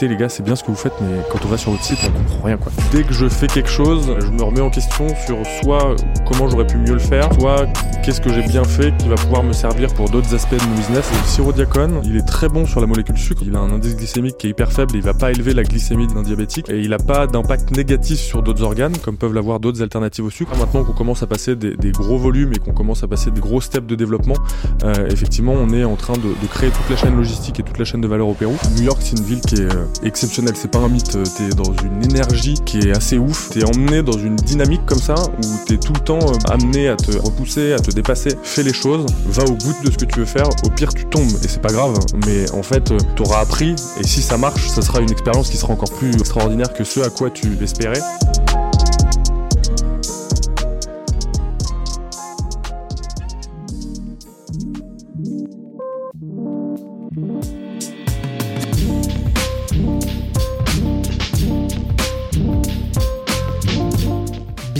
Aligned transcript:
Les 0.00 0.16
gars, 0.16 0.28
c'est 0.28 0.42
bien 0.42 0.54
ce 0.54 0.62
que 0.62 0.68
vous 0.68 0.76
faites, 0.76 0.92
mais 1.00 1.22
quand 1.30 1.38
on 1.46 1.48
va 1.48 1.56
sur 1.56 1.70
votre 1.70 1.84
site, 1.84 1.98
on 2.04 2.18
comprend 2.18 2.42
rien 2.44 2.56
quoi. 2.58 2.70
Dès 2.92 3.04
que 3.04 3.14
je 3.14 3.28
fais 3.28 3.46
quelque 3.46 3.70
chose, 3.70 4.14
je 4.20 4.26
me 4.26 4.42
remets 4.42 4.60
en 4.60 4.68
question 4.68 5.06
sur 5.24 5.38
soit 5.62 5.96
comment 6.26 6.48
j'aurais 6.48 6.66
pu 6.66 6.76
mieux 6.76 6.92
le 6.92 6.98
faire, 6.98 7.32
soit 7.40 7.66
qu'est-ce 8.04 8.20
que 8.20 8.30
j'ai 8.30 8.42
bien 8.42 8.64
fait 8.64 8.94
qui 8.98 9.08
va 9.08 9.14
pouvoir 9.14 9.42
me 9.42 9.52
servir 9.52 9.94
pour 9.94 10.10
d'autres 10.10 10.34
aspects 10.34 10.56
de 10.56 10.64
mon 10.64 10.74
business. 10.74 11.10
le 11.10 11.28
sirop 11.28 11.52
diacone, 11.52 12.02
il 12.04 12.16
est 12.16 12.26
très 12.26 12.48
bon 12.48 12.66
sur 12.66 12.80
la 12.80 12.86
molécule 12.86 13.16
sucre. 13.16 13.42
Il 13.46 13.56
a 13.56 13.60
un 13.60 13.70
indice 13.70 13.96
glycémique 13.96 14.36
qui 14.36 14.48
est 14.48 14.50
hyper 14.50 14.72
faible 14.72 14.94
et 14.94 14.98
il 14.98 15.04
va 15.04 15.14
pas 15.14 15.30
élever 15.30 15.54
la 15.54 15.62
glycémie 15.62 16.08
d'un 16.08 16.22
diabétique 16.22 16.68
et 16.68 16.80
il 16.80 16.92
a 16.92 16.98
pas 16.98 17.26
d'impact 17.26 17.74
négatif 17.74 18.18
sur 18.18 18.42
d'autres 18.42 18.62
organes 18.62 18.98
comme 18.98 19.16
peuvent 19.16 19.32
l'avoir 19.32 19.60
d'autres 19.60 19.80
alternatives 19.80 20.24
au 20.24 20.30
sucre. 20.30 20.54
Maintenant 20.58 20.84
qu'on 20.84 20.92
commence 20.92 21.22
à 21.22 21.26
passer 21.26 21.56
des, 21.56 21.92
gros 21.92 22.18
volumes 22.18 22.52
et 22.52 22.58
qu'on 22.58 22.72
commence 22.72 23.02
à 23.04 23.08
passer 23.08 23.30
des 23.30 23.40
gros 23.40 23.60
steps 23.60 23.86
de 23.86 23.94
développement, 23.94 24.36
euh, 24.82 25.08
effectivement, 25.08 25.52
on 25.52 25.70
est 25.70 25.84
en 25.84 25.96
train 25.96 26.14
de, 26.14 26.18
de, 26.18 26.46
créer 26.50 26.70
toute 26.70 26.90
la 26.90 26.96
chaîne 26.96 27.16
logistique 27.16 27.60
et 27.60 27.62
toute 27.62 27.78
la 27.78 27.84
chaîne 27.84 28.00
de 28.00 28.08
valeur 28.08 28.28
au 28.28 28.34
Pérou. 28.34 28.56
New 28.76 28.82
York, 28.82 28.98
c'est 29.00 29.16
une 29.18 29.24
ville 29.24 29.40
qui 29.40 29.54
est 29.54 29.72
euh, 29.72 29.83
exceptionnel, 30.02 30.54
c'est 30.56 30.70
pas 30.70 30.78
un 30.78 30.88
mythe, 30.88 31.16
t'es 31.36 31.48
dans 31.50 31.72
une 31.82 32.04
énergie 32.04 32.54
qui 32.64 32.78
est 32.78 32.96
assez 32.96 33.18
ouf, 33.18 33.50
t'es 33.50 33.64
emmené 33.64 34.02
dans 34.02 34.18
une 34.18 34.36
dynamique 34.36 34.84
comme 34.86 35.00
ça 35.00 35.14
où 35.14 35.64
t'es 35.66 35.76
tout 35.76 35.92
le 35.92 36.00
temps 36.00 36.18
euh, 36.18 36.52
amené 36.52 36.88
à 36.88 36.96
te 36.96 37.16
repousser, 37.16 37.72
à 37.72 37.78
te 37.78 37.90
dépasser, 37.90 38.30
fais 38.42 38.62
les 38.62 38.72
choses, 38.72 39.06
va 39.26 39.44
au 39.44 39.54
bout 39.54 39.74
de 39.84 39.90
ce 39.90 39.96
que 39.96 40.04
tu 40.04 40.20
veux 40.20 40.26
faire, 40.26 40.48
au 40.64 40.70
pire 40.70 40.92
tu 40.94 41.06
tombes. 41.06 41.30
Et 41.42 41.48
c'est 41.48 41.62
pas 41.62 41.72
grave, 41.72 41.98
mais 42.26 42.50
en 42.52 42.62
fait 42.62 42.90
euh, 42.90 42.98
t'auras 43.16 43.40
appris 43.40 43.74
et 43.98 44.04
si 44.04 44.22
ça 44.22 44.36
marche, 44.36 44.68
ça 44.68 44.82
sera 44.82 45.00
une 45.00 45.10
expérience 45.10 45.50
qui 45.50 45.56
sera 45.56 45.72
encore 45.72 45.92
plus 45.92 46.12
extraordinaire 46.14 46.72
que 46.72 46.84
ce 46.84 47.00
à 47.00 47.10
quoi 47.10 47.30
tu 47.30 47.56
espérais. 47.62 48.00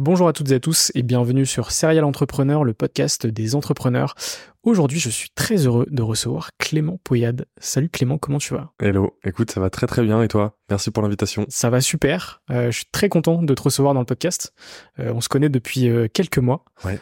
Bonjour 0.00 0.28
à 0.28 0.32
toutes 0.32 0.52
et 0.52 0.54
à 0.54 0.60
tous 0.60 0.92
et 0.94 1.02
bienvenue 1.02 1.44
sur 1.44 1.72
Serial 1.72 2.04
Entrepreneur, 2.04 2.62
le 2.62 2.72
podcast 2.72 3.26
des 3.26 3.56
entrepreneurs. 3.56 4.14
Aujourd'hui, 4.62 5.00
je 5.00 5.10
suis 5.10 5.28
très 5.34 5.66
heureux 5.66 5.86
de 5.90 6.02
recevoir 6.02 6.50
Clément 6.56 7.00
Poyade. 7.02 7.46
Salut 7.58 7.88
Clément, 7.88 8.16
comment 8.16 8.38
tu 8.38 8.54
vas? 8.54 8.70
Hello, 8.78 9.18
écoute, 9.24 9.50
ça 9.50 9.58
va 9.58 9.70
très 9.70 9.88
très 9.88 10.04
bien 10.04 10.22
et 10.22 10.28
toi? 10.28 10.56
Merci 10.70 10.92
pour 10.92 11.02
l'invitation. 11.02 11.46
Ça 11.48 11.68
va 11.68 11.80
super. 11.80 12.42
Euh, 12.48 12.70
je 12.70 12.76
suis 12.76 12.86
très 12.92 13.08
content 13.08 13.42
de 13.42 13.54
te 13.54 13.60
recevoir 13.60 13.92
dans 13.92 13.98
le 13.98 14.06
podcast. 14.06 14.52
Euh, 15.00 15.12
on 15.12 15.20
se 15.20 15.28
connaît 15.28 15.48
depuis 15.48 15.88
euh, 15.88 16.06
quelques 16.06 16.38
mois. 16.38 16.64
Ouais. 16.84 17.00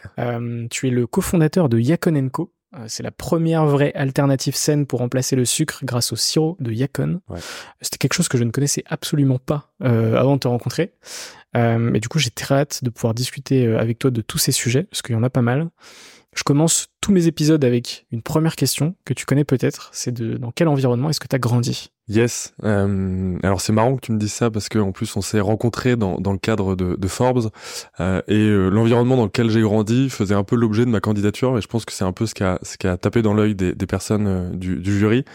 tu 0.71 0.87
es 0.87 0.89
le 0.89 1.05
cofondateur 1.05 1.69
de 1.69 1.77
Yakon 1.77 2.29
Co. 2.29 2.51
C'est 2.87 3.03
la 3.03 3.11
première 3.11 3.65
vraie 3.65 3.93
alternative 3.93 4.55
saine 4.55 4.85
pour 4.85 4.99
remplacer 4.99 5.35
le 5.35 5.45
sucre 5.45 5.79
grâce 5.83 6.11
au 6.11 6.15
sirop 6.15 6.57
de 6.59 6.71
Yakon. 6.71 7.21
Ouais. 7.29 7.39
C'était 7.81 7.97
quelque 7.97 8.13
chose 8.13 8.27
que 8.27 8.37
je 8.37 8.43
ne 8.43 8.51
connaissais 8.51 8.83
absolument 8.87 9.39
pas 9.39 9.71
avant 9.79 10.35
de 10.35 10.39
te 10.39 10.47
rencontrer. 10.47 10.93
Euh, 11.55 11.93
et 11.93 11.99
du 11.99 12.07
coup, 12.07 12.19
j'ai 12.19 12.29
très 12.29 12.55
hâte 12.55 12.83
de 12.83 12.89
pouvoir 12.89 13.13
discuter 13.13 13.67
avec 13.75 13.99
toi 13.99 14.11
de 14.11 14.21
tous 14.21 14.37
ces 14.37 14.51
sujets, 14.51 14.83
parce 14.83 15.01
qu'il 15.01 15.15
y 15.15 15.17
en 15.17 15.23
a 15.23 15.29
pas 15.29 15.41
mal. 15.41 15.69
Je 16.35 16.43
commence 16.43 16.89
tous 17.01 17.11
mes 17.11 17.27
épisodes 17.27 17.63
avec 17.63 18.05
une 18.11 18.21
première 18.21 18.55
question 18.55 18.95
que 19.05 19.13
tu 19.13 19.25
connais 19.25 19.45
peut-être, 19.45 19.89
c'est 19.93 20.11
de 20.11 20.37
dans 20.37 20.51
quel 20.51 20.67
environnement 20.67 21.09
est-ce 21.09 21.19
que 21.19 21.27
tu 21.27 21.35
as 21.35 21.39
grandi? 21.39 21.91
Yes. 22.09 22.53
Euh, 22.63 23.37
alors 23.43 23.59
c'est 23.59 23.73
marrant 23.73 23.97
que 23.97 24.05
tu 24.05 24.13
me 24.13 24.17
dises 24.17 24.31
ça 24.31 24.49
parce 24.49 24.69
qu'en 24.69 24.93
plus 24.93 25.13
on 25.17 25.21
s'est 25.21 25.41
rencontrés 25.41 25.97
dans, 25.97 26.17
dans 26.19 26.31
le 26.31 26.37
cadre 26.37 26.77
de, 26.77 26.95
de 26.95 27.07
Forbes 27.09 27.49
euh, 27.99 28.21
et 28.29 28.47
euh, 28.47 28.69
l'environnement 28.69 29.17
dans 29.17 29.25
lequel 29.25 29.49
j'ai 29.49 29.59
grandi 29.59 30.09
faisait 30.09 30.33
un 30.33 30.45
peu 30.45 30.55
l'objet 30.55 30.85
de 30.85 30.89
ma 30.89 31.01
candidature 31.01 31.57
et 31.57 31.61
je 31.61 31.67
pense 31.67 31.83
que 31.83 31.91
c'est 31.91 32.05
un 32.05 32.13
peu 32.13 32.25
ce 32.25 32.33
qui 32.33 32.43
a, 32.43 32.59
ce 32.61 32.77
qui 32.77 32.87
a 32.87 32.95
tapé 32.95 33.21
dans 33.21 33.33
l'œil 33.33 33.55
des, 33.55 33.75
des, 33.75 33.85
personnes 33.87 34.27
euh, 34.27 34.49
du, 34.51 34.77
du, 34.77 34.97
jury. 34.97 35.25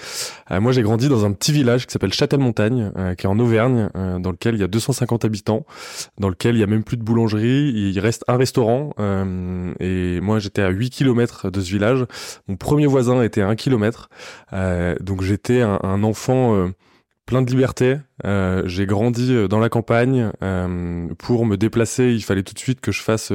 Euh, 0.50 0.62
moi 0.62 0.72
j'ai 0.72 0.80
grandi 0.80 1.10
dans 1.10 1.26
un 1.26 1.32
petit 1.32 1.52
village 1.52 1.86
qui 1.86 1.92
s'appelle 1.92 2.14
Châtel-Montagne 2.14 2.90
qui 3.18 3.26
est 3.26 3.28
en 3.28 3.38
Auvergne 3.38 3.90
dans 3.94 4.30
lequel 4.30 4.54
il 4.54 4.60
y 4.60 4.64
a 4.64 4.68
250 4.68 5.26
habitants, 5.26 5.66
dans 6.18 6.30
lequel 6.30 6.56
il 6.56 6.60
y 6.60 6.62
a 6.62 6.66
même 6.66 6.84
plus 6.84 6.96
de 6.96 7.02
boulangerie, 7.02 7.70
il 7.74 7.98
reste 8.00 8.24
un 8.28 8.36
restaurant 8.38 8.94
et 9.80 10.20
moi 10.20 10.38
j'étais 10.38 10.62
à 10.62 10.70
8 10.70 10.90
km 10.90 11.50
de 11.50 11.60
ce 11.60 11.70
village. 11.70 12.06
Mon 12.48 12.56
premier 12.56 12.86
voisin 12.86 13.22
était 13.22 13.42
à 13.42 13.48
1 13.48 13.56
km 13.56 14.08
donc 15.00 15.22
j'étais 15.22 15.60
un, 15.60 15.78
un 15.82 16.02
enfant 16.02 16.61
plein 17.26 17.42
de 17.42 17.50
liberté. 17.50 17.96
Euh, 18.24 18.62
j'ai 18.66 18.86
grandi 18.86 19.32
euh, 19.32 19.48
dans 19.48 19.58
la 19.58 19.68
campagne. 19.68 20.30
Euh, 20.42 21.08
pour 21.18 21.46
me 21.46 21.56
déplacer, 21.56 22.12
il 22.12 22.22
fallait 22.22 22.42
tout 22.42 22.54
de 22.54 22.58
suite 22.58 22.80
que 22.80 22.92
je 22.92 23.00
fasse, 23.00 23.32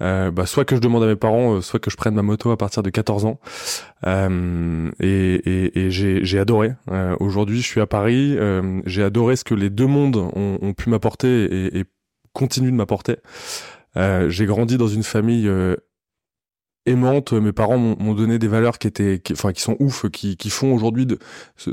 euh, 0.00 0.30
bah, 0.30 0.46
soit 0.46 0.64
que 0.64 0.76
je 0.76 0.80
demande 0.80 1.02
à 1.02 1.06
mes 1.06 1.16
parents, 1.16 1.60
soit 1.60 1.80
que 1.80 1.90
je 1.90 1.96
prenne 1.96 2.14
ma 2.14 2.22
moto 2.22 2.50
à 2.50 2.56
partir 2.56 2.82
de 2.82 2.90
14 2.90 3.24
ans. 3.24 3.40
et, 4.06 5.00
et, 5.00 5.78
et 5.78 5.90
j'ai 5.90 6.38
adoré. 6.38 6.72
Aujourd'hui, 7.20 7.60
je 7.60 7.66
suis 7.66 7.80
à 7.80 7.86
Paris. 7.86 8.36
j'ai 8.86 9.02
adoré 9.02 9.36
ce 9.36 9.44
que 9.44 9.54
les 9.54 9.70
deux 9.70 9.86
mondes 9.86 10.16
ont, 10.16 10.58
ont 10.60 10.72
pu 10.72 10.90
m'apporter 10.90 11.44
et, 11.44 11.78
et 11.78 11.84
continuent 12.32 12.72
de 12.72 12.76
m'apporter. 12.76 13.16
j'ai 13.96 14.46
grandi 14.46 14.76
dans 14.76 14.88
une 14.88 15.04
famille 15.04 15.48
aimante. 16.86 17.32
Mes 17.32 17.52
parents 17.52 17.78
m'ont 17.78 18.14
donné 18.14 18.38
des 18.38 18.48
valeurs 18.48 18.78
qui 18.78 18.86
étaient, 18.86 19.18
qui, 19.18 19.32
enfin, 19.32 19.52
qui 19.52 19.62
sont 19.62 19.76
ouf, 19.78 20.08
qui, 20.10 20.36
qui 20.36 20.50
font 20.50 20.74
aujourd'hui 20.74 21.06
de 21.06 21.18
ce, 21.56 21.70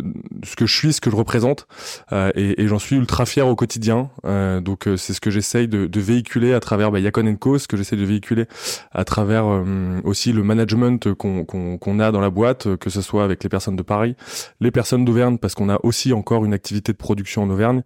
que 0.55 0.65
je 0.65 0.75
suis, 0.75 0.93
ce 0.93 1.01
que 1.01 1.09
je 1.09 1.15
représente, 1.15 1.67
euh, 2.11 2.31
et, 2.35 2.61
et 2.61 2.67
j'en 2.67 2.79
suis 2.79 2.95
ultra 2.95 3.25
fier 3.25 3.47
au 3.47 3.55
quotidien. 3.55 4.09
Euh, 4.25 4.61
donc 4.61 4.87
euh, 4.87 4.97
c'est 4.97 5.13
ce 5.13 5.21
que 5.21 5.29
j'essaye 5.29 5.67
de, 5.67 5.87
de, 5.87 5.99
véhiculer 5.99 6.53
à 6.53 6.59
travers 6.59 6.91
bah, 6.91 6.99
Yacon 6.99 7.35
Co, 7.35 7.57
ce 7.57 7.67
que 7.67 7.77
j'essaie 7.77 7.95
de 7.95 8.05
véhiculer 8.05 8.45
à 8.91 9.03
travers 9.03 9.45
aussi 10.03 10.33
le 10.33 10.43
management 10.43 11.13
qu'on 11.13 11.45
qu'on 11.45 11.99
a 11.99 12.11
dans 12.11 12.21
la 12.21 12.29
boîte, 12.29 12.75
que 12.77 12.89
ce 12.89 13.01
soit 13.01 13.23
avec 13.23 13.43
les 13.43 13.49
personnes 13.49 13.75
de 13.75 13.83
Paris, 13.83 14.15
les 14.59 14.71
personnes 14.71 15.05
d'Auvergne, 15.05 15.37
parce 15.37 15.55
qu'on 15.55 15.69
a 15.69 15.79
aussi 15.83 16.13
encore 16.13 16.45
une 16.45 16.53
activité 16.53 16.91
de 16.91 16.97
production 16.97 17.43
en 17.43 17.49
Auvergne, 17.49 17.83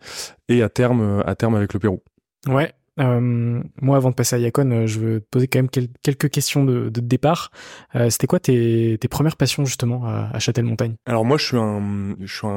et 0.50 0.62
à 0.62 0.70
terme, 0.70 1.24
à 1.26 1.36
terme 1.36 1.56
avec 1.56 1.74
le 1.74 1.80
Pérou. 1.80 2.02
Ouais, 2.48 2.74
euh, 3.00 3.62
moi, 3.82 3.98
avant 3.98 4.10
de 4.10 4.16
passer 4.16 4.36
à 4.36 4.40
Yacon, 4.40 4.72
euh, 4.72 4.88
je 4.88 5.00
veux 5.00 5.20
te 5.20 5.26
poser 5.30 5.48
quand 5.48 5.60
même 5.60 5.70
quelques 5.70 6.30
questions 6.30 6.64
de, 6.64 6.90
départ. 6.90 7.52
Euh, 7.96 8.10
C'était 8.10 8.28
quoi 8.28 8.40
tes, 8.40 8.98
premières 9.10 9.36
passions 9.36 9.66
justement 9.66 10.06
à, 10.06 10.30
à 10.34 10.40
Châtel-Montagne 10.40 10.96
Alors 11.06 11.26
moi, 11.26 11.38
je 11.38 11.46
suis 11.46 11.58
un, 11.58 12.16
je 12.22 12.34
suis 12.34 12.48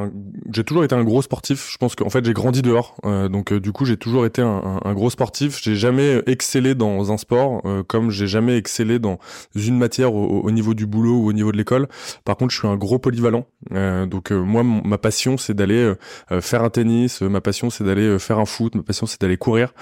j'ai 0.53 0.65
toujours 0.65 0.85
été 0.85 0.95
un 0.95 1.05
gros 1.05 1.23
sportif. 1.23 1.71
Je 1.71 1.77
pense 1.77 1.95
qu'en 1.95 2.11
fait, 2.11 2.25
j'ai 2.25 2.33
grandi 2.33 2.63
dehors, 2.63 2.97
euh, 3.05 3.29
donc 3.29 3.53
du 3.53 3.73
coup, 3.73 3.85
j'ai 3.85 3.97
toujours 3.97 4.27
été 4.27 4.43
un, 4.43 4.95
gros 4.95 5.11
sportif. 5.11 5.61
J'ai 5.63 5.77
jamais 5.77 6.23
excellé 6.27 6.75
dans 6.75 7.13
un 7.13 7.17
sport, 7.17 7.63
comme 7.87 8.11
j'ai 8.11 8.27
jamais 8.27 8.57
excellé 8.57 8.99
dans 8.99 9.19
une 9.55 9.79
matière 9.79 10.15
au, 10.15 10.51
niveau 10.51 10.75
du 10.75 10.87
boulot 10.87 11.19
ou 11.19 11.29
au 11.29 11.33
niveau 11.33 11.53
de 11.53 11.57
l'école. 11.57 11.89
Par 12.25 12.37
contre, 12.37 12.53
je 12.53 12.59
suis 12.59 12.69
un 12.69 12.77
gros 12.77 12.99
polyvalent. 12.99 13.47
donc 13.71 14.31
moi, 14.31 14.63
ma 14.63 14.99
passion, 14.99 15.37
c'est 15.37 15.55
d'aller 15.55 15.93
faire 16.41 16.65
un 16.65 16.71
tennis. 16.71 17.21
Ma 17.21 17.41
passion, 17.41 17.71
c'est 17.71 17.85
d'aller 17.85 18.19
faire 18.19 18.39
un 18.39 18.47
foot. 18.47 18.75
Ma 18.75 18.83
passion, 18.83 19.07
c'est 19.07 19.21
d'aller 19.21 19.37
courir. 19.37 19.73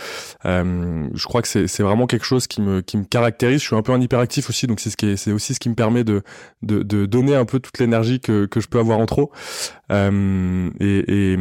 Euh, 0.46 1.08
je 1.12 1.24
crois 1.24 1.42
que 1.42 1.48
c'est 1.48 1.82
vraiment 1.82 2.06
quelque 2.06 2.24
chose 2.24 2.46
qui 2.46 2.60
me 2.60 3.04
caractérise. 3.04 3.60
Je 3.60 3.66
suis 3.66 3.76
un 3.76 3.82
peu 3.82 3.92
un 3.92 4.00
hyperactif 4.00 4.48
aussi, 4.48 4.66
donc 4.66 4.80
c'est 4.80 5.32
aussi 5.32 5.54
ce 5.54 5.60
qui 5.60 5.68
me 5.68 5.74
permet 5.74 6.04
de, 6.04 6.22
donner 6.62 7.34
un 7.34 7.44
peu 7.44 7.58
toute 7.58 7.78
l'énergie 7.78 8.20
que 8.20 8.48
je 8.54 8.66
peux 8.68 8.78
avoir 8.78 8.98
en 8.98 9.06
trop. 9.06 9.32
Euh, 9.92 10.70
et, 10.80 11.32
et 11.32 11.38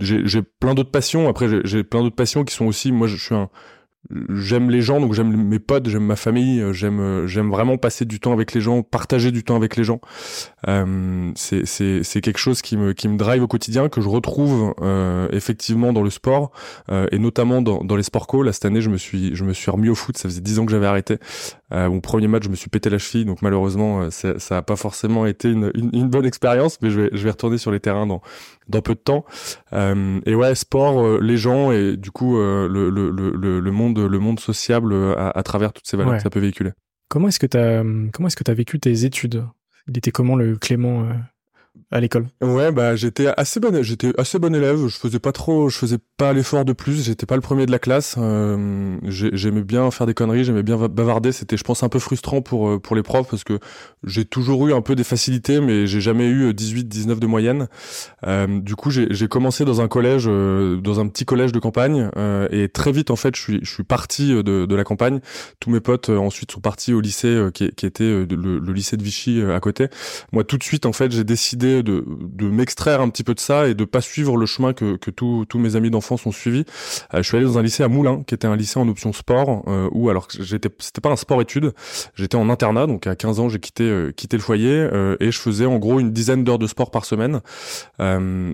j'ai 0.00 0.42
plein 0.42 0.74
d'autres 0.74 0.90
passions. 0.90 1.28
Après, 1.28 1.46
j'ai 1.64 1.84
plein 1.84 2.02
d'autres 2.02 2.16
passions 2.16 2.44
qui 2.44 2.54
sont 2.54 2.66
aussi. 2.66 2.92
Moi, 2.92 3.06
je 3.06 3.16
suis 3.16 3.34
un 3.34 3.50
j'aime 4.30 4.70
les 4.70 4.82
gens 4.82 5.00
donc 5.00 5.12
j'aime 5.12 5.34
mes 5.34 5.58
potes 5.58 5.88
j'aime 5.88 6.04
ma 6.04 6.16
famille 6.16 6.60
euh, 6.60 6.72
j'aime 6.72 7.00
euh, 7.00 7.26
j'aime 7.26 7.50
vraiment 7.50 7.76
passer 7.76 8.04
du 8.04 8.20
temps 8.20 8.32
avec 8.32 8.52
les 8.52 8.60
gens 8.60 8.82
partager 8.82 9.30
du 9.30 9.44
temps 9.44 9.56
avec 9.56 9.76
les 9.76 9.84
gens. 9.84 10.00
Euh, 10.68 11.30
c'est 11.34 11.66
c'est 11.66 12.02
c'est 12.02 12.20
quelque 12.20 12.38
chose 12.38 12.62
qui 12.62 12.76
me 12.76 12.92
qui 12.92 13.08
me 13.08 13.16
drive 13.16 13.42
au 13.42 13.46
quotidien 13.46 13.88
que 13.88 14.00
je 14.00 14.08
retrouve 14.08 14.74
euh, 14.80 15.28
effectivement 15.30 15.92
dans 15.92 16.02
le 16.02 16.10
sport 16.10 16.50
euh, 16.90 17.06
et 17.12 17.18
notamment 17.18 17.62
dans 17.62 17.84
dans 17.84 17.96
les 17.96 18.02
sports 18.02 18.26
co. 18.26 18.42
Là 18.42 18.52
cette 18.52 18.64
année 18.64 18.80
je 18.80 18.90
me 18.90 18.96
suis 18.96 19.34
je 19.34 19.44
me 19.44 19.52
suis 19.52 19.70
remis 19.70 19.88
au 19.88 19.94
foot. 19.94 20.16
Ça 20.16 20.28
faisait 20.28 20.40
dix 20.40 20.58
ans 20.58 20.66
que 20.66 20.72
j'avais 20.72 20.86
arrêté 20.86 21.18
mon 21.70 22.00
premier 22.00 22.28
match 22.28 22.44
je 22.44 22.48
me 22.48 22.54
suis 22.54 22.70
pété 22.70 22.90
la 22.90 22.98
cheville 22.98 23.24
donc 23.24 23.42
malheureusement 23.42 24.10
ça 24.10 24.38
ça 24.38 24.58
a 24.58 24.62
pas 24.62 24.76
forcément 24.76 25.26
été 25.26 25.50
une 25.50 25.70
une, 25.74 25.90
une 25.92 26.08
bonne 26.08 26.24
expérience 26.26 26.80
mais 26.80 26.90
je 26.90 27.00
vais 27.02 27.10
je 27.12 27.24
vais 27.24 27.30
retourner 27.30 27.58
sur 27.58 27.72
les 27.72 27.80
terrains 27.80 28.06
dans 28.06 28.22
dans 28.68 28.82
peu 28.82 28.94
de 28.94 29.00
temps. 29.00 29.24
Euh, 29.72 30.20
et 30.26 30.34
ouais, 30.34 30.54
sport, 30.54 31.00
euh, 31.00 31.20
les 31.20 31.36
gens 31.36 31.70
et 31.72 31.96
du 31.96 32.10
coup 32.10 32.38
euh, 32.38 32.68
le, 32.68 32.90
le, 32.90 33.10
le, 33.10 33.60
le, 33.60 33.70
monde 33.70 33.98
le 33.98 34.18
monde 34.18 34.40
sociable 34.40 34.94
à, 35.16 35.30
à 35.30 35.42
travers 35.42 35.72
toutes 35.72 35.86
ces 35.86 35.96
valeurs 35.96 36.16
que 36.16 36.22
ça 36.22 36.30
peut 36.30 36.40
véhiculer. 36.40 36.72
Comment 37.08 37.28
est-ce 37.28 37.38
que 37.38 37.46
tu 37.46 37.56
as 37.56 37.82
comment 38.12 38.28
est-ce 38.28 38.36
que 38.36 38.44
tu 38.44 38.50
as 38.50 38.54
vécu 38.54 38.78
tes 38.80 39.04
études? 39.04 39.44
Il 39.88 39.96
était 39.96 40.10
comment 40.10 40.34
le 40.34 40.56
Clément 40.56 41.08
à 41.90 42.00
l'école 42.00 42.26
Ouais, 42.42 42.72
bah 42.72 42.96
j'étais 42.96 43.28
assez 43.36 43.60
bon, 43.60 43.82
j'étais 43.82 44.12
assez 44.18 44.38
bon 44.38 44.54
élève. 44.54 44.86
Je 44.86 44.96
faisais 44.96 45.18
pas 45.18 45.32
trop, 45.32 45.68
je 45.68 45.78
faisais 45.78 45.98
pas 46.16 46.32
l'effort 46.32 46.64
de 46.64 46.72
plus. 46.72 47.04
J'étais 47.04 47.26
pas 47.26 47.36
le 47.36 47.40
premier 47.40 47.66
de 47.66 47.70
la 47.70 47.78
classe. 47.78 48.16
Euh, 48.18 48.98
j'aimais 49.04 49.62
bien 49.62 49.90
faire 49.90 50.06
des 50.06 50.14
conneries, 50.14 50.44
j'aimais 50.44 50.62
bien 50.62 50.76
bavarder. 50.88 51.32
C'était, 51.32 51.56
je 51.56 51.64
pense, 51.64 51.82
un 51.82 51.88
peu 51.88 51.98
frustrant 51.98 52.42
pour 52.42 52.68
euh, 52.68 52.78
pour 52.78 52.96
les 52.96 53.02
profs 53.02 53.28
parce 53.28 53.44
que 53.44 53.58
j'ai 54.04 54.24
toujours 54.24 54.66
eu 54.68 54.72
un 54.72 54.80
peu 54.80 54.94
des 54.94 55.04
facilités, 55.04 55.60
mais 55.60 55.86
j'ai 55.86 56.00
jamais 56.00 56.28
eu 56.28 56.52
18, 56.52 56.84
19 56.84 57.20
de 57.20 57.26
moyenne. 57.26 57.68
Euh, 58.26 58.60
du 58.60 58.76
coup, 58.76 58.90
j'ai 58.90 59.28
commencé 59.28 59.64
dans 59.64 59.80
un 59.80 59.88
collège, 59.88 60.24
euh, 60.26 60.76
dans 60.76 61.00
un 61.00 61.08
petit 61.08 61.24
collège 61.24 61.52
de 61.52 61.58
campagne, 61.58 62.10
euh, 62.16 62.48
et 62.50 62.68
très 62.68 62.92
vite 62.92 63.10
en 63.10 63.16
fait, 63.16 63.36
je 63.36 63.58
suis 63.64 63.84
parti 63.84 64.30
de, 64.30 64.66
de 64.66 64.74
la 64.74 64.84
campagne. 64.84 65.20
Tous 65.60 65.70
mes 65.70 65.80
potes 65.80 66.08
ensuite 66.08 66.52
sont 66.52 66.60
partis 66.60 66.92
au 66.92 67.00
lycée 67.00 67.48
qui, 67.52 67.64
était 67.64 68.26
le 68.28 68.72
lycée 68.72 68.96
de 68.96 69.02
Vichy 69.02 69.42
à 69.42 69.60
côté. 69.60 69.88
Moi, 70.32 70.44
tout 70.44 70.58
de 70.58 70.62
suite 70.62 70.86
en 70.86 70.92
fait, 70.92 71.12
j'ai 71.12 71.24
décidé 71.24 71.65
de, 71.82 72.04
de 72.06 72.48
m'extraire 72.48 73.00
un 73.00 73.08
petit 73.08 73.24
peu 73.24 73.34
de 73.34 73.40
ça 73.40 73.68
et 73.68 73.74
de 73.74 73.84
pas 73.84 74.00
suivre 74.00 74.36
le 74.36 74.46
chemin 74.46 74.72
que, 74.72 74.96
que 74.96 75.10
tous 75.10 75.58
mes 75.58 75.76
amis 75.76 75.90
d'enfance 75.90 76.26
ont 76.26 76.32
suivi. 76.32 76.64
Euh, 77.14 77.18
je 77.18 77.22
suis 77.22 77.36
allé 77.36 77.46
dans 77.46 77.58
un 77.58 77.62
lycée 77.62 77.82
à 77.82 77.88
Moulins, 77.88 78.22
qui 78.26 78.34
était 78.34 78.46
un 78.46 78.56
lycée 78.56 78.78
en 78.78 78.88
option 78.88 79.12
sport, 79.12 79.64
euh, 79.66 79.88
où 79.92 80.10
alors 80.10 80.28
j'étais, 80.38 80.70
c'était 80.78 81.00
pas 81.00 81.10
un 81.10 81.16
sport-études, 81.16 81.72
j'étais 82.14 82.36
en 82.36 82.48
internat, 82.48 82.86
donc 82.86 83.06
à 83.06 83.16
15 83.16 83.40
ans 83.40 83.48
j'ai 83.48 83.58
quitté 83.58 83.84
euh, 83.84 84.12
quitté 84.12 84.36
le 84.36 84.42
foyer 84.42 84.88
et 85.20 85.30
je 85.30 85.38
faisais 85.38 85.66
en 85.66 85.78
gros 85.78 86.00
une 86.00 86.12
dizaine 86.12 86.44
d'heures 86.44 86.58
de 86.58 86.66
sport 86.66 86.90
par 86.90 87.04
semaine. 87.04 87.40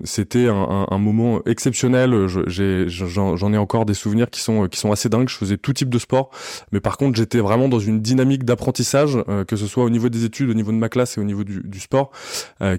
c'était 0.05 0.47
un, 0.47 0.87
un, 0.89 0.97
moment 0.97 1.41
exceptionnel. 1.45 2.27
J'ai, 2.47 2.85
j'en 2.87 3.53
ai 3.53 3.57
encore 3.57 3.85
des 3.85 3.93
souvenirs 3.93 4.29
qui 4.29 4.41
sont 4.41 4.67
qui 4.67 4.79
sont 4.79 4.91
assez 4.91 5.09
dingues. 5.09 5.29
Je 5.29 5.35
faisais 5.35 5.57
tout 5.57 5.73
type 5.73 5.89
de 5.89 5.99
sport, 5.99 6.31
mais 6.71 6.79
par 6.79 6.97
contre 6.97 7.17
j'étais 7.17 7.39
vraiment 7.39 7.69
dans 7.69 7.79
une 7.79 8.01
dynamique 8.01 8.43
d'apprentissage, 8.43 9.17
que 9.47 9.55
ce 9.55 9.67
soit 9.67 9.83
au 9.83 9.89
niveau 9.89 10.09
des 10.09 10.25
études, 10.25 10.49
au 10.49 10.53
niveau 10.53 10.71
de 10.71 10.77
ma 10.77 10.89
classe 10.89 11.17
et 11.17 11.21
au 11.21 11.25
niveau 11.25 11.43
du, 11.43 11.61
du 11.63 11.79
sport, 11.79 12.11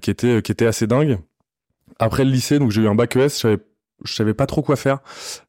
qui 0.01 0.11
était 0.11 0.24
qui 0.43 0.53
était 0.53 0.67
assez 0.67 0.87
dingue. 0.87 1.19
Après 1.99 2.25
le 2.25 2.31
lycée, 2.31 2.59
donc 2.59 2.71
j'ai 2.71 2.83
eu 2.83 2.89
un 2.89 2.95
bac 2.95 3.17
ES, 3.17 3.29
je 3.29 3.29
savais 3.29 3.59
je 4.05 4.15
savais 4.15 4.35
pas 4.35 4.47
trop 4.47 4.63
quoi 4.63 4.77
faire. 4.77 4.99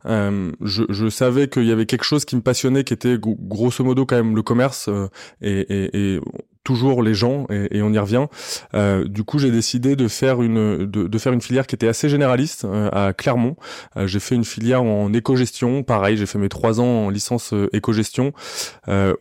Euh, 0.05 0.51
je, 0.61 1.09
savais 1.09 1.47
qu'il 1.47 1.65
y 1.65 1.71
avait 1.71 1.85
quelque 1.85 2.03
chose 2.03 2.25
qui 2.25 2.35
me 2.35 2.41
passionnait, 2.41 2.83
qui 2.83 2.93
était 2.93 3.17
grosso 3.19 3.83
modo 3.83 4.05
quand 4.05 4.15
même 4.15 4.35
le 4.35 4.43
commerce 4.43 4.87
euh, 4.89 5.07
et, 5.41 6.19
toujours 6.65 7.01
les 7.01 7.13
gens 7.13 7.45
et, 7.49 7.77
et 7.77 7.81
on 7.81 7.93
y 7.93 7.97
revient. 7.97 8.25
Euh, 8.73 9.05
du 9.05 9.23
coup, 9.23 9.39
j'ai 9.39 9.51
décidé 9.51 9.95
de 9.95 10.09
faire 10.09 10.41
une 10.41 10.85
de, 10.85 11.07
de, 11.07 11.17
faire 11.17 11.31
une 11.31 11.41
filière 11.41 11.67
qui 11.67 11.75
était 11.75 11.87
assez 11.87 12.09
généraliste 12.09 12.65
euh, 12.65 12.89
à 12.91 13.13
Clermont. 13.13 13.55
Euh, 13.95 14.07
j'ai 14.07 14.19
fait 14.19 14.35
une 14.35 14.43
filière 14.43 14.83
en 14.83 15.13
éco-gestion. 15.13 15.83
Pareil, 15.83 16.17
j'ai 16.17 16.25
fait 16.25 16.39
mes 16.39 16.49
trois 16.49 16.81
ans 16.81 17.05
en 17.05 17.09
licence 17.09 17.53
euh, 17.53 17.69
éco-gestion 17.71 18.33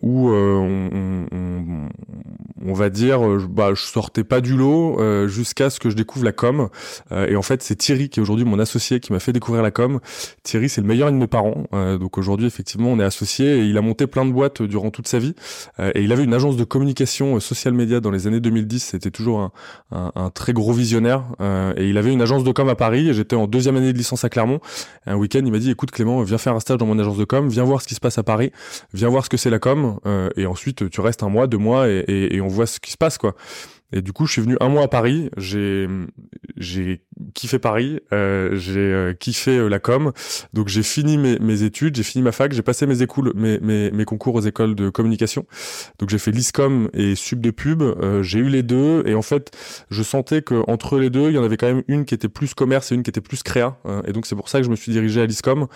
où 0.02 0.30
on, 0.30 1.26
on, 1.30 1.88
on, 2.64 2.72
va 2.72 2.90
dire, 2.90 3.20
bah, 3.48 3.70
je 3.74 3.82
sortais 3.82 4.24
pas 4.24 4.40
du 4.40 4.56
lot 4.56 4.98
jusqu'à 5.28 5.68
ce 5.68 5.78
que 5.78 5.90
je 5.90 5.96
découvre 5.96 6.24
la 6.24 6.32
com. 6.32 6.68
et 7.10 7.36
en 7.36 7.42
fait, 7.42 7.62
c'est 7.62 7.74
Thierry 7.76 8.08
qui 8.08 8.20
est 8.20 8.22
aujourd'hui 8.22 8.44
mon 8.44 8.58
associé 8.58 9.00
qui 9.00 9.12
m'a 9.12 9.20
fait 9.20 9.32
découvrir 9.32 9.62
la 9.62 9.70
com. 9.70 10.00
Thierry, 10.42 10.68
c'est 10.68 10.80
le 10.80 10.86
meilleur 10.86 11.10
de 11.10 11.16
mes 11.16 11.26
parents. 11.26 11.64
donc 11.72 12.16
aujourd'hui, 12.18 12.46
effectivement, 12.46 12.90
on 12.90 12.98
est 12.98 13.04
associés 13.04 13.58
et 13.58 13.64
il 13.64 13.76
a 13.76 13.82
monté 13.82 14.06
plein 14.06 14.24
de 14.24 14.32
boîtes 14.32 14.62
durant 14.62 14.90
toute 14.90 15.08
sa 15.08 15.18
vie. 15.18 15.34
et 15.78 16.02
il 16.02 16.12
avait 16.12 16.24
une 16.24 16.34
agence 16.34 16.56
de 16.56 16.64
communication 16.64 17.33
social 17.40 17.74
media 17.74 18.00
dans 18.00 18.10
les 18.10 18.26
années 18.26 18.40
2010, 18.40 18.80
c'était 18.82 19.10
toujours 19.10 19.40
un, 19.40 19.52
un, 19.90 20.12
un, 20.14 20.30
très 20.30 20.52
gros 20.52 20.72
visionnaire. 20.72 21.24
Euh, 21.40 21.72
et 21.76 21.88
il 21.88 21.98
avait 21.98 22.12
une 22.12 22.22
agence 22.22 22.44
de 22.44 22.52
com 22.52 22.68
à 22.68 22.74
Paris. 22.74 23.12
J'étais 23.12 23.36
en 23.36 23.46
deuxième 23.46 23.76
année 23.76 23.92
de 23.92 23.98
licence 23.98 24.24
à 24.24 24.28
Clermont. 24.28 24.60
un 25.06 25.16
week-end, 25.16 25.42
il 25.44 25.52
m'a 25.52 25.58
dit 25.58 25.70
"Écoute 25.70 25.90
Clément, 25.90 26.22
viens 26.22 26.38
faire 26.38 26.54
un 26.54 26.60
stage 26.60 26.78
dans 26.78 26.86
mon 26.86 26.98
agence 26.98 27.16
de 27.16 27.24
com, 27.24 27.48
viens 27.48 27.64
voir 27.64 27.82
ce 27.82 27.88
qui 27.88 27.94
se 27.94 28.00
passe 28.00 28.18
à 28.18 28.22
Paris, 28.22 28.52
viens 28.92 29.08
voir 29.08 29.24
ce 29.24 29.30
que 29.30 29.36
c'est 29.36 29.50
la 29.50 29.58
com. 29.58 29.98
Euh, 30.06 30.30
et 30.36 30.46
ensuite, 30.46 30.90
tu 30.90 31.00
restes 31.00 31.22
un 31.22 31.28
mois, 31.28 31.46
deux 31.46 31.58
mois, 31.58 31.88
et, 31.88 32.04
et, 32.08 32.36
et 32.36 32.40
on 32.40 32.48
voit 32.48 32.66
ce 32.66 32.80
qui 32.80 32.90
se 32.90 32.96
passe, 32.96 33.18
quoi." 33.18 33.34
Et 33.94 34.02
du 34.02 34.12
coup, 34.12 34.26
je 34.26 34.32
suis 34.32 34.42
venu 34.42 34.56
un 34.60 34.68
mois 34.68 34.82
à 34.82 34.88
Paris. 34.88 35.30
J'ai 35.36 35.88
kiffé 37.34 37.58
Paris. 37.58 38.00
Euh, 38.12 38.56
j'ai 38.56 38.78
euh, 38.78 39.12
kiffé 39.12 39.58
euh, 39.58 39.68
la 39.68 39.80
com. 39.80 40.12
Donc 40.52 40.68
j'ai 40.68 40.82
fini 40.82 41.18
mes, 41.18 41.38
mes 41.40 41.62
études, 41.62 41.96
j'ai 41.96 42.02
fini 42.02 42.22
ma 42.22 42.32
fac, 42.32 42.52
j'ai 42.52 42.62
passé 42.62 42.86
mes 42.86 43.02
écoles, 43.02 43.32
mes, 43.34 43.58
mes, 43.60 43.90
mes 43.90 44.04
concours 44.04 44.36
aux 44.36 44.40
écoles 44.40 44.74
de 44.74 44.88
communication. 44.88 45.44
Donc 45.98 46.08
j'ai 46.10 46.18
fait 46.18 46.30
l'ISCOM 46.30 46.88
et 46.94 47.14
Sub 47.14 47.40
de 47.40 47.50
pub. 47.50 47.82
Euh, 47.82 48.22
j'ai 48.22 48.38
eu 48.38 48.48
les 48.48 48.62
deux 48.62 49.02
et 49.06 49.14
en 49.14 49.22
fait, 49.22 49.50
je 49.90 50.02
sentais 50.02 50.42
que 50.42 50.62
entre 50.68 50.98
les 50.98 51.10
deux, 51.10 51.28
il 51.28 51.34
y 51.34 51.38
en 51.38 51.44
avait 51.44 51.56
quand 51.56 51.66
même 51.66 51.82
une 51.88 52.04
qui 52.04 52.14
était 52.14 52.28
plus 52.28 52.54
commerce 52.54 52.92
et 52.92 52.94
une 52.94 53.02
qui 53.02 53.10
était 53.10 53.20
plus 53.20 53.42
créa. 53.42 53.76
et 54.06 54.12
donc 54.12 54.26
c'est 54.26 54.36
pour 54.36 54.48
ça 54.48 54.58
que 54.58 54.64
je 54.64 54.70
me 54.70 54.76
suis 54.76 54.92
dirigé 54.92 55.20
à 55.20 55.26
l'ISCOM 55.26 55.66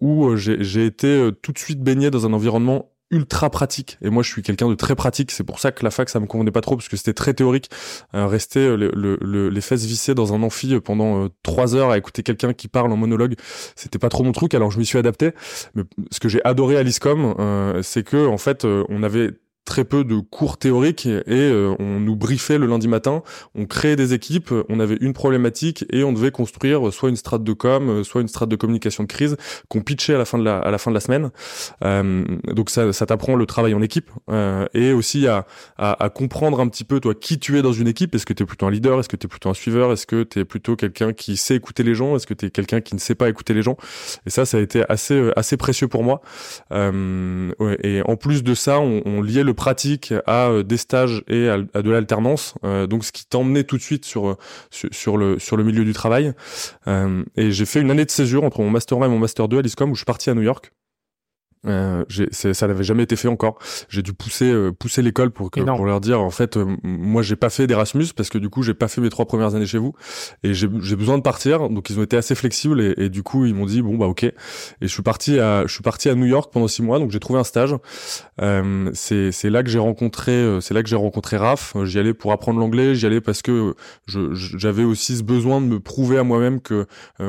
où 0.00 0.36
j'ai 0.36 0.86
été 0.86 1.30
tout 1.42 1.52
de 1.52 1.58
suite 1.58 1.80
baigné 1.80 2.10
dans 2.10 2.26
un 2.26 2.32
environnement 2.32 2.91
ultra 3.12 3.50
pratique. 3.50 3.98
Et 4.02 4.10
moi 4.10 4.22
je 4.22 4.30
suis 4.30 4.42
quelqu'un 4.42 4.68
de 4.68 4.74
très 4.74 4.96
pratique. 4.96 5.30
C'est 5.30 5.44
pour 5.44 5.60
ça 5.60 5.70
que 5.70 5.84
la 5.84 5.90
fac 5.90 6.08
ça 6.08 6.18
me 6.18 6.26
convenait 6.26 6.50
pas 6.50 6.62
trop 6.62 6.76
parce 6.76 6.88
que 6.88 6.96
c'était 6.96 7.12
très 7.12 7.34
théorique. 7.34 7.70
Euh, 8.14 8.26
rester 8.26 8.60
euh, 8.60 8.76
le, 8.76 9.18
le, 9.20 9.48
les 9.48 9.60
fesses 9.60 9.84
vissées 9.84 10.14
dans 10.14 10.32
un 10.34 10.42
amphi 10.42 10.80
pendant 10.80 11.24
euh, 11.24 11.28
trois 11.42 11.76
heures 11.76 11.90
à 11.90 11.98
écouter 11.98 12.22
quelqu'un 12.22 12.54
qui 12.54 12.68
parle 12.68 12.90
en 12.90 12.96
monologue 12.96 13.34
c'était 13.76 13.98
pas 13.98 14.08
trop 14.08 14.24
mon 14.24 14.32
truc. 14.32 14.54
Alors 14.54 14.70
je 14.70 14.78
m'y 14.78 14.86
suis 14.86 14.98
adapté. 14.98 15.32
Mais 15.74 15.82
ce 16.10 16.18
que 16.18 16.28
j'ai 16.28 16.42
adoré 16.44 16.76
à 16.76 16.82
l'ISCOM 16.82 17.34
c'est 17.82 18.02
que 18.02 18.26
en 18.26 18.38
fait 18.38 18.64
on 18.64 19.02
avait 19.02 19.32
très 19.64 19.84
peu 19.84 20.04
de 20.04 20.18
cours 20.18 20.58
théoriques 20.58 21.06
et 21.06 21.22
euh, 21.28 21.74
on 21.78 22.00
nous 22.00 22.16
briefait 22.16 22.58
le 22.58 22.66
lundi 22.66 22.88
matin, 22.88 23.22
on 23.54 23.66
créait 23.66 23.96
des 23.96 24.12
équipes, 24.12 24.52
on 24.68 24.80
avait 24.80 24.96
une 25.00 25.12
problématique 25.12 25.84
et 25.90 26.02
on 26.04 26.12
devait 26.12 26.30
construire 26.30 26.92
soit 26.92 27.10
une 27.10 27.16
strate 27.16 27.44
de 27.44 27.52
com, 27.52 28.02
soit 28.04 28.20
une 28.20 28.28
strate 28.28 28.48
de 28.48 28.56
communication 28.56 29.04
de 29.04 29.08
crise 29.08 29.36
qu'on 29.68 29.80
pitchait 29.80 30.14
à 30.14 30.18
la 30.18 30.24
fin 30.24 30.38
de 30.38 30.44
la 30.44 30.58
à 30.58 30.70
la 30.70 30.78
fin 30.78 30.90
de 30.90 30.94
la 30.94 31.00
semaine. 31.00 31.30
Euh, 31.84 32.24
donc 32.52 32.70
ça, 32.70 32.92
ça 32.92 33.06
t'apprend 33.06 33.36
le 33.36 33.46
travail 33.46 33.74
en 33.74 33.82
équipe 33.82 34.10
euh, 34.30 34.66
et 34.74 34.92
aussi 34.92 35.26
à, 35.26 35.46
à, 35.78 36.04
à, 36.04 36.10
comprendre 36.10 36.60
un 36.60 36.68
petit 36.68 36.84
peu 36.84 37.00
toi 37.00 37.14
qui 37.14 37.38
tu 37.38 37.58
es 37.58 37.62
dans 37.62 37.72
une 37.72 37.88
équipe. 37.88 38.14
Est-ce 38.14 38.26
que 38.26 38.32
tu 38.32 38.42
es 38.42 38.46
plutôt 38.46 38.66
un 38.66 38.70
leader? 38.70 38.98
Est-ce 38.98 39.08
que 39.08 39.16
tu 39.16 39.26
es 39.26 39.28
plutôt 39.28 39.48
un 39.48 39.54
suiveur? 39.54 39.92
Est-ce 39.92 40.06
que 40.06 40.24
tu 40.24 40.40
es 40.40 40.44
plutôt 40.44 40.76
quelqu'un 40.76 41.12
qui 41.12 41.36
sait 41.36 41.56
écouter 41.56 41.82
les 41.82 41.94
gens? 41.94 42.16
Est-ce 42.16 42.26
que 42.26 42.34
tu 42.34 42.46
es 42.46 42.50
quelqu'un 42.50 42.80
qui 42.80 42.94
ne 42.94 43.00
sait 43.00 43.14
pas 43.14 43.28
écouter 43.28 43.54
les 43.54 43.62
gens? 43.62 43.76
Et 44.26 44.30
ça, 44.30 44.44
ça 44.44 44.58
a 44.58 44.60
été 44.60 44.82
assez 44.88 45.30
assez 45.36 45.56
précieux 45.56 45.88
pour 45.88 46.02
moi. 46.02 46.20
Ouais, 46.70 47.78
et 47.82 48.02
en 48.02 48.16
plus 48.16 48.42
de 48.42 48.54
ça, 48.54 48.80
on, 48.80 49.02
on 49.04 49.22
liait 49.22 49.44
le 49.44 49.51
pratique 49.54 50.12
à 50.26 50.50
des 50.64 50.76
stages 50.76 51.22
et 51.28 51.48
à, 51.48 51.58
de 51.58 51.90
l'alternance. 51.90 52.54
donc 52.88 53.04
ce 53.04 53.12
qui 53.12 53.26
t'emmenait 53.26 53.64
tout 53.64 53.76
de 53.76 53.82
suite 53.82 54.04
sur, 54.04 54.36
sur, 54.70 55.16
le 55.16 55.38
sur 55.38 55.56
le 55.56 55.64
milieu 55.64 55.84
du 55.84 55.92
travail. 55.92 56.32
et 56.86 57.52
j'ai 57.52 57.66
fait 57.66 57.80
une 57.80 57.90
année 57.90 58.04
de 58.04 58.10
césure 58.10 58.44
entre 58.44 58.60
mon 58.60 58.70
master 58.70 58.98
1 58.98 59.06
et 59.06 59.08
mon 59.08 59.18
master 59.18 59.48
2 59.48 59.58
à 59.58 59.62
l'ISCOM 59.62 59.90
où 59.90 59.94
je 59.94 60.00
suis 60.00 60.06
parti 60.06 60.30
à 60.30 60.34
New 60.34 60.42
York. 60.42 60.72
Euh, 61.66 62.04
ça 62.32 62.66
n'avait 62.66 62.82
jamais 62.82 63.04
été 63.04 63.14
fait 63.14 63.28
encore. 63.28 63.58
J'ai 63.88 64.02
dû 64.02 64.12
pousser 64.12 64.50
euh, 64.50 64.72
pousser 64.72 65.00
l'école 65.00 65.30
pour 65.30 65.50
que, 65.50 65.60
pour 65.60 65.86
leur 65.86 66.00
dire 66.00 66.20
en 66.20 66.30
fait 66.30 66.56
euh, 66.56 66.76
moi 66.82 67.22
j'ai 67.22 67.36
pas 67.36 67.50
fait 67.50 67.68
d'Erasmus 67.68 68.06
parce 68.16 68.30
que 68.30 68.38
du 68.38 68.48
coup 68.48 68.64
j'ai 68.64 68.74
pas 68.74 68.88
fait 68.88 69.00
mes 69.00 69.10
trois 69.10 69.26
premières 69.26 69.54
années 69.54 69.66
chez 69.66 69.78
vous 69.78 69.94
et 70.42 70.54
j'ai 70.54 70.66
besoin 70.66 71.18
de 71.18 71.22
partir. 71.22 71.68
Donc 71.68 71.88
ils 71.90 72.00
ont 72.00 72.02
été 72.02 72.16
assez 72.16 72.34
flexibles 72.34 72.80
et, 72.80 72.94
et 72.96 73.08
du 73.10 73.22
coup 73.22 73.46
ils 73.46 73.54
m'ont 73.54 73.66
dit 73.66 73.80
bon 73.80 73.96
bah 73.96 74.06
ok. 74.06 74.24
Et 74.24 74.34
je 74.80 74.88
suis 74.88 75.02
parti 75.02 75.38
à 75.38 75.64
je 75.66 75.72
suis 75.72 75.82
parti 75.82 76.08
à 76.08 76.16
New 76.16 76.26
York 76.26 76.52
pendant 76.52 76.66
six 76.66 76.82
mois. 76.82 76.98
Donc 76.98 77.12
j'ai 77.12 77.20
trouvé 77.20 77.38
un 77.38 77.44
stage. 77.44 77.76
Euh, 78.40 78.90
c'est 78.94 79.30
c'est 79.30 79.50
là 79.50 79.62
que 79.62 79.70
j'ai 79.70 79.78
rencontré 79.78 80.32
euh, 80.32 80.60
c'est 80.60 80.74
là 80.74 80.82
que 80.82 80.88
j'ai 80.88 80.96
rencontré 80.96 81.36
Raph. 81.36 81.74
J'y 81.84 82.00
allais 82.00 82.14
pour 82.14 82.32
apprendre 82.32 82.58
l'anglais. 82.58 82.96
J'y 82.96 83.06
allais 83.06 83.20
parce 83.20 83.40
que 83.40 83.74
j'avais 84.08 84.84
aussi 84.84 85.16
ce 85.16 85.22
besoin 85.22 85.60
de 85.60 85.66
me 85.66 85.78
prouver 85.78 86.18
à 86.18 86.24
moi-même 86.24 86.60
que 86.60 86.86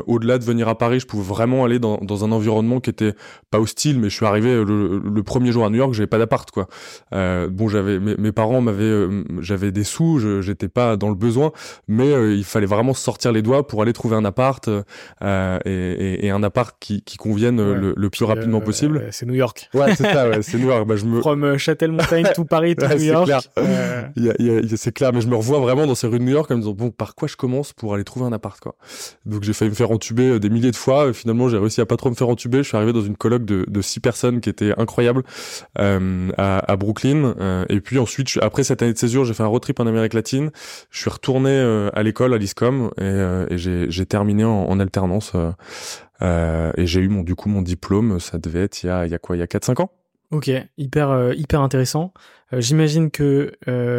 au-delà 0.07 0.39
de 0.39 0.43
venir 0.43 0.67
à 0.67 0.77
Paris 0.77 0.99
je 0.99 1.05
pouvais 1.05 1.23
vraiment 1.23 1.65
aller 1.65 1.77
dans 1.77 1.97
dans 1.97 2.25
un 2.25 2.31
environnement 2.31 2.79
qui 2.79 2.89
était 2.89 3.13
pas 3.51 3.59
hostile 3.59 3.99
mais 3.99 4.09
je 4.09 4.15
suis 4.15 4.22
arrivé 4.25 4.63
le, 4.63 4.99
le, 4.99 5.23
premier 5.23 5.51
jour 5.51 5.65
à 5.65 5.69
New 5.69 5.77
York, 5.77 5.93
j'avais 5.93 6.07
pas 6.07 6.17
d'appart 6.17 6.49
quoi. 6.51 6.67
Euh, 7.13 7.47
bon, 7.49 7.67
j'avais 7.67 7.99
mes, 7.99 8.15
mes, 8.17 8.31
parents 8.31 8.61
m'avaient, 8.61 8.83
euh, 8.83 9.23
j'avais 9.39 9.71
des 9.71 9.83
sous, 9.83 10.19
j'étais 10.41 10.67
pas 10.67 10.97
dans 10.97 11.09
le 11.09 11.15
besoin, 11.15 11.51
mais 11.87 12.11
euh, 12.11 12.33
il 12.33 12.43
fallait 12.43 12.65
vraiment 12.65 12.93
sortir 12.93 13.31
les 13.31 13.41
doigts 13.41 13.67
pour 13.67 13.81
aller 13.81 13.93
trouver 13.93 14.15
un 14.15 14.25
appart 14.25 14.67
et, 14.67 16.25
et, 16.25 16.29
un 16.29 16.43
appart 16.43 16.75
qui, 16.79 17.01
qui 17.01 17.17
convienne 17.17 17.57
le, 17.57 17.93
le, 17.95 18.09
plus 18.09 18.25
rapidement 18.25 18.61
possible. 18.61 19.07
c'est 19.11 19.25
New 19.25 19.33
York. 19.33 19.69
Ouais, 19.73 19.95
c'est 19.95 20.03
ça, 20.03 20.29
ouais, 20.29 20.41
c'est 20.41 20.57
New 20.57 20.67
York. 20.67 20.87
Bah, 20.87 20.95
je 20.95 21.05
me... 21.05 21.21
From 21.21 21.57
Châtel-Montagne, 21.57 22.27
tout 22.35 22.45
Paris, 22.45 22.75
tout 22.75 22.85
New 22.87 22.99
York. 22.99 23.31
c'est 24.75 24.93
clair, 24.93 25.11
mais 25.13 25.21
je 25.21 25.27
me 25.27 25.35
revois 25.35 25.59
vraiment 25.59 25.85
dans 25.87 25.95
ces 25.95 26.07
rues 26.07 26.19
de 26.19 26.23
New 26.23 26.31
York 26.31 26.49
en 26.51 26.55
me 26.55 26.61
disant 26.61 26.73
bon, 26.73 26.91
par 26.91 27.15
quoi 27.15 27.27
je 27.27 27.35
commence 27.35 27.73
pour 27.73 27.93
aller 27.93 28.03
trouver 28.03 28.25
un 28.25 28.33
appart 28.33 28.59
quoi? 28.59 28.75
Donc 29.25 29.43
j'ai 29.43 29.53
failli 29.53 29.71
me 29.71 29.75
faire 29.75 29.91
entuber 29.91 30.39
des 30.39 30.49
milliers 30.49 30.71
de 30.71 30.75
fois. 30.75 31.13
Finalement, 31.13 31.49
j'ai 31.49 31.57
réussi 31.57 31.81
à 31.81 31.85
pas 31.85 31.97
trop 31.97 32.09
me 32.09 32.15
faire 32.15 32.29
entuber. 32.29 32.59
Je 32.59 32.67
suis 32.67 32.77
arrivé 32.77 32.93
dans 32.93 33.01
une 33.01 33.15
coloc 33.15 33.45
de, 33.45 33.65
de 33.67 33.81
six 33.81 33.99
personnes 33.99 34.12
qui 34.41 34.49
était 34.49 34.73
incroyable 34.77 35.23
euh, 35.79 36.31
à, 36.37 36.75
Brooklyn. 36.75 37.35
Euh, 37.39 37.65
et 37.69 37.81
puis 37.81 37.99
ensuite, 37.99 38.37
après 38.41 38.63
cette 38.63 38.81
année 38.81 38.93
de 38.93 38.97
césure, 38.97 39.25
j'ai 39.25 39.33
fait 39.33 39.43
un 39.43 39.47
road 39.47 39.61
trip 39.61 39.79
en 39.79 39.87
Amérique 39.87 40.13
latine. 40.13 40.51
Je 40.89 40.99
suis 40.99 41.09
retourné 41.09 41.49
euh, 41.51 41.89
à 41.93 42.03
l'école 42.03 42.33
à 42.33 42.37
l'ISCOM 42.37 42.91
et, 42.99 43.53
et 43.53 43.57
j'ai 43.57 44.05
terminé 44.05 44.43
en, 44.43 44.65
en 44.65 44.79
alternance. 44.79 45.33
et 46.21 46.85
j'ai 46.85 47.01
eu 47.01 47.09
mon 47.09 47.23
du 47.23 47.35
coup 47.35 47.49
mon 47.49 47.61
diplôme. 47.61 48.19
Ça 48.19 48.37
devait 48.37 48.63
être 48.63 48.83
il 48.83 48.87
y 48.87 48.89
a, 48.89 49.05
il 49.05 49.11
y 49.11 49.15
a 49.15 49.19
quoi? 49.19 49.35
Il 49.35 49.39
y 49.39 49.43
a 49.43 49.47
4-5 49.47 49.81
ans? 49.81 49.91
Ok, 50.31 50.49
hyper 50.77 51.33
hyper 51.33 51.61
intéressant. 51.61 52.13
J'imagine 52.51 53.11
que 53.11 53.51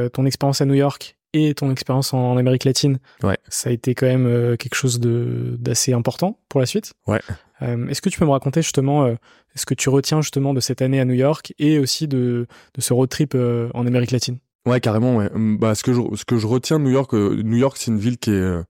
ton 0.09 0.27
expérience 0.27 0.61
à 0.61 0.65
New 0.65 0.75
York 0.75 1.17
et 1.35 1.53
ton 1.53 1.71
expérience 1.71 2.15
en, 2.15 2.39
Amérique 2.39 2.65
latine, 2.65 2.99
ouais. 3.23 3.37
ça 3.49 3.69
a 3.69 3.73
été 3.73 3.95
quand 3.95 4.07
même 4.07 4.57
quelque 4.57 4.75
chose 4.75 4.99
d'assez 5.01 5.93
important 5.93 6.39
pour 6.49 6.61
la 6.61 6.67
suite. 6.67 6.95
Ouais. 7.07 7.21
Euh, 7.63 7.89
est-ce 7.89 8.03
que 8.03 8.09
tu 8.09 8.19
peux 8.19 8.25
me 8.25 8.31
raconter 8.31 8.63
justement 8.63 9.05
euh, 9.05 9.15
ce 9.55 9.67
que 9.67 9.75
tu 9.75 9.89
retiens 9.89 10.21
justement 10.21 10.55
de 10.55 10.61
cette 10.61 10.83
année 10.83 11.01
à 11.01 11.05
New 11.05 11.15
York 11.15 11.55
et 11.59 11.79
aussi 11.79 12.09
de, 12.09 12.47
de 12.75 12.81
ce 12.81 12.93
road 12.93 13.09
trip 13.09 13.35
euh, 13.35 13.71
en 13.75 13.87
Amérique 13.87 14.11
latine? 14.11 14.39
Ouais, 14.67 14.81
carrément. 14.81 15.17
Ouais. 15.17 15.31
Hum, 15.35 15.59
bah, 15.59 15.75
ce 15.75 15.83
que 15.83 15.93
je, 15.93 16.01
ce 16.15 16.25
que 16.25 16.39
je 16.39 16.47
retiens 16.47 16.79
de 16.79 16.85
New 16.85 16.91
York, 16.91 17.13
New 17.13 17.57
York, 17.57 17.77
c'est 17.79 17.91
une 17.91 17.99
ville 17.99 18.19
qui 18.19 18.31
est 18.31 18.63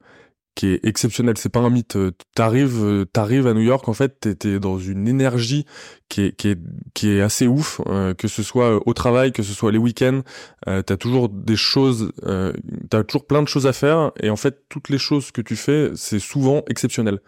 qui 0.57 0.69
est 0.69 0.85
exceptionnelle. 0.85 1.37
C'est 1.37 1.49
pas 1.49 1.61
un 1.61 1.71
mythe. 1.71 1.99
T'arrives, 2.37 3.07
t'arrives 3.13 3.49
à 3.49 3.55
New 3.55 3.63
York, 3.63 3.89
en 3.89 3.93
fait, 3.93 4.39
t'es 4.39 4.61
dans 4.61 4.79
une 4.79 5.09
énergie 5.09 5.67
qui 6.15 6.23
est, 6.27 6.33
qui 6.37 6.49
est, 6.49 6.59
qui 6.95 7.11
est 7.11 7.21
assez 7.21 7.49
ouf, 7.49 7.81
euh, 7.89 8.15
que 8.15 8.29
ce 8.29 8.45
soit 8.45 8.77
euh, 8.77 8.81
au 8.87 8.95
travail, 8.95 9.33
que 9.33 9.43
ce 9.43 9.53
soit 9.53 9.73
les 9.73 9.79
week-ends, 9.79 10.21
euh, 10.69 10.81
t'as 10.81 10.97
toujours 10.97 11.29
des 11.29 11.57
choses, 11.57 12.13
euh, 12.25 12.53
t'as 12.89 13.03
toujours 13.03 13.27
plein 13.27 13.43
de 13.43 13.49
choses 13.49 13.67
à 13.67 13.73
faire, 13.73 14.13
et 14.21 14.31
en 14.31 14.37
fait 14.37 14.63
toutes 14.69 14.91
les 14.91 14.99
choses 14.99 15.33
que 15.33 15.41
tu 15.41 15.57
fais, 15.57 15.91
c'est 15.97 16.21
souvent 16.21 16.63
exceptionnel. 16.69 17.19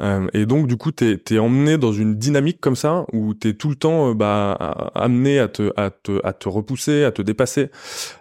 Euh, 0.00 0.26
et 0.32 0.46
donc 0.46 0.68
du 0.68 0.78
coup 0.78 0.90
t'es 0.90 1.20
es 1.30 1.38
emmené 1.38 1.76
dans 1.76 1.92
une 1.92 2.16
dynamique 2.16 2.62
comme 2.62 2.76
ça 2.76 3.04
où 3.12 3.34
t'es 3.34 3.52
tout 3.52 3.68
le 3.68 3.74
temps 3.74 4.14
bah, 4.14 4.52
amené 4.94 5.38
à 5.38 5.48
te, 5.48 5.70
à 5.76 5.90
te 5.90 6.24
à 6.24 6.32
te 6.32 6.48
repousser, 6.48 7.04
à 7.04 7.12
te 7.12 7.20
dépasser. 7.20 7.68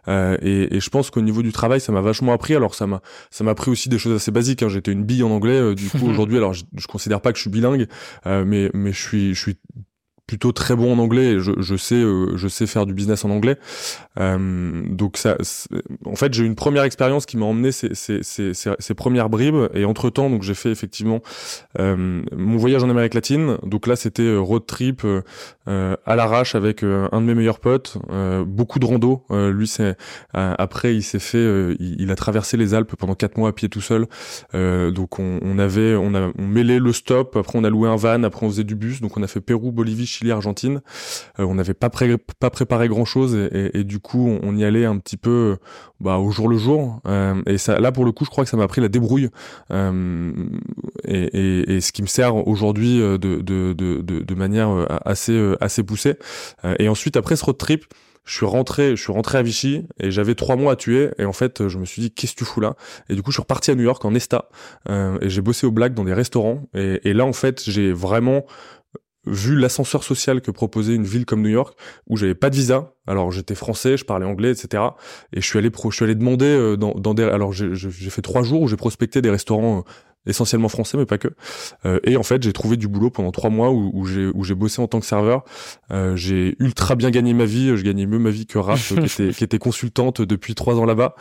Et, 0.07 0.75
et, 0.75 0.79
je 0.81 0.89
pense 0.89 1.11
qu'au 1.11 1.21
niveau 1.21 1.43
du 1.43 1.53
travail, 1.53 1.79
ça 1.79 1.93
m'a 1.93 2.01
vachement 2.01 2.33
appris. 2.33 2.55
Alors 2.55 2.75
ça 2.75 2.87
m'a 2.87 3.01
ça 3.29 3.45
m'a 3.45 3.51
appris 3.51 3.71
aussi 3.71 3.87
des 3.87 3.97
choses 3.97 4.15
assez 4.15 4.31
basiques. 4.31 4.63
Hein. 4.63 4.69
J'étais 4.69 4.91
une 4.91 5.05
bille 5.05 5.23
en 5.23 5.31
anglais, 5.31 5.75
du 5.75 5.89
coup 5.89 6.05
aujourd'hui, 6.09 6.35
alors 6.35 6.53
je, 6.53 6.65
je 6.75 6.87
considère 6.87 7.21
pas 7.21 7.31
que 7.31 7.37
je 7.37 7.43
suis 7.43 7.49
bilingue, 7.49 7.87
mais 8.25 8.69
mais 8.73 8.91
je 8.91 9.01
suis 9.01 9.33
je 9.33 9.39
suis 9.39 9.57
plutôt 10.29 10.51
très 10.51 10.75
bon 10.75 10.93
en 10.93 10.99
anglais 10.99 11.39
je, 11.39 11.53
je 11.57 11.75
sais 11.75 11.95
euh, 11.95 12.37
je 12.37 12.47
sais 12.47 12.67
faire 12.67 12.85
du 12.85 12.93
business 12.93 13.25
en 13.25 13.31
anglais. 13.31 13.57
Euh, 14.19 14.83
donc 14.87 15.17
ça 15.17 15.35
en 16.05 16.15
fait 16.15 16.35
j'ai 16.35 16.43
une 16.43 16.53
première 16.53 16.83
expérience 16.83 17.25
qui 17.25 17.35
m'a 17.35 17.47
emmené 17.47 17.71
ces, 17.71 17.95
ces, 17.95 18.21
ces, 18.21 18.51
ces, 18.53 18.93
premières 18.93 19.29
bribes 19.29 19.69
et 19.73 19.85
entre 19.85 20.11
temps 20.11 20.29
donc 20.29 20.43
j'ai 20.43 20.53
fait 20.53 20.69
effectivement 20.69 21.21
euh, 21.79 22.21
mon 22.37 22.57
voyage 22.57 22.83
en 22.83 22.91
Amérique 22.91 23.15
latine. 23.15 23.57
Donc 23.63 23.87
là 23.87 23.95
c'était 23.95 24.21
euh, 24.21 24.37
road 24.37 24.67
trip 24.67 25.01
euh, 25.03 25.95
à 26.05 26.15
l'arrache 26.15 26.53
avec 26.53 26.83
un 26.83 27.21
de 27.21 27.25
mes 27.25 27.33
meilleurs 27.33 27.59
potes 27.59 27.97
beaucoup 28.45 28.77
de 28.77 28.85
rando. 28.85 29.23
Lui 29.31 29.67
c'est 29.67 29.95
après 30.33 30.95
il 30.95 31.03
s'est 31.03 31.19
fait 31.19 31.75
il, 31.79 32.11
a 32.11 32.15
traversé 32.15 32.55
les 32.55 32.75
Alpes 32.75 32.95
pendant 32.95 33.15
quatre 33.15 33.37
mois 33.37 33.49
à 33.49 33.51
pied 33.51 33.69
tout 33.69 33.81
seul. 33.81 34.05
Donc 34.53 35.19
on, 35.19 35.39
on 35.41 35.59
avait 35.59 35.95
on 35.95 36.13
a 36.13 36.31
on 36.37 36.47
mêlait 36.47 36.79
le 36.79 36.93
stop 36.93 37.35
après 37.35 37.57
on 37.57 37.63
a 37.63 37.69
loué 37.69 37.87
un 37.89 37.95
van 37.95 38.23
après 38.23 38.45
on 38.45 38.49
faisait 38.49 38.63
du 38.63 38.75
bus. 38.75 39.01
Donc 39.01 39.17
on 39.17 39.23
a 39.23 39.27
fait 39.27 39.41
Pérou 39.41 39.71
Bolivie 39.71 40.07
Chili, 40.19 40.31
Argentine. 40.31 40.81
Euh, 41.39 41.45
on 41.45 41.55
n'avait 41.55 41.73
pas, 41.73 41.89
préparé 41.89 42.87
grand 42.87 43.05
chose 43.05 43.35
et, 43.35 43.83
du 43.83 43.99
coup 43.99 44.37
on, 44.43 44.55
y 44.55 44.63
allait 44.63 44.85
un 44.85 44.97
petit 44.97 45.17
peu 45.17 45.57
bah, 45.99 46.17
au 46.17 46.31
jour 46.31 46.49
le 46.49 46.57
jour. 46.57 46.99
Euh, 47.07 47.41
et 47.45 47.57
ça, 47.57 47.79
là 47.79 47.91
pour 47.91 48.05
le 48.05 48.11
coup, 48.11 48.25
je 48.25 48.29
crois 48.29 48.43
que 48.43 48.49
ça 48.49 48.57
m'a 48.57 48.67
pris 48.67 48.81
la 48.81 48.89
débrouille 48.89 49.29
euh, 49.71 50.31
et, 51.05 51.79
ce 51.79 51.91
qui 51.91 52.01
me 52.01 52.07
sert 52.07 52.35
aujourd'hui 52.47 52.97
de, 52.99 54.33
manière 54.35 54.69
assez 55.05 55.83
poussée. 55.85 56.15
et 56.77 56.89
ensuite 56.89 57.17
après 57.17 57.35
ce 57.35 57.45
road 57.45 57.57
trip 57.57 57.85
je 58.25 58.35
suis 58.35 58.45
rentré, 58.45 58.95
je 58.95 59.01
suis 59.01 59.11
rentré 59.11 59.39
à 59.39 59.41
Vichy 59.41 59.87
et 59.99 60.11
j'avais 60.11 60.35
trois 60.35 60.55
mois 60.55 60.73
à 60.73 60.75
tuer 60.75 61.09
et 61.17 61.25
en 61.25 61.33
fait 61.33 61.67
je 61.67 61.79
me 61.79 61.85
suis 61.85 62.01
dit 62.01 62.11
qu'est-ce 62.11 62.33
que 62.33 62.39
tu 62.39 62.45
fous 62.45 62.59
là? 62.59 62.75
Et 63.09 63.15
du 63.15 63.23
coup 63.23 63.31
je 63.31 63.35
suis 63.35 63.41
reparti 63.41 63.71
à 63.71 63.75
New 63.75 63.83
York 63.83 64.05
en 64.05 64.13
Esta 64.13 64.49
et 64.87 65.29
j'ai 65.29 65.41
bossé 65.41 65.65
au 65.65 65.71
Black 65.71 65.95
dans 65.95 66.03
des 66.03 66.13
restaurants 66.13 66.63
et 66.75 67.13
là 67.13 67.25
en 67.25 67.33
fait 67.33 67.63
j'ai 67.63 67.91
vraiment 67.91 68.45
vu 69.25 69.55
l'ascenseur 69.55 70.03
social 70.03 70.41
que 70.41 70.51
proposait 70.51 70.95
une 70.95 71.03
ville 71.03 71.25
comme 71.25 71.41
New 71.41 71.49
York, 71.49 71.77
où 72.07 72.17
j'avais 72.17 72.35
pas 72.35 72.49
de 72.49 72.55
visa, 72.55 72.93
alors 73.05 73.31
j'étais 73.31 73.55
français, 73.55 73.97
je 73.97 74.05
parlais 74.05 74.25
anglais, 74.25 74.51
etc. 74.51 74.83
Et 75.33 75.41
je 75.41 75.45
suis 75.45 75.59
allé, 75.59 75.69
pro, 75.69 75.91
je 75.91 75.97
suis 75.97 76.05
allé 76.05 76.15
demander 76.15 76.45
euh, 76.45 76.77
dans, 76.77 76.93
dans 76.93 77.13
des, 77.13 77.23
alors 77.23 77.51
j'ai 77.53 77.75
fait 78.09 78.21
trois 78.21 78.43
jours 78.43 78.61
où 78.61 78.67
j'ai 78.67 78.77
prospecté 78.77 79.21
des 79.21 79.29
restaurants 79.29 79.79
euh, 79.79 79.91
essentiellement 80.25 80.69
français, 80.69 80.97
mais 80.97 81.05
pas 81.05 81.17
que. 81.17 81.29
Euh, 81.85 81.99
et 82.03 82.17
en 82.17 82.23
fait, 82.23 82.43
j'ai 82.43 82.53
trouvé 82.53 82.77
du 82.77 82.87
boulot 82.87 83.09
pendant 83.09 83.31
trois 83.31 83.49
mois 83.49 83.71
où, 83.71 83.91
où 83.93 84.05
j'ai 84.05 84.27
où 84.33 84.43
j'ai 84.43 84.55
bossé 84.55 84.81
en 84.81 84.87
tant 84.87 84.99
que 84.99 85.05
serveur. 85.05 85.43
Euh, 85.91 86.15
j'ai 86.15 86.55
ultra 86.59 86.95
bien 86.95 87.09
gagné 87.09 87.33
ma 87.33 87.45
vie. 87.45 87.75
Je 87.75 87.83
gagnais 87.83 88.05
mieux 88.05 88.19
ma 88.19 88.29
vie 88.29 88.45
que 88.45 88.57
Raph, 88.57 88.93
qui 88.93 89.05
était 89.05 89.33
qui 89.33 89.43
était 89.43 89.59
consultante 89.59 90.21
depuis 90.21 90.55
trois 90.55 90.75
ans 90.75 90.85
là-bas. 90.85 91.15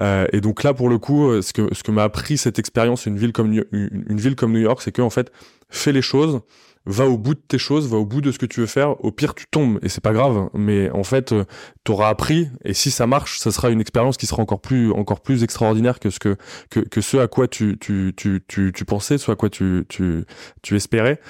Euh, 0.00 0.26
et 0.32 0.40
donc 0.40 0.62
là, 0.62 0.74
pour 0.74 0.88
le 0.88 0.98
coup, 0.98 1.40
ce 1.40 1.52
que 1.52 1.68
ce 1.72 1.82
que 1.82 1.90
m'a 1.90 2.04
appris 2.04 2.36
cette 2.38 2.58
expérience, 2.58 3.06
une 3.06 3.18
ville 3.18 3.32
comme 3.32 3.52
une, 3.52 3.64
une 3.72 4.20
ville 4.20 4.36
comme 4.36 4.52
New 4.52 4.60
York, 4.60 4.80
c'est 4.82 4.92
que 4.92 5.02
en 5.02 5.10
fait, 5.10 5.32
fais 5.70 5.92
les 5.92 6.02
choses 6.02 6.40
va 6.86 7.06
au 7.06 7.16
bout 7.16 7.34
de 7.34 7.40
tes 7.40 7.58
choses, 7.58 7.88
va 7.88 7.96
au 7.96 8.04
bout 8.04 8.20
de 8.20 8.32
ce 8.32 8.38
que 8.38 8.46
tu 8.46 8.60
veux 8.60 8.66
faire. 8.66 9.02
Au 9.04 9.12
pire, 9.12 9.34
tu 9.34 9.46
tombes 9.50 9.78
et 9.82 9.88
c'est 9.88 10.02
pas 10.02 10.12
grave. 10.12 10.48
Mais 10.54 10.90
en 10.90 11.04
fait, 11.04 11.32
euh, 11.32 11.44
t'auras 11.84 12.08
appris 12.08 12.48
et 12.64 12.74
si 12.74 12.90
ça 12.90 13.06
marche, 13.06 13.38
ça 13.38 13.52
sera 13.52 13.70
une 13.70 13.80
expérience 13.80 14.16
qui 14.16 14.26
sera 14.26 14.42
encore 14.42 14.60
plus, 14.60 14.90
encore 14.92 15.20
plus 15.20 15.44
extraordinaire 15.44 16.00
que 16.00 16.10
ce 16.10 16.18
que, 16.18 16.36
que, 16.70 16.80
que 16.80 17.00
ce 17.00 17.16
à 17.18 17.28
quoi 17.28 17.48
tu, 17.48 17.78
tu, 17.78 18.12
tu, 18.16 18.42
tu, 18.48 18.72
tu 18.74 18.84
pensais, 18.84 19.18
ce 19.18 19.30
à 19.30 19.36
quoi 19.36 19.50
tu, 19.50 19.84
tu, 19.88 20.24
tu 20.62 20.76
espérais. 20.76 21.20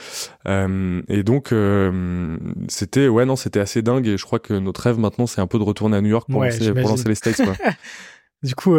Euh, 0.46 1.02
et 1.08 1.22
donc, 1.22 1.52
euh, 1.52 2.38
c'était, 2.68 3.08
ouais, 3.08 3.26
non, 3.26 3.36
c'était 3.36 3.60
assez 3.60 3.82
dingue 3.82 4.06
et 4.06 4.16
je 4.16 4.24
crois 4.24 4.38
que 4.38 4.54
notre 4.54 4.80
rêve 4.80 4.98
maintenant, 4.98 5.26
c'est 5.26 5.40
un 5.40 5.46
peu 5.46 5.58
de 5.58 5.64
retourner 5.64 5.96
à 5.96 6.00
New 6.00 6.10
York 6.10 6.28
pour, 6.30 6.42
lancer, 6.42 6.72
pour 6.72 6.88
lancer 6.88 7.08
les 7.08 7.14
States, 7.14 7.42
quoi. 7.42 7.54
du 8.42 8.54
coup, 8.54 8.76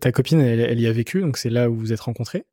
ta 0.00 0.12
copine, 0.12 0.40
elle, 0.40 0.60
elle 0.60 0.80
y 0.80 0.86
a 0.86 0.92
vécu, 0.92 1.20
donc 1.20 1.36
c'est 1.36 1.50
là 1.50 1.68
où 1.68 1.74
vous 1.74 1.92
êtes 1.92 2.00
rencontrés? 2.00 2.44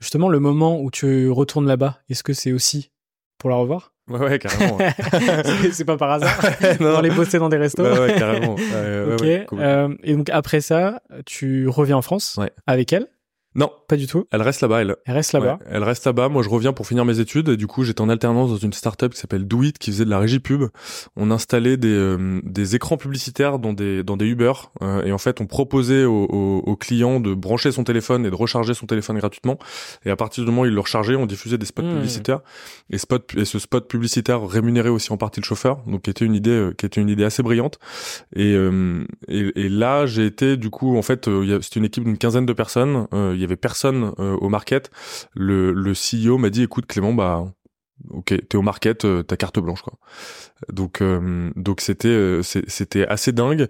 Justement, 0.00 0.28
le 0.28 0.38
moment 0.40 0.80
où 0.80 0.90
tu 0.90 1.28
retournes 1.30 1.66
là-bas, 1.66 1.98
est-ce 2.08 2.22
que 2.22 2.32
c'est 2.32 2.52
aussi 2.52 2.92
pour 3.38 3.50
la 3.50 3.56
revoir? 3.56 3.92
Ouais, 4.08 4.20
ouais, 4.20 4.38
carrément. 4.38 4.78
c'est 5.72 5.84
pas 5.84 5.96
par 5.96 6.12
hasard. 6.12 6.40
non. 6.80 6.96
On 6.96 7.00
les 7.00 7.10
bosser 7.10 7.38
dans 7.38 7.48
des 7.48 7.58
restos? 7.58 7.82
Ouais, 7.82 7.98
ouais 7.98 8.18
carrément. 8.18 8.54
ok. 8.54 9.22
euh, 9.52 9.94
et 10.02 10.14
donc 10.14 10.30
après 10.30 10.60
ça, 10.60 11.02
tu 11.26 11.68
reviens 11.68 11.96
en 11.96 12.02
France 12.02 12.38
avec 12.66 12.92
elle? 12.92 13.08
Non, 13.54 13.70
Pas 13.88 13.96
du 13.96 14.06
tout. 14.06 14.26
Elle 14.30 14.42
reste 14.42 14.60
là-bas, 14.60 14.82
elle. 14.82 14.96
Elle 15.06 15.14
reste 15.14 15.32
là-bas. 15.32 15.58
elle 15.66 15.82
reste 15.82 16.04
là-bas. 16.04 16.28
Moi, 16.28 16.42
je 16.42 16.50
reviens 16.50 16.74
pour 16.74 16.86
finir 16.86 17.06
mes 17.06 17.20
études. 17.20 17.48
Et 17.48 17.56
du 17.56 17.66
coup, 17.66 17.84
j'étais 17.84 18.02
en 18.02 18.10
alternance 18.10 18.50
dans 18.50 18.58
une 18.58 18.74
startup 18.74 19.14
qui 19.14 19.18
s'appelle 19.18 19.48
Do 19.48 19.62
qui 19.80 19.90
faisait 19.90 20.04
de 20.04 20.10
la 20.10 20.18
régie 20.18 20.40
pub. 20.40 20.64
On 21.16 21.30
installait 21.30 21.78
des, 21.78 21.88
euh, 21.88 22.40
des 22.44 22.76
écrans 22.76 22.98
publicitaires 22.98 23.58
dans 23.58 23.72
des, 23.72 24.04
dans 24.04 24.18
des 24.18 24.26
Uber. 24.26 24.52
Euh, 24.82 25.02
et 25.04 25.12
en 25.12 25.16
fait, 25.16 25.40
on 25.40 25.46
proposait 25.46 26.04
aux, 26.04 26.26
aux, 26.26 26.76
clients 26.76 27.18
de 27.18 27.32
brancher 27.32 27.72
son 27.72 27.82
téléphone 27.82 28.26
et 28.26 28.30
de 28.30 28.34
recharger 28.34 28.74
son 28.74 28.84
téléphone 28.84 29.16
gratuitement. 29.16 29.58
Et 30.04 30.10
à 30.10 30.16
partir 30.16 30.44
du 30.44 30.50
moment 30.50 30.62
où 30.62 30.66
ils 30.66 30.74
le 30.74 30.80
rechargeaient, 30.80 31.16
on 31.16 31.24
diffusait 31.24 31.56
des 31.56 31.64
spots 31.64 31.82
mmh. 31.82 31.94
publicitaires. 31.94 32.40
Et, 32.90 32.98
spot, 32.98 33.34
et 33.38 33.46
ce 33.46 33.58
spot 33.58 33.88
publicitaire 33.88 34.46
rémunérait 34.46 34.90
aussi 34.90 35.10
en 35.14 35.16
partie 35.16 35.40
le 35.40 35.46
chauffeur. 35.46 35.78
Donc, 35.86 36.02
qui 36.02 36.10
était 36.10 36.26
une 36.26 36.34
idée, 36.34 36.50
euh, 36.50 36.74
qui 36.76 36.84
était 36.84 37.00
une 37.00 37.08
idée 37.08 37.24
assez 37.24 37.42
brillante. 37.42 37.78
Et, 38.36 38.54
et, 39.28 39.52
et 39.56 39.68
là, 39.70 40.04
j'ai 40.04 40.26
été, 40.26 40.58
du 40.58 40.68
coup, 40.68 40.98
en 40.98 41.02
fait, 41.02 41.24
c'était 41.62 41.80
une 41.80 41.86
équipe 41.86 42.04
d'une 42.04 42.18
quinzaine 42.18 42.44
de 42.44 42.52
personnes. 42.52 43.06
Il 43.12 43.40
y 43.40 43.44
avait 43.44 43.56
personne 43.56 43.77
au 43.84 44.48
market. 44.48 44.90
Le, 45.34 45.72
le 45.72 45.92
CEO 45.92 46.38
m'a 46.38 46.50
dit, 46.50 46.62
écoute, 46.62 46.86
Clément, 46.86 47.12
bah, 47.12 47.44
ok, 48.10 48.34
t'es 48.48 48.56
au 48.56 48.62
market, 48.62 49.04
euh, 49.04 49.22
ta 49.22 49.36
carte 49.36 49.58
blanche 49.58 49.82
quoi. 49.82 49.94
Donc 50.72 51.02
euh, 51.02 51.50
donc 51.54 51.80
c'était 51.80 52.08
euh, 52.08 52.42
c'était 52.42 53.06
assez 53.06 53.32
dingue. 53.32 53.68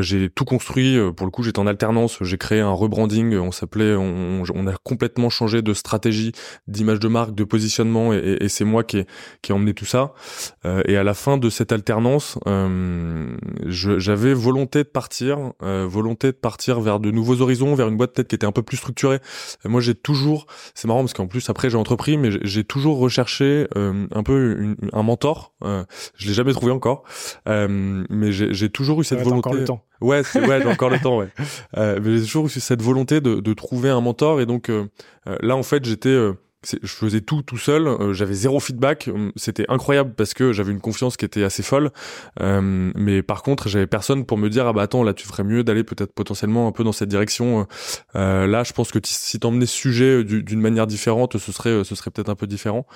j'ai 0.00 0.28
tout 0.28 0.44
construit. 0.44 0.98
Pour 1.16 1.26
le 1.26 1.30
coup, 1.30 1.42
j'étais 1.42 1.58
en 1.58 1.66
alternance. 1.66 2.18
J'ai 2.20 2.38
créé 2.38 2.60
un 2.60 2.70
rebranding. 2.70 3.36
On 3.36 3.52
s'appelait, 3.52 3.94
on, 3.94 4.42
on, 4.54 4.66
a 4.66 4.74
complètement 4.82 5.30
changé 5.30 5.62
de 5.62 5.72
stratégie, 5.72 6.32
d'image 6.66 6.98
de 6.98 7.08
marque, 7.08 7.34
de 7.34 7.44
positionnement, 7.44 8.12
et, 8.12 8.38
et 8.40 8.48
c'est 8.48 8.64
moi 8.64 8.82
qui 8.82 8.98
ai 8.98 9.06
qui 9.42 9.52
ai 9.52 9.54
emmené 9.54 9.74
tout 9.74 9.84
ça. 9.84 10.14
et 10.64 10.96
à 10.96 11.04
la 11.04 11.14
fin 11.14 11.36
de 11.36 11.48
cette 11.50 11.72
alternance, 11.72 12.38
j'avais 13.66 14.34
volonté 14.34 14.82
de 14.82 14.88
partir, 14.88 15.52
volonté 15.60 16.28
de 16.28 16.36
partir 16.36 16.80
vers 16.80 16.98
de 16.98 17.10
nouveaux 17.10 17.40
horizons, 17.40 17.74
vers 17.74 17.88
une 17.88 17.96
boîte 17.96 18.14
peut-être 18.14 18.28
qui 18.28 18.34
était 18.34 18.46
un 18.46 18.52
peu 18.52 18.62
plus 18.62 18.76
structurée. 18.78 19.20
moi, 19.64 19.80
j'ai 19.80 19.94
toujours, 19.94 20.46
c'est 20.74 20.88
marrant 20.88 21.00
parce 21.00 21.14
qu'en 21.14 21.26
plus 21.26 21.48
après 21.48 21.70
j'ai 21.70 21.76
entrepris, 21.76 22.18
mais 22.18 22.30
j'ai 22.42 22.64
toujours 22.64 22.98
recherché 22.98 23.55
euh, 23.76 24.06
un 24.14 24.22
peu 24.22 24.74
un 24.92 25.02
mentor. 25.02 25.54
Euh, 25.64 25.84
je 26.16 26.28
l'ai 26.28 26.34
jamais 26.34 26.52
trouvé 26.52 26.72
encore, 26.72 27.04
euh, 27.48 28.04
mais 28.10 28.32
j'ai 28.32 28.68
toujours 28.70 29.00
eu 29.00 29.04
cette 29.04 29.20
volonté. 29.20 29.48
Encore 29.48 29.54
le 29.54 29.64
temps. 29.64 29.84
Ouais, 30.00 30.22
ouais, 30.34 30.60
j'ai 30.62 30.68
encore 30.68 30.90
le 30.90 30.98
temps. 31.02 31.18
Ouais. 31.18 31.28
mais 31.74 32.18
j'ai 32.18 32.24
toujours 32.24 32.46
eu 32.46 32.50
cette 32.50 32.82
volonté 32.82 33.20
de, 33.20 33.40
de, 33.40 33.54
trouver 33.54 33.88
un 33.88 34.00
mentor 34.00 34.40
et 34.40 34.46
donc 34.46 34.70
là 35.24 35.56
en 35.56 35.62
fait 35.62 35.84
j'étais 35.84 36.16
je 36.82 36.92
faisais 36.92 37.20
tout 37.20 37.42
tout 37.42 37.58
seul, 37.58 37.86
euh, 37.86 38.12
j'avais 38.12 38.34
zéro 38.34 38.60
feedback, 38.60 39.08
hum, 39.12 39.32
c'était 39.36 39.66
incroyable 39.68 40.14
parce 40.16 40.34
que 40.34 40.52
j'avais 40.52 40.72
une 40.72 40.80
confiance 40.80 41.16
qui 41.16 41.24
était 41.24 41.44
assez 41.44 41.62
folle, 41.62 41.90
euh, 42.40 42.90
mais 42.94 43.22
par 43.22 43.42
contre 43.42 43.68
j'avais 43.68 43.86
personne 43.86 44.24
pour 44.26 44.38
me 44.38 44.48
dire 44.48 44.66
ah 44.66 44.72
bah 44.72 44.82
attends 44.82 45.02
là 45.02 45.14
tu 45.14 45.26
ferais 45.26 45.44
mieux 45.44 45.64
d'aller 45.64 45.84
peut-être 45.84 46.12
potentiellement 46.12 46.68
un 46.68 46.72
peu 46.72 46.84
dans 46.84 46.92
cette 46.92 47.08
direction. 47.08 47.66
Euh, 48.16 48.46
là 48.46 48.64
je 48.64 48.72
pense 48.72 48.90
que 48.90 48.98
si 49.04 49.38
t'emmenais 49.38 49.66
ce 49.66 49.76
sujet 49.76 50.24
d'une 50.24 50.60
manière 50.60 50.86
différente, 50.86 51.38
ce 51.38 51.52
serait 51.52 51.84
ce 51.84 51.94
serait 51.94 52.10
peut-être 52.10 52.28
un 52.30 52.34
peu 52.34 52.46
différent. 52.46 52.86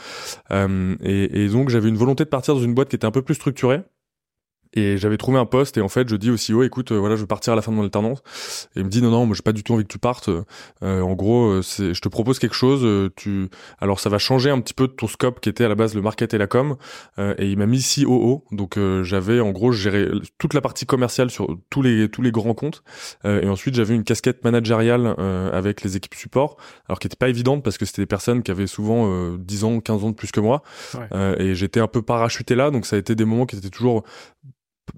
et, 0.50 1.44
et 1.44 1.48
donc 1.48 1.68
j'avais 1.70 1.88
une 1.88 1.96
volonté 1.96 2.24
de 2.24 2.28
partir 2.28 2.54
dans 2.54 2.62
une 2.62 2.74
boîte 2.74 2.88
qui 2.88 2.96
était 2.96 3.06
un 3.06 3.10
peu 3.10 3.22
plus 3.22 3.34
structurée. 3.34 3.82
Et 4.74 4.98
j'avais 4.98 5.16
trouvé 5.16 5.38
un 5.38 5.46
poste 5.46 5.76
et 5.78 5.80
en 5.80 5.88
fait 5.88 6.08
je 6.08 6.14
dis 6.14 6.30
au 6.30 6.36
CEO 6.36 6.62
écoute 6.62 6.92
euh, 6.92 6.98
voilà 6.98 7.16
je 7.16 7.22
veux 7.22 7.26
partir 7.26 7.52
à 7.52 7.56
la 7.56 7.62
fin 7.62 7.72
de 7.72 7.76
mon 7.76 7.82
alternance. 7.82 8.22
Et 8.76 8.80
il 8.80 8.84
me 8.84 8.88
dit 8.88 9.02
non 9.02 9.10
non 9.10 9.26
moi 9.26 9.34
j'ai 9.34 9.42
pas 9.42 9.52
du 9.52 9.64
tout 9.64 9.74
envie 9.74 9.82
que 9.82 9.88
tu 9.88 9.98
partes. 9.98 10.30
Euh, 10.82 11.00
en 11.00 11.14
gros 11.14 11.46
euh, 11.46 11.62
c'est 11.62 11.92
je 11.92 12.00
te 12.00 12.08
propose 12.08 12.38
quelque 12.38 12.54
chose 12.54 12.82
euh, 12.84 13.10
tu 13.16 13.48
alors 13.80 13.98
ça 13.98 14.08
va 14.10 14.18
changer 14.18 14.50
un 14.50 14.60
petit 14.60 14.74
peu 14.74 14.86
de 14.86 14.92
ton 14.92 15.08
scope 15.08 15.40
qui 15.40 15.48
était 15.48 15.64
à 15.64 15.68
la 15.68 15.74
base 15.74 15.94
le 15.94 16.02
market 16.02 16.34
et 16.34 16.38
la 16.38 16.46
com. 16.46 16.76
Et 17.18 17.50
il 17.50 17.58
m'a 17.58 17.66
mis 17.66 17.82
COO 17.82 18.44
donc 18.52 18.78
j'avais 19.02 19.40
en 19.40 19.50
gros 19.50 19.72
géré 19.72 20.08
toute 20.38 20.54
la 20.54 20.60
partie 20.60 20.86
commerciale 20.86 21.30
sur 21.30 21.56
tous 21.68 21.82
les 21.82 22.08
tous 22.08 22.22
les 22.22 22.30
grands 22.30 22.54
comptes. 22.54 22.82
Et 23.24 23.48
ensuite 23.48 23.74
j'avais 23.74 23.94
une 23.94 24.04
casquette 24.04 24.44
managériale 24.44 25.14
avec 25.52 25.82
les 25.82 25.96
équipes 25.96 26.14
support. 26.14 26.56
Alors 26.88 26.98
qui 26.98 27.08
était 27.08 27.16
pas 27.16 27.28
évidente 27.28 27.64
parce 27.64 27.76
que 27.78 27.84
c'était 27.84 28.02
des 28.02 28.06
personnes 28.06 28.42
qui 28.42 28.50
avaient 28.50 28.66
souvent 28.66 29.34
10 29.36 29.64
ans 29.64 29.80
15 29.80 30.04
ans 30.04 30.10
de 30.10 30.14
plus 30.14 30.30
que 30.30 30.40
moi. 30.40 30.62
Et 31.38 31.54
j'étais 31.54 31.80
un 31.80 31.88
peu 31.88 32.02
parachuté 32.02 32.54
là. 32.54 32.70
Donc 32.70 32.86
ça 32.86 32.96
a 32.96 32.98
été 32.98 33.14
des 33.14 33.24
moments 33.24 33.46
qui 33.46 33.56
étaient 33.56 33.70
toujours 33.70 34.04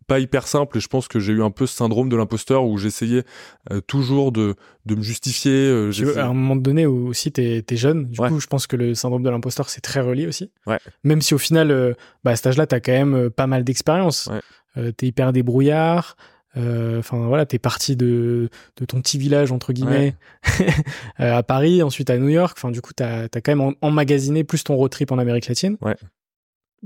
pas 0.07 0.19
hyper 0.19 0.47
simple 0.47 0.79
et 0.79 0.81
je 0.81 0.89
pense 0.89 1.09
que 1.09 1.21
j'ai 1.21 1.33
eu 1.33 1.43
un 1.43 1.51
peu 1.51 1.67
ce 1.67 1.77
syndrome 1.77 2.09
de 2.09 2.17
l'imposteur 2.17 2.65
où 2.65 2.79
j'essayais 2.79 3.25
euh, 3.71 3.81
toujours 3.81 4.33
de, 4.33 4.55
de 4.87 4.95
me 4.95 5.03
justifier. 5.03 5.53
Euh, 5.53 5.91
à 6.17 6.27
un 6.27 6.35
moment 6.35 6.57
donné 6.57 6.87
aussi 6.87 7.33
t'es 7.33 7.65
es 7.69 7.77
jeune, 7.77 8.07
du 8.07 8.19
coup 8.19 8.41
je 8.41 8.47
pense 8.47 8.67
que 8.67 8.77
le 8.77 8.95
syndrome 8.95 9.23
de 9.23 9.31
l'imposteur 9.31 9.69
c'est 9.69 9.81
très 9.81 10.01
relié 10.01 10.27
aussi. 10.27 10.51
Ouais. 10.67 10.79
Même 11.05 11.23
si 11.23 11.35
au 11.35 11.39
final, 11.39 11.71
euh, 11.71 11.95
bah, 12.25 12.33
à 12.33 12.37
cet 12.37 12.49
âge-là 12.49 12.67
t'as 12.67 12.81
quand 12.81 12.93
même 12.93 13.31
pas 13.31 13.47
mal 13.47 13.65
d'expérience. 13.65 14.31
Ouais. 14.77 14.93
t'es 14.93 15.07
hyper 15.07 15.33
débrouillard. 15.33 16.17
Enfin 16.55 17.27
voilà, 17.29 17.47
t'es 17.47 17.59
parti 17.59 17.97
de, 17.97 18.51
de 18.77 18.85
ton 18.85 19.01
petit 19.01 19.17
village 19.17 19.53
entre 19.53 19.73
guillemets 19.73 20.15
à 21.17 21.43
Paris, 21.43 21.83
ensuite 21.83 22.11
à 22.11 22.19
New 22.19 22.29
York. 22.29 22.57
Enfin 22.59 22.71
du 22.71 22.83
coup 22.83 22.93
t'as 22.95 23.25
as 23.25 23.41
quand 23.41 23.57
même 23.57 23.75
emmagasiné 23.81 24.45
plus 24.45 24.63
ton 24.65 24.77
road 24.77 24.91
trip 24.91 25.13
en 25.13 25.19
Amérique 25.19 25.49
latine. 25.49 25.79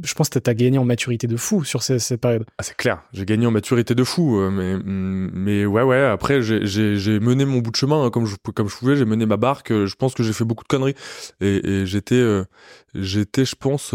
Je 0.02 0.12
pense 0.14 0.28
que 0.28 0.38
tu 0.38 0.54
gagné 0.54 0.78
en 0.78 0.84
maturité 0.84 1.26
de 1.26 1.36
fou 1.36 1.64
sur 1.64 1.82
cette, 1.82 2.20
période. 2.20 2.44
Ah, 2.58 2.62
c'est 2.62 2.76
clair, 2.76 3.02
j'ai 3.12 3.24
gagné 3.24 3.46
en 3.46 3.50
maturité 3.50 3.94
de 3.94 4.04
fou, 4.04 4.38
euh, 4.38 4.50
mais 4.50 4.76
mais 4.84 5.64
ouais 5.64 5.82
ouais. 5.82 6.04
Après, 6.04 6.42
j'ai 6.42 7.20
mené 7.20 7.44
mon 7.46 7.58
bout 7.58 7.70
de 7.70 7.76
chemin 7.76 8.04
hein, 8.04 8.10
comme 8.10 8.26
je 8.26 8.36
pouvais. 8.36 8.96
J'ai 8.96 9.06
mené 9.06 9.24
ma 9.24 9.36
barque. 9.36 9.72
Euh, 9.72 9.86
je 9.86 9.94
pense 9.96 10.14
que 10.14 10.22
j'ai 10.22 10.34
fait 10.34 10.44
beaucoup 10.44 10.64
de 10.64 10.68
conneries 10.68 10.94
et, 11.40 11.66
et 11.66 11.86
j'étais 11.86 12.14
euh, 12.16 12.44
j'étais, 12.94 13.44
je 13.44 13.54
pense, 13.56 13.94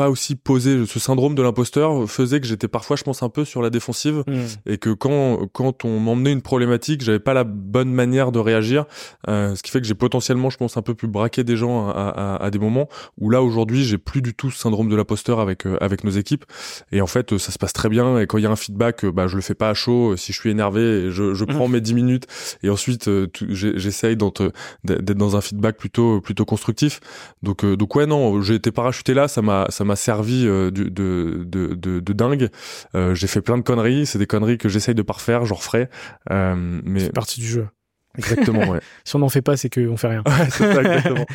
pas 0.00 0.08
aussi 0.08 0.34
posé. 0.34 0.86
Ce 0.86 0.98
syndrome 0.98 1.34
de 1.34 1.42
l'imposteur 1.42 2.08
faisait 2.08 2.40
que 2.40 2.46
j'étais 2.46 2.68
parfois, 2.68 2.96
je 2.96 3.02
pense, 3.02 3.22
un 3.22 3.28
peu 3.28 3.44
sur 3.44 3.60
la 3.60 3.68
défensive 3.68 4.24
hmm. 4.26 4.46
et 4.64 4.78
que 4.78 4.88
quand 4.88 5.46
quand 5.52 5.84
on 5.84 6.00
m'emmenait 6.00 6.32
une 6.32 6.40
problématique, 6.40 7.02
j'avais 7.02 7.18
pas 7.18 7.34
la 7.34 7.44
bonne 7.44 7.92
manière 7.92 8.32
de 8.32 8.38
réagir, 8.38 8.86
euh, 9.28 9.54
ce 9.54 9.62
qui 9.62 9.70
fait 9.70 9.82
que 9.82 9.86
j'ai 9.86 9.94
potentiellement, 9.94 10.48
je 10.48 10.56
pense, 10.56 10.78
un 10.78 10.82
peu 10.82 10.94
pu 10.94 11.06
braquer 11.06 11.44
des 11.44 11.54
gens 11.54 11.90
à, 11.90 11.92
à, 11.92 12.42
à 12.42 12.50
des 12.50 12.58
moments 12.58 12.88
où 13.18 13.28
là 13.28 13.42
aujourd'hui, 13.42 13.84
j'ai 13.84 13.98
plus 13.98 14.22
du 14.22 14.32
tout 14.32 14.50
ce 14.50 14.58
syndrome 14.58 14.88
de 14.88 14.96
l'imposteur 14.96 15.38
avec 15.38 15.66
euh, 15.66 15.76
avec 15.82 16.02
nos 16.02 16.12
équipes 16.12 16.46
et 16.92 17.02
en 17.02 17.06
fait, 17.06 17.36
ça 17.36 17.52
se 17.52 17.58
passe 17.58 17.74
très 17.74 17.90
bien 17.90 18.18
et 18.18 18.26
quand 18.26 18.38
il 18.38 18.44
y 18.44 18.46
a 18.46 18.50
un 18.50 18.56
feedback, 18.56 19.04
bah 19.04 19.26
je 19.26 19.36
le 19.36 19.42
fais 19.42 19.54
pas 19.54 19.68
à 19.68 19.74
chaud. 19.74 20.16
Si 20.16 20.32
je 20.32 20.40
suis 20.40 20.48
énervé, 20.48 21.10
je, 21.10 21.34
je 21.34 21.44
prends 21.44 21.68
hmm. 21.68 21.72
mes 21.72 21.80
10 21.82 21.92
minutes 21.92 22.26
et 22.62 22.70
ensuite 22.70 23.08
euh, 23.08 23.26
j'essaye 23.50 24.16
d'être 24.16 25.18
dans 25.18 25.36
un 25.36 25.42
feedback 25.42 25.76
plutôt 25.76 26.22
plutôt 26.22 26.46
constructif. 26.46 27.00
Donc 27.42 27.66
donc 27.66 27.94
ouais 27.96 28.06
non, 28.06 28.40
j'ai 28.40 28.54
été 28.54 28.72
parachuté 28.72 29.12
là, 29.12 29.28
ça 29.28 29.42
m'a 29.42 29.66
ça 29.68 29.84
m'a 29.90 29.96
servi 29.96 30.46
euh, 30.46 30.70
de, 30.70 30.84
de, 30.84 31.44
de, 31.44 32.00
de, 32.00 32.12
dingue. 32.12 32.48
Euh, 32.94 33.14
j'ai 33.14 33.26
fait 33.26 33.40
plein 33.40 33.58
de 33.58 33.62
conneries. 33.62 34.06
C'est 34.06 34.18
des 34.18 34.26
conneries 34.26 34.56
que 34.56 34.68
j'essaye 34.68 34.94
de 34.94 35.02
parfaire, 35.02 35.44
j'en 35.44 35.56
referai. 35.56 35.88
Euh, 36.30 36.80
mais 36.84 37.00
c'est 37.00 37.12
partie 37.12 37.40
du 37.40 37.46
jeu. 37.46 37.68
Exactement. 38.16 38.66
Ouais. 38.68 38.80
si 39.04 39.16
on 39.16 39.18
n'en 39.18 39.28
fait 39.28 39.42
pas, 39.42 39.56
c'est 39.56 39.68
qu'on 39.68 39.96
fait 39.96 40.08
rien. 40.08 40.22
Ouais, 40.26 40.50
c'est 40.50 40.72
ça, 40.72 40.82
exactement. 40.82 41.26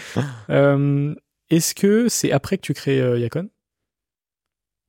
Est-ce 1.51 1.75
que 1.75 2.09
c'est 2.09 2.31
après 2.31 2.57
que 2.57 2.61
tu 2.61 2.73
crées 2.73 3.19
Yacon? 3.19 3.49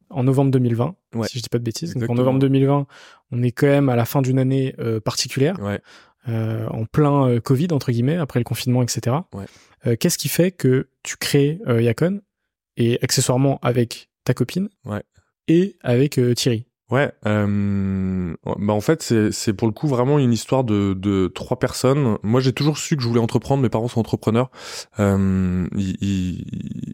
En 0.09 0.22
novembre 0.22 0.52
2020, 0.52 0.94
ouais. 1.16 1.26
si 1.26 1.38
je 1.38 1.42
dis 1.42 1.48
pas 1.48 1.59
de 1.59 1.64
bêtises. 1.64 1.94
Donc 1.94 2.09
en 2.09 2.14
novembre 2.14 2.38
2020, 2.38 2.87
on 3.33 3.42
est 3.42 3.50
quand 3.50 3.66
même 3.66 3.88
à 3.88 3.96
la 3.96 4.05
fin 4.05 4.22
d'une 4.22 4.38
année 4.38 4.74
particulière, 5.05 5.57
ouais. 5.61 5.81
en 6.29 6.85
plein 6.87 7.40
Covid 7.40 7.68
entre 7.72 7.90
guillemets, 7.90 8.16
après 8.16 8.38
le 8.40 8.44
confinement, 8.44 8.83
etc. 8.83 9.16
Qu'est-ce 9.98 10.16
qui 10.16 10.29
fait 10.29 10.52
que 10.52 10.88
tu 11.02 11.16
crées 11.16 11.61
Yacon? 11.66 12.22
Et 12.77 12.99
accessoirement 13.03 13.59
avec 13.62 14.11
ta 14.25 14.35
copine 14.35 14.69
ouais. 14.85 15.03
et 15.49 15.77
avec 15.83 16.19
euh, 16.19 16.35
Thierry. 16.35 16.67
Ouais, 16.89 17.11
euh, 17.27 18.37
bah 18.45 18.73
en 18.73 18.81
fait 18.81 19.03
c'est 19.03 19.33
c'est 19.33 19.53
pour 19.53 19.67
le 19.67 19.73
coup 19.73 19.89
vraiment 19.89 20.21
une 20.21 20.33
histoire 20.33 20.62
de 20.62 20.95
de 20.95 21.27
trois 21.27 21.59
personnes. 21.59 22.17
Moi 22.23 22.41
j'ai 22.41 22.53
toujours 22.53 22.79
su 22.79 22.97
que 22.97 23.03
je 23.03 23.09
voulais 23.09 23.21
entreprendre. 23.21 23.61
Mes 23.61 23.69
parents 23.69 23.89
sont 23.89 23.99
entrepreneurs. 23.99 24.53
Euh, 25.01 25.67
ils, 25.77 25.97
ils, 26.01 26.45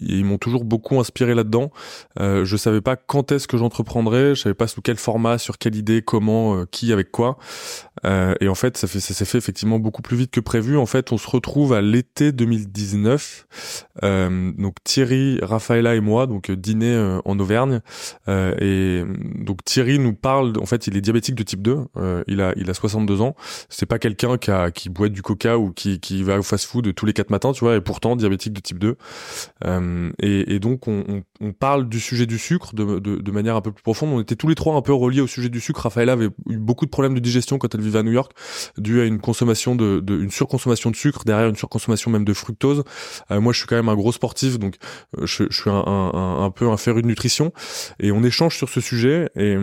ils 0.01 0.25
m'ont 0.25 0.39
toujours 0.39 0.65
beaucoup 0.65 0.99
inspiré 0.99 1.35
là-dedans. 1.35 1.71
Euh, 2.19 2.47
je 2.47 2.57
savais 2.57 2.81
pas 2.81 2.97
quand 2.97 3.33
est-ce 3.33 3.47
que 3.47 3.59
j'entreprendrais. 3.59 4.35
Je 4.35 4.41
savais 4.41 4.55
pas 4.55 4.67
sous 4.67 4.81
quel 4.81 4.97
format, 4.97 5.37
sur 5.37 5.59
quelle 5.59 5.77
idée, 5.77 6.01
comment, 6.01 6.57
euh, 6.57 6.65
qui, 6.65 6.91
avec 6.91 7.11
quoi. 7.11 7.37
Euh, 8.05 8.35
et 8.41 8.49
en 8.49 8.55
fait 8.55 8.77
ça 8.77 8.87
fait 8.87 9.01
ça 9.01 9.15
s'est 9.15 9.25
fait 9.25 9.39
effectivement 9.39 9.79
beaucoup 9.79 10.03
plus 10.03 10.17
vite 10.17 10.31
que 10.31 10.41
prévu. 10.41 10.77
En 10.77 10.87
fait 10.87 11.13
on 11.13 11.19
se 11.19 11.29
retrouve 11.29 11.73
à 11.73 11.81
l'été 11.81 12.33
2019. 12.33 13.47
Euh, 14.03 14.53
donc 14.57 14.77
Thierry, 14.85 15.39
Rafaela 15.43 15.95
et 15.95 16.01
moi 16.01 16.27
donc 16.27 16.51
dîner 16.51 17.21
en 17.25 17.39
Auvergne 17.39 17.81
et 18.29 19.05
donc 19.53 19.65
Thierry 19.65 19.99
nous 19.99 20.15
parle, 20.15 20.53
en 20.61 20.67
fait, 20.67 20.87
il 20.87 20.97
est 20.97 21.01
diabétique 21.01 21.35
de 21.35 21.43
type 21.43 21.63
2. 21.63 21.79
Euh, 21.97 22.25
il 22.27 22.41
a, 22.41 22.53
il 22.57 22.71
a 22.71 22.75
62 22.75 23.21
ans. 23.21 23.35
C'est 23.69 23.87
pas 23.87 23.99
quelqu'un 23.99 24.39
qui 24.39 24.51
a, 24.51 24.71
qui 24.71 24.89
boit 24.89 25.09
du 25.09 25.23
coca 25.23 25.59
ou 25.59 25.73
qui, 25.73 26.01
qui 26.01 26.23
va 26.23 26.39
au 26.39 26.43
fast-food 26.43 26.95
tous 26.95 27.07
les 27.07 27.13
quatre 27.13 27.31
matins, 27.31 27.53
tu 27.53 27.65
vois, 27.65 27.77
et 27.77 27.81
pourtant 27.81 28.17
diabétique 28.17 28.53
de 28.53 28.61
type 28.61 28.79
2. 28.79 28.97
Euh, 29.65 30.11
et, 30.21 30.55
et, 30.55 30.59
donc, 30.59 30.89
on, 30.89 31.05
on, 31.09 31.23
parle 31.51 31.89
du 31.89 31.99
sujet 31.99 32.27
du 32.27 32.39
sucre 32.39 32.75
de, 32.75 33.01
de, 33.01 33.17
de, 33.17 33.31
manière 33.33 33.57
un 33.57 33.61
peu 33.61 33.73
plus 33.73 33.83
profonde. 33.83 34.11
On 34.13 34.21
était 34.21 34.37
tous 34.37 34.47
les 34.47 34.55
trois 34.55 34.77
un 34.77 34.83
peu 34.83 34.93
reliés 34.93 35.21
au 35.21 35.27
sujet 35.27 35.49
du 35.49 35.61
sucre. 35.61 35.81
Raphaël 35.81 36.09
avait 36.09 36.29
eu 36.49 36.57
beaucoup 36.59 36.85
de 36.85 36.91
problèmes 36.91 37.15
de 37.15 37.21
digestion 37.21 37.59
quand 37.59 37.75
elle 37.75 37.81
vivait 37.81 37.99
à 37.99 38.03
New 38.05 38.13
York, 38.13 38.33
dû 38.79 39.01
à 39.01 39.05
une 39.05 39.19
consommation 39.19 39.75
de, 39.75 39.99
de 40.01 40.19
une 40.19 40.31
surconsommation 40.31 40.91
de 40.91 40.97
sucre, 40.97 41.25
derrière 41.25 41.49
une 41.49 41.57
surconsommation 41.57 42.11
même 42.11 42.25
de 42.25 42.33
fructose. 42.33 42.85
moi, 43.31 43.53
je 43.53 43.59
suis 43.59 43.67
quand 43.67 43.77
même 43.77 43.89
un 43.89 43.97
gros 43.97 44.13
sportif, 44.13 44.59
donc 44.59 44.77
je, 45.21 45.45
je 45.51 45.61
suis 45.61 45.71
un, 45.71 45.83
un, 45.85 46.45
un, 46.45 46.51
peu 46.51 46.69
un 46.69 46.77
féru 46.77 47.03
de 47.03 47.09
nutrition, 47.09 47.53
et 47.99 48.13
on 48.13 48.23
échange 48.23 48.57
sur 48.57 48.69
ce 48.69 48.81
sujet. 48.81 49.29
Et, 49.37 49.57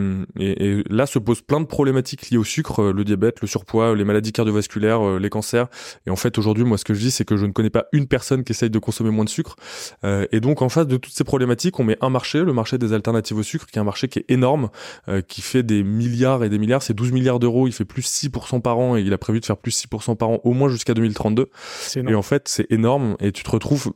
là 0.89 1.05
se 1.05 1.19
posent 1.19 1.41
plein 1.41 1.61
de 1.61 1.65
problématiques 1.65 2.29
liées 2.29 2.37
au 2.37 2.43
sucre, 2.43 2.83
le 2.83 3.03
diabète, 3.03 3.41
le 3.41 3.47
surpoids, 3.47 3.95
les 3.95 4.03
maladies 4.03 4.31
cardiovasculaires, 4.31 5.19
les 5.19 5.29
cancers. 5.29 5.67
Et 6.05 6.09
en 6.09 6.15
fait, 6.15 6.37
aujourd'hui, 6.37 6.63
moi, 6.63 6.77
ce 6.77 6.83
que 6.83 6.93
je 6.93 6.99
dis, 6.99 7.11
c'est 7.11 7.25
que 7.25 7.37
je 7.37 7.45
ne 7.45 7.51
connais 7.51 7.69
pas 7.69 7.85
une 7.91 8.07
personne 8.07 8.43
qui 8.43 8.51
essaye 8.51 8.69
de 8.69 8.79
consommer 8.79 9.11
moins 9.11 9.25
de 9.25 9.29
sucre. 9.29 9.55
et 10.03 10.39
donc, 10.39 10.61
en 10.61 10.69
face 10.69 10.87
de 10.87 10.97
toutes 10.97 11.13
ces 11.13 11.23
problématiques, 11.23 11.68
on 11.77 11.83
met 11.83 11.97
un 12.01 12.09
marché, 12.09 12.39
le 12.39 12.53
marché 12.53 12.77
des 12.77 12.93
alternatives 12.93 13.37
au 13.37 13.43
sucre, 13.43 13.65
qui 13.65 13.77
est 13.77 13.81
un 13.81 13.85
marché 13.85 14.07
qui 14.07 14.19
est 14.19 14.25
énorme, 14.29 14.69
euh, 15.07 15.21
qui 15.21 15.41
fait 15.41 15.63
des 15.63 15.83
milliards 15.83 16.43
et 16.43 16.49
des 16.49 16.57
milliards. 16.57 16.81
C'est 16.81 16.93
12 16.93 17.11
milliards 17.11 17.39
d'euros, 17.39 17.67
il 17.67 17.73
fait 17.73 17.85
plus 17.85 18.03
6% 18.03 18.61
par 18.61 18.79
an 18.79 18.97
et 18.97 19.01
il 19.01 19.13
a 19.13 19.17
prévu 19.17 19.39
de 19.39 19.45
faire 19.45 19.57
plus 19.57 19.85
6% 19.85 20.15
par 20.15 20.29
an 20.29 20.39
au 20.43 20.53
moins 20.53 20.69
jusqu'à 20.69 20.93
2032. 20.93 21.49
Et 21.95 22.15
en 22.15 22.21
fait, 22.21 22.47
c'est 22.47 22.71
énorme 22.71 23.15
et 23.19 23.31
tu 23.31 23.43
te 23.43 23.51
retrouves 23.51 23.91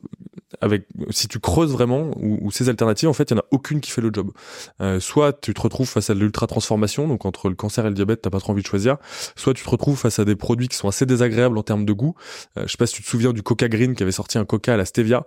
avec, 0.60 0.86
si 1.10 1.28
tu 1.28 1.40
creuses 1.40 1.72
vraiment, 1.72 2.10
ou, 2.16 2.50
ces 2.50 2.68
alternatives, 2.68 3.08
en 3.08 3.12
fait, 3.12 3.30
il 3.30 3.34
y 3.34 3.36
en 3.36 3.40
a 3.40 3.44
aucune 3.50 3.80
qui 3.80 3.90
fait 3.90 4.00
le 4.00 4.10
job. 4.12 4.30
Euh, 4.80 5.00
soit 5.00 5.32
tu 5.40 5.54
te 5.54 5.60
retrouves 5.60 5.88
face 5.88 6.10
à 6.10 6.14
l'ultra 6.14 6.46
transformation, 6.46 7.08
donc 7.08 7.26
entre 7.26 7.48
le 7.48 7.54
cancer 7.54 7.84
et 7.86 7.88
le 7.88 7.94
diabète, 7.94 8.22
t'as 8.22 8.30
pas 8.30 8.40
trop 8.40 8.52
envie 8.52 8.62
de 8.62 8.66
choisir. 8.66 8.96
Soit 9.36 9.54
tu 9.54 9.64
te 9.64 9.70
retrouves 9.70 9.98
face 9.98 10.18
à 10.18 10.24
des 10.24 10.36
produits 10.36 10.68
qui 10.68 10.76
sont 10.76 10.88
assez 10.88 11.06
désagréables 11.06 11.58
en 11.58 11.62
termes 11.62 11.84
de 11.84 11.92
goût. 11.92 12.14
Euh, 12.58 12.62
je 12.66 12.72
sais 12.72 12.78
pas 12.78 12.86
si 12.86 12.94
tu 12.94 13.02
te 13.02 13.08
souviens 13.08 13.32
du 13.32 13.42
Coca 13.42 13.68
Green 13.68 13.94
qui 13.94 14.02
avait 14.02 14.12
sorti 14.12 14.38
un 14.38 14.44
Coca 14.44 14.74
à 14.74 14.76
la 14.76 14.84
stevia. 14.84 15.26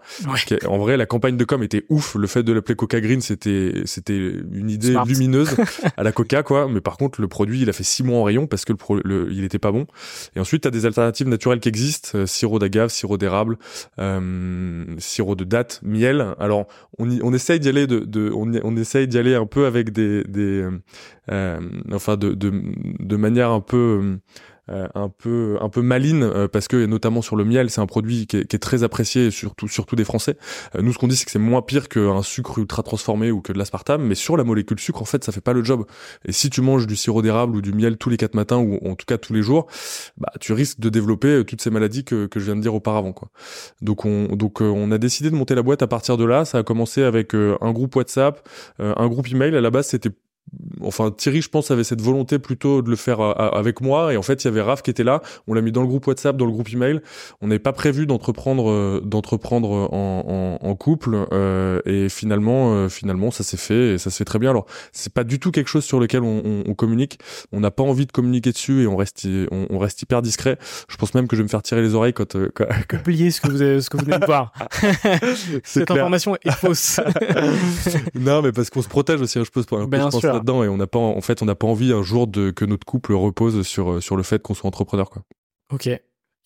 en 0.68 0.78
vrai, 0.78 0.98
la 0.98 1.06
campagne 1.06 1.38
de 1.38 1.46
com 1.46 1.64
était 1.64 1.86
ouf. 1.90 2.16
Le 2.16 2.28
fait 2.28 2.37
de 2.43 2.54
l'appeler 2.54 2.76
Coca 2.76 3.00
Green, 3.02 3.21
c'était 3.21 3.82
c'était 3.86 4.17
une 4.17 4.69
idée 4.69 4.95
lumineuse 5.06 5.56
à 5.97 6.04
la 6.04 6.12
Coca, 6.12 6.43
quoi. 6.43 6.67
Mais 6.67 6.82
par 6.82 6.97
contre, 6.97 7.21
le 7.21 7.28
produit, 7.28 7.62
il 7.62 7.69
a 7.69 7.73
fait 7.73 7.84
six 7.84 8.04
mois 8.04 8.19
en 8.19 8.23
rayon 8.23 8.47
parce 8.47 8.65
que 8.65 8.73
le, 9.04 9.32
il 9.32 9.43
était 9.43 9.60
pas 9.60 9.71
bon. 9.71 9.88
Et 10.36 10.39
ensuite, 10.39 10.63
t'as 10.63 10.69
des 10.69 10.86
alternatives 10.86 11.28
naturelles 11.28 11.60
qui 11.60 11.69
existent 11.69 12.17
euh, 12.17 12.26
sirop 12.26 12.60
d'agave, 12.60 12.89
sirop 12.89 13.17
d'érable, 13.17 13.58
euh, 14.00 14.86
sirop 14.97 15.36
de 15.36 15.43
date, 15.43 15.80
miel. 15.84 16.36
Alors, 16.39 16.67
on, 16.97 17.10
y, 17.10 17.19
on 17.23 17.34
essaye 17.34 17.60
d'y 17.60 17.69
aller 17.69 17.88
de, 17.88 18.00
de 18.00 18.32
on, 18.34 18.52
on 18.63 18.78
essaye 18.78 19.08
d'y 19.08 19.17
aller 19.17 19.36
un 19.36 19.45
peu 19.45 19.65
avec 19.65 19.91
des, 19.91 20.23
des 20.26 20.67
euh, 21.32 21.60
enfin 21.91 22.17
de, 22.17 22.34
de, 22.34 22.52
de 23.00 23.15
manière 23.15 23.52
un 23.52 23.62
peu 23.62 24.17
euh, 24.70 24.88
un 24.96 25.08
peu 25.08 25.58
un 25.62 25.70
peu 25.70 25.82
maline 25.82 26.24
euh, 26.24 26.50
parce 26.50 26.68
que 26.68 26.86
notamment 26.86 27.22
sur 27.22 27.38
le 27.38 27.46
miel 27.46 27.70
c'est 27.70 27.80
un 27.80 27.86
produit 27.86 28.28
qui 28.28 28.38
est, 28.38 28.46
qui 28.46 28.56
est, 28.58 28.60
très 28.60 28.84
apprécié 28.84 29.32
surtout 29.32 29.70
surtout 29.70 29.96
des 29.96 30.04
Français. 30.04 30.36
Euh, 30.76 30.82
nous 30.82 30.92
ce 30.92 30.98
qu'on 30.98 31.08
dit 31.08 31.16
c'est 31.16 31.24
que 31.24 31.32
c'est 31.32 31.40
moins 31.40 31.62
pire 31.62 31.88
qu'un 31.88 32.22
sucre 32.22 32.60
ultra 32.60 32.84
transformé 32.84 33.32
ou 33.32 33.42
que 33.42 33.54
de 33.54 33.58
l'aspartame, 33.58 34.04
mais 34.04 34.16
sur 34.16 34.36
la 34.36 34.44
molécule 34.44 34.78
sucre 34.80 35.02
en 35.02 35.06
fait 35.06 35.24
ça 35.24 35.32
fait 35.32 35.42
pas 35.42 35.54
le 35.54 35.64
job. 35.64 35.86
Et 36.26 36.34
si 36.34 36.50
tu 36.50 36.62
manges 36.62 36.86
du 36.86 36.98
sirop 36.98 37.22
d'érable 37.22 37.56
ou 37.56 37.62
du 37.62 37.72
miel 37.72 37.98
tous 37.98 38.10
les 38.10 38.18
quatre 38.18 38.36
matins 38.36 38.58
ou 38.58 38.78
en 38.86 38.96
tout 38.96 39.06
cas 39.06 39.18
tous 39.18 39.34
les 39.34 39.42
jours, 39.42 39.68
bah 40.18 40.32
tu 40.42 40.52
risques 40.52 40.80
de 40.82 40.90
développer 40.90 41.44
toutes 41.46 41.62
ces 41.62 41.70
maladies 41.70 42.04
que, 42.04 42.26
que 42.26 42.40
je 42.40 42.46
viens 42.46 42.58
de 42.58 42.62
dire 42.62 42.76
auparavant 42.76 43.14
quoi. 43.14 43.30
Donc 43.82 44.06
on 44.06 44.36
donc 44.36 44.60
on 44.60 44.92
a 44.92 44.98
décidé 44.98 45.30
de 45.30 45.36
monter 45.36 45.56
la 45.56 45.62
boîte 45.62 45.82
à 45.82 45.88
partir 45.88 46.18
de 46.18 46.26
là. 46.26 46.44
Ça 46.44 46.58
a 46.58 46.64
commencé 46.64 47.04
avec 47.04 47.34
un 47.34 47.72
groupe 47.72 47.96
WhatsApp, 47.96 48.48
un 48.80 49.08
groupe 49.08 49.32
email. 49.32 49.56
À 49.56 49.62
la 49.62 49.70
base 49.70 49.88
c'était 49.88 50.12
enfin 50.82 51.12
Thierry 51.12 51.42
je 51.42 51.50
pense 51.50 51.72
avait 51.72 51.84
cette 51.84 52.02
volonté 52.02 52.40
plutôt 52.40 52.82
de 52.82 52.90
le 52.90 52.96
faire 52.96 53.20
euh, 53.20 53.34
avec 53.34 53.82
moi. 53.82 54.14
Et 54.14 54.18
en 54.18 54.22
fait 54.22 54.44
il 54.44 54.46
y 54.46 54.48
avait 54.50 54.62
Raph 54.62 54.82
qui 54.82 54.90
était 54.90 55.04
là. 55.04 55.22
On 55.48 55.54
l'a 55.54 55.62
mis 55.62 55.72
dans 55.72 55.82
le 55.82 55.88
groupe 55.88 56.08
WhatsApp 56.08 56.38
dans 56.38 56.46
le 56.46 56.52
groupe 56.52 56.72
email. 56.72 57.02
On 57.42 57.48
n'avait 57.48 57.60
pas 57.60 57.74
prévu 57.74 58.06
d'entreprendre 58.06 58.70
euh, 58.70 59.02
d'entreprendre 59.04 59.70
en, 59.70 60.58
en, 60.62 60.68
en, 60.68 60.76
couple 60.76 61.28
euh, 61.32 61.82
et 61.86 62.10
finalement 62.10 62.74
euh, 62.74 62.90
finalement 62.90 63.32
ça 63.32 63.44
s'est 63.44 63.58
fait 63.58 63.94
et 63.94 63.98
ça 63.98 64.10
se 64.10 64.18
fait 64.18 64.26
très 64.26 64.40
bien. 64.40 64.50
Alors 64.52 64.66
c'est 64.92 65.14
pas 65.14 65.24
du 65.24 65.40
tout 65.40 65.52
quelque 65.52 65.68
chose 65.68 65.86
sur 65.86 66.00
lequel 66.00 66.24
on, 66.24 66.64
on, 66.66 66.74
communique. 66.74 67.20
On 67.52 67.60
n'a 67.60 67.72
pas 67.72 67.84
envie 67.84 68.06
de 68.06 68.12
communiquer 68.12 68.52
dessus 68.52 68.84
et 68.84 68.88
on 68.88 68.96
reste 68.96 69.28
on, 69.52 69.78
reste 69.78 70.02
hyper 70.02 70.22
discret. 70.22 70.58
Je 70.90 70.98
pense 70.98 71.14
même 71.14 71.28
que 71.28 71.36
je 71.36 71.42
vais 71.42 71.46
me 71.46 71.50
faire 71.50 71.64
tirer 71.64 71.82
les 71.82 71.96
oreilles 71.96 72.14
quand, 72.14 72.38
quand, 72.54 72.66
oubliez 73.00 73.32
ce 73.32 73.42
que 73.42 73.50
vous 73.50 73.62
avez, 73.62 73.82
ce 73.82 73.90
que 73.90 73.98
vous 73.98 74.06
venez 74.06 74.20
de 74.20 74.26
voir. 74.26 74.54
Cette 75.64 75.92
information 75.92 76.36
est 76.44 76.52
fausse. 76.52 77.00
Non 78.16 78.42
mais 78.42 78.52
parce 78.52 78.70
qu'on 78.70 78.82
se 78.82 78.88
protège 78.88 79.22
aussi 79.22 79.40
hein, 79.40 79.44
je 79.46 79.50
pense, 79.50 79.66
pour 79.66 79.80
un 79.80 79.88
Bien 79.88 80.12
sûr 80.12 80.37
dedans 80.39 80.63
et 80.63 80.67
on 80.67 80.78
n'a 80.78 80.88
pas 80.88 81.00
en 81.00 81.21
fait 81.21 81.41
on 81.41 81.45
n'a 81.45 81.56
pas 81.56 81.67
envie 81.67 81.91
un 81.91 82.04
jour 82.04 82.28
de 82.28 82.52
que 82.52 82.65
notre 82.65 82.86
couple 82.86 83.13
repose 83.13 83.65
sur 83.65 84.02
sur 84.02 84.15
le 84.15 84.23
fait 84.23 84.41
qu'on 84.41 84.54
soit 84.54 84.67
entrepreneur 84.67 85.10
quoi. 85.10 85.23
Ok, 85.71 85.89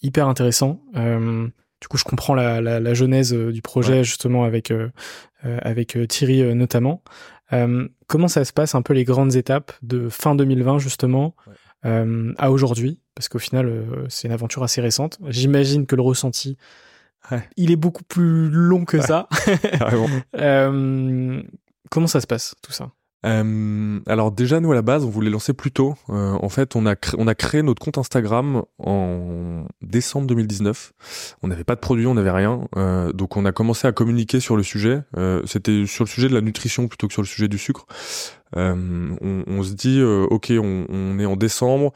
hyper 0.01 0.27
intéressant. 0.27 0.82
Euh, 0.95 1.47
du 1.82 1.88
coup, 1.88 1.97
je 1.97 2.04
comprends 2.04 2.36
la, 2.36 2.62
la, 2.62 2.80
la 2.80 2.93
genèse 2.93 3.34
euh, 3.34 3.51
du 3.51 3.63
projet 3.63 4.04
justement 4.04 4.43
avec 4.43 4.71
euh, 4.71 4.89
euh 5.45 5.58
avec 5.62 5.97
euh, 5.97 6.06
Thierry 6.06 6.43
notamment. 6.56 7.04
comment 8.08 8.27
ça 8.27 8.45
se 8.45 8.54
passe 8.54 8.75
un 8.75 8.82
peu 8.82 8.93
les 8.93 9.04
grandes 9.04 9.36
étapes 9.36 9.73
de 9.82 10.08
fin 10.08 10.36
2020 10.36 10.80
justement 10.80 11.36
à 11.84 12.51
aujourd'hui? 12.51 12.99
Parce 13.15 13.27
qu'au 13.27 13.39
final, 13.39 13.84
c'est 14.08 14.27
une 14.27 14.34
aventure 14.34 14.63
assez 14.63 14.80
récente. 14.80 15.17
J'imagine 15.27 15.86
que 15.86 15.97
le 15.97 16.01
ressenti 16.01 16.58
il 17.58 17.71
est 17.71 17.75
beaucoup 17.75 18.04
plus 18.04 18.49
long 18.49 18.86
que 18.86 19.01
ça. 19.01 19.27
comment 21.91 22.08
ça 22.08 22.21
se 22.21 22.27
passe 22.27 22.56
tout 22.62 22.71
ça? 22.71 22.91
Euh, 23.24 24.00
alors 24.08 24.32
déjà 24.32 24.60
nous 24.60 24.72
à 24.72 24.76
la 24.76 24.82
base 24.82 25.06
on 25.06 25.10
voulait 25.10 25.30
lancer 25.30 25.54
plus 25.54 25.72
tôt. 25.72 25.96
Euh, 26.10 26.38
en 26.42 26.50
fait 26.50 26.76
on 26.76 26.86
a 26.86 26.96
on 27.18 27.28
a 27.28 27.36
créé 27.36 27.62
notre 27.62 27.82
compte 27.82 27.98
Instagram 27.98 28.64
en 28.80 29.66
décembre 29.82 30.28
2019. 30.28 30.94
On 31.44 31.48
n'avait 31.48 31.64
pas 31.64 31.76
de 31.76 31.80
produit, 31.80 32.08
on 32.08 32.16
n'avait 32.16 32.32
rien. 32.32 32.68
Euh, 32.76 33.12
donc 33.14 33.38
on 33.38 33.46
a 33.46 33.52
commencé 33.52 33.88
à 33.88 33.92
communiquer 33.92 34.40
sur 34.40 34.58
le 34.58 34.64
sujet. 34.64 35.02
C'était 35.46 35.86
sur 35.86 36.04
le 36.06 36.10
sujet 36.10 36.30
de 36.30 36.34
la 36.34 36.42
nutrition 36.42 36.88
plutôt 36.88 37.08
que 37.08 37.14
sur 37.14 37.22
le 37.22 37.28
sujet 37.28 37.48
du 37.48 37.58
sucre. 37.58 37.86
Euh, 38.58 39.16
on, 39.22 39.44
on, 39.48 39.64
se 39.64 39.74
dit 39.74 40.02
ok 40.04 40.52
on, 40.58 40.86
on, 40.90 41.20
est 41.20 41.26
en 41.26 41.36
décembre, 41.36 41.94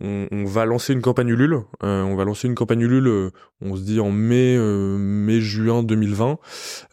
on, 0.00 0.26
on, 0.30 0.44
va 0.46 0.64
lancer 0.64 0.94
une 0.94 1.02
campagne 1.02 1.28
Ulule. 1.28 1.60
Euh, 1.82 2.02
on 2.02 2.16
va 2.16 2.24
lancer 2.24 2.48
une 2.48 2.54
campagne 2.54 2.80
Ulule, 2.80 3.08
euh, 3.08 3.30
on 3.60 3.76
se 3.76 3.82
dit 3.82 4.00
en 4.00 4.10
mai, 4.10 4.56
euh, 4.56 4.96
mai 4.96 5.40
juin 5.40 5.82
2020. 5.82 6.38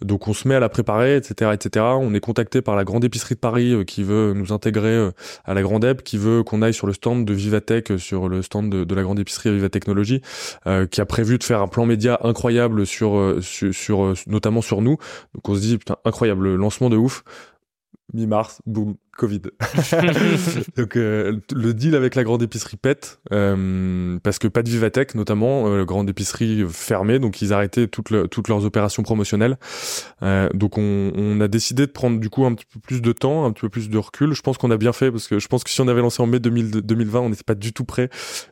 Donc 0.01 0.27
on 0.27 0.34
se 0.34 0.47
met 0.47 0.56
à 0.56 0.60
la 0.60 0.67
préparer, 0.67 1.15
etc., 1.15 1.51
etc. 1.53 1.86
On 1.99 2.13
est 2.13 2.19
contacté 2.19 2.62
par 2.62 2.75
la 2.75 2.84
grande 2.84 3.06
épicerie 3.06 3.36
de 3.36 3.39
Paris 3.39 3.86
qui 3.86 4.03
veut 4.03 4.34
nous 4.34 4.51
intégrer 4.51 5.12
à 5.45 5.53
la 5.53 5.62
grande 5.62 5.86
ép, 5.86 6.03
qui 6.03 6.17
veut 6.17 6.43
qu'on 6.43 6.62
aille 6.62 6.73
sur 6.73 6.88
le 6.88 6.93
stand 6.93 7.25
de 7.25 7.34
Vivatech, 7.34 7.97
sur 7.97 8.27
le 8.27 8.41
stand 8.41 8.69
de, 8.69 8.95
la 8.95 9.03
grande 9.03 9.19
épicerie 9.19 9.53
Viva 9.53 9.69
Technologie, 9.69 10.21
qui 10.91 11.01
a 11.01 11.06
prévu 11.06 11.38
de 11.38 11.43
faire 11.43 11.62
un 11.62 11.67
plan 11.67 11.86
média 11.86 12.19
incroyable 12.23 12.86
sur, 12.86 13.38
sur, 13.41 13.73
sur, 13.73 14.13
notamment 14.27 14.62
sur 14.62 14.82
nous. 14.82 14.97
Donc 15.34 15.47
on 15.47 15.56
se 15.56 15.62
dit 15.62 15.77
putain 15.77 15.97
incroyable, 16.03 16.56
lancement 16.56 16.89
de 16.89 16.97
ouf 16.97 17.23
mi-mars, 18.13 18.61
boum, 18.65 18.95
Covid. 19.17 19.41
Donc 20.77 20.95
euh, 20.95 21.39
le 21.53 21.73
deal 21.73 21.95
avec 21.95 22.15
la 22.15 22.23
grande 22.23 22.41
épicerie 22.43 22.77
pète 22.77 23.19
euh, 23.33 24.17
parce 24.23 24.39
que 24.39 24.47
pas 24.47 24.63
de 24.63 24.69
Vivatech 24.69 25.15
notamment, 25.15 25.67
euh, 25.67 25.83
grande 25.83 26.09
épicerie 26.09 26.63
fermée, 26.69 27.19
donc 27.19 27.41
ils 27.41 27.51
arrêtaient 27.51 27.87
toutes, 27.87 28.29
toutes 28.29 28.47
leurs 28.47 28.63
opérations 28.63 29.03
promotionnelles. 29.03 29.57
Euh, 30.21 30.49
donc 30.53 30.77
on, 30.77 31.11
on, 31.15 31.41
a 31.41 31.47
décidé 31.47 31.87
de 31.87 31.91
prendre 31.91 32.19
du 32.19 32.29
coup 32.29 32.45
un 32.45 32.53
petit 32.53 32.65
peu 32.71 32.79
plus 32.79 33.01
de 33.01 33.11
temps, 33.11 33.45
un 33.45 33.51
petit 33.51 33.61
peu 33.61 33.69
plus 33.69 33.89
de 33.89 33.97
recul. 33.97 34.33
Je 34.33 34.41
pense 34.41 34.57
qu'on 34.57 34.71
a 34.71 34.77
bien 34.77 34.93
fait 34.93 35.11
parce 35.11 35.27
que 35.27 35.39
je 35.39 35.47
pense 35.47 35.63
que 35.63 35.69
si 35.69 35.81
on 35.81 35.87
avait 35.87 36.01
lancé 36.01 36.21
en 36.21 36.27
mai 36.27 36.39
2020, 36.39 37.19
on 37.19 37.29
n'était 37.29 37.43
pas 37.43 37.55
du 37.55 37.73
tout 37.73 37.85
prêt 37.85 38.09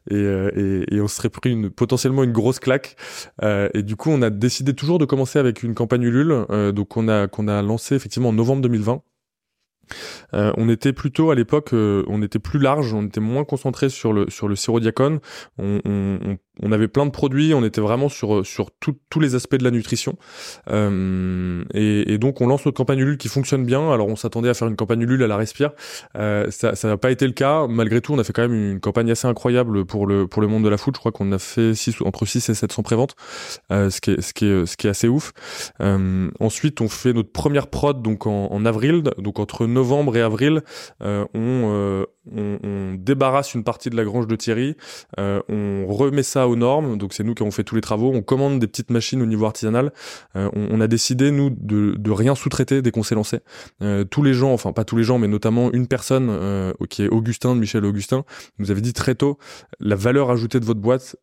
et, 0.10 0.16
et, 0.18 0.96
et, 0.96 1.02
on 1.02 1.08
serait 1.08 1.30
pris 1.30 1.52
une, 1.52 1.70
potentiellement 1.70 2.24
une 2.24 2.34
grosse 2.34 2.60
claque. 2.60 2.96
et 3.42 3.84
du 3.84 3.96
coup 3.96 4.10
on 4.10 4.22
a 4.22 4.30
décidé 4.30 4.74
toujours 4.74 4.98
de 4.98 5.06
commencer 5.06 5.40
avec 5.40 5.64
une 5.64 5.76
campagne 5.76 6.04
Ulule, 6.04 6.46
donc 6.74 6.98
on 6.98 7.08
a 7.08 7.28
qu'on 7.28 7.48
a 7.48 7.62
lancé 7.62 7.96
effectivement 7.96 8.30
en 8.30 8.34
novembre 8.34 8.62
2020. 8.64 9.02
Euh, 10.34 10.52
on 10.58 10.70
était 10.70 10.94
plutôt 10.94 11.32
à 11.32 11.36
l'époque, 11.36 11.74
euh, 11.74 12.04
on 12.08 12.22
était 12.22 12.40
plus 12.40 12.60
large, 12.60 12.94
on 12.94 13.06
était 13.06 13.20
moins 13.20 13.46
concentré 13.46 13.90
sur 13.90 14.14
le 14.14 14.30
sur 14.30 14.48
le 14.48 14.56
on 15.58 16.38
avait 16.72 16.88
plein 16.88 17.06
de 17.06 17.12
produits, 17.12 17.54
on 17.54 17.64
était 17.64 17.82
vraiment 17.82 18.10
sur 18.10 18.46
sur 18.46 18.70
tous 18.80 19.20
les 19.20 19.36
aspects 19.36 19.56
de 19.56 19.64
la 19.64 19.72
nutrition. 19.72 20.18
Euh, 20.70 21.64
et, 21.74 22.18
donc 22.18 22.42
on 22.42 22.48
lance 22.48 22.66
notre 22.66 22.78
campagne 22.78 23.00
Ulule 23.00 23.18
qui 23.18 23.28
fonctionne 23.28 23.66
bien. 23.66 23.92
Alors 23.92 24.08
on 24.08 24.16
s'attendait 24.16 24.50
à 24.50 24.54
faire 24.54 24.68
une 24.68 24.76
campagne 24.76 25.02
Ulule 25.02 25.24
à 25.24 25.28
la 25.28 25.38
respire, 25.38 25.72
euh, 26.18 26.50
ça 26.52 26.74
n'a 26.84 26.98
pas 26.98 27.12
été 27.12 27.28
le 27.28 27.34
cas. 27.34 27.68
Malgré 27.68 28.02
tout, 28.02 28.14
on 28.14 28.20
a 28.20 28.24
fait 28.24 28.34
quand 28.34 28.44
même 28.44 28.54
une 28.54 28.80
campagne 28.80 29.12
assez 29.12 29.28
incroyable 29.28 29.86
pour 29.86 30.08
le 30.08 30.28
pour 30.28 30.42
le 30.42 30.48
monde 30.48 30.64
de 30.64 30.70
la 30.70 30.78
food. 30.78 30.96
Je 30.96 31.00
crois 31.00 31.12
qu'on 31.12 31.32
a 31.32 31.40
fait 31.40 31.74
six, 31.74 32.02
entre 32.02 32.26
6 32.26 32.50
et 32.50 32.54
700 32.54 32.84
préventes, 32.84 33.16
euh, 33.72 33.90
ce 33.90 34.02
qui 34.02 34.12
est 34.12 34.22
ce 34.22 34.34
qui 34.34 34.88
est 34.88 34.90
assez 34.90 35.08
ouf. 35.08 35.34
Euh, 35.82 36.30
ensuite, 36.40 36.82
on 36.82 36.90
fait 36.90 37.14
notre 37.14 37.32
première 37.32 37.68
prod 37.68 38.02
donc 38.02 38.28
en, 38.28 38.48
en 38.52 38.66
avril, 38.66 39.04
donc 39.18 39.40
entre 39.40 39.66
novembre 39.66 40.18
et 40.18 40.22
avril, 40.22 40.62
euh, 41.02 41.26
on, 41.34 42.06
on, 42.32 42.96
débarrasse 42.98 43.54
une 43.54 43.64
partie 43.64 43.90
de 43.90 43.96
la 43.96 44.04
grange 44.04 44.28
de 44.28 44.36
Thierry, 44.36 44.76
on 45.18 45.86
remet 45.88 46.24
ça 46.24 46.48
aux 46.48 46.56
normes, 46.56 46.98
donc 46.98 47.14
c'est 47.14 47.24
nous 47.24 47.34
qui 47.34 47.44
avons 47.44 47.52
fait 47.52 47.64
tous 47.64 47.76
les 47.76 47.82
travaux. 47.82 48.12
On 48.14 48.22
commande 48.22 48.60
des 48.60 48.68
petites 48.68 48.90
machines 48.90 49.22
au 49.22 49.26
niveau 49.26 49.46
artisanal. 49.46 49.92
Euh, 50.36 50.50
on, 50.54 50.82
a 50.82 50.88
décidé 50.88 51.32
nous 51.32 51.50
de, 51.50 52.12
rien 52.12 52.36
sous-traiter 52.36 52.82
dès 52.82 52.92
qu'on 52.92 53.04
s'est 53.04 53.16
lancé. 53.16 53.40
Euh, 53.82 54.04
tous 54.04 54.24
les 54.24 54.34
gens, 54.34 54.54
enfin 54.54 54.74
pas 54.74 54.84
tous 54.84 54.98
les 54.98 55.04
gens, 55.04 55.18
mais 55.18 55.28
notamment 55.28 55.72
une 55.72 55.88
personne 55.88 56.28
euh, 56.30 56.74
qui 56.90 57.04
est 57.04 57.10
Augustin, 57.10 57.56
de 57.56 57.60
Michel 57.60 57.86
Augustin, 57.86 58.26
nous 58.60 58.72
avait 58.72 58.82
dit 58.82 58.94
très 58.94 59.16
tôt 59.16 59.38
la 59.80 59.96
valeur 59.96 60.30
ajoutée 60.30 60.60
de 60.60 60.66
votre 60.66 60.80
boîte, 60.80 61.16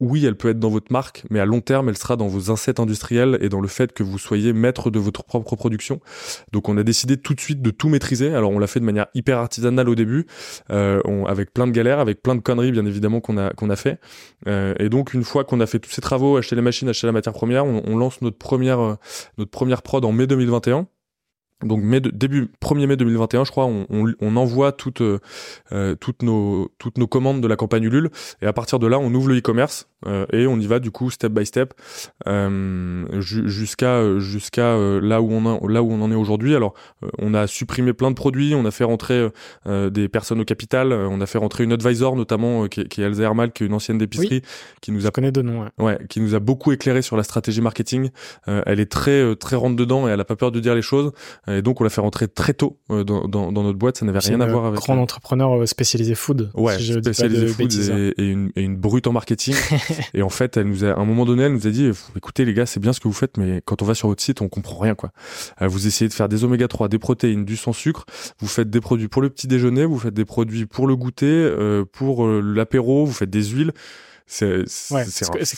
oui, 0.00 0.26
elle 0.26 0.36
peut 0.36 0.50
être 0.50 0.58
dans 0.58 0.68
votre 0.68 0.92
marque, 0.92 1.24
mais 1.30 1.40
à 1.40 1.46
long 1.46 1.62
terme, 1.62 1.88
elle 1.88 1.96
sera 1.96 2.16
dans 2.16 2.26
vos 2.26 2.50
insets 2.50 2.80
industriels 2.80 3.38
et 3.40 3.48
dans 3.48 3.62
le 3.62 3.68
fait 3.68 3.92
que 3.92 4.02
vous 4.02 4.18
soyez 4.18 4.52
maître 4.52 4.90
de 4.90 4.98
votre 4.98 5.24
propre 5.24 5.56
production. 5.56 6.00
Donc, 6.52 6.68
on 6.68 6.76
a 6.76 6.82
décidé 6.82 7.16
tout 7.16 7.34
de 7.34 7.40
suite 7.40 7.62
de 7.62 7.70
tout 7.70 7.88
maîtriser. 7.88 8.34
Alors, 8.34 8.50
on 8.50 8.58
l'a 8.58 8.66
fait 8.66 8.80
de 8.80 8.84
manière 8.84 9.06
hyper 9.14 9.38
artisanale 9.38 9.88
au 9.88 9.94
début, 9.94 10.26
euh, 10.70 11.00
avec 11.26 11.52
plein 11.54 11.66
de 11.66 11.72
galères, 11.72 11.98
avec 11.98 12.22
plein 12.22 12.34
de 12.34 12.40
conneries, 12.40 12.72
bien 12.72 12.84
évidemment, 12.84 13.20
qu'on 13.20 13.38
a 13.38 13.50
qu'on 13.54 13.70
a 13.70 13.76
fait. 13.76 13.98
Euh, 14.46 14.74
et 14.78 14.90
donc, 14.90 15.14
une 15.14 15.24
fois 15.24 15.44
qu'on 15.44 15.60
a 15.60 15.66
fait 15.66 15.78
tous 15.78 15.90
ces 15.90 16.02
travaux, 16.02 16.36
acheté 16.36 16.56
les 16.56 16.62
machines, 16.62 16.88
acheté 16.88 17.06
la 17.06 17.12
matière 17.12 17.32
première, 17.32 17.64
on, 17.64 17.96
lance 17.96 18.20
notre 18.20 18.36
première 18.36 18.80
euh, 18.80 18.94
notre 19.38 19.50
première 19.50 19.80
prod 19.80 20.04
en 20.04 20.12
mai 20.12 20.26
2021. 20.26 20.86
Donc 21.64 21.82
mai 21.82 22.00
début 22.00 22.50
1er 22.62 22.86
mai 22.86 22.96
2021, 22.96 23.44
je 23.44 23.50
crois, 23.50 23.64
on, 23.64 23.86
on, 23.88 24.12
on 24.20 24.36
envoie 24.36 24.72
toutes 24.72 25.00
euh, 25.00 25.94
toutes 25.96 26.22
nos 26.22 26.70
toutes 26.78 26.98
nos 26.98 27.06
commandes 27.06 27.40
de 27.40 27.48
la 27.48 27.56
campagne 27.56 27.84
Ulule 27.84 28.10
et 28.42 28.46
à 28.46 28.52
partir 28.52 28.78
de 28.78 28.86
là, 28.86 28.98
on 28.98 29.12
ouvre 29.14 29.28
le 29.28 29.38
e-commerce 29.38 29.88
euh, 30.06 30.26
et 30.32 30.46
on 30.46 30.58
y 30.58 30.66
va 30.66 30.78
du 30.78 30.90
coup 30.90 31.10
step 31.10 31.32
by 31.32 31.46
step 31.46 31.72
euh, 32.26 33.06
jusqu'à 33.20 34.18
jusqu'à 34.18 34.74
euh, 34.74 35.00
là 35.00 35.22
où 35.22 35.32
on 35.32 35.46
a, 35.46 35.72
là 35.72 35.82
où 35.82 35.90
on 35.90 36.02
en 36.02 36.12
est 36.12 36.16
aujourd'hui. 36.16 36.54
Alors, 36.54 36.74
euh, 37.02 37.08
on 37.18 37.34
a 37.34 37.46
supprimé 37.46 37.92
plein 37.92 38.10
de 38.10 38.16
produits, 38.16 38.54
on 38.54 38.64
a 38.64 38.70
fait 38.70 38.84
rentrer 38.84 39.28
des 39.66 40.08
personnes 40.08 40.40
au 40.40 40.44
capital, 40.44 40.92
on 40.92 41.20
a 41.20 41.26
fait 41.26 41.38
rentrer 41.38 41.64
une 41.64 41.72
advisor 41.72 42.16
notamment 42.16 42.68
qui, 42.68 42.86
qui 42.88 43.02
est 43.02 43.04
Elsa 43.04 43.22
Hermal, 43.22 43.52
qui 43.52 43.62
est 43.62 43.66
une 43.66 43.74
ancienne 43.74 43.98
d'épicerie, 43.98 44.42
qui 44.80 44.92
nous 44.92 45.06
a 45.06 45.10
connaît 45.10 45.32
de 45.32 45.42
nom, 45.42 45.62
ouais. 45.62 45.84
ouais. 45.84 45.98
qui 46.08 46.20
nous 46.20 46.34
a 46.34 46.40
beaucoup 46.40 46.72
éclairé 46.72 47.02
sur 47.02 47.16
la 47.16 47.22
stratégie 47.22 47.60
marketing. 47.60 48.10
elle 48.46 48.80
est 48.80 48.90
très 48.90 49.34
très 49.36 49.56
rentre 49.56 49.76
dedans 49.76 50.08
et 50.08 50.12
elle 50.12 50.20
a 50.20 50.24
pas 50.24 50.36
peur 50.36 50.52
de 50.52 50.60
dire 50.60 50.74
les 50.74 50.82
choses. 50.82 51.12
Et 51.48 51.62
donc, 51.62 51.80
on 51.80 51.84
l'a 51.84 51.90
fait 51.90 52.00
rentrer 52.00 52.28
très 52.28 52.54
tôt 52.54 52.78
dans, 52.88 53.04
dans, 53.04 53.52
dans, 53.52 53.62
notre 53.62 53.78
boîte. 53.78 53.98
Ça 53.98 54.06
n'avait 54.06 54.18
rien 54.18 54.40
à 54.40 54.46
voir 54.46 54.66
avec. 54.66 54.80
Grand 54.80 54.98
entrepreneur 54.98 55.66
spécialisé 55.68 56.14
food. 56.14 56.50
Ouais, 56.54 56.78
si 56.78 56.92
spécialisé 56.92 57.46
food 57.48 57.72
et, 57.72 58.14
et, 58.18 58.24
une, 58.24 58.50
et 58.56 58.62
une 58.62 58.76
brute 58.76 59.06
en 59.06 59.12
marketing. 59.12 59.54
et 60.14 60.22
en 60.22 60.28
fait, 60.28 60.56
elle 60.56 60.66
nous 60.66 60.84
a, 60.84 60.92
à 60.92 60.98
un 60.98 61.04
moment 61.04 61.24
donné, 61.24 61.44
elle 61.44 61.52
nous 61.52 61.66
a 61.66 61.70
dit, 61.70 61.90
écoutez 62.16 62.44
les 62.44 62.54
gars, 62.54 62.66
c'est 62.66 62.80
bien 62.80 62.92
ce 62.92 63.00
que 63.00 63.08
vous 63.08 63.14
faites, 63.14 63.36
mais 63.36 63.62
quand 63.64 63.82
on 63.82 63.84
va 63.84 63.94
sur 63.94 64.08
votre 64.08 64.22
site, 64.22 64.40
on 64.40 64.48
comprend 64.48 64.78
rien 64.78 64.94
quoi. 64.94 65.10
Euh, 65.62 65.68
vous 65.68 65.86
essayez 65.86 66.08
de 66.08 66.14
faire 66.14 66.28
des 66.28 66.44
oméga 66.44 66.68
3, 66.68 66.88
des 66.88 66.98
protéines, 66.98 67.44
du 67.44 67.56
sans 67.56 67.72
sucre. 67.72 68.04
Vous 68.40 68.48
faites 68.48 68.70
des 68.70 68.80
produits 68.80 69.08
pour 69.08 69.22
le 69.22 69.30
petit 69.30 69.46
déjeuner, 69.46 69.84
vous 69.84 69.98
faites 69.98 70.14
des 70.14 70.24
produits 70.24 70.66
pour 70.66 70.86
le 70.86 70.96
goûter, 70.96 71.26
euh, 71.26 71.84
pour 71.90 72.26
euh, 72.26 72.40
l'apéro, 72.40 73.06
vous 73.06 73.12
faites 73.12 73.30
des 73.30 73.44
huiles. 73.44 73.72
C'est 74.28 74.64
ouais, 74.90 75.04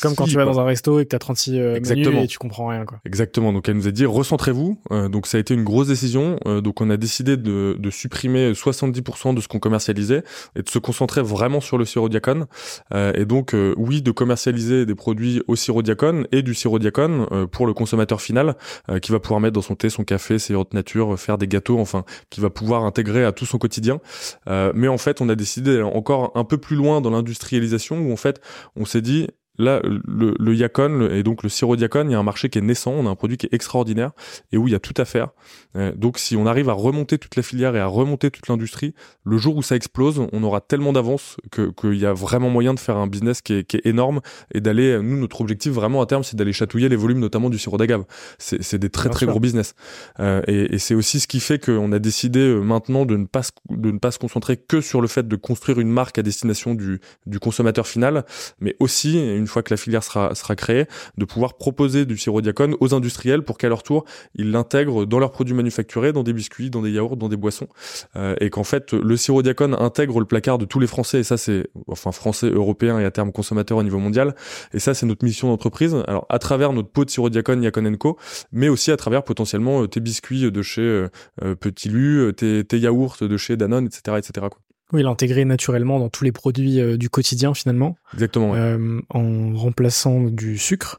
comme 0.02 0.14
quand 0.14 0.26
tu 0.26 0.36
vas 0.36 0.44
dans 0.44 0.60
un 0.60 0.64
resto 0.64 1.00
et 1.00 1.04
que 1.04 1.10
tu 1.10 1.16
as 1.16 1.18
36 1.18 1.58
euh, 1.58 1.80
menus 1.80 2.24
et 2.24 2.26
tu 2.26 2.38
comprends 2.38 2.68
rien 2.68 2.84
quoi. 2.84 3.00
Exactement. 3.06 3.50
Donc 3.54 3.66
elle 3.66 3.76
nous 3.76 3.88
a 3.88 3.90
dit 3.90 4.04
recentrez-vous. 4.04 4.78
Euh, 4.92 5.08
donc 5.08 5.26
ça 5.26 5.38
a 5.38 5.40
été 5.40 5.54
une 5.54 5.64
grosse 5.64 5.88
décision. 5.88 6.38
Euh, 6.46 6.60
donc 6.60 6.82
on 6.82 6.90
a 6.90 6.98
décidé 6.98 7.38
de, 7.38 7.76
de 7.78 7.90
supprimer 7.90 8.52
70% 8.52 9.34
de 9.34 9.40
ce 9.40 9.48
qu'on 9.48 9.58
commercialisait 9.58 10.22
et 10.54 10.62
de 10.62 10.68
se 10.68 10.78
concentrer 10.78 11.22
vraiment 11.22 11.62
sur 11.62 11.78
le 11.78 11.86
sirop 11.86 12.10
diacone. 12.10 12.46
Euh, 12.92 13.12
et 13.14 13.24
donc 13.24 13.54
euh, 13.54 13.74
oui, 13.78 14.02
de 14.02 14.10
commercialiser 14.10 14.84
des 14.84 14.94
produits 14.94 15.42
au 15.48 15.56
sirop 15.56 15.80
diacone 15.80 16.26
et 16.30 16.42
du 16.42 16.54
sirop 16.54 16.78
diacone 16.78 17.26
pour 17.50 17.66
le 17.66 17.72
consommateur 17.72 18.20
final 18.20 18.54
qui 19.00 19.12
va 19.12 19.20
pouvoir 19.20 19.40
mettre 19.40 19.54
dans 19.54 19.62
son 19.62 19.76
thé, 19.76 19.88
son 19.88 20.04
café, 20.04 20.38
ses 20.38 20.52
de 20.52 20.64
nature, 20.72 21.18
faire 21.18 21.38
des 21.38 21.46
gâteaux, 21.46 21.78
enfin 21.78 22.04
qui 22.30 22.40
va 22.40 22.50
pouvoir 22.50 22.84
intégrer 22.84 23.24
à 23.24 23.32
tout 23.32 23.46
son 23.46 23.58
quotidien. 23.58 24.00
mais 24.46 24.88
en 24.88 24.98
fait, 24.98 25.20
on 25.20 25.28
a 25.28 25.34
décidé 25.34 25.80
encore 25.80 26.32
un 26.34 26.44
peu 26.44 26.58
plus 26.58 26.76
loin 26.76 27.00
dans 27.00 27.10
l'industrialisation 27.10 27.98
où 28.00 28.12
en 28.12 28.16
fait 28.16 28.40
on 28.76 28.84
s'est 28.84 29.02
dit 29.02 29.28
Là, 29.58 29.80
le, 29.82 30.34
le 30.38 30.54
Yacon 30.54 31.08
et 31.10 31.22
donc 31.22 31.42
le 31.42 31.48
sirop 31.48 31.76
Diacon, 31.76 32.04
il 32.08 32.12
y 32.12 32.14
a 32.14 32.18
un 32.18 32.22
marché 32.22 32.48
qui 32.48 32.58
est 32.58 32.62
naissant, 32.62 32.92
on 32.92 33.06
a 33.06 33.10
un 33.10 33.14
produit 33.16 33.36
qui 33.36 33.46
est 33.46 33.54
extraordinaire 33.54 34.12
et 34.52 34.56
où 34.56 34.68
il 34.68 34.72
y 34.72 34.74
a 34.74 34.80
tout 34.80 34.94
à 34.96 35.04
faire. 35.04 35.28
Euh, 35.76 35.92
donc, 35.94 36.18
si 36.18 36.36
on 36.36 36.46
arrive 36.46 36.68
à 36.68 36.72
remonter 36.72 37.18
toute 37.18 37.36
la 37.36 37.42
filière 37.42 37.74
et 37.76 37.80
à 37.80 37.86
remonter 37.86 38.30
toute 38.30 38.48
l'industrie, 38.48 38.94
le 39.24 39.36
jour 39.38 39.56
où 39.56 39.62
ça 39.62 39.76
explose, 39.76 40.22
on 40.32 40.42
aura 40.42 40.60
tellement 40.60 40.92
d'avance 40.92 41.36
que 41.50 41.70
qu'il 41.70 41.98
y 41.98 42.06
a 42.06 42.12
vraiment 42.12 42.50
moyen 42.50 42.74
de 42.74 42.80
faire 42.80 42.96
un 42.96 43.06
business 43.06 43.42
qui 43.42 43.54
est, 43.54 43.64
qui 43.64 43.76
est 43.76 43.86
énorme 43.86 44.20
et 44.54 44.60
d'aller. 44.60 45.00
Nous, 45.02 45.18
notre 45.18 45.40
objectif 45.40 45.72
vraiment 45.72 46.00
à 46.00 46.06
terme, 46.06 46.22
c'est 46.22 46.36
d'aller 46.36 46.52
chatouiller 46.52 46.88
les 46.88 46.96
volumes, 46.96 47.18
notamment 47.18 47.50
du 47.50 47.58
sirop 47.58 47.78
d'agave. 47.78 48.04
C'est 48.38 48.78
des 48.78 48.90
très 48.90 49.08
très 49.08 49.26
gros 49.26 49.40
business. 49.40 49.74
Euh, 50.20 50.40
et, 50.46 50.74
et 50.74 50.78
c'est 50.78 50.94
aussi 50.94 51.20
ce 51.20 51.26
qui 51.26 51.40
fait 51.40 51.58
qu'on 51.58 51.92
a 51.92 51.98
décidé 51.98 52.40
euh, 52.40 52.60
maintenant 52.60 53.04
de 53.04 53.16
ne 53.16 53.26
pas 53.26 53.42
se, 53.42 53.50
de 53.70 53.90
ne 53.90 53.98
pas 53.98 54.10
se 54.10 54.18
concentrer 54.18 54.56
que 54.56 54.80
sur 54.80 55.00
le 55.00 55.08
fait 55.08 55.26
de 55.26 55.36
construire 55.36 55.80
une 55.80 55.90
marque 55.90 56.18
à 56.18 56.22
destination 56.22 56.74
du 56.74 57.00
du 57.26 57.38
consommateur 57.38 57.86
final, 57.86 58.24
mais 58.60 58.76
aussi 58.80 59.18
une 59.18 59.46
fois 59.48 59.62
que 59.62 59.72
la 59.72 59.76
filière 59.76 60.02
sera, 60.02 60.34
sera 60.34 60.54
créée, 60.56 60.86
de 61.16 61.24
pouvoir 61.24 61.54
proposer 61.54 62.06
du 62.06 62.16
sirop 62.16 62.40
diacone 62.40 62.76
aux 62.80 62.94
industriels 62.94 63.42
pour 63.42 63.58
qu'à 63.58 63.68
leur 63.68 63.82
tour, 63.82 64.04
ils 64.34 64.50
l'intègrent 64.50 65.04
dans 65.06 65.18
leurs 65.18 65.30
produits 65.30 65.54
manufacturés, 65.54 66.12
dans 66.12 66.22
des 66.22 66.32
biscuits, 66.32 66.70
dans 66.70 66.82
des 66.82 66.90
yaourts, 66.90 67.16
dans 67.16 67.28
des 67.28 67.36
boissons. 67.36 67.68
Euh, 68.16 68.34
et 68.40 68.50
qu'en 68.50 68.64
fait, 68.64 68.92
le 68.92 69.16
sirop 69.16 69.42
diacone 69.42 69.74
intègre 69.74 70.20
le 70.20 70.26
placard 70.26 70.58
de 70.58 70.64
tous 70.64 70.80
les 70.80 70.86
Français. 70.86 71.20
Et 71.20 71.24
ça, 71.24 71.36
c'est, 71.36 71.68
enfin, 71.86 72.12
Français, 72.12 72.48
Européens 72.50 72.98
et 72.98 73.04
à 73.04 73.10
terme 73.10 73.32
consommateurs 73.32 73.78
au 73.78 73.82
niveau 73.82 73.98
mondial. 73.98 74.34
Et 74.72 74.78
ça, 74.78 74.94
c'est 74.94 75.06
notre 75.06 75.24
mission 75.24 75.48
d'entreprise. 75.48 75.96
Alors, 76.06 76.26
à 76.28 76.38
travers 76.38 76.72
notre 76.72 76.90
pot 76.90 77.04
de 77.04 77.10
sirop 77.10 77.30
diacone, 77.30 77.62
Yacon 77.62 77.96
Co, 77.98 78.18
mais 78.52 78.68
aussi 78.68 78.90
à 78.90 78.96
travers 78.96 79.24
potentiellement 79.24 79.82
euh, 79.82 79.88
tes 79.88 80.00
biscuits 80.00 80.50
de 80.50 80.62
chez 80.62 80.82
euh, 80.82 81.54
Petit 81.54 81.88
Lu, 81.88 82.32
tes, 82.36 82.64
tes 82.64 82.78
yaourts 82.78 83.16
de 83.20 83.36
chez 83.36 83.56
Danone, 83.56 83.86
etc., 83.86 84.18
etc. 84.18 84.46
Quoi. 84.50 84.60
Oui, 84.92 85.02
l'intégrer 85.02 85.44
naturellement 85.44 85.98
dans 85.98 86.08
tous 86.08 86.24
les 86.24 86.32
produits 86.32 86.80
euh, 86.80 86.96
du 86.96 87.10
quotidien 87.10 87.52
finalement. 87.52 87.96
Exactement. 88.14 88.54
Euh, 88.54 89.00
en 89.10 89.54
remplaçant 89.54 90.22
du 90.22 90.56
sucre. 90.56 90.98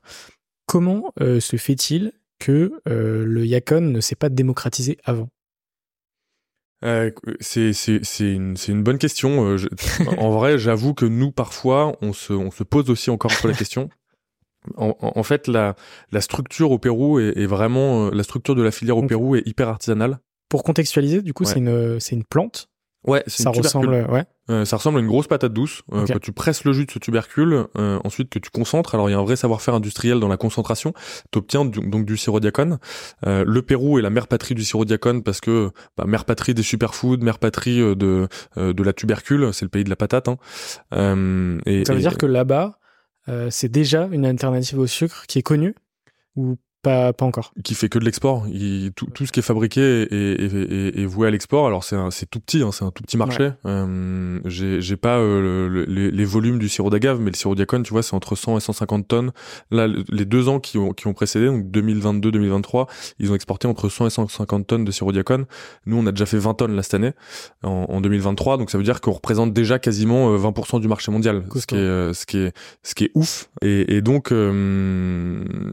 Comment 0.67 1.11
euh, 1.19 1.39
se 1.39 1.57
fait-il 1.57 2.13
que 2.39 2.79
le 2.85 3.45
Yacon 3.45 3.81
ne 3.81 3.99
s'est 3.99 4.15
pas 4.15 4.29
démocratisé 4.29 4.97
avant? 5.03 5.29
C'est 7.41 7.73
une 8.19 8.83
bonne 8.83 8.97
question. 8.99 9.57
en 10.17 10.31
vrai, 10.31 10.57
j'avoue 10.57 10.93
que 10.93 11.05
nous 11.05 11.31
parfois 11.31 11.97
on 12.01 12.13
se 12.13 12.31
on 12.31 12.51
se 12.51 12.63
pose 12.63 12.89
aussi 12.89 13.09
encore 13.09 13.31
un 13.33 13.41
peu 13.41 13.49
la 13.49 13.53
question. 13.55 13.89
En, 14.77 14.95
en, 15.01 15.23
fait, 15.23 15.47
la 15.47 15.75
la 16.11 16.21
structure 16.21 16.71
au 16.71 16.79
Pérou 16.79 17.19
est, 17.19 17.37
est, 17.37 17.45
vraiment 17.45 18.09
la 18.09 18.23
structure 18.23 18.55
de 18.55 18.61
la 18.61 18.71
filière 18.71 18.97
au 18.97 19.05
Pérou 19.05 19.35
est 19.35 19.45
hyper 19.45 19.67
artisanale. 19.67 20.19
Pour 20.47 20.63
contextualiser, 20.63 21.21
du 21.21 21.33
coup, 21.33 21.43
c'est 21.43 21.59
une 21.59 21.99
c'est 21.99 22.15
une 22.15 22.23
plante 22.23 22.69
Ouais, 23.05 23.23
ça 23.27 23.49
ressemble, 23.51 24.07
ouais. 24.09 24.25
Euh, 24.49 24.65
ça 24.65 24.75
ressemble 24.75 24.97
à 24.97 25.01
une 25.01 25.07
grosse 25.07 25.27
patate 25.27 25.53
douce. 25.53 25.83
Euh, 25.93 26.05
Quand 26.05 26.19
tu 26.19 26.33
presses 26.33 26.65
le 26.65 26.73
jus 26.73 26.85
de 26.85 26.91
ce 26.91 26.99
tubercule, 26.99 27.65
euh, 27.77 27.99
ensuite 28.03 28.29
que 28.29 28.39
tu 28.39 28.49
concentres, 28.49 28.93
alors 28.93 29.09
il 29.09 29.13
y 29.13 29.15
a 29.15 29.19
un 29.19 29.23
vrai 29.23 29.37
savoir-faire 29.37 29.73
industriel 29.73 30.19
dans 30.19 30.27
la 30.27 30.35
concentration. 30.35 30.93
Tu 31.31 31.39
obtiens 31.39 31.63
donc 31.63 32.05
du 32.05 32.17
sirop 32.17 32.41
diacone. 32.41 32.77
Euh, 33.25 33.45
le 33.47 33.61
Pérou 33.61 33.99
est 33.99 34.01
la 34.01 34.09
mère 34.09 34.27
patrie 34.27 34.53
du 34.53 34.63
sirop 34.63 34.83
diacone 34.83 35.23
parce 35.23 35.39
que 35.39 35.71
bah, 35.97 36.03
mère 36.05 36.25
patrie 36.25 36.53
des 36.53 36.63
superfoods, 36.63 37.19
mère 37.19 37.39
patrie 37.39 37.79
euh, 37.79 37.95
de 37.95 38.27
de 38.57 38.83
la 38.83 38.93
tubercule, 38.93 39.53
c'est 39.53 39.65
le 39.65 39.69
pays 39.69 39.83
de 39.83 39.89
la 39.89 39.95
patate. 39.95 40.27
Hein. 40.27 40.37
et, 41.65 41.85
ça 41.85 41.93
veut 41.93 41.99
dire 41.99 42.17
que 42.17 42.25
là-bas, 42.25 42.79
c'est 43.49 43.69
déjà 43.69 44.09
une 44.11 44.25
alternative 44.25 44.79
au 44.79 44.87
sucre 44.87 45.25
qui 45.27 45.39
est 45.39 45.43
connue 45.43 45.75
ou 46.35 46.57
pas, 46.81 47.13
pas 47.13 47.25
encore. 47.25 47.53
Qui 47.63 47.75
fait 47.75 47.89
que 47.89 47.99
de 47.99 48.05
l'export. 48.05 48.45
Tout, 48.95 49.07
tout 49.07 49.25
ce 49.25 49.31
qui 49.31 49.39
est 49.39 49.43
fabriqué 49.43 49.81
est, 49.81 50.13
est, 50.13 50.53
est, 50.53 50.99
est 50.99 51.05
voué 51.05 51.27
à 51.27 51.31
l'export. 51.31 51.67
Alors 51.67 51.83
c'est 51.83 52.25
tout 52.29 52.39
petit, 52.39 52.61
hein, 52.61 52.71
c'est 52.71 52.85
un 52.85 52.91
tout 52.91 53.03
petit 53.03 53.17
marché. 53.17 53.51
Euh, 53.65 54.39
j'ai 54.45 54.97
pas 54.97 55.17
euh, 55.17 55.85
les, 55.87 56.11
les, 56.11 56.25
volumes 56.25 56.59
du 56.59 56.69
sirop 56.69 56.89
d'agave, 56.89 57.19
mais 57.19 57.31
le 57.31 57.35
sirop 57.35 57.55
diacone, 57.55 57.83
tu 57.83 57.91
vois, 57.91 58.03
c'est 58.03 58.13
entre 58.13 58.35
100 58.35 58.57
et 58.57 58.59
150 58.61 59.07
tonnes. 59.07 59.31
Là, 59.71 59.87
les 59.87 60.25
deux 60.25 60.47
ans 60.47 60.59
qui 60.59 60.77
ont, 60.77 60.93
qui 60.93 61.07
ont 61.07 61.13
précédé, 61.13 61.47
donc 61.47 61.65
2022-2023, 61.65 62.87
ils 63.19 63.31
ont 63.31 63.35
exporté 63.35 63.67
entre 63.67 63.89
100 63.89 64.07
et 64.07 64.09
150 64.09 64.67
tonnes 64.67 64.85
de 64.85 64.91
sirop 64.91 65.11
diacone. 65.11 65.45
Nous, 65.85 65.97
on 65.97 66.05
a 66.05 66.11
déjà 66.11 66.25
fait 66.25 66.37
20 66.37 66.53
tonnes 66.53 66.75
là 66.75 66.83
cette 66.83 66.93
année, 66.93 67.11
en, 67.63 67.85
en 67.89 68.01
2023. 68.01 68.57
Donc 68.57 68.71
ça 68.71 68.77
veut 68.77 68.83
dire 68.83 69.01
qu'on 69.01 69.11
représente 69.11 69.53
déjà 69.53 69.79
quasiment 69.79 70.35
20% 70.37 70.77
euh, 70.77 70.79
du 70.79 70.87
marché 70.87 71.11
mondial, 71.11 71.43
ce 71.53 71.65
qui, 71.65 71.75
est, 71.75 71.79
euh, 71.79 72.13
ce 72.13 72.25
qui 72.25 72.37
est 72.37 72.53
ce 72.83 72.95
qui 72.95 73.05
est 73.05 73.11
ouf. 73.15 73.49
Et, 73.61 73.95
et 73.95 74.01
donc 74.01 74.31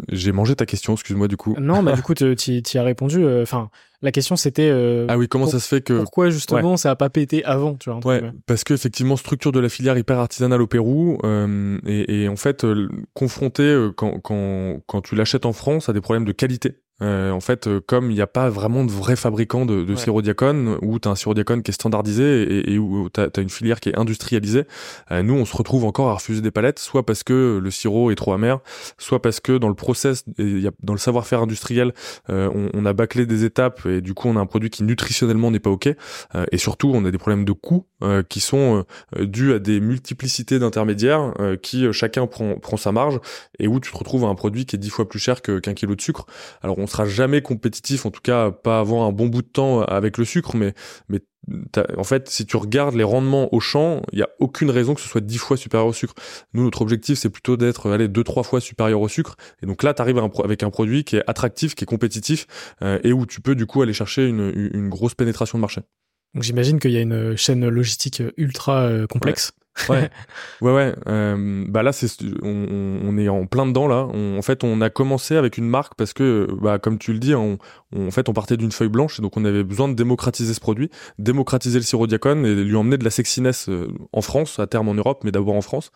j'ai 0.08 0.32
mangé 0.32 0.56
ta 0.56 0.66
question 0.66 0.95
excuse-moi 0.96 1.28
du 1.28 1.36
coup. 1.36 1.54
Non, 1.58 1.82
bah 1.82 1.92
du 1.92 2.02
coup, 2.02 2.14
tu 2.14 2.34
y 2.34 2.78
as 2.78 2.82
répondu. 2.82 3.24
Euh, 3.24 3.42
enfin, 3.42 3.70
la 4.02 4.12
question 4.12 4.36
c'était. 4.36 4.68
Euh, 4.70 5.06
ah 5.08 5.16
oui, 5.16 5.28
comment 5.28 5.46
ça 5.46 5.60
se 5.60 5.68
fait 5.68 5.80
que. 5.80 5.98
Pourquoi 5.98 6.30
justement 6.30 6.76
ça 6.76 6.90
a 6.90 6.96
pas 6.96 7.10
pété 7.10 7.44
avant, 7.44 7.74
tu 7.74 7.90
vois 7.90 8.00
Ouais, 8.04 8.22
parce 8.46 8.64
que 8.64 8.74
effectivement, 8.74 9.16
structure 9.16 9.52
de 9.52 9.60
la 9.60 9.68
filière 9.68 9.96
hyper 9.96 10.18
artisanale 10.18 10.60
au 10.60 10.66
Pérou, 10.66 11.18
euh, 11.24 11.78
et, 11.86 12.22
et, 12.22 12.28
en 12.28 12.36
fait, 12.36 12.66
confronté 13.14 13.88
quand, 13.96 14.20
quand, 14.20 14.80
quand 14.86 15.00
tu 15.00 15.14
l'achètes 15.14 15.46
en 15.46 15.52
France 15.52 15.88
à 15.88 15.92
des 15.92 16.00
problèmes 16.00 16.24
de 16.24 16.32
qualité. 16.32 16.76
Euh, 17.02 17.30
en 17.30 17.40
fait, 17.40 17.66
euh, 17.66 17.80
comme 17.84 18.10
il 18.10 18.14
n'y 18.14 18.22
a 18.22 18.26
pas 18.26 18.48
vraiment 18.48 18.82
de 18.82 18.90
vrai 18.90 19.16
fabricant 19.16 19.66
de, 19.66 19.84
de 19.84 19.92
ouais. 19.92 19.98
sirop 19.98 20.22
diacone, 20.22 20.78
où 20.80 20.98
tu 20.98 21.08
as 21.08 21.10
un 21.10 21.14
sirop 21.14 21.34
diacone 21.34 21.62
qui 21.62 21.70
est 21.70 21.74
standardisé 21.74 22.42
et, 22.42 22.72
et 22.72 22.78
où 22.78 23.10
tu 23.12 23.20
as, 23.20 23.40
une 23.40 23.50
filière 23.50 23.80
qui 23.80 23.90
est 23.90 23.98
industrialisée, 23.98 24.64
euh, 25.10 25.22
nous, 25.22 25.34
on 25.34 25.44
se 25.44 25.54
retrouve 25.54 25.84
encore 25.84 26.08
à 26.08 26.14
refuser 26.14 26.40
des 26.40 26.50
palettes, 26.50 26.78
soit 26.78 27.04
parce 27.04 27.22
que 27.22 27.60
le 27.62 27.70
sirop 27.70 28.10
est 28.10 28.14
trop 28.14 28.32
amer, 28.32 28.60
soit 28.96 29.20
parce 29.20 29.40
que 29.40 29.58
dans 29.58 29.68
le 29.68 29.74
process, 29.74 30.24
y 30.38 30.66
a, 30.66 30.70
dans 30.82 30.94
le 30.94 30.98
savoir-faire 30.98 31.42
industriel, 31.42 31.92
euh, 32.30 32.50
on, 32.54 32.70
on, 32.72 32.86
a 32.86 32.92
bâclé 32.94 33.26
des 33.26 33.44
étapes 33.44 33.84
et 33.84 34.00
du 34.00 34.14
coup, 34.14 34.28
on 34.28 34.36
a 34.36 34.40
un 34.40 34.46
produit 34.46 34.70
qui 34.70 34.82
nutritionnellement 34.82 35.50
n'est 35.50 35.60
pas 35.60 35.70
OK. 35.70 35.88
Euh, 36.34 36.46
et 36.50 36.58
surtout, 36.58 36.92
on 36.94 37.04
a 37.04 37.10
des 37.10 37.18
problèmes 37.18 37.44
de 37.44 37.52
coût 37.52 37.86
qui 38.28 38.40
sont 38.40 38.84
dus 39.18 39.54
à 39.54 39.58
des 39.58 39.80
multiplicités 39.80 40.58
d'intermédiaires 40.58 41.32
qui 41.62 41.90
chacun 41.94 42.26
prend, 42.26 42.56
prend 42.56 42.76
sa 42.76 42.92
marge 42.92 43.18
et 43.58 43.68
où 43.68 43.80
tu 43.80 43.90
te 43.90 43.96
retrouves 43.96 44.24
à 44.24 44.28
un 44.28 44.34
produit 44.34 44.66
qui 44.66 44.76
est 44.76 44.78
dix 44.78 44.90
fois 44.90 45.08
plus 45.08 45.18
cher 45.18 45.40
qu'un 45.40 45.72
kilo 45.72 45.94
de 45.94 46.00
sucre. 46.02 46.26
Alors, 46.62 46.78
on 46.78 46.85
on 46.86 46.88
sera 46.88 47.04
jamais 47.04 47.42
compétitif, 47.42 48.06
en 48.06 48.12
tout 48.12 48.20
cas 48.20 48.52
pas 48.52 48.78
avant 48.78 49.06
un 49.06 49.12
bon 49.12 49.26
bout 49.26 49.42
de 49.42 49.48
temps 49.48 49.82
avec 49.82 50.18
le 50.18 50.24
sucre, 50.24 50.56
mais 50.56 50.72
mais 51.08 51.20
en 51.96 52.04
fait, 52.04 52.28
si 52.28 52.46
tu 52.46 52.56
regardes 52.56 52.94
les 52.94 53.04
rendements 53.04 53.52
au 53.52 53.60
champ, 53.60 54.02
il 54.12 54.18
y 54.18 54.22
a 54.22 54.28
aucune 54.40 54.70
raison 54.70 54.94
que 54.94 55.00
ce 55.00 55.08
soit 55.08 55.20
dix 55.20 55.38
fois 55.38 55.56
supérieur 55.56 55.88
au 55.88 55.92
sucre. 55.92 56.14
Nous, 56.54 56.64
notre 56.64 56.82
objectif, 56.82 57.18
c'est 57.18 57.30
plutôt 57.30 57.56
d'être 57.56 57.90
allez 57.90 58.08
deux 58.08 58.24
trois 58.24 58.42
fois 58.42 58.60
supérieur 58.60 59.00
au 59.00 59.08
sucre. 59.08 59.36
Et 59.62 59.66
donc 59.66 59.82
là, 59.82 59.94
tu 59.94 60.02
arrives 60.02 60.20
avec 60.44 60.62
un 60.62 60.70
produit 60.70 61.04
qui 61.04 61.16
est 61.16 61.22
attractif, 61.26 61.74
qui 61.74 61.84
est 61.84 61.86
compétitif 61.86 62.46
euh, 62.82 62.98
et 63.04 63.12
où 63.12 63.26
tu 63.26 63.40
peux 63.40 63.54
du 63.54 63.66
coup 63.66 63.82
aller 63.82 63.92
chercher 63.92 64.26
une, 64.26 64.70
une 64.74 64.88
grosse 64.88 65.14
pénétration 65.14 65.58
de 65.58 65.60
marché. 65.60 65.82
Donc 66.34 66.42
j'imagine 66.42 66.78
qu'il 66.78 66.90
y 66.90 66.98
a 66.98 67.00
une 67.00 67.36
chaîne 67.36 67.66
logistique 67.68 68.22
ultra 68.36 68.82
euh, 68.82 69.06
complexe. 69.06 69.52
Ouais, 69.56 69.65
ouais, 69.88 70.10
ouais. 70.60 70.94
Euh, 71.06 71.64
bah 71.68 71.82
là, 71.82 71.92
c'est, 71.92 72.08
on, 72.42 73.00
on, 73.04 73.18
est 73.18 73.28
en 73.28 73.46
plein 73.46 73.66
dedans 73.66 73.88
là. 73.88 74.06
en 74.06 74.42
fait, 74.42 74.64
on 74.64 74.80
a 74.80 74.90
commencé 74.90 75.36
avec 75.36 75.58
une 75.58 75.68
marque 75.68 75.94
parce 75.94 76.12
que, 76.12 76.48
bah, 76.60 76.78
comme 76.78 76.98
tu 76.98 77.12
le 77.12 77.18
dis, 77.18 77.34
on, 77.34 77.58
en 77.94 78.10
fait, 78.10 78.28
on 78.28 78.32
partait 78.32 78.56
d'une 78.56 78.72
feuille 78.72 78.88
blanche 78.88 79.20
donc 79.20 79.36
on 79.36 79.44
avait 79.44 79.64
besoin 79.64 79.88
de 79.88 79.94
démocratiser 79.94 80.54
ce 80.54 80.60
produit, 80.60 80.90
démocratiser 81.18 81.78
le 81.78 81.84
sirop 81.84 82.06
diacone 82.06 82.44
et 82.44 82.54
lui 82.54 82.76
emmener 82.76 82.98
de 82.98 83.04
la 83.04 83.10
sexiness 83.10 83.68
euh, 83.68 83.88
en 84.12 84.20
France, 84.20 84.58
à 84.58 84.66
terme 84.66 84.88
en 84.88 84.94
Europe, 84.94 85.22
mais 85.24 85.32
d'abord 85.32 85.54
en 85.54 85.60
France. 85.60 85.90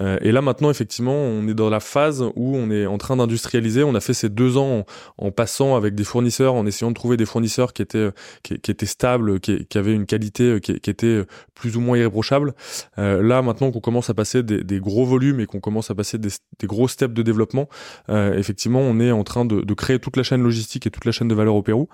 Euh, 0.00 0.18
et 0.20 0.32
là, 0.32 0.42
maintenant, 0.42 0.70
effectivement, 0.70 1.14
on 1.14 1.46
est 1.48 1.54
dans 1.54 1.70
la 1.70 1.80
phase 1.80 2.22
où 2.36 2.56
on 2.56 2.70
est 2.70 2.86
en 2.86 2.98
train 2.98 3.16
d'industrialiser. 3.16 3.82
On 3.82 3.94
a 3.94 4.00
fait 4.00 4.14
ces 4.14 4.28
deux 4.28 4.56
ans 4.56 4.84
en, 5.18 5.30
passant 5.30 5.76
avec 5.76 5.94
des 5.94 6.04
fournisseurs, 6.04 6.54
en 6.54 6.66
essayant 6.66 6.90
de 6.90 6.94
trouver 6.94 7.16
des 7.16 7.26
fournisseurs 7.26 7.72
qui 7.72 7.82
étaient 7.82 8.10
qui, 8.42 8.58
qui 8.58 8.70
étaient 8.70 8.86
stables, 8.86 9.40
qui, 9.40 9.66
avaient 9.74 9.94
une 9.94 10.06
qualité 10.06 10.60
qui, 10.60 10.72
était 10.72 11.24
plus 11.54 11.76
ou 11.76 11.80
moins 11.80 11.98
irréprochable. 11.98 12.54
Euh, 12.98 13.22
là, 13.22 13.42
maintenant 13.42 13.70
qu'on 13.70 13.80
commence 13.80 14.10
à 14.10 14.14
passer 14.14 14.42
des, 14.42 14.80
gros 14.80 15.04
volumes 15.04 15.40
et 15.40 15.46
qu'on 15.46 15.60
commence 15.60 15.90
à 15.90 15.94
passer 15.94 16.18
des, 16.18 16.30
gros 16.64 16.88
steps 16.88 17.14
de 17.14 17.22
développement, 17.22 17.68
euh, 18.08 18.36
effectivement, 18.36 18.80
on 18.80 18.98
est 18.98 19.12
en 19.12 19.24
train 19.24 19.44
de, 19.44 19.60
de, 19.60 19.74
créer 19.74 19.98
toute 19.98 20.16
la 20.16 20.22
chaîne 20.22 20.42
logistique 20.42 20.86
et 20.86 20.90
toute 20.90 21.04
la 21.04 21.12
chaîne 21.12 21.19
de 21.24 21.34
valeur 21.34 21.54
au 21.54 21.62
Pérou. 21.62 21.88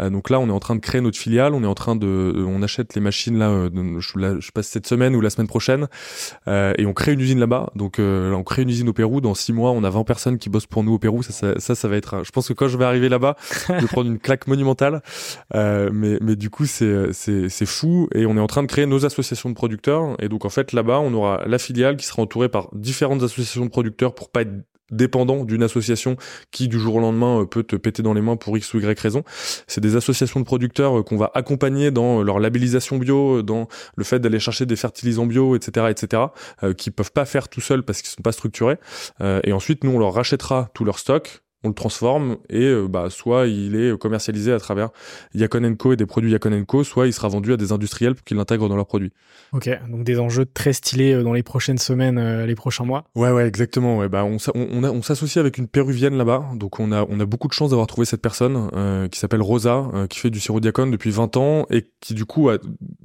Euh, 0.00 0.10
donc 0.10 0.30
là, 0.30 0.38
on 0.40 0.48
est 0.48 0.52
en 0.52 0.60
train 0.60 0.74
de 0.74 0.80
créer 0.80 1.00
notre 1.00 1.18
filiale, 1.18 1.54
on 1.54 1.62
est 1.62 1.66
en 1.66 1.74
train 1.74 1.96
de, 1.96 2.44
on 2.46 2.62
achète 2.62 2.94
les 2.94 3.00
machines 3.00 3.38
là, 3.38 3.50
euh, 3.50 4.00
je, 4.00 4.18
là, 4.18 4.34
je 4.38 4.50
passe 4.50 4.68
cette 4.68 4.86
semaine 4.86 5.14
ou 5.16 5.20
la 5.20 5.30
semaine 5.30 5.46
prochaine, 5.46 5.88
euh, 6.48 6.72
et 6.78 6.86
on 6.86 6.92
crée 6.92 7.12
une 7.12 7.20
usine 7.20 7.38
là-bas. 7.38 7.70
Donc 7.76 7.96
on 7.98 8.42
crée 8.44 8.62
une 8.62 8.70
usine 8.70 8.88
au 8.88 8.92
Pérou. 8.92 9.20
Dans 9.20 9.34
six 9.34 9.52
mois, 9.52 9.70
on 9.70 9.84
a 9.84 9.90
20 9.90 10.04
personnes 10.04 10.38
qui 10.38 10.48
bossent 10.48 10.66
pour 10.66 10.84
nous 10.84 10.94
au 10.94 10.98
Pérou. 10.98 11.22
Ça, 11.22 11.32
ça, 11.32 11.60
ça, 11.60 11.74
ça 11.74 11.88
va 11.88 11.96
être. 11.96 12.24
Je 12.24 12.30
pense 12.30 12.48
que 12.48 12.52
quand 12.52 12.68
je 12.68 12.76
vais 12.76 12.84
arriver 12.84 13.08
là-bas, 13.08 13.36
je 13.68 13.74
vais 13.74 13.86
prendre 13.86 14.10
une 14.10 14.18
claque 14.18 14.46
monumentale. 14.46 15.02
mais, 15.54 16.18
mais 16.20 16.36
du 16.36 16.50
coup, 16.50 16.66
c'est, 16.66 17.12
c'est, 17.12 17.48
c'est 17.48 17.66
fou. 17.66 18.08
Et 18.14 18.26
on 18.26 18.36
est 18.36 18.40
en 18.40 18.46
train 18.46 18.62
de 18.62 18.68
créer 18.68 18.86
nos 18.86 19.04
associations 19.04 19.48
de 19.48 19.54
producteurs. 19.54 20.16
Et 20.20 20.28
donc 20.28 20.44
en 20.44 20.50
fait, 20.50 20.72
là-bas, 20.72 21.00
on 21.00 21.12
aura 21.14 21.42
la 21.46 21.58
filiale 21.58 21.96
qui 21.96 22.06
sera 22.06 22.22
entourée 22.22 22.48
par 22.48 22.68
différentes 22.72 23.22
associations 23.22 23.64
de 23.64 23.70
producteurs 23.70 24.14
pour 24.14 24.30
pas 24.30 24.42
être 24.42 24.52
dépendant 24.92 25.44
d'une 25.44 25.62
association 25.62 26.16
qui 26.50 26.68
du 26.68 26.78
jour 26.78 26.96
au 26.96 27.00
lendemain 27.00 27.40
euh, 27.40 27.46
peut 27.46 27.62
te 27.62 27.76
péter 27.76 28.02
dans 28.02 28.14
les 28.14 28.20
mains 28.20 28.36
pour 28.36 28.56
x 28.56 28.72
ou 28.74 28.80
y 28.80 29.00
raison. 29.00 29.24
C'est 29.66 29.80
des 29.80 29.96
associations 29.96 30.38
de 30.38 30.44
producteurs 30.44 31.00
euh, 31.00 31.02
qu'on 31.02 31.16
va 31.16 31.30
accompagner 31.34 31.90
dans 31.90 32.20
euh, 32.20 32.22
leur 32.22 32.38
labellisation 32.38 32.98
bio, 32.98 33.42
dans 33.42 33.68
le 33.96 34.04
fait 34.04 34.20
d'aller 34.20 34.38
chercher 34.38 34.66
des 34.66 34.76
fertilisants 34.76 35.26
bio, 35.26 35.56
etc., 35.56 35.86
etc., 35.90 36.22
qui 36.76 36.90
peuvent 36.90 37.12
pas 37.12 37.24
faire 37.24 37.48
tout 37.48 37.60
seuls 37.60 37.82
parce 37.82 38.02
qu'ils 38.02 38.10
sont 38.10 38.22
pas 38.22 38.32
structurés. 38.32 38.76
et 39.22 39.52
ensuite, 39.52 39.84
nous, 39.84 39.92
on 39.92 39.98
leur 39.98 40.12
rachètera 40.12 40.70
tout 40.74 40.84
leur 40.84 40.98
stock, 40.98 41.41
on 41.64 41.68
le 41.68 41.74
transforme 41.74 42.36
et 42.50 42.64
euh, 42.64 42.88
bah, 42.88 43.08
soit 43.10 43.46
il 43.46 43.76
est 43.76 43.96
commercialisé 43.98 44.52
à 44.52 44.58
travers 44.58 44.90
Yacon 45.34 45.74
Co 45.76 45.92
et 45.92 45.96
des 45.96 46.06
produits 46.06 46.32
Yacon 46.32 46.64
Co, 46.66 46.84
soit 46.84 47.06
il 47.06 47.12
sera 47.12 47.28
vendu 47.28 47.52
à 47.52 47.56
des 47.56 47.72
industriels 47.72 48.14
pour 48.14 48.24
qu'ils 48.24 48.36
l'intègrent 48.36 48.68
dans 48.68 48.76
leurs 48.76 48.86
produits. 48.86 49.12
Ok, 49.52 49.70
donc 49.88 50.04
des 50.04 50.18
enjeux 50.18 50.46
très 50.46 50.72
stylés 50.72 51.14
euh, 51.14 51.22
dans 51.22 51.32
les 51.32 51.42
prochaines 51.42 51.78
semaines, 51.78 52.18
euh, 52.18 52.46
les 52.46 52.54
prochains 52.54 52.84
mois. 52.84 53.04
Ouais, 53.14 53.30
ouais, 53.30 53.46
exactement. 53.46 53.98
Ouais, 53.98 54.08
bah, 54.08 54.24
on, 54.24 54.38
on, 54.54 54.84
on 54.84 55.02
s'associe 55.02 55.40
avec 55.40 55.58
une 55.58 55.68
péruvienne 55.68 56.16
là-bas, 56.16 56.50
donc 56.54 56.80
on 56.80 56.90
a, 56.90 57.06
on 57.08 57.20
a 57.20 57.26
beaucoup 57.26 57.48
de 57.48 57.52
chance 57.52 57.70
d'avoir 57.70 57.86
trouvé 57.86 58.06
cette 58.06 58.22
personne 58.22 58.70
qui 59.10 59.18
s'appelle 59.18 59.42
Rosa, 59.42 59.86
qui 60.08 60.18
fait 60.18 60.30
du 60.30 60.40
sirop 60.40 60.60
Diacon 60.60 60.86
depuis 60.86 61.10
20 61.10 61.36
ans 61.36 61.66
et 61.70 61.88
qui 62.00 62.14
du 62.14 62.24
coup 62.24 62.48
a 62.48 62.58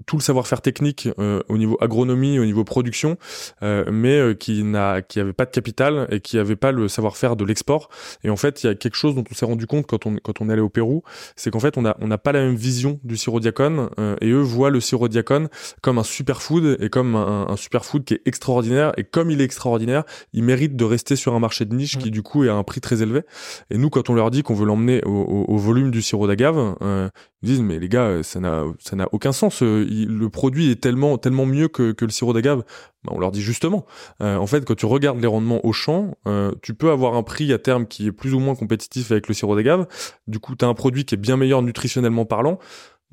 tout 0.05 0.17
le 0.17 0.21
savoir-faire 0.21 0.61
technique 0.61 1.09
au 1.17 1.57
niveau 1.57 1.77
agronomie, 1.81 2.39
au 2.39 2.45
niveau 2.45 2.63
production, 2.63 3.17
mais 3.61 4.35
qui 4.39 4.63
n'a, 4.63 5.01
qui 5.01 5.19
avait 5.19 5.33
pas 5.33 5.45
de 5.45 5.51
capital 5.51 6.07
et 6.11 6.19
qui 6.19 6.39
avait 6.39 6.55
pas 6.55 6.71
le 6.71 6.87
savoir-faire 6.87 7.35
de 7.35 7.45
l'export. 7.45 7.89
Et 8.23 8.29
en 8.29 8.37
fait 8.37 8.46
il 8.63 8.67
y 8.67 8.69
a 8.69 8.75
quelque 8.75 8.95
chose 8.95 9.15
dont 9.15 9.23
on 9.29 9.33
s'est 9.33 9.45
rendu 9.45 9.67
compte 9.67 9.85
quand 9.85 10.05
on, 10.05 10.15
quand 10.17 10.41
on 10.41 10.49
est 10.49 10.53
allé 10.53 10.61
au 10.61 10.69
Pérou, 10.69 11.03
c'est 11.35 11.51
qu'en 11.51 11.59
fait, 11.59 11.77
on 11.77 11.81
n'a 11.81 11.97
on 12.01 12.09
pas 12.17 12.31
la 12.31 12.41
même 12.41 12.55
vision 12.55 12.99
du 13.03 13.17
sirop 13.17 13.39
diacone, 13.39 13.89
euh, 13.99 14.15
et 14.21 14.29
eux 14.29 14.41
voient 14.41 14.69
le 14.69 14.79
sirop 14.79 15.07
diacone 15.07 15.49
comme 15.81 15.97
un 15.97 16.03
superfood 16.03 16.77
et 16.79 16.89
comme 16.89 17.15
un, 17.15 17.47
un 17.49 17.55
superfood 17.55 18.03
qui 18.03 18.15
est 18.15 18.21
extraordinaire, 18.25 18.91
et 18.97 19.03
comme 19.03 19.29
il 19.29 19.41
est 19.41 19.43
extraordinaire, 19.43 20.03
il 20.33 20.43
mérite 20.43 20.75
de 20.75 20.83
rester 20.83 21.15
sur 21.15 21.35
un 21.35 21.39
marché 21.39 21.65
de 21.65 21.75
niche 21.75 21.97
qui, 21.97 22.11
du 22.11 22.23
coup, 22.23 22.43
est 22.43 22.49
à 22.49 22.55
un 22.55 22.63
prix 22.63 22.81
très 22.81 23.01
élevé. 23.01 23.21
Et 23.69 23.77
nous, 23.77 23.89
quand 23.89 24.09
on 24.09 24.13
leur 24.13 24.31
dit 24.31 24.43
qu'on 24.43 24.55
veut 24.55 24.65
l'emmener 24.65 25.03
au, 25.05 25.45
au, 25.47 25.57
volume 25.57 25.91
du 25.91 26.01
sirop 26.01 26.27
d'agave, 26.27 26.75
euh, 26.81 27.09
ils 27.43 27.49
disent, 27.49 27.61
mais 27.61 27.77
les 27.77 27.87
gars, 27.87 28.23
ça 28.23 28.39
n'a, 28.39 28.63
ça 28.79 28.95
n'a 28.95 29.07
aucun 29.11 29.31
sens. 29.31 29.61
Euh, 29.61 29.85
le 29.87 30.29
produit 30.29 30.71
est 30.71 30.81
tellement, 30.81 31.19
mieux 31.45 31.67
que, 31.67 31.93
le 31.99 32.09
sirop 32.09 32.33
d'agave. 32.33 32.63
Bah, 33.03 33.11
on 33.13 33.19
leur 33.19 33.31
dit 33.31 33.43
justement, 33.43 33.85
euh, 34.21 34.37
en 34.37 34.47
fait, 34.47 34.65
quand 34.65 34.75
tu 34.75 34.87
regardes 34.87 35.21
les 35.21 35.27
rendements 35.27 35.63
au 35.63 35.71
champ, 35.71 36.17
euh, 36.27 36.51
tu 36.63 36.73
peux 36.73 36.89
avoir 36.89 37.13
un 37.13 37.21
prix 37.21 37.53
à 37.53 37.59
terme 37.59 37.85
qui 37.85 38.07
est 38.07 38.11
plus 38.11 38.33
ou 38.33 38.39
moins 38.39 38.55
compétitif 38.55 39.11
avec 39.11 39.27
le 39.27 39.35
sirop 39.35 39.55
d'agave. 39.55 39.87
Du 40.25 40.39
coup, 40.39 40.55
tu 40.55 40.65
as 40.65 40.67
un 40.67 40.73
produit 40.73 41.05
qui 41.05 41.13
est 41.13 41.17
bien 41.17 41.37
meilleur 41.37 41.61
nutritionnellement 41.61 42.25
parlant 42.25 42.57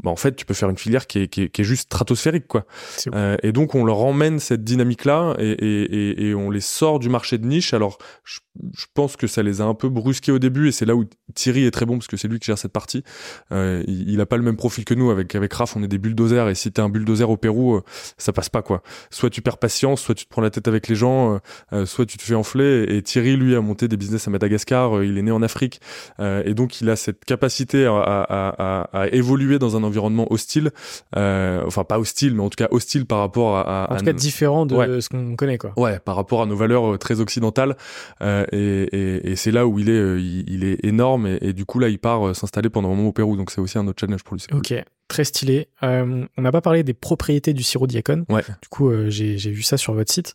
bah 0.02 0.11
en 0.11 0.16
fait 0.16 0.35
tu 0.35 0.44
peux 0.44 0.54
faire 0.54 0.68
une 0.68 0.76
filière 0.76 1.07
qui 1.07 1.20
est, 1.20 1.28
qui 1.28 1.42
est, 1.42 1.48
qui 1.48 1.61
est 1.61 1.64
juste 1.64 1.85
stratosphérique 1.85 2.48
quoi. 2.48 2.66
Euh, 3.14 3.37
et 3.44 3.52
donc 3.52 3.76
on 3.76 3.85
leur 3.85 4.00
emmène 4.00 4.40
cette 4.40 4.64
dynamique 4.64 5.04
là 5.04 5.37
et, 5.38 5.52
et, 5.52 6.28
et, 6.28 6.35
on 6.35 6.50
les 6.50 6.61
sort 6.61 6.98
du 6.98 7.09
marché 7.09 7.38
de 7.38 7.46
niche. 7.46 7.74
Alors 7.74 7.98
je, 8.24 8.40
je, 8.76 8.87
pense 8.92 9.16
que 9.16 9.28
ça 9.28 9.44
les 9.44 9.61
a 9.61 9.64
un 9.64 9.74
peu 9.74 9.88
brusqués 9.88 10.33
au 10.33 10.40
début 10.40 10.68
et 10.68 10.72
c'est 10.72 10.85
là 10.85 10.96
où 10.96 11.04
Thierry 11.35 11.64
est 11.64 11.70
très 11.70 11.87
bon 11.87 11.98
parce 11.98 12.09
que 12.09 12.16
c'est 12.16 12.26
lui 12.26 12.40
qui 12.40 12.46
gère 12.46 12.59
cette 12.59 12.72
partie. 12.72 13.04
Euh, 13.52 13.85
il, 13.87 14.11
il, 14.11 14.20
a 14.20 14.26
pas 14.26 14.37
le 14.37 14.42
même 14.42 14.57
profil 14.57 14.85
que 14.85 14.94
nous. 14.94 15.11
Avec 15.12 15.33
avec 15.37 15.52
Raph 15.52 15.76
on 15.76 15.83
est 15.85 15.88
des 15.88 15.98
bulldozers 15.98 16.48
et 16.48 16.57
si 16.57 16.72
t'es 16.72 16.83
un 16.83 16.88
bulldozer 16.88 17.30
au 17.30 17.37
Pérou 17.37 17.76
euh, 17.76 17.83
ça 18.18 18.33
passe 18.33 18.48
pas 18.48 18.62
quoi. 18.62 18.83
Soit 19.11 19.30
tu 19.30 19.42
perds 19.42 19.59
patience 19.59 20.02
soit 20.02 20.16
tu 20.16 20.24
te 20.24 20.30
prends 20.30 20.42
la 20.42 20.50
tête 20.50 20.66
avec 20.66 20.88
les 20.88 20.96
gens 20.96 21.38
euh, 21.72 21.87
soit 21.87 22.04
tu 22.04 22.18
te 22.18 22.22
fais 22.24 22.35
enfler. 22.35 22.85
Et 22.88 23.00
Thierry 23.00 23.37
lui 23.37 23.54
a 23.54 23.61
monté 23.61 23.87
des 23.87 23.96
business 23.96 24.26
à 24.26 24.33
Madagascar 24.33 25.04
il 25.04 25.16
est 25.18 25.22
né 25.22 25.30
en 25.30 25.42
Afrique. 25.42 25.80
Et 26.20 26.54
donc 26.54 26.80
il 26.80 26.90
a 26.90 26.96
cette 26.96 27.24
capacité 27.24 27.87
à, 27.87 27.94
à, 27.94 28.83
à, 28.92 29.02
à 29.02 29.09
évoluer 29.09 29.61
dans 29.61 29.76
un 29.76 29.83
environnement 29.84 30.26
hostile, 30.30 30.70
euh, 31.16 31.62
enfin 31.66 31.84
pas 31.84 31.98
hostile, 31.98 32.34
mais 32.34 32.42
en 32.42 32.50
tout 32.50 32.56
cas 32.56 32.68
hostile 32.70 33.06
par 33.06 33.18
rapport 33.18 33.56
à, 33.56 33.92
en 33.92 33.96
tout 33.96 34.04
cas 34.04 34.12
différent 34.12 34.66
de 34.66 35.00
ce 35.00 35.08
qu'on 35.08 35.36
connaît 35.36 35.58
quoi. 35.58 35.72
Ouais, 35.76 35.98
par 35.98 36.16
rapport 36.16 36.42
à 36.42 36.46
nos 36.46 36.56
valeurs 36.56 36.94
euh, 36.94 36.98
très 36.98 37.20
occidentales, 37.20 37.76
euh, 38.22 38.44
et, 38.52 38.82
et, 38.92 39.30
et 39.32 39.36
c'est 39.36 39.50
là 39.50 39.66
où 39.66 39.78
il 39.78 39.90
est, 39.90 40.20
il, 40.20 40.64
est 40.64 40.84
énorme, 40.84 41.26
et, 41.26 41.38
et, 41.40 41.52
du 41.52 41.64
coup 41.64 41.78
là 41.78 41.88
il 41.88 41.98
part 41.98 42.34
s'installer 42.34 42.70
pendant 42.70 42.88
un 42.88 42.94
moment 42.94 43.08
au 43.08 43.12
Pérou, 43.12 43.36
donc 43.36 43.50
c'est 43.50 43.60
aussi 43.60 43.78
un 43.78 43.86
autre 43.86 44.00
challenge 44.00 44.22
pour 44.22 44.36
lui. 44.36 44.44
Ok. 44.52 44.74
Très 45.06 45.24
stylé. 45.24 45.68
On 45.82 46.26
n'a 46.38 46.50
pas 46.50 46.62
parlé 46.62 46.82
des 46.82 46.94
propriétés 46.94 47.52
du 47.52 47.62
sirop 47.62 47.86
diacone. 47.86 48.24
Ouais. 48.30 48.42
Du 48.62 48.68
coup, 48.70 48.90
j'ai 49.08 49.36
vu 49.36 49.62
ça 49.62 49.76
sur 49.76 49.92
votre 49.92 50.10
site. 50.10 50.34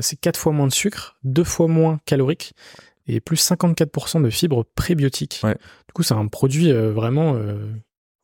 C'est 0.00 0.18
quatre 0.18 0.38
fois 0.38 0.52
moins 0.52 0.68
de 0.68 0.72
sucre, 0.72 1.16
deux 1.24 1.42
fois 1.42 1.66
moins 1.66 1.98
calorique 2.06 2.54
et 3.08 3.20
plus 3.20 3.36
54% 3.50 4.22
de 4.22 4.30
fibres 4.30 4.64
prébiotiques. 4.76 5.40
Ouais. 5.42 5.54
Du 5.88 5.92
coup, 5.92 6.04
c'est 6.04 6.14
un 6.14 6.28
produit 6.28 6.72
vraiment. 6.72 7.36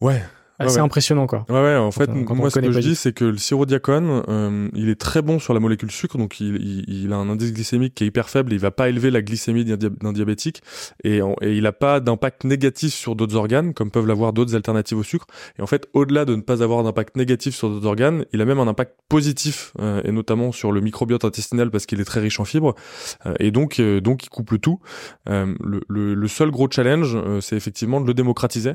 Ouais, 0.00 0.22
c'est 0.68 0.80
impressionnant 0.80 1.26
quoi. 1.26 1.44
Ouais 1.48 1.60
ouais, 1.60 1.76
en 1.76 1.90
fait 1.90 2.08
moi 2.10 2.50
ce 2.50 2.60
que 2.60 2.70
je 2.72 2.78
dis 2.80 2.94
c'est 2.94 3.12
que 3.12 3.24
le 3.24 3.36
sirop 3.36 3.66
diacone 3.66 4.22
euh, 4.28 4.68
il 4.74 4.88
est 4.88 5.00
très 5.00 5.22
bon 5.22 5.38
sur 5.38 5.54
la 5.54 5.60
molécule 5.60 5.90
sucre 5.90 6.18
donc 6.18 6.40
il, 6.40 6.56
il, 6.56 7.04
il, 7.04 7.12
a 7.12 7.16
un 7.16 7.28
indice 7.28 7.52
glycémique 7.52 7.94
qui 7.94 8.04
est 8.04 8.06
hyper 8.06 8.28
faible, 8.28 8.52
et 8.52 8.56
il 8.56 8.60
va 8.60 8.70
pas 8.70 8.88
élever 8.88 9.10
la 9.10 9.22
glycémie 9.22 9.64
d'un 9.64 10.12
diabétique 10.12 10.62
et, 11.04 11.18
et, 11.40 11.56
il 11.56 11.66
a 11.66 11.72
pas 11.72 12.00
d'impact 12.00 12.44
négatif 12.44 12.92
sur 12.92 13.16
d'autres 13.16 13.36
organes 13.36 13.74
comme 13.74 13.90
peuvent 13.90 14.06
l'avoir 14.06 14.32
d'autres 14.32 14.54
alternatives 14.54 14.98
au 14.98 15.02
sucre 15.02 15.26
et 15.58 15.62
en 15.62 15.66
fait 15.66 15.88
au-delà 15.92 16.24
de 16.24 16.34
ne 16.34 16.42
pas 16.42 16.62
avoir 16.62 16.82
d'impact 16.82 17.16
négatif 17.16 17.54
sur 17.54 17.68
d'autres 17.68 17.86
organes, 17.86 18.24
il 18.32 18.40
a 18.40 18.44
même 18.44 18.60
un 18.60 18.68
impact 18.68 18.94
positif 19.08 19.72
euh, 19.80 20.02
et 20.04 20.12
notamment 20.12 20.52
sur 20.52 20.72
le 20.72 20.80
microbiote 20.80 21.24
intestinal 21.24 21.70
parce 21.70 21.86
qu'il 21.86 22.00
est 22.00 22.04
très 22.04 22.20
riche 22.20 22.40
en 22.40 22.44
fibres 22.44 22.74
euh, 23.26 23.34
et 23.38 23.50
donc 23.50 23.80
donc 23.80 24.24
il 24.24 24.28
couple 24.28 24.58
tout. 24.58 24.80
Le, 25.26 25.80
le, 25.88 26.14
le, 26.14 26.28
seul 26.28 26.50
gros 26.50 26.68
challenge 26.70 27.16
c'est 27.40 27.56
effectivement 27.56 28.00
de 28.00 28.06
le 28.06 28.14
démocratiser 28.14 28.72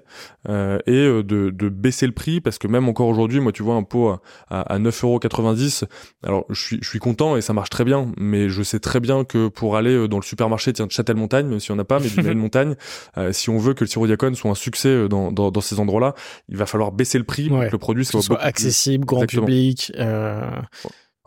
et 0.47 1.07
de, 1.07 1.21
de 1.49 1.69
baisser 1.77 2.05
le 2.05 2.11
prix 2.11 2.41
parce 2.41 2.57
que 2.57 2.67
même 2.67 2.89
encore 2.89 3.07
aujourd'hui, 3.07 3.39
moi, 3.39 3.51
tu 3.51 3.63
vois, 3.63 3.75
un 3.75 3.83
pot 3.83 4.09
à, 4.49 4.61
à, 4.61 4.79
9,90€, 4.79 5.83
alors 6.23 6.45
je 6.49 6.61
suis, 6.61 6.79
je 6.81 6.89
suis 6.89 6.99
content 6.99 7.37
et 7.37 7.41
ça 7.41 7.53
marche 7.53 7.69
très 7.69 7.85
bien, 7.85 8.11
mais 8.17 8.49
je 8.49 8.63
sais 8.63 8.79
très 8.79 8.99
bien 8.99 9.23
que 9.23 9.47
pour 9.47 9.77
aller 9.77 9.93
euh, 9.93 10.07
dans 10.07 10.17
le 10.17 10.23
supermarché, 10.23 10.73
tiens, 10.73 10.87
de 10.87 10.91
Châtel-Montagne, 10.91 11.47
même 11.47 11.59
si 11.59 11.71
on 11.71 11.75
n'a 11.75 11.85
pas, 11.85 11.99
mais 11.99 12.09
du 12.09 12.21
Montagne, 12.35 12.75
euh, 13.17 13.31
si 13.31 13.49
on 13.49 13.57
veut 13.57 13.73
que 13.73 13.83
le 13.83 13.87
sirop 13.87 14.07
diacone 14.07 14.35
soit 14.35 14.51
un 14.51 14.55
succès 14.55 14.89
euh, 14.89 15.07
dans, 15.07 15.31
dans, 15.31 15.51
dans 15.51 15.61
ces 15.61 15.79
endroits-là, 15.79 16.13
il 16.49 16.57
va 16.57 16.65
falloir 16.65 16.91
baisser 16.91 17.17
le 17.17 17.23
prix 17.23 17.49
pour 17.49 17.59
que 17.59 17.71
le 17.71 17.77
produit 17.77 18.05
soit, 18.05 18.21
soit 18.21 18.41
accessible, 18.41 19.05
grand 19.05 19.25
public. 19.25 19.91
Euh... 19.97 20.49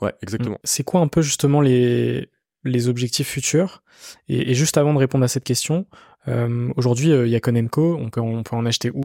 Ouais, 0.00 0.14
exactement. 0.22 0.58
C'est 0.64 0.82
quoi 0.82 1.00
un 1.00 1.08
peu 1.08 1.22
justement 1.22 1.60
les 1.60 2.28
les 2.64 2.88
objectifs 2.88 3.28
futurs? 3.28 3.82
Et, 4.28 4.50
et, 4.50 4.54
juste 4.54 4.76
avant 4.76 4.92
de 4.92 4.98
répondre 4.98 5.24
à 5.24 5.28
cette 5.28 5.44
question, 5.44 5.86
euh, 6.28 6.70
aujourd'hui, 6.76 7.12
euh, 7.12 7.26
Yacon 7.26 7.68
Co, 7.68 7.96
on 7.98 8.10
peut, 8.10 8.20
on 8.20 8.42
peut 8.42 8.56
en 8.56 8.66
acheter 8.66 8.90
où? 8.90 9.02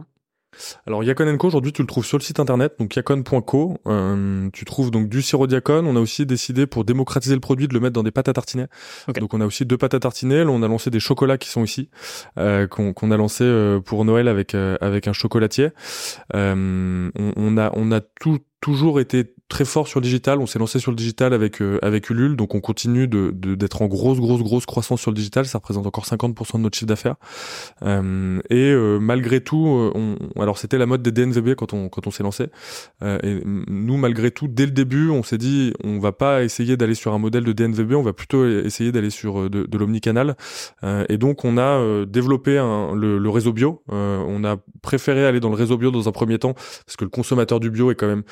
Alors 0.86 1.04
Yacon 1.04 1.36
Co 1.36 1.48
aujourd'hui 1.48 1.72
tu 1.72 1.82
le 1.82 1.86
trouves 1.86 2.04
sur 2.04 2.18
le 2.18 2.22
site 2.22 2.40
internet 2.40 2.74
donc 2.78 2.94
yacon.co. 2.94 3.78
Euh, 3.86 4.48
tu 4.52 4.64
trouves 4.64 4.90
donc 4.90 5.08
du 5.08 5.22
sirop 5.22 5.46
Yacon. 5.48 5.84
On 5.86 5.96
a 5.96 6.00
aussi 6.00 6.26
décidé 6.26 6.66
pour 6.66 6.84
démocratiser 6.84 7.34
le 7.34 7.40
produit 7.40 7.68
de 7.68 7.74
le 7.74 7.80
mettre 7.80 7.94
dans 7.94 8.02
des 8.02 8.10
pâtes 8.10 8.28
à 8.28 8.32
tartiner. 8.32 8.66
Donc 9.14 9.34
on 9.34 9.40
a 9.40 9.46
aussi 9.46 9.64
deux 9.64 9.76
pâtes 9.76 9.94
à 9.94 10.00
tartiner. 10.00 10.44
Là, 10.44 10.50
on 10.50 10.62
a 10.62 10.68
lancé 10.68 10.90
des 10.90 11.00
chocolats 11.00 11.38
qui 11.38 11.48
sont 11.48 11.64
ici 11.64 11.88
euh, 12.38 12.66
qu'on 12.66 13.10
a 13.10 13.16
lancé 13.16 13.44
euh, 13.44 13.80
pour 13.80 14.04
Noël 14.04 14.28
avec 14.28 14.54
euh, 14.54 14.76
avec 14.80 15.08
un 15.08 15.12
chocolatier. 15.12 15.70
On, 16.34 17.10
on, 17.14 17.58
a 17.58 17.70
on 17.74 17.92
a 17.92 18.00
tout 18.00 18.38
toujours 18.60 19.00
été 19.00 19.34
très 19.48 19.64
fort 19.64 19.86
sur 19.86 20.00
le 20.00 20.04
digital. 20.04 20.40
On 20.40 20.46
s'est 20.46 20.58
lancé 20.58 20.80
sur 20.80 20.90
le 20.90 20.96
digital 20.96 21.32
avec 21.32 21.62
euh, 21.62 21.78
avec 21.82 22.10
Ulule, 22.10 22.36
donc 22.36 22.54
on 22.54 22.60
continue 22.60 23.06
de 23.06 23.30
d'être 23.30 23.82
en 23.82 23.86
grosse 23.86 24.18
grosse 24.18 24.42
grosse 24.42 24.66
croissance 24.66 25.00
sur 25.00 25.10
le 25.10 25.16
digital. 25.16 25.46
Ça 25.46 25.58
représente 25.58 25.86
encore 25.86 26.04
50% 26.04 26.54
de 26.54 26.58
notre 26.58 26.76
chiffre 26.76 26.88
d'affaires. 26.88 27.14
Euh, 27.82 28.40
et 28.50 28.70
euh, 28.70 28.98
malgré 28.98 29.40
tout, 29.40 29.66
euh, 29.66 29.92
on, 29.94 30.40
alors 30.40 30.58
c'était 30.58 30.78
la 30.78 30.86
mode 30.86 31.02
des 31.02 31.12
DNVB 31.12 31.54
quand 31.54 31.72
on 31.72 31.88
quand 31.88 32.06
on 32.06 32.10
s'est 32.10 32.24
lancé. 32.24 32.46
et 33.02 33.40
nous, 33.44 33.96
malgré 33.96 34.30
tout, 34.30 34.48
dès 34.48 34.66
le 34.66 34.72
début, 34.72 35.10
on 35.10 35.22
s'est 35.22 35.38
dit 35.38 35.72
on 35.84 36.00
va 36.00 36.12
pas 36.12 36.42
essayer 36.42 36.76
d'aller 36.76 36.94
sur 36.94 37.14
un 37.14 37.18
modèle 37.18 37.44
de 37.44 37.52
DNVB, 37.52 37.94
on 37.94 38.02
va 38.02 38.12
plutôt 38.12 38.46
essayer 38.46 38.90
d'aller 38.90 39.10
sur 39.10 39.48
de, 39.48 39.64
de 39.64 39.78
l'omnicanal. 39.78 40.36
et 41.08 41.18
donc 41.18 41.44
on 41.44 41.58
a 41.58 42.04
développé 42.06 42.58
un, 42.58 42.94
le, 42.94 43.18
le, 43.18 43.30
réseau 43.30 43.52
bio. 43.52 43.82
on 43.88 44.44
a 44.44 44.56
préféré 44.82 45.24
aller 45.24 45.40
dans 45.40 45.50
le 45.50 45.54
réseau 45.54 45.76
bio 45.76 45.90
dans 45.90 46.08
un 46.08 46.12
premier 46.12 46.38
temps 46.38 46.54
parce 46.54 46.96
que 46.96 47.04
le 47.04 47.10
consommateur 47.10 47.60
du 47.60 47.70
bio 47.70 47.90
est 47.90 47.94
quand 47.94 48.08
même 48.08 48.24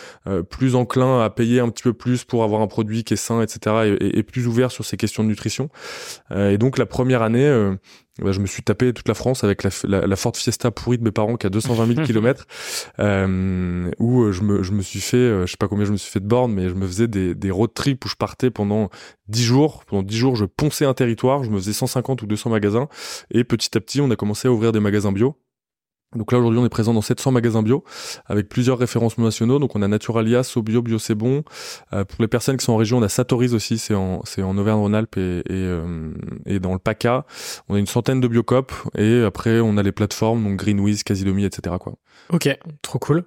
plus 0.48 0.74
enclin 0.74 1.03
à 1.20 1.30
payer 1.30 1.60
un 1.60 1.68
petit 1.68 1.82
peu 1.82 1.92
plus 1.92 2.24
pour 2.24 2.44
avoir 2.44 2.60
un 2.60 2.66
produit 2.66 3.04
qui 3.04 3.14
est 3.14 3.18
sain, 3.18 3.42
etc. 3.42 3.96
et, 4.00 4.18
et 4.18 4.22
plus 4.22 4.46
ouvert 4.46 4.70
sur 4.70 4.84
ces 4.84 4.96
questions 4.96 5.22
de 5.22 5.28
nutrition. 5.28 5.68
Euh, 6.30 6.50
et 6.50 6.58
donc 6.58 6.78
la 6.78 6.86
première 6.86 7.22
année, 7.22 7.46
euh, 7.46 7.76
bah, 8.22 8.30
je 8.30 8.38
me 8.38 8.46
suis 8.46 8.62
tapé 8.62 8.92
toute 8.92 9.08
la 9.08 9.14
France 9.14 9.42
avec 9.42 9.64
la, 9.64 9.70
la, 9.84 10.06
la 10.06 10.16
Ford 10.16 10.36
Fiesta 10.36 10.70
pourrie 10.70 10.98
de 10.98 11.02
mes 11.02 11.10
parents 11.10 11.36
qui 11.36 11.48
a 11.48 11.50
220 11.50 11.94
000 11.94 12.06
km, 12.06 12.46
euh, 13.00 13.90
où 13.98 14.30
je 14.30 14.42
me, 14.42 14.62
je 14.62 14.70
me 14.70 14.82
suis 14.82 15.00
fait, 15.00 15.16
euh, 15.16 15.46
je 15.46 15.50
sais 15.50 15.56
pas 15.56 15.66
combien 15.66 15.84
je 15.84 15.90
me 15.90 15.96
suis 15.96 16.12
fait 16.12 16.20
de 16.20 16.26
bornes, 16.26 16.52
mais 16.52 16.68
je 16.68 16.74
me 16.74 16.86
faisais 16.86 17.08
des, 17.08 17.34
des 17.34 17.50
road 17.50 17.74
trips 17.74 18.04
où 18.04 18.08
je 18.08 18.14
partais 18.14 18.50
pendant 18.50 18.88
10 19.28 19.42
jours. 19.42 19.84
Pendant 19.86 20.04
10 20.04 20.16
jours, 20.16 20.36
je 20.36 20.44
ponçais 20.44 20.84
un 20.84 20.94
territoire, 20.94 21.42
je 21.42 21.50
me 21.50 21.58
faisais 21.58 21.72
150 21.72 22.22
ou 22.22 22.26
200 22.26 22.50
magasins, 22.50 22.88
et 23.32 23.42
petit 23.42 23.76
à 23.76 23.80
petit, 23.80 24.00
on 24.00 24.10
a 24.10 24.16
commencé 24.16 24.46
à 24.46 24.52
ouvrir 24.52 24.70
des 24.70 24.80
magasins 24.80 25.10
bio. 25.10 25.36
Donc 26.14 26.32
là 26.32 26.38
aujourd'hui 26.38 26.60
on 26.60 26.66
est 26.66 26.70
présent 26.70 26.94
dans 26.94 27.02
700 27.02 27.32
magasins 27.32 27.62
bio 27.62 27.84
avec 28.26 28.48
plusieurs 28.48 28.78
référencements 28.78 29.24
nationaux. 29.24 29.58
Donc 29.58 29.76
on 29.76 29.82
a 29.82 29.88
Naturalia, 29.88 30.42
Sobio, 30.42 30.82
Bio 30.82 30.98
c'est 30.98 31.14
bon. 31.14 31.44
Euh, 31.92 32.04
pour 32.04 32.22
les 32.22 32.28
personnes 32.28 32.56
qui 32.56 32.64
sont 32.64 32.72
en 32.72 32.76
région, 32.76 32.98
on 32.98 33.02
a 33.02 33.08
Satoris 33.08 33.52
aussi, 33.52 33.78
c'est 33.78 33.94
en 33.94 34.20
c'est 34.24 34.42
en 34.42 34.56
Auvergne-Rhône-Alpes 34.56 35.16
et 35.16 35.38
et, 35.38 35.42
euh, 35.50 36.12
et, 36.46 36.60
dans 36.60 36.72
le 36.72 36.78
PACA. 36.78 37.26
On 37.68 37.74
a 37.74 37.78
une 37.78 37.86
centaine 37.86 38.20
de 38.20 38.28
biocop 38.28 38.72
et 38.96 39.22
après 39.22 39.60
on 39.60 39.76
a 39.76 39.82
les 39.82 39.92
plateformes 39.92 40.44
donc 40.44 40.58
Greenwiz, 40.58 41.02
Casidomi, 41.02 41.44
etc. 41.44 41.76
Quoi. 41.80 41.94
Ok, 42.30 42.48
trop 42.82 42.98
cool. 42.98 43.24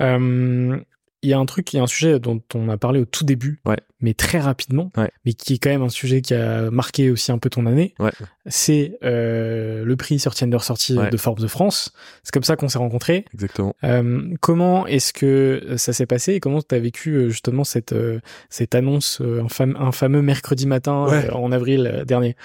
Euh, 0.00 0.78
il 1.22 1.30
y 1.30 1.32
a 1.32 1.38
un 1.38 1.46
truc, 1.46 1.72
il 1.72 1.76
y 1.76 1.80
a 1.80 1.82
un 1.82 1.88
sujet 1.88 2.20
dont 2.20 2.40
on 2.54 2.68
a 2.68 2.76
parlé 2.76 3.00
au 3.00 3.04
tout 3.04 3.24
début, 3.24 3.60
ouais. 3.66 3.78
mais 4.00 4.14
très 4.14 4.38
rapidement, 4.38 4.92
ouais. 4.96 5.10
mais 5.24 5.32
qui 5.32 5.54
est 5.54 5.58
quand 5.58 5.70
même 5.70 5.82
un 5.82 5.88
sujet 5.88 6.20
qui 6.20 6.34
a 6.34 6.70
marqué 6.70 7.10
aussi 7.10 7.32
un 7.32 7.38
peu 7.38 7.50
ton 7.50 7.66
année. 7.66 7.94
Ouais. 7.98 8.12
C'est 8.46 8.98
euh, 9.02 9.84
le 9.84 9.96
prix 9.96 10.20
sortie 10.20 10.44
under 10.44 10.62
sortie 10.62 10.96
de 10.96 11.16
Forbes 11.16 11.40
de 11.40 11.48
France. 11.48 11.92
C'est 12.22 12.32
comme 12.32 12.44
ça 12.44 12.56
qu'on 12.56 12.68
s'est 12.68 12.78
rencontrés. 12.78 13.24
Exactement. 13.34 13.74
Euh, 13.82 14.32
comment 14.40 14.86
est-ce 14.86 15.12
que 15.12 15.74
ça 15.76 15.92
s'est 15.92 16.06
passé 16.06 16.34
et 16.34 16.40
comment 16.40 16.62
tu 16.62 16.74
as 16.74 16.78
vécu 16.78 17.14
euh, 17.14 17.28
justement 17.30 17.64
cette 17.64 17.92
euh, 17.92 18.20
cette 18.48 18.74
annonce 18.74 19.20
euh, 19.20 19.42
un, 19.42 19.48
fam 19.48 19.76
un, 19.78 19.92
fameux 19.92 20.22
mercredi 20.22 20.66
matin 20.66 21.06
en 21.32 21.52
avril 21.52 22.04
dernier? 22.06 22.36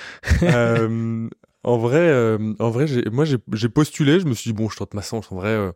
En 1.66 1.78
vrai, 1.78 2.12
en 2.60 2.70
vrai, 2.72 2.88
moi 3.10 3.24
j'ai 3.24 3.70
postulé. 3.70 4.20
Je 4.20 4.26
me 4.26 4.34
suis 4.34 4.52
dit 4.52 4.54
bon, 4.54 4.68
je 4.68 4.76
tente 4.76 4.94
ma 4.94 5.02
chance. 5.02 5.32
En 5.32 5.38
vrai 5.38 5.72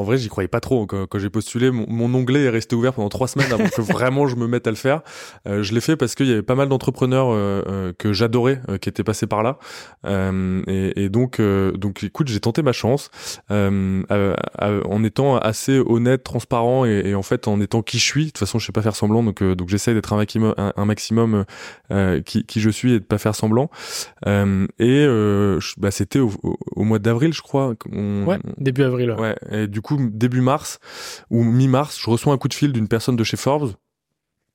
en 0.00 0.02
vrai, 0.02 0.16
j'y 0.16 0.28
croyais 0.28 0.48
pas 0.48 0.60
trop. 0.60 0.86
Quand, 0.86 1.06
quand 1.06 1.18
j'ai 1.18 1.28
postulé, 1.28 1.70
mon, 1.70 2.14
onglet 2.14 2.44
est 2.44 2.48
resté 2.48 2.74
ouvert 2.74 2.94
pendant 2.94 3.10
trois 3.10 3.28
semaines 3.28 3.52
avant 3.52 3.68
que 3.68 3.80
vraiment 3.92 4.26
je 4.26 4.36
me 4.36 4.46
mette 4.46 4.66
à 4.66 4.70
le 4.70 4.76
faire. 4.76 5.02
Euh, 5.46 5.62
je 5.62 5.74
l'ai 5.74 5.80
fait 5.80 5.96
parce 5.96 6.14
qu'il 6.14 6.26
y 6.26 6.32
avait 6.32 6.42
pas 6.42 6.54
mal 6.54 6.68
d'entrepreneurs 6.68 7.28
euh, 7.30 7.62
euh, 7.68 7.92
que 7.96 8.12
j'adorais 8.14 8.62
qui 8.80 8.88
étaient 8.88 9.04
passés 9.04 9.26
par 9.26 9.42
là. 9.42 9.58
Et, 10.06 11.04
et, 11.04 11.08
donc, 11.10 11.40
donc, 11.40 12.02
écoute, 12.02 12.28
j'ai 12.28 12.40
tenté 12.40 12.62
ma 12.62 12.72
chance 12.72 13.10
en 13.50 15.04
étant 15.04 15.36
assez 15.36 15.78
honnête, 15.78 16.24
transparent 16.24 16.86
et, 16.86 17.02
et, 17.04 17.14
en 17.14 17.22
fait 17.22 17.46
en 17.46 17.60
étant 17.60 17.82
qui 17.82 17.98
je 17.98 18.04
suis. 18.04 18.24
De 18.24 18.30
toute 18.30 18.38
façon, 18.38 18.58
je 18.58 18.66
sais 18.66 18.72
pas 18.72 18.82
faire 18.82 18.96
semblant, 18.96 19.22
donc 19.22 19.42
donc 19.42 19.68
j'essaye 19.68 19.94
d'être 19.94 20.12
un 20.12 20.16
maximum, 20.16 20.54
un, 20.56 20.84
maximum 20.84 21.44
qui, 22.24 22.44
qui 22.44 22.60
je 22.60 22.70
suis 22.70 22.94
et 22.94 23.00
de 23.00 23.04
pas 23.04 23.18
faire 23.18 23.34
semblant. 23.34 23.70
et 24.26 25.06
bah, 25.76 25.90
c'était 25.90 26.20
au, 26.20 26.30
au, 26.76 26.84
mois 26.84 26.98
d'avril, 26.98 27.34
je 27.34 27.42
crois. 27.42 27.74
ouais, 27.90 28.38
début 28.56 28.82
avril. 28.82 29.14
Ouais. 29.18 29.34
Et 29.50 29.66
du 29.66 29.82
coup 29.82 29.89
début 29.96 30.40
mars 30.40 30.78
ou 31.30 31.42
mi-mars, 31.42 31.98
je 32.00 32.10
reçois 32.10 32.32
un 32.32 32.38
coup 32.38 32.48
de 32.48 32.54
fil 32.54 32.72
d'une 32.72 32.88
personne 32.88 33.16
de 33.16 33.24
chez 33.24 33.36
Forbes. 33.36 33.72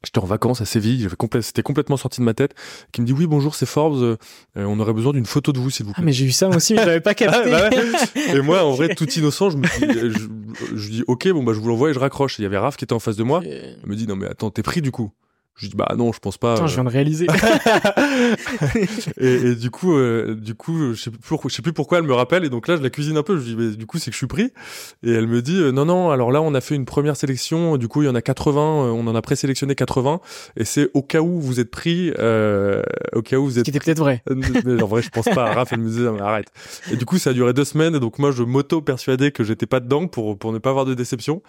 J'étais 0.03 0.19
en 0.19 0.25
vacances 0.25 0.61
à 0.61 0.65
Séville, 0.65 1.07
c'était 1.41 1.63
complètement 1.63 1.97
sorti 1.97 2.19
de 2.19 2.25
ma 2.25 2.35
tête, 2.35 2.53
qui 2.91 3.01
me 3.01 3.07
dit 3.07 3.13
oui 3.13 3.25
bonjour 3.25 3.55
c'est 3.55 3.65
Forbes, 3.65 4.03
euh, 4.03 4.17
on 4.55 4.79
aurait 4.79 4.93
besoin 4.93 5.13
d'une 5.13 5.25
photo 5.25 5.51
de 5.51 5.57
vous 5.57 5.71
s'il 5.71 5.87
vous 5.87 5.93
plaît. 5.93 6.01
Ah 6.03 6.05
mais 6.05 6.11
j'ai 6.11 6.25
eu 6.25 6.31
ça 6.31 6.47
moi 6.47 6.57
aussi 6.57 6.75
mais 6.75 6.83
j'avais 6.85 7.01
pas 7.01 7.13
capté. 7.15 7.49
Bah 7.49 7.69
et 8.15 8.41
moi 8.41 8.63
en 8.63 8.71
vrai 8.73 8.93
tout 8.93 9.09
innocent 9.09 9.49
je 9.49 9.57
me 9.57 9.63
dis, 9.63 10.19
je, 10.75 10.89
dis 10.89 11.03
ok 11.07 11.29
bon 11.29 11.43
bah 11.43 11.53
je 11.53 11.59
vous 11.59 11.69
l'envoie 11.69 11.89
et 11.89 11.93
je 11.93 11.99
raccroche. 11.99 12.37
il 12.37 12.43
y 12.43 12.45
avait 12.45 12.57
Raph 12.57 12.77
qui 12.77 12.83
était 12.83 12.93
en 12.93 12.99
face 12.99 13.15
de 13.15 13.23
moi. 13.23 13.41
Il 13.43 13.89
me 13.89 13.95
dit 13.95 14.05
non 14.05 14.15
mais 14.15 14.27
attends 14.27 14.51
t'es 14.51 14.61
pris 14.61 14.83
du 14.83 14.91
coup? 14.91 15.11
Je 15.57 15.67
dis 15.67 15.75
bah 15.75 15.87
non, 15.97 16.11
je 16.11 16.19
pense 16.19 16.37
pas. 16.37 16.55
Attends, 16.55 16.67
je 16.67 16.73
viens 16.73 16.83
de 16.83 16.89
réaliser. 16.89 17.27
et, 19.17 19.33
et, 19.33 19.55
du 19.55 19.71
coup, 19.71 19.95
euh, 19.95 20.35
du 20.35 20.53
coup, 20.53 20.93
je 20.93 21.01
sais 21.01 21.11
plus, 21.11 21.37
je 21.47 21.55
sais 21.55 21.61
plus 21.61 21.71
pourquoi 21.71 21.99
elle 21.99 22.03
me 22.03 22.13
rappelle 22.13 22.43
et 22.43 22.49
donc 22.49 22.67
là 22.67 22.75
je 22.75 22.81
la 22.81 22.89
cuisine 22.89 23.15
un 23.15 23.23
peu. 23.23 23.39
Je 23.39 23.43
dis 23.43 23.55
mais 23.55 23.73
du 23.77 23.85
coup 23.85 23.97
c'est 23.97 24.11
que 24.11 24.13
je 24.13 24.17
suis 24.17 24.27
pris 24.27 24.51
et 25.01 25.11
elle 25.11 25.27
me 25.27 25.41
dit 25.41 25.55
euh, 25.55 25.71
non 25.71 25.85
non. 25.85 26.11
Alors 26.11 26.33
là 26.33 26.41
on 26.41 26.53
a 26.55 26.59
fait 26.59 26.75
une 26.75 26.83
première 26.83 27.15
sélection. 27.15 27.77
Du 27.77 27.87
coup 27.87 28.01
il 28.01 28.05
y 28.05 28.09
en 28.09 28.15
a 28.15 28.21
80. 28.21 28.61
Euh, 28.61 28.89
on 28.89 29.07
en 29.07 29.15
a 29.15 29.21
présélectionné 29.21 29.75
80 29.75 30.19
et 30.57 30.65
c'est 30.65 30.89
au 30.93 31.01
cas 31.01 31.21
où 31.21 31.39
vous 31.39 31.61
êtes 31.61 31.71
pris, 31.71 32.09
au 32.09 33.21
cas 33.21 33.37
où 33.37 33.45
vous 33.45 33.57
êtes. 33.57 33.65
Ce 33.65 33.71
qui 33.71 33.77
était 33.77 33.79
peut-être 33.79 33.99
vrai. 33.99 34.23
mais 34.29 34.83
en 34.83 34.87
vrai 34.87 35.01
je 35.01 35.09
pense 35.09 35.29
pas. 35.33 35.53
Raph 35.53 35.71
elle 35.71 35.79
me 35.79 35.87
disait 35.87 36.07
arrête. 36.19 36.51
Et 36.91 36.97
du 36.97 37.05
coup 37.05 37.17
ça 37.17 37.29
a 37.29 37.33
duré 37.33 37.53
deux 37.53 37.63
semaines 37.63 37.95
et 37.95 38.01
donc 38.01 38.19
moi 38.19 38.31
je 38.31 38.43
m'auto 38.43 38.81
persuadais 38.81 39.31
que 39.31 39.45
j'étais 39.45 39.67
pas 39.67 39.79
dedans 39.79 40.07
pour 40.07 40.37
pour 40.37 40.51
ne 40.51 40.57
pas 40.57 40.71
avoir 40.71 40.83
de 40.83 40.95
déception. 40.95 41.41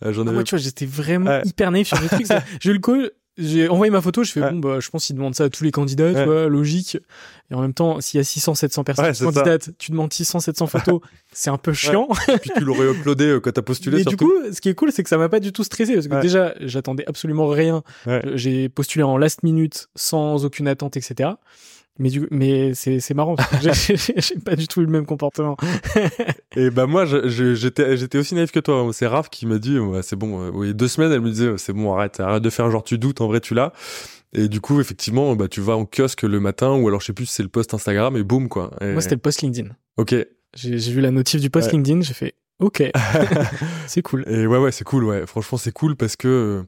J'en 0.00 0.08
ah, 0.08 0.28
avais... 0.28 0.32
Moi 0.32 0.44
tu 0.44 0.54
vois 0.54 0.62
j'étais 0.62 0.86
vraiment 0.86 1.40
hyper 1.44 1.72
naïf 1.72 1.88
sur 1.88 2.00
le 2.00 2.06
truc. 2.06 2.28
Eu 2.64 2.72
le 2.72 2.78
coup 2.78 3.08
j'ai 3.38 3.68
envoyé 3.68 3.90
ma 3.90 4.00
photo, 4.00 4.24
je 4.24 4.32
fais 4.32 4.40
bon 4.40 4.58
bah 4.58 4.80
je 4.80 4.90
pense 4.90 5.06
qu'ils 5.06 5.16
demandent 5.16 5.34
ça 5.34 5.44
à 5.44 5.48
tous 5.48 5.64
les 5.64 5.70
candidats, 5.70 6.12
tu 6.12 6.24
vois, 6.24 6.48
logique. 6.48 6.98
Et 7.50 7.54
en 7.54 7.62
même 7.62 7.72
temps, 7.72 8.00
s'il 8.00 8.18
y 8.18 8.20
a 8.20 8.24
600 8.24 8.54
700 8.54 8.84
personnes 8.84 9.14
candidates, 9.14 9.70
tu 9.78 9.92
demandes 9.92 10.12
600 10.12 10.40
700 10.40 10.66
photos, 10.66 11.00
c'est 11.32 11.48
un 11.48 11.56
peu 11.56 11.72
chiant. 11.72 12.08
Puis 12.42 12.50
tu 12.56 12.64
l'aurais 12.64 12.90
uploadé 12.90 13.26
euh, 13.26 13.40
quand 13.40 13.52
t'as 13.52 13.62
postulé 13.62 14.00
Et 14.00 14.04
du 14.04 14.16
coup, 14.16 14.32
ce 14.52 14.60
qui 14.60 14.68
est 14.68 14.74
cool, 14.74 14.92
c'est 14.92 15.02
que 15.02 15.08
ça 15.08 15.16
m'a 15.16 15.28
pas 15.28 15.40
du 15.40 15.52
tout 15.52 15.64
stressé 15.64 15.94
parce 15.94 16.08
que 16.08 16.20
déjà, 16.20 16.54
j'attendais 16.60 17.04
absolument 17.06 17.46
rien. 17.46 17.82
J'ai 18.34 18.68
postulé 18.68 19.02
en 19.02 19.16
last 19.16 19.42
minute 19.42 19.88
sans 19.94 20.44
aucune 20.44 20.68
attente, 20.68 20.96
etc. 20.96 21.30
Mais 21.98 22.10
du 22.10 22.28
mais 22.30 22.74
c'est 22.74 23.00
c'est 23.00 23.14
marrant. 23.14 23.34
J'ai 23.62 24.38
pas 24.44 24.54
du 24.54 24.68
tout 24.68 24.80
eu 24.80 24.84
le 24.84 24.90
même 24.90 25.06
comportement. 25.06 25.56
et 26.56 26.70
bah 26.70 26.86
moi 26.86 27.04
j'étais 27.04 27.96
j'étais 27.96 28.18
aussi 28.18 28.34
naïf 28.34 28.52
que 28.52 28.60
toi. 28.60 28.88
C'est 28.92 29.06
Raph 29.06 29.30
qui 29.30 29.46
m'a 29.46 29.58
dit 29.58 29.78
ouais, 29.78 30.02
c'est 30.02 30.16
bon. 30.16 30.42
Euh, 30.42 30.50
oui, 30.52 30.74
deux 30.74 30.86
semaines 30.86 31.10
elle 31.10 31.20
me 31.20 31.30
disait 31.30 31.56
c'est 31.56 31.72
bon 31.72 31.92
arrête 31.92 32.20
arrête 32.20 32.42
de 32.42 32.50
faire 32.50 32.70
genre 32.70 32.84
tu 32.84 32.98
doutes 32.98 33.20
en 33.20 33.26
vrai 33.26 33.40
tu 33.40 33.54
l'as. 33.54 33.72
Et 34.32 34.48
du 34.48 34.60
coup 34.60 34.80
effectivement 34.80 35.34
bah 35.34 35.48
tu 35.48 35.60
vas 35.60 35.76
en 35.76 35.86
kiosque 35.86 36.22
le 36.22 36.38
matin 36.38 36.74
ou 36.74 36.86
alors 36.86 37.00
je 37.00 37.06
sais 37.06 37.12
plus 37.12 37.26
si 37.26 37.34
c'est 37.34 37.42
le 37.42 37.48
post 37.48 37.74
Instagram 37.74 38.16
et 38.16 38.22
boum 38.22 38.48
quoi. 38.48 38.70
Moi 38.80 39.00
c'était 39.00 39.16
le 39.16 39.20
post 39.20 39.42
LinkedIn. 39.42 39.70
Ok. 39.96 40.14
J'ai 40.54 40.92
vu 40.92 41.00
la 41.00 41.10
notif 41.10 41.40
du 41.40 41.50
post 41.50 41.72
LinkedIn 41.72 42.02
j'ai 42.02 42.14
fait 42.14 42.34
ok 42.60 42.90
c'est 43.86 44.02
cool. 44.02 44.24
Et 44.28 44.46
ouais 44.46 44.58
ouais 44.58 44.72
c'est 44.72 44.84
cool 44.84 45.04
ouais 45.04 45.26
franchement 45.26 45.58
c'est 45.58 45.72
cool 45.72 45.96
parce 45.96 46.16
que 46.16 46.64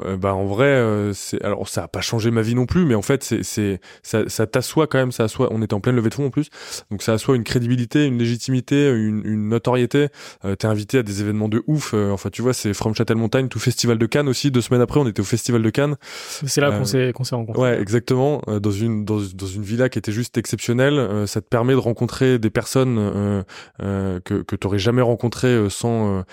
euh, 0.00 0.16
bah 0.16 0.34
en 0.34 0.46
vrai 0.46 0.66
euh, 0.66 1.12
c'est 1.12 1.42
alors 1.44 1.68
ça 1.68 1.84
a 1.84 1.88
pas 1.88 2.00
changé 2.00 2.30
ma 2.30 2.42
vie 2.42 2.54
non 2.54 2.64
plus 2.64 2.84
mais 2.84 2.94
en 2.94 3.02
fait 3.02 3.22
c'est 3.22 3.42
c'est 3.42 3.80
ça, 4.02 4.28
ça 4.28 4.46
t'assoit 4.46 4.86
quand 4.86 4.98
même 4.98 5.12
ça 5.12 5.24
assoit 5.24 5.48
on 5.52 5.62
était 5.62 5.74
en 5.74 5.80
pleine 5.80 5.96
levée 5.96 6.08
de 6.10 6.14
fonds 6.14 6.26
en 6.26 6.30
plus. 6.30 6.48
Donc 6.90 7.02
ça 7.02 7.12
assoit 7.12 7.36
une 7.36 7.44
crédibilité 7.44 8.06
une 8.06 8.16
légitimité 8.18 8.90
une, 8.90 9.22
une 9.24 9.48
notoriété. 9.48 10.08
Euh, 10.44 10.54
t'es 10.54 10.66
invité 10.66 10.98
à 10.98 11.02
des 11.02 11.20
événements 11.20 11.48
de 11.48 11.62
ouf 11.66 11.92
euh, 11.92 12.10
enfin 12.12 12.30
tu 12.30 12.40
vois 12.40 12.52
c'est 12.52 12.72
From 12.72 12.94
Châtel-Montagne 12.94 13.48
tout 13.48 13.58
festival 13.58 13.98
de 13.98 14.06
Cannes 14.06 14.28
aussi. 14.28 14.50
Deux 14.50 14.60
semaines 14.60 14.80
après 14.80 15.00
on 15.00 15.06
était 15.08 15.20
au 15.20 15.24
festival 15.24 15.60
de 15.62 15.70
Cannes. 15.70 15.96
C'est 16.18 16.60
là 16.60 16.70
qu'on 16.70 16.84
s'est 16.84 17.12
qu'on 17.12 17.24
s'est 17.24 17.34
rencontrés. 17.34 17.60
ouais 17.60 17.80
exactement. 17.80 18.42
Dans 18.46 18.70
une 18.70 19.04
dans, 19.04 19.20
dans 19.34 19.46
une 19.46 19.62
villa 19.62 19.88
qui 19.88 19.98
était 19.98 20.12
juste 20.12 20.38
exceptionnelle. 20.38 21.26
Ça 21.26 21.40
te 21.40 21.46
permet 21.48 21.72
de 21.72 21.78
rencontrer 21.78 22.38
des 22.38 22.50
personnes 22.50 23.44
que 23.78 24.42
que 24.42 24.56
t'aurais 24.56 24.78
jamais 24.78 25.02
rencontrées 25.02 25.68
sans, 25.68 26.24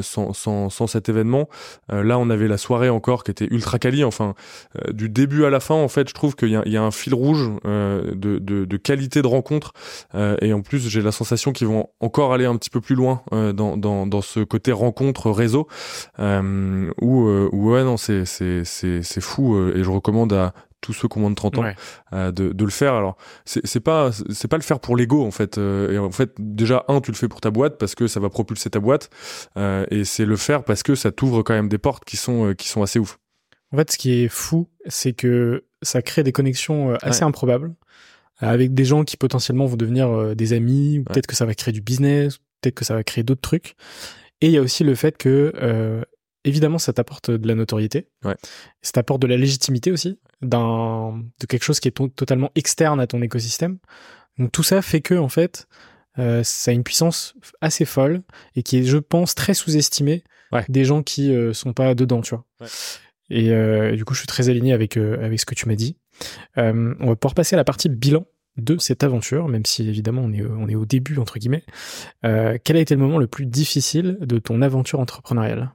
sans 0.00 0.32
sans 0.32 0.68
sans 0.68 0.86
cet 0.86 1.08
événement. 1.08 1.48
Là 1.88 2.18
on 2.18 2.28
avait 2.28 2.48
la 2.48 2.58
soirée 2.58 2.71
encore 2.90 3.24
qui 3.24 3.30
était 3.30 3.46
ultra 3.50 3.78
quali. 3.78 4.04
Enfin, 4.04 4.34
euh, 4.76 4.92
du 4.92 5.08
début 5.08 5.44
à 5.44 5.50
la 5.50 5.60
fin, 5.60 5.74
en 5.74 5.88
fait, 5.88 6.08
je 6.08 6.14
trouve 6.14 6.34
qu'il 6.36 6.48
y, 6.48 6.76
a 6.76 6.82
un 6.82 6.90
fil 6.90 7.14
rouge 7.14 7.50
euh, 7.64 8.12
de, 8.14 8.76
qualité 8.76 9.22
de 9.22 9.26
rencontre. 9.26 9.72
Euh, 10.14 10.36
et 10.40 10.52
en 10.52 10.62
plus, 10.62 10.88
j'ai 10.88 11.02
la 11.02 11.12
sensation 11.12 11.52
qu'ils 11.52 11.66
vont 11.66 11.88
encore 12.00 12.32
aller 12.32 12.44
un 12.44 12.56
petit 12.56 12.70
peu 12.70 12.80
plus 12.80 12.94
loin 12.94 13.22
dans, 13.30 14.22
ce 14.22 14.40
côté 14.40 14.72
rencontre 14.72 15.30
réseau. 15.30 15.68
où, 16.18 17.28
ouais, 17.52 17.84
non, 17.84 17.96
c'est 17.96 18.24
fou. 19.20 19.72
et 19.74 19.82
je 19.82 19.90
recommande 19.90 20.32
à 20.32 20.54
tous 20.82 20.92
ceux 20.92 21.08
qui 21.08 21.16
ont 21.16 21.22
moins 21.22 21.30
de 21.30 21.34
30 21.34 21.58
ans 21.58 21.64
de, 22.12 22.30
de, 22.30 22.64
le 22.64 22.70
faire. 22.70 22.94
Alors 22.94 23.16
c'est 23.46 23.80
pas 23.80 24.10
c'est 24.30 24.48
pas 24.48 24.58
le 24.58 24.62
faire 24.62 24.80
pour 24.80 24.96
l'ego 24.96 25.24
en 25.24 25.30
fait. 25.30 25.56
et 25.56 25.98
en 25.98 26.10
fait 26.10 26.32
déjà 26.38 26.84
un 26.88 27.00
tu 27.00 27.10
le 27.10 27.16
fais 27.16 27.28
pour 27.28 27.40
ta 27.40 27.50
boîte 27.50 27.78
parce 27.78 27.94
que 27.94 28.06
ça 28.06 28.20
va 28.20 28.28
propulser 28.28 28.68
ta 28.68 28.80
boîte 28.80 29.08
et 29.56 30.04
c'est 30.04 30.26
le 30.26 30.36
faire 30.36 30.64
parce 30.64 30.82
que 30.82 30.94
ça 30.94 31.10
t'ouvre 31.10 31.42
quand 31.42 31.54
même 31.54 31.68
des 31.68 31.78
portes 31.78 32.04
qui 32.04 32.18
sont 32.18 32.54
qui 32.54 32.68
sont 32.68 32.82
assez 32.82 32.98
ouf. 32.98 33.18
En 33.72 33.78
fait, 33.78 33.90
ce 33.90 33.96
qui 33.96 34.12
est 34.12 34.28
fou, 34.28 34.68
c'est 34.86 35.14
que 35.14 35.64
ça 35.80 36.02
crée 36.02 36.22
des 36.22 36.32
connexions 36.32 36.94
assez 37.00 37.22
improbables 37.22 37.74
avec 38.38 38.74
des 38.74 38.84
gens 38.84 39.04
qui 39.04 39.16
potentiellement 39.16 39.66
vont 39.66 39.76
devenir 39.76 40.34
des 40.36 40.52
amis, 40.52 40.98
ou 40.98 41.04
peut-être 41.04 41.26
que 41.26 41.36
ça 41.36 41.46
va 41.46 41.54
créer 41.54 41.72
du 41.72 41.80
business, 41.80 42.38
peut-être 42.60 42.74
que 42.74 42.84
ça 42.84 42.94
va 42.94 43.04
créer 43.04 43.24
d'autres 43.24 43.40
trucs. 43.40 43.76
Et 44.42 44.46
il 44.46 44.52
y 44.52 44.58
a 44.58 44.60
aussi 44.60 44.84
le 44.84 44.94
fait 44.94 45.16
que, 45.16 45.52
euh, 45.62 46.02
évidemment, 46.44 46.78
ça 46.78 46.92
t'apporte 46.92 47.30
de 47.30 47.48
la 47.48 47.54
notoriété. 47.54 48.08
Ouais. 48.24 48.36
Ça 48.82 48.92
t'apporte 48.92 49.22
de 49.22 49.26
la 49.26 49.36
légitimité 49.36 49.92
aussi, 49.92 50.18
d'un, 50.40 51.22
de 51.40 51.46
quelque 51.46 51.64
chose 51.64 51.80
qui 51.80 51.88
est 51.88 52.14
totalement 52.14 52.50
externe 52.54 53.00
à 53.00 53.06
ton 53.06 53.22
écosystème. 53.22 53.78
Donc 54.38 54.52
tout 54.52 54.62
ça 54.62 54.82
fait 54.82 55.00
que, 55.00 55.14
en 55.14 55.28
fait, 55.28 55.68
euh, 56.18 56.42
ça 56.42 56.70
a 56.70 56.74
une 56.74 56.84
puissance 56.84 57.34
assez 57.60 57.84
folle 57.84 58.22
et 58.56 58.62
qui 58.62 58.78
est, 58.78 58.84
je 58.84 58.98
pense, 58.98 59.34
très 59.34 59.54
sous-estimée 59.54 60.24
des 60.68 60.84
gens 60.84 61.02
qui 61.02 61.34
euh, 61.34 61.54
sont 61.54 61.72
pas 61.72 61.94
dedans, 61.94 62.20
tu 62.20 62.34
vois. 62.34 62.44
Ouais. 62.60 62.66
Et, 63.30 63.46
et, 63.46 63.96
du 63.96 64.04
coup, 64.04 64.12
je 64.12 64.18
suis 64.18 64.26
très 64.26 64.50
aligné 64.50 64.74
avec, 64.74 64.98
avec 64.98 65.40
ce 65.40 65.46
que 65.46 65.54
tu 65.54 65.66
m'as 65.66 65.74
dit. 65.74 65.96
on 66.56 67.06
va 67.06 67.16
pouvoir 67.16 67.34
passer 67.34 67.54
à 67.54 67.56
la 67.56 67.64
partie 67.64 67.88
bilan 67.88 68.26
de 68.56 68.78
cette 68.78 69.02
aventure, 69.02 69.48
même 69.48 69.64
si 69.64 69.88
évidemment 69.88 70.22
on 70.22 70.32
est, 70.32 70.42
on 70.42 70.68
est 70.68 70.74
au 70.74 70.84
début, 70.84 71.18
entre 71.18 71.38
guillemets. 71.38 71.64
Euh, 72.24 72.58
quel 72.62 72.76
a 72.76 72.80
été 72.80 72.94
le 72.94 73.00
moment 73.00 73.18
le 73.18 73.26
plus 73.26 73.46
difficile 73.46 74.18
de 74.20 74.38
ton 74.38 74.62
aventure 74.62 75.00
entrepreneuriale? 75.00 75.72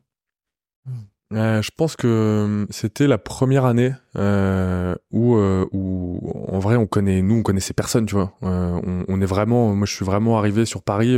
Euh, 1.34 1.62
Je 1.62 1.72
pense 1.76 1.96
que 1.96 2.08
euh, 2.08 2.66
c'était 2.70 3.08
la 3.08 3.18
première 3.18 3.66
année 3.66 3.94
euh, 4.18 4.96
où, 5.12 5.36
euh, 5.36 5.66
en 5.74 6.60
vrai 6.60 6.76
on 6.76 6.88
connaît, 6.88 7.22
nous 7.22 7.36
on 7.36 7.44
connaissait 7.44 7.74
personne, 7.74 8.06
tu 8.06 8.16
vois. 8.16 8.34
On, 8.42 9.04
on, 9.08 9.22
est 9.22 9.26
vraiment, 9.26 9.74
moi 9.76 9.86
je 9.86 9.94
suis 9.94 10.06
vraiment 10.06 10.38
arrivé 10.38 10.66
sur 10.66 10.82
Paris 10.82 11.18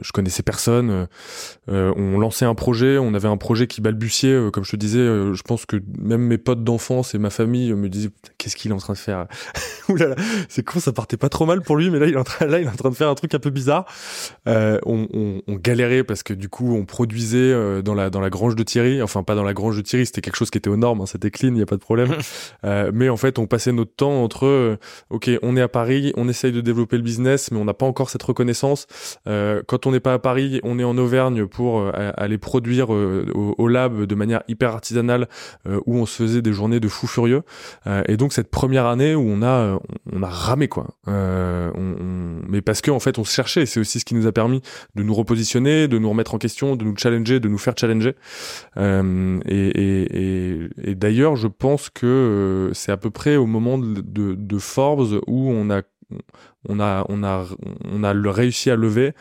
je 0.00 0.12
connaissais 0.12 0.42
personne. 0.42 0.90
Euh, 0.90 1.06
euh, 1.68 1.92
on 1.96 2.18
lançait 2.18 2.44
un 2.44 2.54
projet, 2.54 2.98
on 2.98 3.14
avait 3.14 3.28
un 3.28 3.36
projet 3.36 3.66
qui 3.66 3.80
balbutiait, 3.80 4.30
euh, 4.30 4.50
comme 4.50 4.64
je 4.64 4.70
te 4.70 4.76
disais. 4.76 4.98
je 4.98 5.42
pense 5.42 5.66
que 5.66 5.76
même 5.98 6.22
mes 6.22 6.38
potes 6.38 6.64
d'enfance 6.64 7.14
et 7.14 7.18
ma 7.18 7.30
famille 7.30 7.72
me 7.74 7.88
disaient 7.88 8.10
qu'est-ce 8.38 8.56
qu'il 8.56 8.70
est 8.70 8.74
en 8.74 8.78
train 8.78 8.94
de 8.94 8.98
faire? 8.98 9.26
C'est 10.48 10.62
con, 10.62 10.80
ça 10.80 10.92
partait 10.92 11.16
pas 11.16 11.28
trop 11.28 11.46
mal 11.46 11.60
pour 11.62 11.76
lui, 11.76 11.90
mais 11.90 11.98
là 11.98 12.06
il 12.06 12.14
est 12.14 12.18
en 12.18 12.24
train, 12.24 12.46
là 12.46 12.58
en 12.68 12.76
train 12.76 12.90
de 12.90 12.94
faire 12.94 13.08
un 13.08 13.14
truc 13.14 13.34
un 13.34 13.38
peu 13.38 13.50
bizarre. 13.50 13.86
On, 14.46 15.08
on, 15.12 15.54
galérait 15.64 16.04
parce 16.04 16.22
que 16.22 16.34
du 16.34 16.48
coup 16.48 16.74
on 16.74 16.84
produisait 16.84 17.82
dans 17.82 17.94
la 17.94 18.10
dans 18.10 18.20
la 18.20 18.28
grange 18.28 18.56
de 18.56 18.62
Thierry, 18.62 19.00
enfin 19.02 19.22
pas 19.22 19.34
dans 19.34 19.44
la 19.44 19.54
grange 19.54 19.76
de 19.76 19.82
Thierry, 19.82 20.04
c'était 20.04 20.20
quelque 20.20 20.36
chose 20.36 20.50
qui 20.50 20.58
était 20.58 20.68
aux 20.68 20.76
normes, 20.76 21.00
hein, 21.00 21.06
c'était 21.06 21.30
clean, 21.30 21.54
il 21.54 21.58
y 21.58 21.62
a 21.62 21.66
pas 21.66 21.76
de 21.76 21.80
problème. 21.80 22.14
mais 22.62 23.08
en 23.08 23.16
fait 23.16 23.38
on 23.38 23.46
passait 23.46 23.72
notre 23.72 23.94
temps 23.94 24.22
entre 24.22 24.78
ok 25.10 25.30
on 25.42 25.56
est 25.56 25.62
à 25.62 25.68
Paris, 25.68 26.12
on 26.16 26.28
essaye 26.28 26.52
de 26.52 26.60
développer 26.60 26.96
le 26.96 27.02
business, 27.02 27.50
mais 27.50 27.58
on 27.58 27.64
n'a 27.64 27.74
pas 27.74 27.86
encore 27.86 28.10
cette 28.10 28.22
reconnaissance. 28.22 28.86
quand 29.24 29.86
on 29.86 29.90
n'est 29.90 30.00
pas 30.00 30.14
à 30.14 30.18
Paris, 30.18 30.60
on 30.62 30.78
est 30.78 30.84
en 30.84 30.96
Auvergne 30.98 31.46
pour 31.46 31.80
euh, 31.80 32.12
aller 32.16 32.38
produire 32.38 32.92
euh, 32.94 33.26
au, 33.34 33.68
lab 33.68 34.04
de 34.04 34.14
manière 34.14 34.42
hyper 34.48 34.70
artisanale 34.70 35.28
euh, 35.66 35.80
où 35.86 35.96
on 35.96 36.06
se 36.06 36.22
faisait 36.22 36.42
des 36.42 36.52
journées 36.52 36.80
de 36.80 36.88
fou 36.88 37.06
furieux. 37.06 37.42
et 38.08 38.16
donc 38.16 38.32
cette 38.32 38.50
première 38.50 38.86
année 38.86 39.14
où 39.14 39.24
on 39.26 39.42
a 39.42 39.78
on 40.12 40.22
a 40.22 40.28
ramé 40.28 40.68
quoi. 40.68 40.88
mais 41.06 42.62
parce 42.62 42.80
que 42.80 42.90
en 42.90 43.00
fait 43.00 43.18
on 43.18 43.24
se 43.24 43.32
cherchait. 43.32 43.66
C'est 43.66 43.80
aussi 43.80 44.00
ce 44.00 44.04
qui 44.04 44.14
nous 44.14 44.26
a 44.26 44.32
permis 44.32 44.62
de 44.94 45.02
nous 45.02 45.14
repositionner, 45.14 45.88
de 45.88 45.98
nous 45.98 46.08
remettre 46.08 46.34
en 46.34 46.38
question, 46.38 46.76
de 46.76 46.84
nous 46.84 46.96
challenger, 46.96 47.40
de 47.40 47.48
nous 47.48 47.58
faire 47.58 47.74
challenger. 47.76 48.14
et, 48.76 49.74
d'ailleurs, 50.94 51.36
je 51.36 51.48
pense 51.48 51.90
que 51.90 52.03
c'est 52.74 52.92
à 52.92 52.96
peu 52.96 53.10
près 53.10 53.36
au 53.36 53.46
moment 53.46 53.78
de, 53.78 54.58
Forbes 54.58 55.20
où 55.26 55.50
on 55.50 55.70
a 55.70 55.82
on 56.68 56.80
a, 56.80 57.04
on 57.08 57.22
a, 57.22 57.46
on 57.84 58.04
a 58.04 58.12
réussi 58.30 58.70
à 58.70 58.76
lever. 58.76 59.12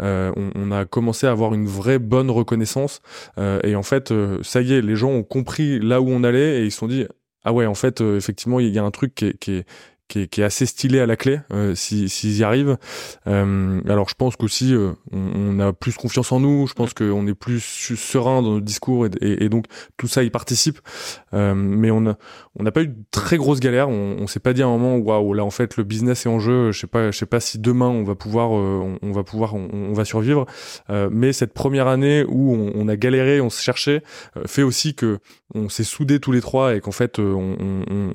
Euh, 0.00 0.32
on, 0.54 0.70
a 0.72 0.84
commencé 0.84 1.26
à 1.26 1.30
avoir 1.30 1.54
une 1.54 1.66
vraie 1.66 1.98
bonne 1.98 2.30
reconnaissance. 2.30 3.00
Euh, 3.38 3.60
et 3.64 3.76
en 3.76 3.82
fait, 3.82 4.10
euh, 4.10 4.38
ça 4.42 4.62
y 4.62 4.72
est, 4.72 4.80
les 4.80 4.96
gens 4.96 5.10
ont 5.10 5.22
compris 5.22 5.78
là 5.78 6.00
où 6.00 6.08
on 6.08 6.24
allait 6.24 6.60
et 6.60 6.64
ils 6.64 6.72
se 6.72 6.78
sont 6.78 6.88
dit 6.88 7.06
ah 7.44 7.52
ouais, 7.52 7.66
en 7.66 7.74
fait, 7.74 8.00
effectivement, 8.00 8.60
il 8.60 8.68
y 8.68 8.78
a 8.78 8.84
un 8.84 8.90
truc 8.90 9.14
qui 9.14 9.32
qui 9.38 9.52
est, 9.52 9.66
qui 10.08 10.20
est, 10.20 10.26
qui 10.26 10.40
est, 10.40 10.44
assez 10.44 10.66
stylé 10.66 11.00
à 11.00 11.06
la 11.06 11.16
clé 11.16 11.40
euh, 11.52 11.74
s'ils 11.74 12.36
y 12.36 12.42
arrivent. 12.42 12.78
Euh, 13.26 13.80
alors 13.88 14.08
je 14.08 14.14
pense 14.14 14.36
qu'aussi 14.36 14.74
euh, 14.74 14.92
on, 15.12 15.60
a 15.60 15.72
plus 15.72 15.94
confiance 15.94 16.32
en 16.32 16.40
nous, 16.40 16.66
je 16.66 16.74
pense 16.74 16.94
qu'on 16.94 17.26
est 17.26 17.34
plus 17.34 17.60
serein 17.60 18.42
dans 18.42 18.54
notre 18.54 18.64
discours 18.64 19.06
et, 19.06 19.10
et, 19.20 19.48
donc 19.48 19.66
tout 19.96 20.08
ça 20.08 20.22
y 20.22 20.30
participe. 20.30 20.80
Euh, 21.34 21.54
mais 21.54 21.90
on 21.90 22.06
a 22.06 22.16
on 22.60 22.64
n'a 22.64 22.72
pas 22.72 22.82
eu 22.82 22.88
de 22.88 22.96
très 23.10 23.36
grosses 23.36 23.60
galères. 23.60 23.88
On, 23.88 24.16
on 24.18 24.26
s'est 24.26 24.40
pas 24.40 24.52
dit 24.52 24.62
à 24.62 24.66
un 24.66 24.70
moment 24.70 24.96
waouh 24.96 25.34
là 25.34 25.44
en 25.44 25.50
fait 25.50 25.76
le 25.76 25.84
business 25.84 26.26
est 26.26 26.28
en 26.28 26.40
jeu. 26.40 26.72
Je 26.72 26.80
sais 26.80 26.86
pas 26.86 27.10
je 27.10 27.18
sais 27.18 27.26
pas 27.26 27.40
si 27.40 27.58
demain 27.58 27.88
on 27.88 28.02
va 28.02 28.14
pouvoir 28.14 28.56
euh, 28.56 28.98
on, 29.02 29.12
va 29.12 29.22
pouvoir 29.22 29.54
on, 29.54 29.92
va 29.92 30.04
survivre. 30.04 30.46
mais 30.88 31.32
cette 31.32 31.52
première 31.52 31.86
année 31.86 32.24
où 32.26 32.54
on, 32.54 32.88
a 32.88 32.96
galéré, 32.96 33.40
on 33.40 33.50
se 33.50 33.62
cherchait, 33.62 34.02
fait 34.46 34.62
aussi 34.62 34.94
que 34.94 35.18
on 35.54 35.68
s'est 35.68 35.84
soudés 35.84 36.20
tous 36.20 36.32
les 36.32 36.40
trois 36.40 36.74
et 36.76 36.80
qu'en 36.80 36.92
fait 36.92 37.18
on, 37.18 37.56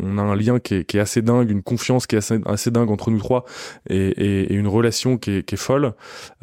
on, 0.01 0.17
a 0.17 0.21
un 0.21 0.35
lien 0.35 0.59
qui 0.59 0.75
est, 0.75 0.83
qui 0.85 0.97
est 0.97 0.99
assez 0.99 1.21
dingue, 1.21 1.49
une 1.49 1.63
confiance 1.63 1.82
qui 2.07 2.15
est 2.15 2.31
assez, 2.45 2.71
dingue 2.71 2.89
entre 2.89 3.11
nous 3.11 3.19
trois 3.19 3.45
et, 3.89 4.53
une 4.53 4.67
relation 4.67 5.17
qui 5.17 5.31
est, 5.31 5.55
folle. 5.55 5.93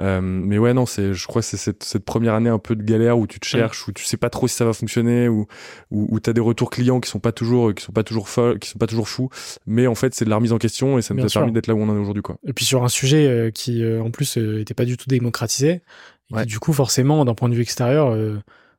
Euh, 0.01 0.21
mais 0.21 0.59
ouais, 0.59 0.75
non, 0.75 0.87
c'est, 0.87 1.13
je 1.13 1.27
crois 1.27 1.43
que 1.43 1.49
c'est 1.49 1.57
cette, 1.57 2.05
première 2.05 2.35
année 2.35 2.51
un 2.51 2.59
peu 2.59 2.77
de 2.77 2.83
galère 2.83 3.19
où 3.19 3.27
tu 3.27 3.41
te 3.41 3.47
cherches, 3.47 3.87
où 3.89 3.93
tu 3.93 4.05
sais 4.05 4.17
pas 4.17 4.31
trop 4.31 4.49
si 4.49 4.55
ça 4.55 4.65
va 4.65 4.73
fonctionner, 4.73 5.29
où, 5.29 5.47
où, 5.91 6.07
où 6.11 6.21
tu 6.21 6.31
as 6.31 6.33
des 6.33 6.41
retours 6.41 6.71
clients 6.71 7.01
qui 7.01 7.11
sont 7.11 7.19
pas 7.19 7.33
toujours, 7.33 7.75
qui 7.75 7.85
sont 7.85 7.93
pas 7.93 8.03
toujours 8.03 8.29
folles, 8.29 8.59
qui 8.59 8.69
sont 8.69 8.79
pas 8.79 8.87
toujours 8.87 9.09
fous. 9.09 9.29
Mais 9.67 9.87
en 9.87 9.95
fait, 9.95 10.15
c'est 10.15 10.25
de 10.25 10.31
la 10.31 10.37
remise 10.37 10.53
en 10.53 10.59
question 10.59 10.99
et 10.99 11.03
ça 11.03 11.15
nous 11.15 11.25
a 11.25 11.29
permis 11.29 11.53
d'être 11.53 11.67
là 11.67 11.75
où 11.75 11.81
on 11.81 11.89
en 11.89 11.97
est 11.97 12.01
aujourd'hui, 12.01 12.23
quoi. 12.23 12.37
Et 12.47 12.53
puis 12.53 12.65
sur 12.65 12.85
un 12.85 12.89
sujet 12.89 13.27
euh, 13.27 13.51
qui, 13.51 13.83
euh, 13.83 14.03
en 14.03 14.11
plus, 14.11 14.37
était 14.37 14.75
pas 14.75 14.85
du 14.85 14.97
tout 14.97 15.09
démocratisé. 15.09 15.83
Et 16.39 16.45
du 16.45 16.61
coup, 16.61 16.73
forcément, 16.73 17.25
d'un 17.25 17.35
point 17.35 17.49
de 17.49 17.55
vue 17.55 17.63
extérieur, 17.63 18.17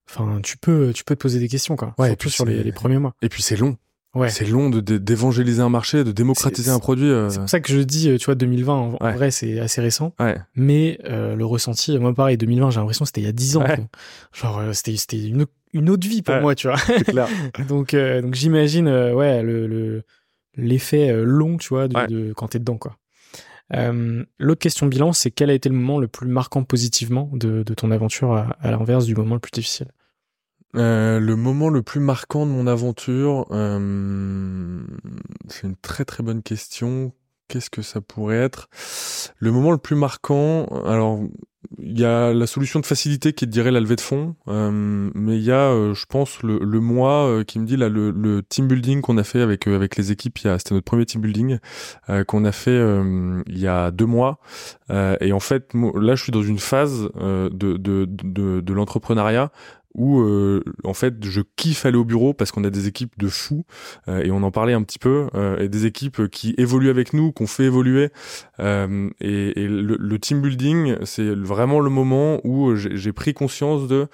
enfin, 0.10 0.40
tu 0.42 0.58
peux, 0.58 0.94
tu 0.94 1.04
peux 1.04 1.16
te 1.16 1.22
poser 1.22 1.40
des 1.40 1.50
questions, 1.50 1.76
quoi. 1.76 1.94
Ouais, 1.98 2.08
Surtout 2.10 2.30
sur 2.30 2.46
les, 2.46 2.64
les 2.64 2.72
premiers 2.72 2.98
mois. 2.98 3.14
Et 3.22 3.28
puis 3.28 3.42
c'est 3.42 3.58
long. 3.58 3.78
Ouais. 4.14 4.30
C'est 4.30 4.46
long 4.46 4.70
d'évangéliser 4.70 5.62
un 5.62 5.70
marché, 5.70 6.04
de 6.04 6.12
démocratiser 6.12 6.70
un 6.70 6.80
produit. 6.80 7.10
Euh. 7.10 7.30
C'est 7.30 7.40
pour 7.40 7.50
ça 7.50 7.62
que 7.62 7.72
je 7.72 7.80
dis, 7.80 8.10
euh, 8.10 8.18
tu 8.18 8.26
vois, 8.26 8.36
2020, 8.36 8.74
en, 8.74 9.12
vrai, 9.14 9.32
c'est 9.32 9.60
assez 9.60 9.80
récent. 9.80 10.14
Ouais. 10.20 10.38
Mais 10.54 11.00
euh, 11.06 11.36
le 11.36 11.46
ressenti, 11.46 11.98
moi 11.98 12.14
pareil, 12.14 12.38
2020, 12.38 12.72
j'ai 12.72 12.80
l'impression 12.80 13.04
que 13.04 13.08
c'était 13.08 13.22
il 13.22 13.26
y 13.26 13.30
a 13.30 13.34
10 13.34 13.58
ans. 13.58 13.64
Genre, 14.34 14.62
c'était 14.74 14.96
une, 15.28 15.46
une 15.72 15.90
autre 15.90 16.08
vie 16.08 16.22
pour 16.22 16.36
moi, 16.42 16.56
tu 16.56 16.68
vois. 16.68 16.78
Clair. 16.78 17.28
donc 17.70 17.96
donc 17.96 18.36
j'imagine, 18.36 18.88
ouais, 18.88 19.42
le 19.44 20.04
l'effet 20.58 21.14
long, 21.24 21.56
tu 21.56 21.70
vois, 21.70 21.88
de, 21.88 22.08
de 22.08 22.34
quand 22.34 22.50
t'es 22.50 22.60
dedans, 22.60 22.78
quoi. 22.78 22.98
L'autre 24.40 24.60
question 24.60 24.88
bilan, 24.88 25.14
c'est 25.14 25.32
quel 25.32 25.50
a 25.50 25.54
été 25.54 25.70
le 25.70 25.76
moment 25.76 26.00
le 26.00 26.10
plus 26.10 26.28
marquant 26.28 26.64
positivement 26.64 27.30
de, 27.32 27.64
de 27.64 27.74
ton 27.74 27.92
aventure 27.92 28.34
à, 28.34 28.58
à 28.60 28.72
l'inverse 28.72 29.06
du 29.06 29.16
moment 29.16 29.36
le 29.36 29.40
plus 29.40 29.52
difficile? 29.52 29.88
Euh, 30.76 31.20
le 31.20 31.36
moment 31.36 31.70
le 31.70 31.82
plus 31.82 32.00
marquant 32.00 32.46
de 32.46 32.52
mon 32.52 32.68
aventure, 32.68 33.46
euh, 33.52 34.82
c'est 35.48 35.68
une 35.68 35.76
très 35.76 36.06
très 36.06 36.24
bonne 36.24 36.42
question. 36.42 37.14
Qu'est-ce 37.48 37.70
que 37.70 37.82
ça 37.82 38.00
pourrait 38.00 38.38
être? 38.38 38.70
Le 39.38 39.52
moment 39.52 39.72
le 39.72 39.78
plus 39.78 39.98
marquant, 39.98 40.66
alors 40.86 41.20
il 41.78 42.00
y 42.00 42.06
a 42.06 42.34
la 42.34 42.48
solution 42.48 42.80
de 42.80 42.86
facilité 42.86 43.34
qui 43.34 43.46
est 43.46 43.48
de 43.48 43.62
la 43.62 43.80
levée 43.82 43.98
de 43.98 44.02
fonds, 44.02 44.36
euh, 44.48 45.12
mais 45.14 45.36
il 45.36 45.44
y 45.44 45.52
a, 45.52 45.94
je 45.94 46.06
pense, 46.06 46.42
le, 46.44 46.60
le 46.60 46.80
mois 46.80 47.44
qui 47.46 47.60
me 47.60 47.66
dit 47.66 47.76
là 47.76 47.90
le, 47.90 48.42
team 48.48 48.68
building 48.68 49.02
qu'on 49.02 49.18
a 49.18 49.24
fait 49.24 49.42
avec 49.42 49.68
avec 49.68 49.98
les 49.98 50.14
équipes. 50.14 50.40
C'était 50.40 50.74
notre 50.74 50.86
premier 50.86 51.06
team 51.06 51.20
building 51.22 51.60
qu'on 52.28 52.46
a 52.46 52.52
fait 52.54 52.80
il 53.48 53.60
y 53.60 53.68
a 53.68 53.92
deux 53.92 54.06
mois. 54.06 54.40
et 54.90 55.34
en 55.34 55.40
fait, 55.42 55.74
là, 55.74 56.16
je 56.16 56.24
suis 56.24 56.32
dans 56.32 56.44
une 56.44 56.60
phase 56.60 57.10
de, 57.20 57.50
de, 57.52 58.06
de 58.06 58.74
l'entrepreneuriat 58.74 59.52
où 59.96 60.22
euh, 60.22 60.64
en 60.84 60.94
fait 60.94 61.24
je 61.26 61.42
kiffe 61.56 61.86
aller 61.86 61.98
au 61.98 62.06
bureau 62.06 62.34
parce 62.34 62.52
qu'on 62.52 62.64
a 62.64 62.70
des 62.70 62.88
équipes 62.88 63.14
de 63.18 63.28
fous 63.28 63.66
euh, 64.08 64.24
et 64.24 64.32
on 64.32 64.44
en 64.44 64.52
parlait 64.52 64.74
un 64.74 64.84
petit 64.84 65.00
peu 65.00 65.28
euh, 65.36 65.58
et 65.60 65.70
des 65.70 65.86
équipes 65.86 66.28
qui 66.30 66.54
évoluent 66.58 66.90
avec 66.90 67.14
nous 67.14 67.32
qu'on 67.32 67.48
fait 67.48 67.66
évoluer. 67.66 68.10
Et, 68.60 69.14
et 69.20 69.68
le, 69.68 69.98
le, 69.98 70.20
team 70.20 70.42
building 70.42 70.98
c'est 71.04 71.34
vraiment 71.34 71.80
le 71.80 71.90
moment 71.90 72.40
où 72.44 72.76
j'ai 72.76 73.12
pris 73.12 73.34
conscience 73.34 73.88
de 73.88 74.08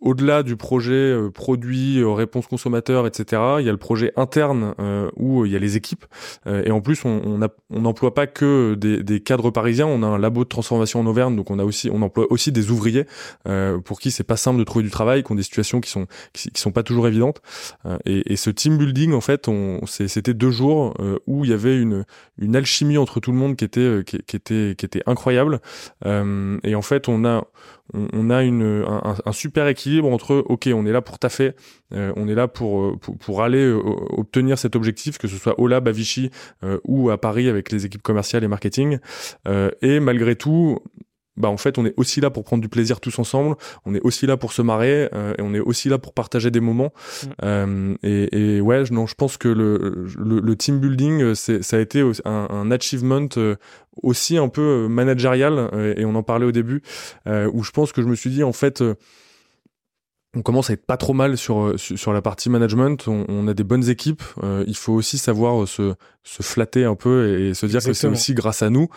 au-delà 0.00 0.42
du 0.42 0.56
projet 0.56 0.92
euh, 0.92 1.30
produit, 1.30 1.98
euh, 1.98 2.10
réponse 2.10 2.46
consommateur, 2.46 3.06
etc., 3.06 3.42
il 3.60 3.66
y 3.66 3.68
a 3.68 3.72
le 3.72 3.78
projet 3.78 4.12
interne 4.16 4.74
euh, 4.78 5.10
où 5.16 5.46
il 5.46 5.52
y 5.52 5.56
a 5.56 5.58
les 5.58 5.76
équipes. 5.76 6.04
et 6.46 6.70
en 6.70 6.80
plus, 6.80 7.04
on 7.04 7.38
n'emploie 7.70 8.10
on 8.10 8.12
pas 8.12 8.26
que 8.26 8.74
des, 8.74 9.02
des, 9.02 9.20
cadres 9.20 9.50
parisiens. 9.50 9.86
On 9.86 10.02
a 10.02 10.06
un 10.06 10.18
labo 10.18 10.44
de 10.44 10.48
transformation 10.48 11.00
en 11.00 11.06
Auvergne, 11.06 11.34
donc 11.34 11.50
on 11.50 11.58
a 11.58 11.64
aussi, 11.64 11.90
on 11.90 12.02
emploie 12.02 12.26
aussi 12.30 12.52
des 12.52 12.70
ouvriers 12.70 13.06
pour 13.84 14.00
qui 14.00 14.10
c'est 14.10 14.24
pas 14.24 14.36
simple 14.36 14.58
de 14.58 14.64
trouver 14.64 14.84
du 14.84 14.90
travail, 14.90 15.22
qui 15.22 15.32
ont 15.32 15.34
des 15.34 15.42
situations 15.42 15.80
qui 15.80 15.90
sont 15.90 16.06
qui, 16.32 16.50
sont 16.54 16.72
pas 16.72 16.82
toujours 16.82 17.08
évidentes. 17.08 17.40
Et, 18.04 18.32
et, 18.32 18.36
ce 18.36 18.50
team 18.50 18.78
building, 18.78 19.12
en 19.12 19.20
fait, 19.20 19.48
c'était 19.86 20.34
deux 20.34 20.50
jours 20.50 20.94
où 21.26 21.44
il 21.44 21.50
y 21.50 21.54
avait 21.54 21.76
une 21.80 22.04
une 22.38 22.56
alchimie 22.56 22.98
entre 22.98 23.20
tout 23.20 23.32
le 23.32 23.38
monde 23.38 23.56
qui 23.56 23.64
était 23.64 24.02
qui, 24.04 24.18
qui 24.26 24.36
était 24.36 24.74
qui 24.76 24.86
était 24.86 25.02
incroyable. 25.06 25.60
et 26.04 26.74
en 26.74 26.82
fait, 26.82 27.08
on 27.08 27.24
a 27.24 27.44
on, 27.94 28.30
a 28.30 28.42
un, 28.42 29.32
super 29.32 29.68
équilibre 29.68 30.10
entre 30.10 30.36
ok, 30.36 30.68
on 30.74 30.86
est 30.86 30.92
là 30.92 31.02
pour 31.02 31.18
taffer, 31.18 31.52
on 31.92 32.28
est 32.28 32.34
là 32.34 32.48
pour, 32.48 32.98
pour, 32.98 33.16
pour 33.16 33.42
aller 33.42 33.70
obtenir 33.70 34.58
cet 34.58 34.76
objectif, 34.76 35.18
que 35.18 35.28
ce 35.28 35.36
soit 35.36 35.58
au 35.60 35.66
lab 35.66 35.86
à 35.88 35.92
Vichy 35.92 36.30
ou 36.84 37.10
à 37.10 37.20
Paris 37.20 37.48
avec 37.48 37.70
les 37.70 37.86
équipes 37.86 38.02
commerciales 38.02 38.44
et 38.44 38.48
marketing, 38.48 38.98
et 39.82 40.00
malgré 40.00 40.36
tout 40.36 40.78
bah 41.36 41.48
en 41.48 41.56
fait 41.56 41.78
on 41.78 41.86
est 41.86 41.94
aussi 41.96 42.20
là 42.20 42.30
pour 42.30 42.44
prendre 42.44 42.62
du 42.62 42.68
plaisir 42.68 43.00
tous 43.00 43.18
ensemble, 43.18 43.56
on 43.84 43.94
est 43.94 44.00
aussi 44.00 44.26
là 44.26 44.36
pour 44.36 44.52
se 44.52 44.62
marrer 44.62 45.08
euh, 45.14 45.34
et 45.38 45.42
on 45.42 45.54
est 45.54 45.60
aussi 45.60 45.88
là 45.88 45.98
pour 45.98 46.12
partager 46.12 46.50
des 46.50 46.60
moments. 46.60 46.92
Mm. 46.92 47.26
Euh, 47.42 47.94
et, 48.02 48.56
et, 48.56 48.60
ouais, 48.60 48.84
non, 48.90 49.06
je 49.06 49.14
pense 49.14 49.36
que 49.36 49.48
le, 49.48 50.06
le, 50.18 50.56
team 50.56 50.78
building, 50.78 51.22
euh, 51.22 51.34
c'est 51.34 51.62
ça 51.62 51.76
a 51.76 51.80
été 51.80 52.02
un, 52.24 52.48
un 52.50 52.70
achievement 52.70 53.28
aussi 54.02 54.36
un 54.36 54.48
peu 54.48 54.88
managérial 54.88 55.70
et 55.96 56.04
on 56.04 56.14
en 56.14 56.22
parlait 56.22 56.46
au 56.46 56.52
début 56.52 56.82
où 57.26 57.62
je 57.62 57.70
pense 57.70 57.92
que 57.92 58.02
je 58.02 58.06
me 58.06 58.14
suis 58.14 58.30
dit 58.30 58.42
en 58.42 58.52
fait 58.52 58.82
on 60.36 60.42
commence 60.42 60.68
à 60.70 60.74
être 60.74 60.84
pas 60.84 60.98
trop 60.98 61.14
mal 61.14 61.38
sur 61.38 61.60
euh, 61.60 61.76
sur 61.78 62.12
la 62.12 62.20
partie 62.20 62.50
management. 62.50 63.08
On, 63.08 63.48
a 63.48 63.54
des 63.54 63.64
bonnes 63.64 63.88
équipes. 63.88 64.22
Euh, 64.42 64.64
il 64.66 64.76
faut 64.76 64.92
aussi 64.92 65.16
savoir 65.18 65.62
euh, 65.62 65.66
se 65.66 65.94
se 66.22 66.42
flatter 66.42 66.84
un 66.84 66.94
peu 66.94 67.40
et, 67.40 67.54
se 67.54 67.64
dire 67.66 67.82
que 67.82 67.94
c'est 67.94 68.06
aussi 68.06 68.34
grâce 68.34 68.62
à 68.62 68.70
nous. 68.70 68.88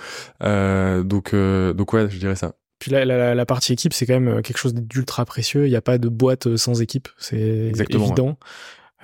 donc 0.41 1.33
donc 1.33 1.93
ouais, 1.93 2.09
je 2.09 2.17
dirais 2.17 2.35
ça. 2.35 2.53
Puis 2.79 2.91
la, 2.91 3.05
la, 3.35 3.45
partie 3.45 3.73
équipe, 3.73 3.93
c'est 3.93 4.05
quand 4.05 4.19
même 4.19 4.41
quelque 4.41 4.57
chose 4.57 4.73
d'ultra 4.73 5.25
précieux. 5.25 5.67
Il 5.67 5.69
n'y 5.69 5.75
a 5.75 5.81
pas 5.81 5.97
de 5.97 6.07
boîte 6.07 6.55
sans 6.55 6.81
équipe, 6.81 7.09
c'est 7.17 7.71
évident. 7.89 8.37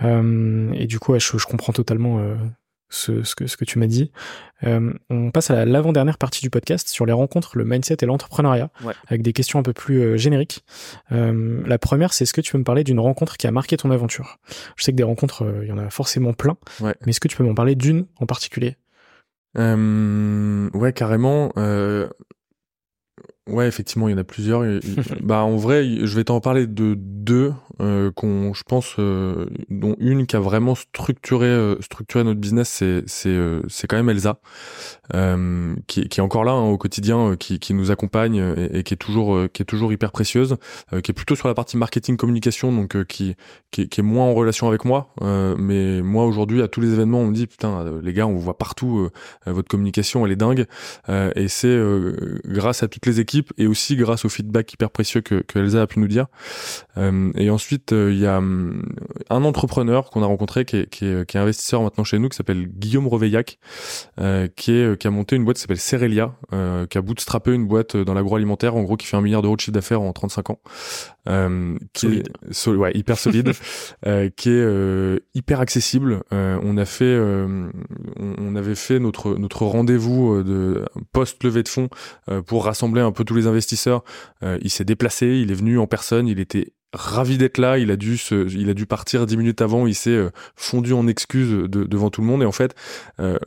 et 0.02 0.88
du 0.88 1.00
coup, 1.00 1.18
je, 1.18 1.38
je, 1.38 1.46
comprends 1.46 1.74
totalement 1.74 2.22
ce, 2.96 3.24
ce, 3.24 3.36
que, 3.36 3.48
ce 3.48 3.58
que 3.58 3.66
tu 3.66 3.78
m'as 3.78 3.88
dit. 3.88 4.12
Euh, 4.64 4.94
on 5.10 5.32
passe 5.32 5.52
à 5.52 5.66
l'avant-dernière 5.66 6.18
partie 6.18 6.42
du 6.42 6.50
podcast 6.50 6.88
sur 6.88 7.06
les 7.06 7.14
rencontres, 7.14 7.58
le 7.58 7.66
mindset 7.66 7.98
et 8.02 8.06
l'entrepreneuriat, 8.06 8.70
avec 9.08 9.22
des 9.22 9.34
questions 9.34 9.60
un 9.60 9.64
peu 9.64 9.74
plus 9.74 10.02
euh, 10.02 10.18
génériques. 10.18 10.64
Euh, 11.12 11.62
la 11.66 11.78
première, 11.78 12.14
c'est 12.14 12.24
est-ce 12.24 12.34
que 12.34 12.42
tu 12.42 12.54
peux 12.54 12.58
me 12.58 12.64
parler 12.64 12.84
d'une 12.84 13.00
rencontre 13.00 13.38
qui 13.38 13.48
a 13.48 13.52
marqué 13.52 13.78
ton 13.78 13.92
aventure? 13.92 14.40
Je 14.78 14.84
sais 14.84 14.92
que 14.92 14.98
des 14.98 15.04
rencontres, 15.04 15.46
il 15.62 15.68
y 15.68 15.72
en 15.72 15.78
a 15.78 15.90
forcément 15.90 16.34
plein, 16.34 16.58
mais 16.82 16.94
est-ce 17.08 17.20
que 17.20 17.28
tu 17.28 17.38
peux 17.38 17.44
m'en 17.44 17.56
parler 17.56 17.76
d'une 17.76 18.06
en 18.20 18.26
particulier? 18.26 18.78
Ouais, 20.74 20.94
carrément. 20.94 21.52
Ouais, 23.48 23.68
effectivement, 23.68 24.08
il 24.08 24.12
y 24.12 24.16
en 24.16 24.18
a 24.18 24.24
plusieurs. 24.24 24.64
bah, 25.22 25.44
en 25.44 25.56
vrai, 25.56 25.86
je 26.04 26.16
vais 26.16 26.24
t'en 26.24 26.40
parler 26.42 26.66
de 26.66 26.96
deux 26.98 27.54
euh, 27.80 28.12
qu'on, 28.12 28.56
je 28.56 28.64
pense, 28.64 28.96
euh, 28.98 29.46
dont 29.70 29.96
une 30.00 30.26
qui 30.26 30.36
a 30.36 30.40
vraiment 30.40 30.74
structuré, 30.74 31.46
euh, 31.46 31.80
structuré 31.80 32.24
notre 32.24 32.40
business, 32.40 32.70
c'est 32.70 33.04
c'est 33.06 33.30
euh, 33.30 33.62
c'est 33.68 33.86
quand 33.86 33.98
même 33.98 34.10
Elsa, 34.10 34.40
qui, 35.86 36.10
qui 36.10 36.20
est 36.20 36.24
encore 36.24 36.44
là 36.44 36.54
hein, 36.54 36.64
au 36.70 36.78
quotidien, 36.80 37.36
qui, 37.38 37.60
qui 37.60 37.76
nous 37.76 37.92
accompagne 37.92 38.38
et, 38.58 38.80
et, 38.80 38.84
qui 38.84 38.96
est 38.96 38.98
toujours 38.98 39.38
qui 39.54 39.62
est 39.62 39.66
toujours 39.66 39.94
hyper 39.94 40.12
précieuse, 40.12 40.58
qui 41.04 41.12
est 41.12 41.14
plutôt 41.14 41.36
sur 41.36 41.48
la 41.48 41.54
partie 41.54 41.78
marketing 41.78 42.18
communication, 42.18 42.72
donc 42.72 43.04
qui, 43.06 43.36
qui 43.70 43.88
qui 43.90 44.00
est 44.00 44.04
moins 44.04 44.26
en 44.26 44.34
relation 44.34 44.68
avec 44.68 44.86
moi. 44.86 45.14
mais 45.22 46.02
moi 46.02 46.26
aujourd'hui, 46.26 46.64
à 46.64 46.68
tous 46.68 46.82
les 46.82 46.94
événements, 46.94 47.20
on 47.20 47.28
me 47.28 47.34
dit 47.34 47.46
putain, 47.46 47.86
les 48.02 48.14
gars, 48.14 48.26
on 48.26 48.34
vous 48.34 48.42
voit 48.42 48.58
partout, 48.58 49.10
votre 49.46 49.68
communication, 49.68 50.26
elle 50.26 50.32
est 50.32 50.36
dingue, 50.36 50.66
et 51.10 51.48
c'est 51.48 51.80
grâce 52.46 52.82
à 52.82 52.88
toutes 52.88 53.06
les 53.06 53.20
équipes 53.20 53.35
et 53.58 53.68
aussi 53.68 53.96
grâce 53.96 54.26
au 54.26 54.30
feedback 54.30 54.74
hyper 54.74 54.90
précieux 54.90 55.22
que, 55.22 55.42
que 55.42 55.60
Elsa 55.60 55.82
a 55.82 55.88
pu 55.88 56.00
nous 56.00 56.08
dire. 56.08 56.28
Euh, 56.98 57.32
et 57.36 57.50
ensuite, 57.50 57.94
euh, 57.94 58.12
il 58.12 58.20
y 58.20 58.26
a 58.26 58.38
hum, 58.38 58.84
un 59.30 59.44
entrepreneur 59.44 60.10
qu'on 60.10 60.24
a 60.24 60.26
rencontré 60.26 60.66
qui 60.66 60.78
est, 60.78 60.90
qui, 60.90 61.06
est, 61.06 61.26
qui 61.26 61.38
est, 61.38 61.40
investisseur 61.40 61.82
maintenant 61.82 62.04
chez 62.04 62.20
nous, 62.20 62.30
qui 62.30 62.38
s'appelle 62.38 62.68
Guillaume 62.68 63.08
Reveillac, 63.08 63.60
euh, 64.20 64.48
qui, 64.56 64.72
est, 64.72 64.98
qui 64.98 65.08
a 65.08 65.12
monté 65.12 65.36
une 65.36 65.44
boîte 65.44 65.58
qui 65.58 65.62
s'appelle 65.62 65.80
Cerelia, 65.80 66.36
qui 66.90 66.98
a 66.98 67.02
bootstrappé 67.02 67.54
une 67.54 67.68
boîte 67.68 67.98
dans 67.98 68.14
l'agroalimentaire, 68.14 68.76
en 68.76 68.84
gros 68.84 68.98
qui 68.98 69.08
fait 69.08 69.18
un 69.18 69.22
milliard 69.22 69.42
d'euros 69.42 69.56
de 69.56 69.62
chiffre 69.62 69.74
d'affaires 69.74 70.02
en 70.02 70.14
35 70.14 70.50
ans. 70.52 70.60
Qui 71.94 72.24
solide. 72.52 72.76
est 72.76 72.80
ouais, 72.80 72.92
hyper 72.96 73.18
solide, 73.18 73.52
qui 74.36 74.50
est 74.50 75.20
hyper 75.34 75.60
accessible. 75.60 76.22
on 76.32 76.78
a 76.78 76.86
fait, 76.86 77.18
on, 77.20 77.72
on, 78.20 78.56
avait 78.56 78.76
fait 78.76 79.00
notre 79.00 79.36
notre 79.36 79.66
rendez-vous 79.66 80.44
de 80.44 80.86
post 81.12 81.44
levée 81.44 81.64
de 81.64 81.70
fonds 81.70 81.90
pour 82.46 82.66
rassembler 82.66 83.02
un 83.02 83.12
peu 83.12 83.24
tous 83.26 83.36
les 83.36 83.48
investisseurs. 83.48 84.04
il 84.44 84.70
s'est 84.70 84.86
déplacé, 84.86 85.28
il 85.28 85.52
est 85.52 85.56
venu 85.56 85.80
en 85.80 85.88
personne, 85.88 86.28
il 86.28 86.40
était 86.40 86.74
ravi 86.94 87.38
d'être 87.38 87.58
là. 87.58 87.78
Il 87.78 87.92
a 87.92 87.96
dû 87.96 88.86
partir 88.86 89.26
dix 89.26 89.38
minutes 89.38 89.62
avant. 89.62 89.88
Il 89.88 89.96
s'est 89.96 90.30
fondu 90.56 90.94
en 90.94 91.08
excuses 91.08 91.52
devant 91.70 92.10
tout 92.10 92.22
le 92.22 92.28
monde. 92.28 92.42
Et 92.42 92.46
en 92.46 92.52
fait, 92.52 92.76
euh, 93.20 93.38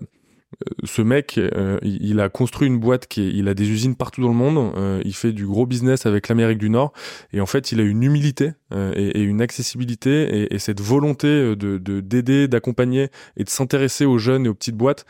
ce 0.85 1.03
mec, 1.03 1.39
euh, 1.39 1.79
il 1.83 2.21
a 2.21 2.29
construit 2.29 2.69
une 2.69 2.79
boîte 2.79 3.07
qui, 3.07 3.29
il 3.29 3.49
a 3.49 3.55
des 3.55 3.69
usines 3.69 3.95
partout 3.95 4.23
dans 4.23 4.29
le 4.29 4.35
monde. 4.35 4.73
Euh, 4.77 5.03
il 5.05 5.15
fait 5.15 5.33
du 5.33 5.47
gros 5.47 5.67
business 5.67 6.07
avec 6.07 6.29
l'Amérique 6.29 6.59
du 6.59 6.71
Nord, 6.71 6.93
et 7.33 7.41
en 7.41 7.47
fait, 7.47 7.71
il 7.73 7.81
a 7.81 7.85
une 7.85 8.03
humilité 8.03 8.53
euh, 8.73 8.93
et, 8.97 9.21
une 9.21 9.43
accessibilité 9.43 10.23
et, 10.23 10.55
et 10.55 10.59
cette 10.59 10.81
volonté 10.81 11.55
de 11.55 11.79
d'aider, 12.01 12.49
d'accompagner 12.49 13.09
et 13.37 13.45
de 13.45 13.51
s'intéresser 13.51 14.05
aux 14.05 14.19
jeunes 14.19 14.47
et 14.47 14.49
aux 14.49 14.55
petites 14.55 14.77
boîtes 14.77 15.05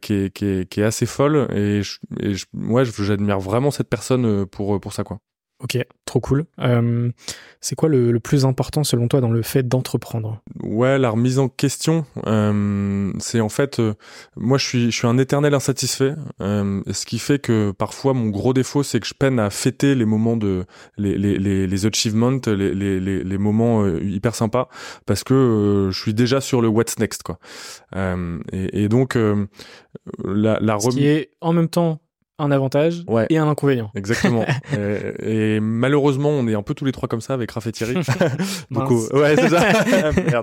qui 0.00 0.14
est, 0.14 0.30
qui, 0.34 0.44
est, 0.44 0.68
qui, 0.68 0.80
est, 0.80 0.84
assez 0.84 1.06
folle. 1.06 1.48
Et, 1.54 1.82
je, 1.82 1.98
et 2.20 2.34
je, 2.34 2.46
moi, 2.52 2.84
j'admire 2.84 3.38
vraiment 3.38 3.70
cette 3.70 3.88
personne 3.88 4.46
pour 4.46 4.80
pour 4.80 4.92
ça, 4.92 5.04
quoi. 5.04 5.20
Ok, 5.62 5.78
trop 6.06 6.18
cool. 6.18 6.44
Euh, 6.58 7.10
c'est 7.60 7.76
quoi 7.76 7.88
le, 7.88 8.18
plus 8.18 8.44
important 8.44 8.82
selon 8.82 9.06
toi 9.06 9.20
dans 9.20 9.30
le 9.30 9.42
fait 9.42 9.62
d'entreprendre? 9.62 10.42
Ouais, 10.60 10.98
la 10.98 11.10
remise 11.10 11.38
en 11.38 11.48
question, 11.48 12.04
euh, 12.26 13.12
c'est 13.20 13.40
en 13.40 13.48
fait, 13.48 13.78
euh, 13.78 13.94
moi 14.36 14.58
je 14.58 14.66
suis, 14.66 14.90
je 14.90 14.96
suis 14.96 15.06
un 15.06 15.18
éternel 15.18 15.54
insatisfait, 15.54 16.14
ce 16.40 17.06
qui 17.06 17.20
fait 17.20 17.38
que 17.38 17.70
parfois 17.70 18.12
mon 18.12 18.28
gros 18.28 18.52
défaut 18.52 18.82
c'est 18.82 18.98
que 18.98 19.06
je 19.06 19.14
peine 19.14 19.38
à 19.38 19.50
fêter 19.50 19.94
les 19.94 20.04
moments 20.04 20.36
de, 20.36 20.64
les, 20.98 21.16
les, 21.16 21.38
les, 21.38 21.68
les 21.68 21.86
achievements, 21.86 22.40
les, 22.46 22.74
les, 22.74 23.00
les, 23.00 23.38
moments 23.38 23.86
hyper 23.86 24.34
sympas, 24.34 24.68
parce 25.06 25.22
que 25.22 25.90
je 25.92 26.00
suis 26.00 26.14
déjà 26.14 26.40
sur 26.40 26.60
le 26.60 26.68
what's 26.68 26.98
next 26.98 27.22
quoi. 27.22 27.38
Et, 27.94 28.82
et, 28.84 28.88
donc 28.88 29.14
la, 29.14 30.58
la 30.60 30.74
remise... 30.74 30.96
qui 30.96 31.06
est 31.06 31.30
en 31.40 31.52
même 31.52 31.68
temps 31.68 32.00
un 32.38 32.50
avantage 32.50 33.04
et 33.30 33.38
un 33.38 33.48
inconvénient. 33.48 33.90
Exactement. 33.94 34.44
et, 35.22 35.60
malheureusement, 35.60 36.30
on 36.30 36.46
est 36.48 36.54
un 36.54 36.62
peu 36.62 36.74
tous 36.74 36.84
les 36.84 36.92
trois 36.92 37.08
comme 37.08 37.20
ça 37.20 37.34
avec 37.34 37.50
Raph 37.50 37.66
et 37.66 37.72
Thierry. 37.72 37.94
Donc, 38.70 38.90
ouais, 38.90 39.36
c'est 39.36 39.48
ça. 39.48 40.42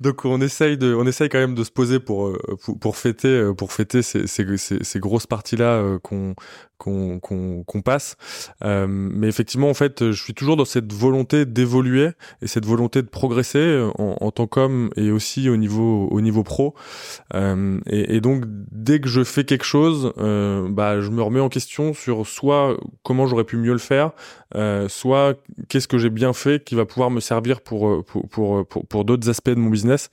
Donc, 0.00 0.24
on 0.24 0.40
essaye 0.40 0.78
de, 0.78 0.94
on 0.94 1.06
essaye 1.06 1.28
quand 1.28 1.38
même 1.38 1.54
de 1.54 1.64
se 1.64 1.70
poser 1.70 2.00
pour 2.00 2.28
euh, 2.28 2.38
pour, 2.64 2.78
pour 2.78 2.96
fêter, 2.96 3.28
euh, 3.28 3.54
pour 3.54 3.72
fêter 3.72 4.02
ces, 4.02 4.26
ces, 4.26 4.56
ces, 4.56 4.82
ces 4.82 5.00
grosses 5.00 5.26
parties 5.26 5.56
là 5.56 5.74
euh, 5.74 5.98
qu'on 6.78 7.18
qu'on 7.20 7.62
qu'on 7.64 7.82
passe. 7.82 8.16
Euh, 8.64 8.86
mais 8.88 9.28
effectivement, 9.28 9.68
en 9.68 9.74
fait, 9.74 10.10
je 10.10 10.22
suis 10.22 10.34
toujours 10.34 10.56
dans 10.56 10.64
cette 10.64 10.92
volonté 10.92 11.46
d'évoluer 11.46 12.10
et 12.42 12.46
cette 12.46 12.66
volonté 12.66 13.02
de 13.02 13.08
progresser 13.08 13.58
euh, 13.58 13.90
en, 13.98 14.16
en 14.20 14.30
tant 14.30 14.46
qu'homme 14.46 14.90
et 14.96 15.10
aussi 15.10 15.48
au 15.48 15.56
niveau 15.56 16.08
au 16.10 16.20
niveau 16.20 16.42
pro. 16.42 16.74
Euh, 17.34 17.80
et, 17.86 18.16
et, 18.16 18.20
donc, 18.20 18.44
dès 18.46 19.00
que 19.00 19.08
je 19.08 19.24
fais 19.24 19.44
quelque 19.44 19.64
chose, 19.64 20.12
euh, 20.18 20.68
bah, 20.68 21.00
je 21.00 21.10
me 21.10 21.22
remets 21.22 21.40
en 21.40 21.48
question 21.48 21.94
sur 21.94 22.26
soit 22.26 22.76
comment 23.02 23.26
j'aurais 23.26 23.44
pu 23.44 23.56
mieux 23.56 23.72
le 23.72 23.78
faire, 23.78 24.12
euh, 24.54 24.88
soit 24.88 25.34
qu'est-ce 25.68 25.88
que 25.88 25.98
j'ai 25.98 26.10
bien 26.10 26.32
fait 26.32 26.62
qui 26.64 26.74
va 26.74 26.84
pouvoir 26.84 27.10
me 27.10 27.20
servir 27.20 27.60
pour 27.60 28.04
pour 28.04 28.28
pour 28.28 28.66
pour, 28.66 28.86
pour 28.86 29.04
d'autres 29.04 29.28
aspects 29.28 29.50
de 29.50 29.54
mon 29.56 29.70
business. 29.70 30.10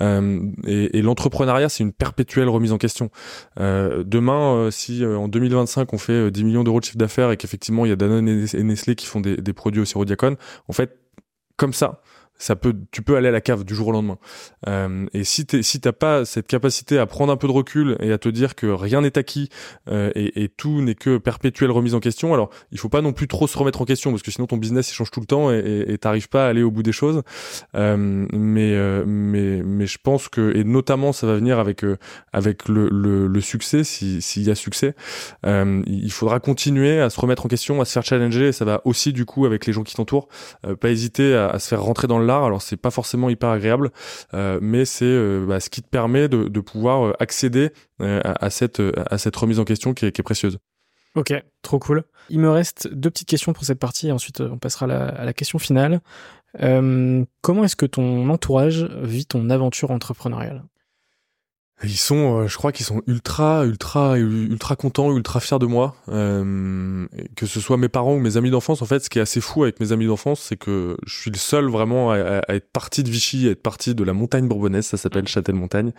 et, 0.00 0.98
et 0.98 1.02
l'entrepreneuriat, 1.02 1.68
c'est 1.68 1.82
une 1.82 1.92
perpétuelle 1.92 2.48
remise 2.48 2.72
en 2.72 2.78
question. 2.78 3.10
demain, 3.56 4.70
si 4.70 5.04
en 5.04 5.28
2025 5.28 5.92
on 5.92 5.98
fait 5.98 6.30
10 6.30 6.40
euh, 6.40 6.44
millions 6.44 6.64
d'euros 6.64 6.80
de 6.80 6.84
chiffre 6.84 6.98
d'affaires 6.98 7.30
et 7.30 7.36
qu'effectivement 7.36 7.84
il 7.84 7.90
y 7.90 7.92
a 7.92 7.96
Danone 7.96 8.28
et 8.28 8.62
Nestlé 8.62 8.94
qui 8.94 9.06
font 9.06 9.20
des, 9.20 9.36
des 9.36 9.52
produits 9.52 9.80
au 9.80 9.84
sirop 9.84 10.04
diacone, 10.04 10.36
en 10.68 10.72
fait, 10.72 10.98
comme 11.56 11.72
ça, 11.72 12.00
ça 12.38 12.56
peut, 12.56 12.74
tu 12.90 13.02
peux 13.02 13.16
aller 13.16 13.28
à 13.28 13.32
la 13.32 13.40
cave 13.40 13.64
du 13.64 13.74
jour 13.74 13.88
au 13.88 13.92
lendemain. 13.92 14.18
Euh, 14.68 15.06
et 15.12 15.24
si 15.24 15.46
t'es, 15.46 15.62
si 15.62 15.80
t'as 15.80 15.92
pas 15.92 16.24
cette 16.24 16.46
capacité 16.46 16.98
à 16.98 17.06
prendre 17.06 17.32
un 17.32 17.36
peu 17.36 17.46
de 17.46 17.52
recul 17.52 17.96
et 18.00 18.12
à 18.12 18.18
te 18.18 18.28
dire 18.28 18.54
que 18.54 18.66
rien 18.66 19.00
n'est 19.00 19.18
acquis 19.18 19.48
euh, 19.88 20.10
et, 20.14 20.44
et, 20.44 20.48
tout 20.48 20.80
n'est 20.80 20.94
que 20.94 21.18
perpétuelle 21.18 21.70
remise 21.70 21.94
en 21.94 22.00
question, 22.00 22.34
alors 22.34 22.50
il 22.72 22.78
faut 22.78 22.88
pas 22.88 23.02
non 23.02 23.12
plus 23.12 23.28
trop 23.28 23.46
se 23.46 23.58
remettre 23.58 23.82
en 23.82 23.84
question 23.84 24.10
parce 24.10 24.22
que 24.22 24.30
sinon 24.30 24.46
ton 24.46 24.56
business 24.56 24.90
il 24.90 24.94
change 24.94 25.10
tout 25.10 25.20
le 25.20 25.26
temps 25.26 25.50
et 25.52 25.96
t'arrives 26.00 26.28
pas 26.28 26.46
à 26.46 26.48
aller 26.48 26.62
au 26.62 26.70
bout 26.70 26.82
des 26.82 26.92
choses. 26.92 27.22
Euh, 27.74 28.26
mais 28.32 28.74
euh, 28.74 29.04
mais 29.06 29.62
mais 29.64 29.86
je 29.86 29.98
pense 30.02 30.28
que 30.28 30.56
et 30.56 30.64
notamment 30.64 31.12
ça 31.12 31.26
va 31.26 31.34
venir 31.34 31.58
avec 31.58 31.84
euh, 31.84 31.96
avec 32.32 32.68
le, 32.68 32.88
le, 32.88 33.26
le 33.26 33.40
succès 33.40 33.84
si 33.84 34.22
s'il 34.22 34.42
y 34.44 34.50
a 34.50 34.54
succès, 34.54 34.94
il 35.44 36.12
faudra 36.12 36.40
continuer 36.40 37.00
à 37.00 37.10
se 37.10 37.20
remettre 37.20 37.46
en 37.46 37.48
question, 37.48 37.80
à 37.80 37.84
se 37.84 37.92
faire 37.92 38.04
challenger. 38.04 38.48
Et 38.48 38.52
ça 38.52 38.64
va 38.64 38.80
aussi 38.84 39.12
du 39.12 39.24
coup 39.24 39.46
avec 39.46 39.66
les 39.66 39.72
gens 39.72 39.82
qui 39.82 39.94
t'entourent, 39.94 40.28
pas 40.80 40.90
hésiter 40.90 41.34
à, 41.34 41.48
à 41.48 41.58
se 41.58 41.68
faire 41.68 41.82
rentrer 41.82 42.06
dans 42.06 42.18
le 42.18 42.25
l'art. 42.26 42.44
Alors 42.44 42.62
c'est 42.62 42.76
pas 42.76 42.90
forcément 42.90 43.30
hyper 43.30 43.50
agréable, 43.50 43.90
euh, 44.34 44.58
mais 44.60 44.84
c'est 44.84 45.04
euh, 45.04 45.44
bah, 45.46 45.60
ce 45.60 45.70
qui 45.70 45.82
te 45.82 45.88
permet 45.88 46.28
de, 46.28 46.60
pouvoir 46.60 47.06
euh, 47.06 47.12
accéder 47.20 47.70
à, 48.00 48.50
cette 48.50 49.36
remise 49.36 49.58
en 49.58 49.64
question 49.64 49.94
qui 49.94 50.06
est, 50.06 50.22
précieuse. 50.22 50.58
Ok, 51.14 51.32
trop 51.62 51.78
cool. 51.78 52.04
Il 52.28 52.40
me 52.40 52.50
reste 52.50 52.92
deux 52.92 53.10
petites 53.10 53.28
questions 53.28 53.52
pour 53.52 53.64
cette 53.64 53.78
partie 53.78 54.08
et 54.08 54.12
ensuite 54.12 54.40
on 54.40 54.58
passera 54.58 54.86
à 54.86 55.24
la 55.24 55.32
question 55.32 55.58
finale. 55.58 56.00
comment 56.60 57.64
est-ce 57.64 57.76
que 57.76 57.86
ton 57.86 58.28
entourage 58.28 58.84
vit 59.02 59.26
ton 59.26 59.48
aventure 59.50 59.90
entrepreneuriale? 59.90 60.64
Ils 61.84 61.98
sont, 61.98 62.38
euh, 62.38 62.48
je 62.48 62.56
crois 62.56 62.72
qu'ils 62.72 62.86
sont 62.86 63.02
ultra, 63.06 63.66
ultra, 63.66 64.16
ultra 64.16 64.76
contents, 64.76 65.14
ultra 65.14 65.40
fiers 65.40 65.58
de 65.58 65.66
moi. 65.66 65.94
Euh, 66.08 67.06
que 67.36 67.44
ce 67.44 67.60
soit 67.60 67.76
mes 67.76 67.90
parents 67.90 68.14
ou 68.14 68.18
mes 68.18 68.38
amis 68.38 68.50
d'enfance, 68.50 68.80
en 68.80 68.86
fait, 68.86 69.00
ce 69.00 69.10
qui 69.10 69.18
est 69.18 69.22
assez 69.22 69.42
fou 69.42 69.62
avec 69.62 69.78
mes 69.78 69.92
amis 69.92 70.06
d'enfance, 70.06 70.40
c'est 70.40 70.56
que 70.56 70.96
je 71.06 71.14
suis 71.14 71.30
le 71.30 71.36
seul 71.36 71.66
vraiment 71.68 72.12
à, 72.12 72.40
être 72.48 72.70
parti 72.72 73.02
de 73.02 73.10
Vichy, 73.10 73.46
à 73.48 73.50
être 73.50 73.62
parti 73.62 73.94
de 73.94 74.04
la 74.04 74.14
montagne 74.14 74.48
bourbonnaise, 74.48 74.86
ça 74.86 74.96
s'appelle 74.96 75.28
Châtel-Montagne, 75.28 75.92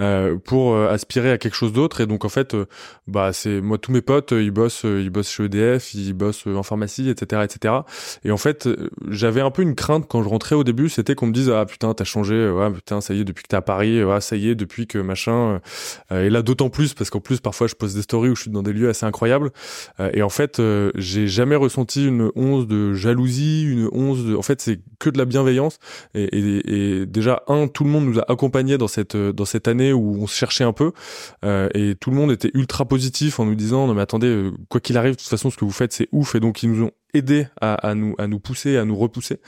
euh, 0.00 0.36
pour 0.36 0.74
euh, 0.74 0.90
aspirer 0.90 1.30
à 1.30 1.38
quelque 1.38 1.54
chose 1.54 1.72
d'autre. 1.72 2.02
Et 2.02 2.06
donc, 2.06 2.26
en 2.26 2.28
fait, 2.28 2.54
bah, 3.06 3.32
c'est 3.32 3.62
moi, 3.62 3.78
tous 3.78 3.90
mes 3.90 4.02
potes, 4.02 4.32
ils 4.32 4.50
bossent, 4.50 4.84
ils 4.84 5.10
bossent 5.10 5.30
chez 5.30 5.44
EDF, 5.44 5.94
ils 5.94 6.12
bossent 6.12 6.46
en 6.46 6.62
pharmacie, 6.62 7.08
etc., 7.08 7.42
etc. 7.42 7.74
Et 8.24 8.30
en 8.30 8.36
fait, 8.36 8.68
j'avais 9.08 9.40
un 9.40 9.50
peu 9.50 9.62
une 9.62 9.74
crainte 9.74 10.06
quand 10.08 10.22
je 10.22 10.28
rentrais 10.28 10.56
au 10.56 10.64
début, 10.64 10.90
c'était 10.90 11.14
qu'on 11.14 11.26
me 11.26 11.32
dise 11.32 11.48
ah 11.48 11.64
putain, 11.64 11.94
t'as 11.94 12.04
changé, 12.04 12.50
ouais, 12.50 12.70
putain, 12.70 13.00
ça 13.00 13.14
y 13.14 13.20
est, 13.20 13.24
depuis 13.24 13.44
que 13.44 13.48
t'es 13.48 13.56
à 13.56 13.62
Paris, 13.62 14.04
ouais, 14.04 14.20
ça 14.20 14.36
y 14.36 14.50
est, 14.50 14.54
depuis 14.54 14.86
que 14.86 14.98
machin 14.98 15.21
euh, 15.28 15.58
et 16.10 16.30
là, 16.30 16.42
d'autant 16.42 16.70
plus 16.70 16.94
parce 16.94 17.10
qu'en 17.10 17.20
plus, 17.20 17.40
parfois, 17.40 17.66
je 17.66 17.74
pose 17.74 17.94
des 17.94 18.02
stories 18.02 18.30
où 18.30 18.36
je 18.36 18.42
suis 18.42 18.50
dans 18.50 18.62
des 18.62 18.72
lieux 18.72 18.88
assez 18.88 19.06
incroyables. 19.06 19.50
Euh, 20.00 20.10
et 20.14 20.22
en 20.22 20.28
fait, 20.28 20.58
euh, 20.58 20.90
j'ai 20.94 21.26
jamais 21.26 21.56
ressenti 21.56 22.06
une 22.06 22.30
once 22.34 22.66
de 22.66 22.94
jalousie, 22.94 23.64
une 23.64 23.88
once 23.92 24.24
de. 24.24 24.34
En 24.34 24.42
fait, 24.42 24.60
c'est 24.60 24.80
que 24.98 25.10
de 25.10 25.18
la 25.18 25.24
bienveillance. 25.24 25.78
Et, 26.14 26.24
et, 26.24 27.00
et, 27.00 27.06
déjà, 27.06 27.42
un, 27.48 27.68
tout 27.68 27.84
le 27.84 27.90
monde 27.90 28.06
nous 28.06 28.18
a 28.18 28.30
accompagnés 28.30 28.78
dans 28.78 28.88
cette 28.88 29.16
dans 29.16 29.44
cette 29.44 29.68
année 29.68 29.92
où 29.92 30.22
on 30.22 30.26
se 30.26 30.36
cherchait 30.36 30.64
un 30.64 30.72
peu. 30.72 30.92
et 31.44 31.94
tout 32.00 32.10
le 32.10 32.16
monde 32.16 32.32
était 32.32 32.50
ultra 32.54 32.84
positif 32.84 33.40
en 33.40 33.44
nous 33.44 33.54
disant 33.54 33.86
non 33.86 33.94
mais 33.94 34.02
attendez, 34.02 34.50
quoi 34.68 34.80
qu'il 34.80 34.96
arrive, 34.96 35.12
de 35.12 35.18
toute 35.18 35.28
façon, 35.28 35.50
ce 35.50 35.56
que 35.56 35.64
vous 35.64 35.70
faites, 35.70 35.92
c'est 35.92 36.08
ouf. 36.12 36.34
Et 36.34 36.40
donc, 36.40 36.62
ils 36.62 36.70
nous 36.70 36.84
ont 36.84 36.90
aider 37.14 37.46
à, 37.60 37.74
à, 37.74 37.94
nous 37.94 38.14
à 38.18 38.26
nous 38.26 38.40
pousser 38.40 38.76
à 38.76 38.84
nous 38.84 38.96
repousser 38.96 39.40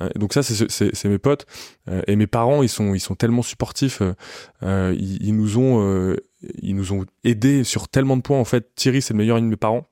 euh, 0.00 0.08
donc 0.16 0.32
ça 0.32 0.42
c'est 0.42 0.70
c'est 0.70 1.08
mes 1.08 1.18
potes 1.18 1.46
euh, 1.88 2.02
et 2.06 2.16
mes 2.16 2.26
parents 2.26 2.62
ils 2.62 2.68
sont 2.68 2.94
ils 2.94 3.00
sont 3.00 3.14
tellement 3.14 3.42
supportifs 3.42 4.02
euh, 4.62 4.94
ils, 4.96 5.22
ils, 5.26 5.36
nous 5.36 5.58
ont 5.58 6.16
ils 6.62 6.76
nous 6.76 6.92
ont 6.92 7.04
aidés 7.24 7.64
sur 7.64 7.88
tellement 7.88 8.16
de 8.16 8.22
points 8.22 8.38
en 8.38 8.44
fait 8.44 8.74
Thierry 8.74 9.02
c'est 9.02 9.14
le 9.14 9.18
meilleur 9.18 9.36
ami 9.36 9.46
de 9.46 9.50
mes 9.50 9.56
parents 9.56 9.88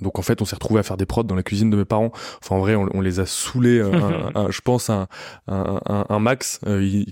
donc 0.00 0.18
en 0.18 0.22
fait, 0.22 0.42
on 0.42 0.44
s'est 0.44 0.56
retrouvé 0.56 0.80
à 0.80 0.82
faire 0.82 0.96
des 0.96 1.06
prods 1.06 1.22
dans 1.22 1.36
la 1.36 1.44
cuisine 1.44 1.70
de 1.70 1.76
mes 1.76 1.84
parents. 1.84 2.10
Enfin 2.42 2.56
en 2.56 2.58
vrai, 2.58 2.74
on, 2.74 2.88
on 2.94 3.00
les 3.00 3.20
a 3.20 3.26
saoulés, 3.26 3.80
un, 4.34 4.50
je 4.50 4.60
pense 4.60 4.90
un, 4.90 5.06
un, 5.46 6.04
un 6.08 6.18
max. 6.18 6.60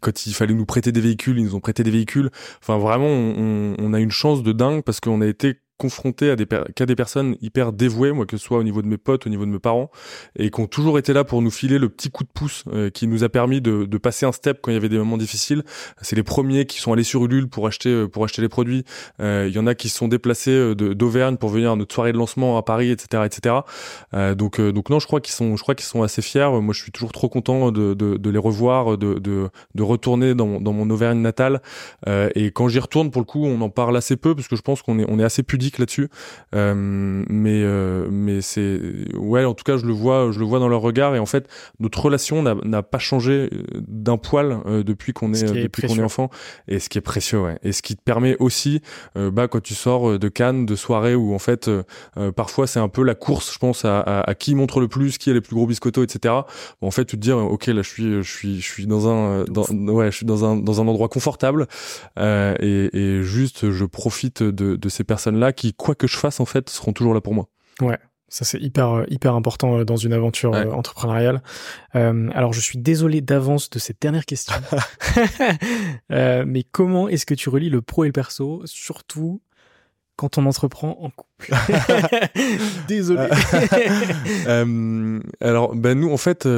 quand 0.03 0.27
il 0.27 0.35
fallait 0.35 0.55
nous 0.55 0.67
prêter 0.67 0.91
des 0.91 1.01
véhicules, 1.01 1.39
ils 1.39 1.45
nous 1.45 1.55
ont 1.55 1.61
prêté 1.61 1.85
des 1.85 1.93
véhicules. 1.93 2.31
Enfin 2.61 2.79
vraiment, 2.79 3.07
on, 3.07 3.77
on 3.79 3.95
a 3.95 4.01
une 4.01 4.11
chance 4.11 4.43
de 4.43 4.51
dingue 4.51 4.83
parce 4.83 4.99
qu'on 4.99 5.21
a 5.21 5.27
été 5.27 5.62
confronté 5.83 6.31
à 6.31 6.37
des 6.37 6.47
qu'à 6.47 6.87
des 6.87 6.95
personnes 6.95 7.37
hyper 7.43 7.73
dévouées, 7.73 8.13
que 8.29 8.37
ce 8.37 8.45
soit 8.45 8.59
au 8.59 8.63
niveau 8.63 8.83
de 8.83 8.87
mes 8.87 8.99
potes, 8.99 9.27
au 9.27 9.31
niveau 9.31 9.45
de 9.45 9.51
mes 9.51 9.59
parents, 9.59 9.91
et 10.37 10.49
qui 10.51 10.61
ont 10.61 10.69
toujours 10.69 10.97
été 10.97 11.13
là 11.13 11.25
pour 11.25 11.43
nous 11.43 11.51
filer 11.51 11.81
le 11.81 11.89
petit 11.89 12.09
coup 12.09 12.23
de 12.23 12.29
pouce 12.33 12.63
euh, 12.73 12.89
qui 12.89 13.09
nous 13.09 13.25
a 13.25 13.29
permis 13.29 13.61
de, 13.61 13.85
de, 13.85 13.99
passer 13.99 14.25
un 14.25 14.31
step 14.31 14.61
quand 14.63 14.71
il 14.71 14.75
y 14.75 14.77
avait 14.77 14.89
des 14.89 14.99
moments 14.99 15.17
difficiles. 15.17 15.65
C'est 16.01 16.15
les 16.15 16.23
premiers 16.23 16.67
qui 16.67 16.79
sont 16.79 16.93
allés 16.93 17.03
sur 17.03 17.25
Ulule 17.25 17.49
pour 17.49 17.67
acheter 17.67 17.89
euh, 17.89 18.07
pour 18.07 18.23
acheter 18.23 18.43
les 18.43 18.49
produits. 18.49 18.85
Euh, 19.19 19.47
il 19.49 19.55
y 19.55 19.59
en 19.59 19.67
a 19.67 19.75
qui 19.75 19.89
se 19.89 19.97
sont 19.97 20.07
déplacés 20.07 20.75
d'Auvergne 20.77 21.37
pour 21.37 21.49
venir 21.49 21.73
à 21.73 21.77
notre 21.77 21.93
soirée 21.93 22.13
de 22.13 22.19
lancement 22.19 22.57
à 22.57 22.63
Paris, 22.63 22.91
etc., 22.91 23.25
etc. 23.27 23.57
donc 24.37 24.61
donc 24.61 24.89
non, 24.89 25.01
je 25.01 25.07
crois 25.09 25.21
qu'ils 25.21 25.35
sont 25.35 25.57
je 25.57 25.63
crois 25.63 25.75
qu'ils 25.75 25.87
sont 25.87 26.05
assez 26.05 26.23
fiers. 26.23 26.61
Moi, 26.61 26.73
je 26.75 26.81
suis 26.81 26.93
toujours 26.93 27.11
trop 27.11 27.29
content 27.29 27.73
de, 27.73 27.95
de, 27.95 28.17
de 28.17 28.31
les 28.31 28.39
revoir, 28.39 28.97
de, 28.97 29.19
de 29.19 29.83
retourner 29.83 30.35
dans, 30.35 30.61
dans 30.61 30.73
mon 30.73 30.89
Auvergne 30.91 31.21
natale. 31.21 31.61
et 32.07 32.47
quand 32.53 32.69
j'y 32.69 32.79
retourne, 32.79 33.11
pour 33.11 33.21
le 33.21 33.27
coup, 33.27 33.45
on 33.45 33.61
en 33.61 33.71
parle 33.71 33.97
assez 33.97 34.17
peu 34.17 34.35
parce 34.35 34.49
que 34.49 34.57
je 34.57 34.63
pense 34.63 34.83
qu'on 34.83 34.99
est 34.99 35.07
on 35.09 35.19
est 35.19 35.25
assez 35.25 35.43
pudique 35.43 35.72
là-dessus. 35.79 36.09
Euh, 36.55 36.75
mais 37.29 37.63
euh, 37.63 38.09
mais 38.11 38.41
c'est 38.41 38.81
ouais, 39.15 39.45
en 39.45 39.55
tout 39.55 39.65
cas, 39.65 39.77
je 39.77 39.87
le 39.87 39.93
vois, 39.93 40.31
je 40.33 40.39
le 40.39 40.45
vois 40.45 40.59
dans 40.59 40.69
leur 40.69 40.81
regard. 40.81 41.15
Et 41.15 41.19
en 41.19 41.27
fait, 41.27 41.49
notre 41.81 42.01
relation 42.01 42.43
n'a 42.43 42.83
pas 42.83 42.99
changé 42.99 43.51
euh, 43.53 43.63
d'un 43.87 44.17
poil 44.17 44.61
depuis 44.85 45.13
qu'on 45.13 45.33
est, 45.33 45.53
depuis 45.53 45.87
qu'on 45.87 45.97
est 45.97 46.03
enfant. 46.03 46.31
Et 46.69 46.79
ce 46.79 46.89
qui 46.89 46.99
est 46.99 47.03
précieux, 47.03 47.41
ouais. 47.41 47.59
Et 47.63 47.73
ce 47.73 47.83
qui 47.83 47.97
te 47.97 48.03
permet 48.03 48.37
aussi, 48.39 48.83
bah, 49.15 49.49
quand 49.49 49.63
tu 49.63 49.75
sors 49.75 50.19
de 50.19 50.29
Cannes, 50.29 50.67
de 50.67 50.77
soirée 50.77 51.15
où 51.15 51.35
en 51.35 51.39
fait, 51.39 51.71
parfois 52.37 52.67
c'est 52.67 52.81
un 52.81 52.89
peu 52.89 53.03
la 53.03 53.15
course, 53.15 53.53
je 53.53 53.59
pense, 53.59 53.85
à, 53.85 54.01
à, 54.01 54.35
qui 54.35 54.55
montre 54.55 54.81
le 54.81 54.89
plus, 54.89 55.19
qui 55.19 55.31
a 55.31 55.33
les 55.33 55.41
plus 55.41 55.55
gros 55.55 55.67
biscottos, 55.67 56.03
etc. 56.03 56.35
Bon, 56.81 56.89
en 56.89 56.91
fait, 56.91 57.05
tu 57.05 57.17
te 57.17 57.23
dis, 57.23 57.33
ok, 57.33 57.67
là, 57.67 57.83
je 57.83 57.89
suis, 57.89 58.23
je 58.23 58.31
suis, 58.37 58.61
je 58.61 58.67
suis 58.67 58.87
dans 58.87 59.09
un, 59.09 59.45
dans, 59.45 59.65
ouais, 59.93 60.11
je 60.11 60.17
suis 60.17 60.27
dans 60.27 60.45
un, 60.45 60.57
dans 60.57 60.81
un 60.81 60.89
endroit 60.89 61.09
confortable, 61.09 61.67
et, 62.19 62.91
et 62.93 63.23
juste, 63.23 63.71
je 63.71 63.85
profite 63.85 64.43
de, 64.43 64.77
de 64.77 64.89
ces 64.89 65.05
personnes-là 65.05 65.53
qui, 65.53 65.62
quoi 65.71 65.95
que 65.95 66.07
je 66.07 66.17
fasse, 66.17 66.41
en 66.41 66.47
fait, 66.47 66.69
seront 66.69 66.93
toujours 66.93 67.15
là 67.15 67.21
pour 67.21 67.35
moi. 67.35 67.49
Ouais. 67.81 67.99
Ça 68.33 68.47
c'est 68.47 68.59
hyper 68.59 68.89
euh, 68.93 69.05
hyper 69.11 69.35
important 69.35 69.81
euh, 69.81 69.85
dans 69.85 69.99
une 69.99 70.15
aventure 70.15 70.55
euh, 70.55 70.71
entrepreneuriale. 70.71 71.43
Euh, 71.97 72.31
alors 72.33 72.55
je 72.55 72.61
suis 72.61 72.79
désolé 72.79 73.21
d'avance 73.21 73.69
de 73.69 73.79
cette 73.79 74.01
dernière 74.01 74.25
question, 74.25 74.55
euh, 76.13 76.43
mais 76.47 76.63
comment 76.63 77.09
est-ce 77.11 77.27
que 77.27 77.35
tu 77.35 77.51
relis 77.51 77.69
le 77.69 77.83
pro 77.83 78.05
et 78.05 78.07
le 78.07 78.13
perso, 78.13 78.63
surtout 78.65 79.43
quand 80.17 80.39
on 80.39 80.47
entreprend 80.47 80.97
en 81.03 81.11
couple? 81.11 81.55
Désolé. 82.89 83.29
alors 85.43 85.75
ben 85.75 86.01
nous 86.01 86.11
en 86.11 86.17
fait 86.17 86.49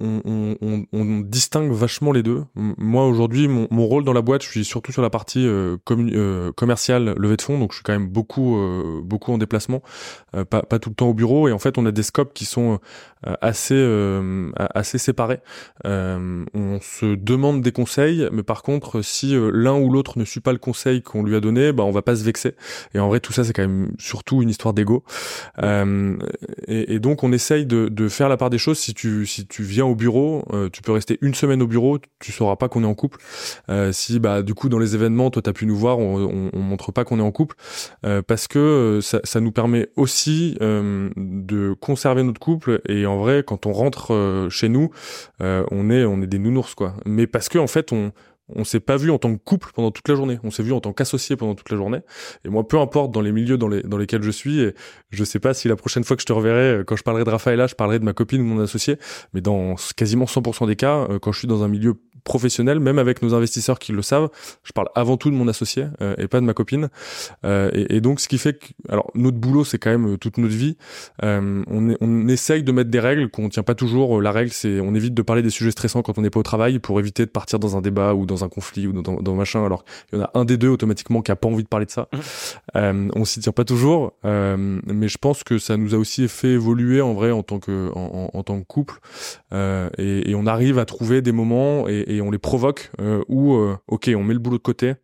on, 0.00 1.20
distingue 1.20 1.72
vachement 1.72 2.12
les 2.12 2.22
deux. 2.22 2.44
Moi 2.54 3.06
aujourd'hui, 3.06 3.48
mon, 3.48 3.86
rôle 3.86 4.04
dans 4.04 4.12
la 4.12 4.22
boîte, 4.22 4.42
je 4.42 4.48
suis 4.48 4.64
surtout 4.64 4.92
sur 4.92 5.02
la 5.02 5.10
partie 5.10 5.46
euh, 5.46 5.76
euh, 5.90 6.52
commerciale, 6.52 7.14
levée 7.16 7.36
de 7.36 7.42
fonds, 7.42 7.58
donc 7.58 7.72
je 7.72 7.76
suis 7.76 7.84
quand 7.84 7.92
même 7.92 8.08
beaucoup 8.08 8.56
euh, 8.56 9.00
beaucoup 9.02 9.32
en 9.32 9.38
déplacement, 9.38 9.82
pas, 10.50 10.62
tout 10.78 10.90
le 10.90 10.94
temps 10.94 11.08
au 11.08 11.14
bureau. 11.14 11.48
Et 11.48 11.52
en 11.52 11.58
fait, 11.58 11.78
on 11.78 11.86
a 11.86 11.92
des 11.92 12.02
scopes 12.02 12.34
qui 12.34 12.44
sont 12.44 12.78
assez 13.40 13.76
assez 14.74 14.98
séparés. 14.98 15.40
on 15.84 16.78
se 16.80 17.14
demande 17.14 17.62
des 17.62 17.72
conseils, 17.72 18.28
mais 18.32 18.42
par 18.42 18.62
contre, 18.62 19.02
si 19.02 19.34
l'un 19.34 19.78
ou 19.78 19.90
l'autre 19.90 20.18
ne 20.18 20.24
suit 20.24 20.40
pas 20.40 20.52
le 20.52 20.58
conseil 20.58 21.02
qu'on 21.02 21.22
lui 21.22 21.36
a 21.36 21.40
donné, 21.40 21.72
bah 21.72 21.84
on 21.84 21.90
va 21.90 22.02
pas 22.02 22.16
se 22.16 22.24
vexer. 22.24 22.54
Et 22.94 22.98
en 22.98 23.08
vrai, 23.08 23.20
tout 23.20 23.32
ça, 23.32 23.44
c'est 23.44 23.52
quand 23.52 23.62
même 23.62 23.92
surtout 23.98 24.42
une 24.42 24.50
histoire 24.50 24.74
d'ego. 24.74 25.04
Et, 25.62 26.94
et, 26.94 26.98
donc, 26.98 27.22
on 27.22 27.32
essaye 27.32 27.66
de, 27.66 27.88
de 27.88 28.08
faire 28.08 28.28
la 28.28 28.36
part 28.36 28.50
des 28.50 28.58
choses. 28.58 28.78
Si 28.78 28.94
tu 28.94 29.26
si 29.26 29.46
tu 29.46 29.62
viens 29.62 29.85
au 29.86 29.94
bureau, 29.94 30.44
euh, 30.52 30.68
tu 30.70 30.82
peux 30.82 30.92
rester 30.92 31.18
une 31.20 31.34
semaine 31.34 31.62
au 31.62 31.66
bureau, 31.66 31.98
tu 32.20 32.32
sauras 32.32 32.56
pas 32.56 32.68
qu'on 32.68 32.82
est 32.82 32.86
en 32.86 32.94
couple. 32.94 33.18
Euh, 33.68 33.92
si 33.92 34.18
bah 34.18 34.42
du 34.42 34.54
coup 34.54 34.68
dans 34.68 34.78
les 34.78 34.94
événements, 34.94 35.30
toi 35.30 35.42
t'as 35.42 35.52
pu 35.52 35.66
nous 35.66 35.76
voir, 35.76 35.98
on, 35.98 36.50
on, 36.52 36.60
montre 36.60 36.92
pas 36.92 37.04
qu'on 37.04 37.18
est 37.18 37.22
en 37.22 37.32
couple 37.32 37.56
euh, 38.04 38.22
parce 38.22 38.48
que 38.48 39.00
ça, 39.02 39.20
ça, 39.24 39.40
nous 39.40 39.52
permet 39.52 39.88
aussi 39.96 40.56
de 40.60 41.74
conserver 41.80 42.22
notre 42.22 42.40
couple 42.40 42.80
et 42.88 43.06
en 43.06 43.18
vrai 43.18 43.42
quand 43.46 43.66
on 43.66 43.72
rentre 43.72 44.48
chez 44.50 44.68
nous, 44.68 44.90
on 45.40 45.90
est 45.90 46.04
on 46.04 46.22
est 46.22 46.26
des 46.26 46.38
nounours 46.38 46.74
quoi. 46.74 46.94
Mais 47.04 47.26
parce 47.26 47.48
que 47.48 47.58
en 47.58 47.66
fait 47.66 47.92
on 47.92 48.12
on 48.48 48.64
s'est 48.64 48.80
pas 48.80 48.96
vu 48.96 49.10
en 49.10 49.18
tant 49.18 49.34
que 49.34 49.42
couple 49.42 49.70
pendant 49.74 49.90
toute 49.90 50.08
la 50.08 50.14
journée. 50.14 50.38
On 50.44 50.50
s'est 50.50 50.62
vu 50.62 50.72
en 50.72 50.80
tant 50.80 50.92
qu'associé 50.92 51.36
pendant 51.36 51.54
toute 51.54 51.70
la 51.70 51.76
journée. 51.76 52.00
Et 52.44 52.48
moi, 52.48 52.66
peu 52.66 52.78
importe 52.78 53.10
dans 53.10 53.20
les 53.20 53.32
milieux 53.32 53.58
dans, 53.58 53.68
les, 53.68 53.82
dans 53.82 53.98
lesquels 53.98 54.22
je 54.22 54.30
suis, 54.30 54.72
je 55.10 55.24
sais 55.24 55.40
pas 55.40 55.54
si 55.54 55.68
la 55.68 55.76
prochaine 55.76 56.04
fois 56.04 56.16
que 56.16 56.22
je 56.22 56.26
te 56.26 56.32
reverrai, 56.32 56.78
euh, 56.78 56.84
quand 56.84 56.96
je 56.96 57.02
parlerai 57.02 57.24
de 57.24 57.30
Raphaël, 57.30 57.66
je 57.68 57.74
parlerai 57.74 57.98
de 57.98 58.04
ma 58.04 58.12
copine 58.12 58.40
ou 58.40 58.44
mon 58.44 58.62
associé. 58.62 58.98
Mais 59.32 59.40
dans 59.40 59.74
quasiment 59.96 60.26
100% 60.26 60.66
des 60.66 60.76
cas, 60.76 61.06
euh, 61.10 61.18
quand 61.18 61.32
je 61.32 61.40
suis 61.40 61.48
dans 61.48 61.62
un 61.62 61.68
milieu 61.68 61.94
professionnel, 62.26 62.78
même 62.78 62.98
avec 62.98 63.22
nos 63.22 63.34
investisseurs 63.34 63.78
qui 63.78 63.92
le 63.92 64.02
savent, 64.02 64.28
je 64.62 64.72
parle 64.72 64.88
avant 64.94 65.16
tout 65.16 65.30
de 65.30 65.34
mon 65.34 65.48
associé 65.48 65.86
euh, 66.02 66.14
et 66.18 66.28
pas 66.28 66.40
de 66.40 66.46
ma 66.46 66.54
copine. 66.54 66.88
et, 67.44 67.96
et, 67.96 68.00
donc, 68.00 68.20
ce 68.20 68.28
qui 68.28 68.38
fait 68.38 68.58
que, 68.58 68.66
alors, 68.88 69.10
notre 69.14 69.38
boulot, 69.38 69.64
c'est 69.64 69.78
quand 69.78 69.90
même 69.90 70.18
toute 70.18 70.38
notre 70.38 70.54
vie. 70.54 70.76
on, 71.22 71.90
est, 71.90 71.96
on 72.00 72.28
essaye 72.28 72.62
de 72.62 72.72
mettre 72.72 72.90
des 72.90 73.00
règles 73.00 73.28
qu'on 73.30 73.48
tient 73.48 73.62
pas 73.62 73.74
toujours. 73.74 74.20
La 74.22 74.30
règle, 74.30 74.52
c'est 74.52 74.78
on 74.80 74.94
évite 74.94 75.14
de 75.14 75.22
parler 75.22 75.42
des 75.42 75.50
sujets 75.50 75.70
stressants 75.72 76.02
quand 76.02 76.18
on 76.18 76.22
n'est 76.22 76.30
pas 76.30 76.40
au 76.40 76.44
travail 76.44 76.78
pour 76.78 77.00
éviter 77.00 77.26
de 77.26 77.30
partir 77.30 77.58
dans 77.58 77.76
un 77.76 77.80
débat 77.80 78.14
ou 78.14 78.26
dans 78.26 78.36
dans 78.36 78.44
un 78.44 78.48
conflit 78.48 78.86
ou 78.86 78.92
dans, 78.92 79.14
dans 79.14 79.34
machin, 79.34 79.64
alors 79.64 79.84
il 80.12 80.18
y 80.18 80.22
en 80.22 80.24
a 80.24 80.30
un 80.34 80.44
des 80.44 80.58
deux 80.58 80.68
automatiquement 80.68 81.22
qui 81.22 81.32
a 81.32 81.36
pas 81.36 81.48
envie 81.48 81.62
de 81.62 81.68
parler 81.68 81.86
de 81.86 81.90
ça. 81.90 82.08
Mmh. 82.12 82.18
Euh, 82.76 83.08
on 83.14 83.24
s'y 83.24 83.40
tient 83.40 83.52
pas 83.52 83.64
toujours, 83.64 84.12
euh, 84.24 84.80
mais 84.86 85.08
je 85.08 85.18
pense 85.18 85.42
que 85.42 85.58
ça 85.58 85.76
nous 85.76 85.94
a 85.94 85.98
aussi 85.98 86.28
fait 86.28 86.50
évoluer 86.50 87.00
en 87.00 87.14
vrai 87.14 87.30
en 87.30 87.42
tant 87.42 87.58
que 87.58 87.90
en, 87.94 88.30
en, 88.32 88.42
tant 88.42 88.60
que 88.60 88.66
couple, 88.66 88.98
euh, 89.52 89.88
et, 89.96 90.30
et, 90.30 90.34
on 90.34 90.46
arrive 90.46 90.78
à 90.78 90.84
trouver 90.84 91.22
des 91.22 91.32
moments 91.32 91.88
et, 91.88 92.04
et 92.08 92.15
on 92.20 92.30
les 92.30 92.38
provoque 92.38 92.90
euh, 93.00 93.22
où 93.28 93.54
euh, 93.54 93.76
ok, 93.88 94.10
on 94.14 94.22
met 94.22 94.34
le 94.34 94.40
boulot 94.40 94.58
de 94.58 94.62
côté. 94.62 94.94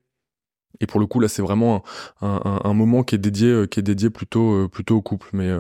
Et 0.81 0.87
pour 0.87 1.01
le 1.01 1.07
coup, 1.07 1.21
là, 1.21 1.29
c'est 1.29 1.43
vraiment 1.43 1.85
un, 2.23 2.73
moment 2.73 3.05
qui 3.05 3.15
est 3.15 3.19
dédié, 3.19 3.49
euh, 3.51 3.67
plutôt, 4.11 4.97
au 4.97 5.03
couple. 5.03 5.29
Mais 5.33 5.51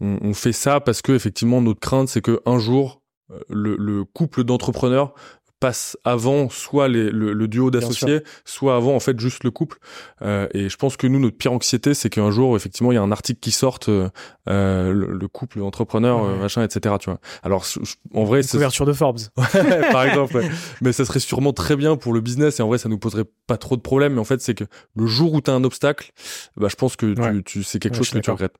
on, 0.00 0.32
fait 0.34 0.52
ça 0.52 0.80
parce 0.80 1.02
que 1.02 1.12
effectivement, 1.12 1.60
notre 1.60 1.80
crainte, 1.80 2.08
c'est 2.08 2.22
que 2.22 2.40
un 2.46 2.58
jour, 2.58 3.02
le 3.48 4.04
couple 4.04 4.44
d'entrepreneurs 4.44 5.14
passe 5.62 5.96
avant 6.04 6.48
soit 6.50 6.88
les, 6.88 7.08
le, 7.12 7.46
duo 7.46 7.70
d'associés, 7.70 8.22
soit 8.44 8.74
avant 8.74 8.96
en 8.96 9.00
fait 9.00 9.20
juste 9.20 9.44
le 9.44 9.52
couple. 9.52 9.78
Euh, 10.20 10.48
et 10.54 10.68
je 10.68 10.76
pense 10.76 10.96
que 10.96 11.06
nous, 11.06 11.20
notre 11.20 11.36
pire 11.36 11.52
anxiété, 11.52 11.94
c'est 11.94 12.10
qu'un 12.10 12.32
jour, 12.32 12.56
effectivement, 12.56 12.90
il 12.90 12.96
y 12.96 12.98
a 12.98 13.02
un 13.02 13.12
article 13.12 13.38
qui 13.38 13.52
sorte, 13.52 13.88
euh, 13.88 14.08
euh 14.48 14.92
le, 14.92 15.28
couple, 15.28 15.62
entrepreneur, 15.62 16.24
euh, 16.24 16.36
machin, 16.36 16.64
etc. 16.64 16.96
Tu 16.98 17.10
vois. 17.10 17.20
Alors, 17.44 17.64
en 18.12 18.24
vrai, 18.24 18.42
c'est 18.42 18.56
couverture 18.56 18.86
de 18.86 18.92
Forbes, 18.92 19.20
par 19.92 20.02
exemple. 20.02 20.42
Mais 20.80 20.90
ça 20.90 21.04
serait 21.04 21.20
sûrement 21.20 21.52
très 21.52 21.76
bien 21.76 21.94
pour 21.94 22.12
le 22.12 22.20
business 22.20 22.58
et 22.58 22.62
en 22.64 22.66
vrai, 22.66 22.78
ça 22.78 22.88
nous 22.88 22.98
poserait 22.98 23.26
pas 23.46 23.56
trop 23.56 23.76
de 23.76 23.82
problèmes. 23.82 24.14
Mais 24.14 24.20
en 24.20 24.24
fait, 24.24 24.40
c'est 24.40 24.54
que 24.54 24.64
le 24.96 25.06
jour 25.06 25.32
où 25.32 25.40
tu 25.40 25.48
as 25.52 25.54
un 25.54 25.62
obstacle, 25.62 26.10
bah, 26.56 26.66
je 26.68 26.74
pense 26.74 26.96
que 26.96 27.14
tu, 27.14 27.44
tu 27.44 27.62
c'est 27.62 27.78
quelque 27.78 27.96
chose 27.96 28.10
que 28.10 28.18
tu 28.18 28.30
regrettes. 28.32 28.56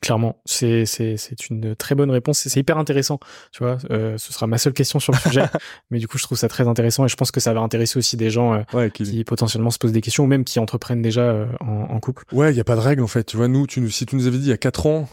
Clairement, 0.00 0.40
c'est 0.44 0.86
c'est 0.86 1.16
c'est 1.16 1.50
une 1.50 1.74
très 1.74 1.94
bonne 1.94 2.10
réponse. 2.10 2.38
C'est 2.38 2.60
hyper 2.60 2.78
intéressant, 2.78 3.18
tu 3.52 3.64
vois. 3.64 3.78
Euh, 3.90 4.16
ce 4.16 4.32
sera 4.32 4.46
ma 4.46 4.56
seule 4.56 4.72
question 4.72 5.00
sur 5.00 5.12
le 5.12 5.18
sujet, 5.18 5.42
mais 5.90 5.98
du 5.98 6.06
coup, 6.06 6.18
je 6.18 6.22
trouve 6.22 6.38
ça 6.38 6.48
très 6.48 6.68
intéressant 6.68 7.04
et 7.04 7.08
je 7.08 7.16
pense 7.16 7.32
que 7.32 7.40
ça 7.40 7.52
va 7.52 7.60
intéresser 7.60 7.98
aussi 7.98 8.16
des 8.16 8.30
gens 8.30 8.62
euh, 8.74 8.88
qui... 8.90 9.24
potentiellement 9.24 9.70
se 9.70 9.78
posent 9.78 9.92
des 9.92 10.00
questions 10.00 10.24
ou 10.24 10.26
même 10.28 10.44
qui 10.44 10.60
entreprennent 10.60 11.02
déjà 11.02 11.22
euh, 11.22 11.46
en, 11.60 11.94
en, 11.94 12.00
couple. 12.00 12.24
Ouais, 12.32 12.52
il 12.52 12.56
y 12.56 12.60
a 12.60 12.64
pas 12.64 12.76
de 12.76 12.80
règle 12.80 13.02
en 13.02 13.08
fait. 13.08 13.24
Tu 13.24 13.36
vois, 13.36 13.48
nous, 13.48 13.66
tu, 13.66 13.90
si 13.90 14.06
tu 14.06 14.14
nous 14.14 14.26
avais 14.26 14.38
dit 14.38 14.44
il 14.44 14.50
y 14.50 14.52
a 14.52 14.56
quatre 14.56 14.86
ans, 14.86 15.08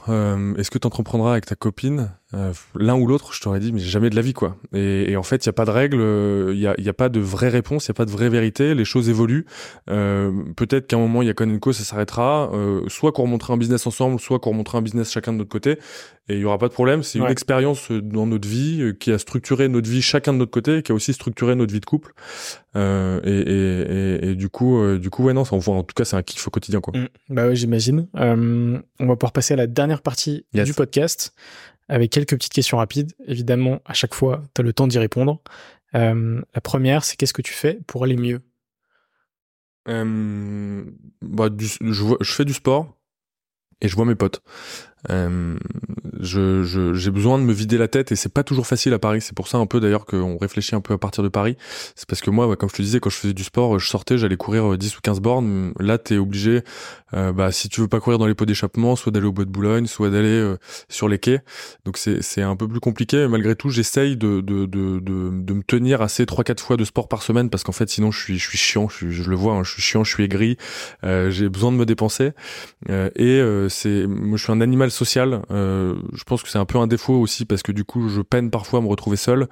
est-ce 0.58 0.70
que 0.70 0.78
tu 0.78 0.86
entreprendras 0.88 1.32
avec 1.32 1.46
ta 1.46 1.56
copine? 1.56 2.12
Euh, 2.36 2.52
l'un 2.76 2.96
ou 2.96 3.08
l'autre, 3.08 3.34
je 3.34 3.42
t'aurais 3.42 3.60
dit, 3.60 3.72
mais 3.72 3.80
jamais 3.80 4.10
de 4.10 4.16
la 4.16 4.22
vie, 4.22 4.34
quoi. 4.34 4.58
Et, 4.74 5.12
et 5.12 5.18
en 5.18 5.24
fait, 5.24 5.46
il 5.46 5.48
y 5.48 5.50
a 5.50 5.54
pas 5.54 5.66
de 5.66 5.72
règle, 5.72 5.98
il 6.54 6.60
y 6.60 6.68
a, 6.68 6.76
y 6.78 6.90
a, 6.90 6.94
pas 6.94 7.10
de 7.10 7.20
vraie 7.20 7.50
réponse, 7.50 7.86
il 7.86 7.90
y 7.90 7.92
a 7.92 7.94
pas 7.94 8.06
de 8.06 8.12
vraie 8.12 8.30
vérité. 8.30 8.76
Les 8.76 8.86
choses 8.86 9.10
évoluent. 9.10 9.46
Euh, 9.90 10.32
Peut-être 10.56 10.88
qu'à 10.88 10.98
un 10.98 11.00
moment, 11.00 11.22
il 11.22 11.28
y 11.28 11.32
a 11.32 11.34
Conenco, 11.34 11.72
ça 11.72 11.84
s'arrêtera. 11.84 12.52
Euh, 12.54 12.82
soit 12.88 13.12
qu'on 13.12 13.24
remontera 13.24 13.54
un 13.54 13.58
business 13.58 13.88
ensemble, 13.88 14.20
soit 14.20 14.40
qu'on 14.40 14.52
remontera 14.52 14.80
un 14.80 14.82
business 14.82 15.12
chacun 15.12 15.34
de 15.34 15.38
notre 15.38 15.50
côté. 15.50 15.80
Et 16.28 16.36
il 16.36 16.40
y 16.40 16.46
aura 16.46 16.58
pas 16.58 16.68
de 16.68 16.74
problème. 16.74 17.04
C'est 17.04 17.20
une 17.20 17.28
expérience 17.28 17.92
dans 17.92 18.26
notre 18.26 18.48
vie 18.48 18.82
euh, 18.82 18.94
qui 18.94 19.12
a 19.12 19.20
structuré 19.20 19.68
notre 19.68 19.88
vie 19.88 20.02
chacun 20.02 20.34
de 20.34 20.40
notre 20.40 20.52
côté, 20.52 20.82
qui 20.82 20.92
a 20.92 20.96
aussi 20.96 21.14
structuré 21.14 21.54
notre 21.56 21.72
vie 21.72 21.80
de 21.80 21.86
couple. 21.86 22.14
Euh, 22.76 23.22
et, 23.24 24.26
et, 24.26 24.32
et, 24.32 24.36
du 24.36 24.50
coup, 24.50 24.80
euh, 24.80 24.98
du 24.98 25.12
coup, 25.12 25.24
ouais, 25.24 25.34
non, 25.34 25.46
ça, 25.46 25.56
en 25.56 25.84
tout 25.84 25.94
cas, 25.96 26.04
c'est 26.04 26.16
un 26.16 26.24
kiff 26.24 26.48
au 26.48 26.50
quotidien, 26.50 26.82
quoi. 26.82 26.98
Mmh. 26.98 27.08
Bah 27.30 27.48
ouais, 27.48 27.56
j'imagine. 27.56 28.08
on 28.16 28.82
va 29.00 29.16
pouvoir 29.16 29.34
passer 29.34 29.54
à 29.54 29.58
la 29.58 29.68
dernière 29.68 30.02
partie 30.02 30.46
du 30.54 30.74
podcast 30.74 31.34
avec 31.88 32.12
quelques 32.12 32.36
petites 32.36 32.54
questions 32.54 32.78
rapides. 32.78 33.14
Évidemment, 33.28 33.82
à 33.86 33.94
chaque 33.94 34.14
fois, 34.14 34.44
tu 34.54 34.62
as 34.62 34.64
le 34.64 34.74
temps 34.74 34.88
d'y 34.88 35.00
répondre. 35.00 35.42
Euh, 35.96 36.42
la 36.54 36.62
première, 36.62 37.04
c'est 37.04 37.16
qu'est-ce 37.16 37.34
que 37.34 37.42
tu 37.42 37.54
fais 37.54 37.80
pour 37.88 38.04
aller 38.04 38.18
mieux? 38.18 38.42
Euh, 39.88 40.84
bah, 41.22 41.50
je, 41.58 41.78
je, 42.22 42.34
fais 42.34 42.46
du 42.46 42.54
sport 42.54 42.98
et 43.82 43.88
je 43.88 43.96
vois 43.96 44.06
mes 44.06 44.16
potes. 44.16 44.42
Euh, 45.10 45.58
je, 46.20 46.94
j'ai 46.94 47.12
besoin 47.12 47.38
de 47.38 47.44
me 47.44 47.54
vider 47.54 47.78
la 47.78 47.88
tête 47.88 48.12
et 48.12 48.16
c'est 48.16 48.34
pas 48.34 48.44
toujours 48.44 48.68
facile 48.68 48.94
à 48.94 49.00
Paris. 49.00 49.22
C'est 49.22 49.36
pour 49.36 49.48
ça 49.48 49.58
un 49.58 49.66
peu 49.66 49.80
d'ailleurs 49.80 50.06
qu'on 50.06 50.38
réfléchit 50.38 50.76
un 50.76 50.82
peu 50.82 50.94
à 50.94 50.98
partir 50.98 51.24
de 51.24 51.30
Paris. 51.30 51.58
C'est 51.96 52.08
parce 52.08 52.22
que 52.22 52.30
moi, 52.30 52.56
comme 52.56 52.70
je 52.70 52.76
te 52.76 52.82
disais, 52.82 53.00
quand 53.00 53.10
je 53.10 53.18
faisais 53.18 53.34
du 53.34 53.44
sport, 53.44 53.80
je 53.80 53.88
sortais, 53.88 54.18
j'allais 54.18 54.38
courir 54.38 54.78
10 54.78 54.94
euh, 54.94 54.98
ou 54.98 55.02
15 55.02 55.20
bornes. 55.20 55.74
Là, 55.80 55.98
t'es 55.98 56.18
obligé, 56.18 56.64
euh, 57.14 57.32
bah, 57.32 57.52
si 57.52 57.70
tu 57.70 57.82
veux 57.82 57.88
pas 57.88 58.00
courir 58.00 58.18
dans 58.18 58.28
les 58.28 58.34
pots 58.34 58.46
d'échappement, 58.46 58.96
soit 58.96 59.12
d'aller 59.12 59.28
au 59.28 59.32
bois 59.32 59.46
de 59.46 59.50
Boulogne, 59.50 59.88
soit 59.88 60.10
d'aller 60.10 60.28
euh, 60.28 60.58
sur 60.90 61.08
les 61.08 61.20
quais. 61.20 61.42
Donc 61.86 61.98
c'est, 61.98 62.42
un 62.42 62.56
peu 62.56 62.68
plus 62.68 62.80
compliqué. 62.80 63.28
Malgré 63.28 63.56
tout, 63.56 63.70
j'essaye 63.70 64.18
de, 64.18 64.42
de, 64.42 64.66
de, 64.66 65.00
de, 65.00 65.30
de 65.32 65.54
me 65.54 65.64
tenir 65.64 66.02
assez 66.02 66.26
3-4 66.26 66.60
fois 66.60 66.78
de 66.78 66.84
sport 66.84 67.08
par 67.08 67.24
semaine 67.24 67.50
parce 67.50 67.64
qu'en 67.64 67.72
fait, 67.72 67.90
sinon, 67.90 68.12
je 68.12 68.20
suis, 68.20 68.40
je 68.40 68.50
suis 68.50 68.58
chiant. 68.58 68.90
Je, 68.90 69.10
je 69.10 69.30
le 69.30 69.36
vois, 69.36 69.54
hein, 69.54 69.64
je 69.64 69.72
suis 69.72 69.82
chiant, 69.82 70.04
je 70.04 70.14
suis 70.14 70.24
aigri. 70.24 70.58
j'ai 71.04 71.50
besoin 71.50 71.72
de 71.72 71.78
me 71.78 71.86
dépenser. 71.86 72.32
et 72.90 73.42
c'est, 73.70 74.06
je 74.06 74.38
suis 74.38 74.52
un 74.52 74.62
animal 74.62 74.92
social. 74.96 75.42
Euh, 75.52 75.96
je 76.14 76.24
pense 76.24 76.44
que 76.44 76.50
c'est 76.50 76.58
un 76.58 76.66
peu 76.66 76.78
un 76.78 76.88
défaut 76.88 77.16
aussi 77.16 77.46
parce 77.46 77.62
que 77.62 77.72
du 77.72 77.84
coup, 77.84 78.10
je 78.10 78.22
peine 78.22 78.50
parfois 78.50 78.80
à 78.80 78.82
me 78.82 78.88
retrouver 78.88 79.18
seul 79.18 79.48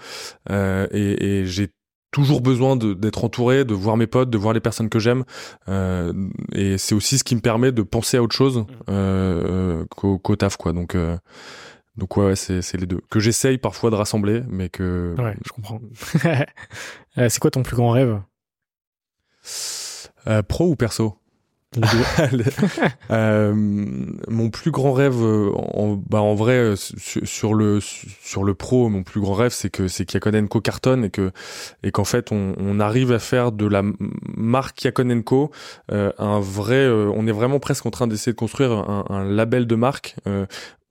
euh, 0.50 0.88
et, 0.92 1.42
et 1.42 1.46
j'ai 1.46 1.70
toujours 2.12 2.42
besoin 2.42 2.76
d'être 2.76 3.24
entouré, 3.24 3.66
de 3.66 3.74
voir 3.74 3.98
mes 3.98 4.06
potes, 4.08 4.30
de 4.30 4.38
voir 4.38 4.54
les 4.54 4.60
personnes 4.60 4.90
que 4.90 5.00
j'aime. 5.00 5.24
Euh, 5.68 6.14
et 6.52 6.78
c'est 6.78 6.94
aussi 6.94 7.18
ce 7.18 7.24
qui 7.24 7.36
me 7.36 7.42
permet 7.42 7.72
de 7.72 7.82
penser 7.82 8.18
à 8.18 8.24
autre 8.24 8.36
chose 8.36 8.66
mmh. 8.88 9.86
qu'au 9.96 10.36
taf, 10.36 10.58
quoi. 10.58 10.74
Donc, 10.74 10.96
donc 11.98 12.18
ouais, 12.18 12.36
c'est 12.36 12.78
les 12.78 12.86
deux. 12.86 13.02
Que 13.10 13.20
j'essaye 13.20 13.58
parfois 13.58 13.90
de 13.90 13.96
rassembler, 13.96 14.44
mais 14.48 14.70
que... 14.70 15.16
Ouais, 15.18 15.36
je 15.44 15.52
comprends. 15.52 15.82
C'est 17.16 17.40
quoi 17.40 17.50
ton 17.50 17.64
plus 17.64 17.76
grand 17.76 17.90
rêve? 17.92 18.22
Pro 20.48 20.70
ou 20.70 20.76
perso? 20.76 21.18
euh, 23.12 23.54
mon 23.56 24.50
plus 24.50 24.72
grand 24.72 24.94
rêve, 24.94 25.22
euh, 25.22 25.52
en, 25.56 25.96
bah 26.10 26.22
en 26.22 26.36
vrai, 26.36 26.54
euh, 26.54 26.76
sur, 26.76 27.54
le 27.54 27.80
sur 27.82 28.44
le 28.44 28.54
pro, 28.54 28.90
mon 28.90 29.04
plus 29.04 29.22
grand 29.22 29.34
rêve, 29.34 29.52
c'est 29.52 29.70
que 29.70 29.88
c'est 29.88 30.06
qu'Yakonenko 30.06 30.62
cartonne 30.62 31.06
et 31.06 31.10
que 31.10 31.32
et 31.84 31.92
qu'en 31.92 32.04
fait 32.04 32.32
on, 32.32 32.80
arrive 32.80 33.12
à 33.12 33.20
faire 33.20 33.52
de 33.52 33.68
la 33.68 33.84
marque 34.36 34.84
Yakonenko 34.84 35.52
un 35.90 36.40
vrai. 36.40 36.88
on 36.90 37.28
est 37.28 37.32
vraiment 37.32 37.60
presque 37.60 37.86
en 37.86 37.92
train 37.92 38.08
d'essayer 38.08 38.32
de 38.34 38.38
construire 38.38 38.72
un 39.10 39.24
label 39.24 39.68
de 39.68 39.76
marque 39.76 40.16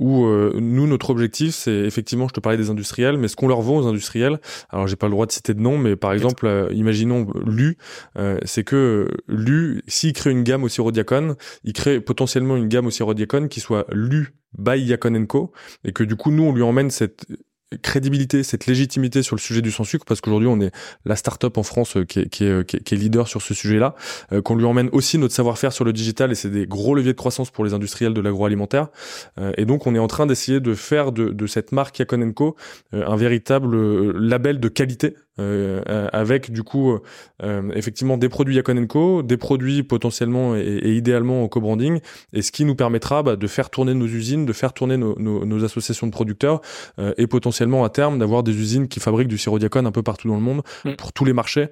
où 0.03 0.27
euh, 0.27 0.53
nous 0.59 0.87
notre 0.89 1.11
objectif 1.11 1.55
c'est 1.55 1.71
effectivement 1.71 2.27
je 2.27 2.35
te 2.35 2.41
parlais 2.41 2.59
des 2.59 2.71
industriels 2.71 3.17
mais 3.17 3.29
ce 3.29 3.37
qu'on 3.37 3.47
leur 3.47 3.63
vend 3.63 3.77
aux 3.77 3.87
industriels 3.87 4.41
alors 4.71 4.89
j'ai 4.89 4.97
pas 4.97 5.07
le 5.07 5.13
droit 5.13 5.27
de 5.27 5.33
citer 5.33 5.55
de 5.55 5.61
nom 5.61 5.79
mais 5.79 5.95
par 5.95 6.13
exemple 6.13 6.47
euh, 6.47 6.69
imaginons 6.73 7.29
Lu 7.47 7.79
euh, 8.19 8.39
c'est 8.45 8.65
que 8.65 9.09
Lu 9.29 9.83
s'il 9.87 10.13
crée 10.13 10.33
une 10.33 10.43
gamme 10.43 10.65
au 10.65 10.69
sirop 10.69 10.91
diacone 10.91 11.37
il 11.63 11.73
crée 11.73 12.01
potentiellement 12.01 12.57
une 12.57 12.69
gamme 12.69 12.87
au 12.87 12.91
sirop 12.91 13.15
diacone 13.15 13.49
qui 13.49 13.61
soit 13.61 13.87
Lu 13.93 14.35
by 14.59 14.79
Yacon 14.81 15.25
Co 15.27 15.53
et 15.85 15.93
que 15.93 16.03
du 16.03 16.17
coup 16.17 16.33
nous 16.33 16.43
on 16.43 16.53
lui 16.53 16.63
emmène 16.63 16.91
cette 16.91 17.25
crédibilité, 17.81 18.43
cette 18.43 18.67
légitimité 18.67 19.23
sur 19.23 19.37
le 19.37 19.41
sujet 19.41 19.63
du 19.63 19.71
sans 19.71 19.85
sucre, 19.85 20.05
parce 20.05 20.21
qu'aujourd'hui 20.21 20.49
on 20.49 20.61
est 20.61 20.73
la 21.05 21.17
start-up 21.17 21.57
en 21.59 21.63
France 21.63 21.97
qui 22.09 22.21
est, 22.21 22.29
qui 22.29 22.45
est, 22.45 22.65
qui 22.67 22.95
est, 22.95 22.97
leader 22.97 23.29
sur 23.29 23.43
ce 23.43 23.55
sujet-là, 23.55 23.95
euh, 24.33 24.43
qu'on 24.43 24.57
lui 24.57 24.65
emmène 24.65 24.89
aussi 24.93 25.19
notre 25.19 25.35
savoir-faire 25.35 25.73
sur 25.73 25.85
le 25.85 25.93
digital 25.93 26.33
et 26.33 26.35
c'est 26.35 26.51
des 26.51 26.67
gros 26.67 26.95
leviers 26.95 27.13
de 27.13 27.19
croissance 27.19 27.51
pour 27.51 27.65
les 27.65 27.75
industriels 27.75 28.15
de 28.15 28.21
l'agroalimentaire. 28.21 28.89
Euh, 29.39 29.53
et 29.57 29.65
donc 29.65 29.87
on 29.87 29.95
est 29.95 29.99
en 29.99 30.09
train 30.09 30.27
d'essayer 30.27 30.61
de 30.61 30.75
faire 30.75 31.13
de, 31.13 31.29
de 31.29 31.47
cette 31.47 31.73
marque 31.73 31.99
Yakonenko 31.99 32.57
euh, 32.95 33.07
un 33.07 33.17
véritable 33.17 34.13
label 34.19 34.61
de 34.61 34.69
qualité 34.69 35.15
euh, 35.39 35.81
euh, 35.89 36.09
avec 36.13 36.51
du 36.51 36.63
coup 36.63 36.99
euh, 37.43 37.73
effectivement 37.75 38.19
des 38.19 38.29
produits 38.29 38.57
Yakonenko, 38.57 39.23
des 39.23 39.39
produits 39.39 39.83
potentiellement 39.83 40.55
et, 40.55 40.61
et, 40.61 40.95
idéalement 40.95 41.43
au 41.43 41.49
co-branding, 41.49 42.01
et 42.35 42.43
ce 42.43 42.53
qui 42.53 42.67
nous 42.67 42.75
permettra 42.75 43.23
bah, 43.23 43.37
de 43.37 43.47
faire 43.47 43.71
tourner 43.71 43.95
nos 43.95 44.07
usines, 44.07 44.45
de 44.45 44.53
faire 44.53 44.75
tourner 44.75 44.99
nos, 44.99 45.19
nos, 45.19 45.47
nos 45.47 45.65
associations 45.65 46.07
de 46.07 46.13
producteurs, 46.13 46.61
et 47.17 47.27
potentiellement 47.27 47.83
à 47.85 47.89
terme 47.89 48.19
d'avoir 48.19 48.43
des 48.43 48.53
usines 48.53 48.89
qui 48.89 49.01
fabriquent 49.01 49.29
du 49.29 49.39
sirop 49.39 49.59
diacone 49.59 49.87
un 49.87 49.91
peu 49.91 50.03
partout 50.03 50.29
dans 50.29 50.35
le 50.35 50.43
monde, 50.43 50.63
mm. 50.85 50.97
pour 50.97 51.15
tous 51.15 51.25
les 51.25 51.33
marchés, 51.33 51.69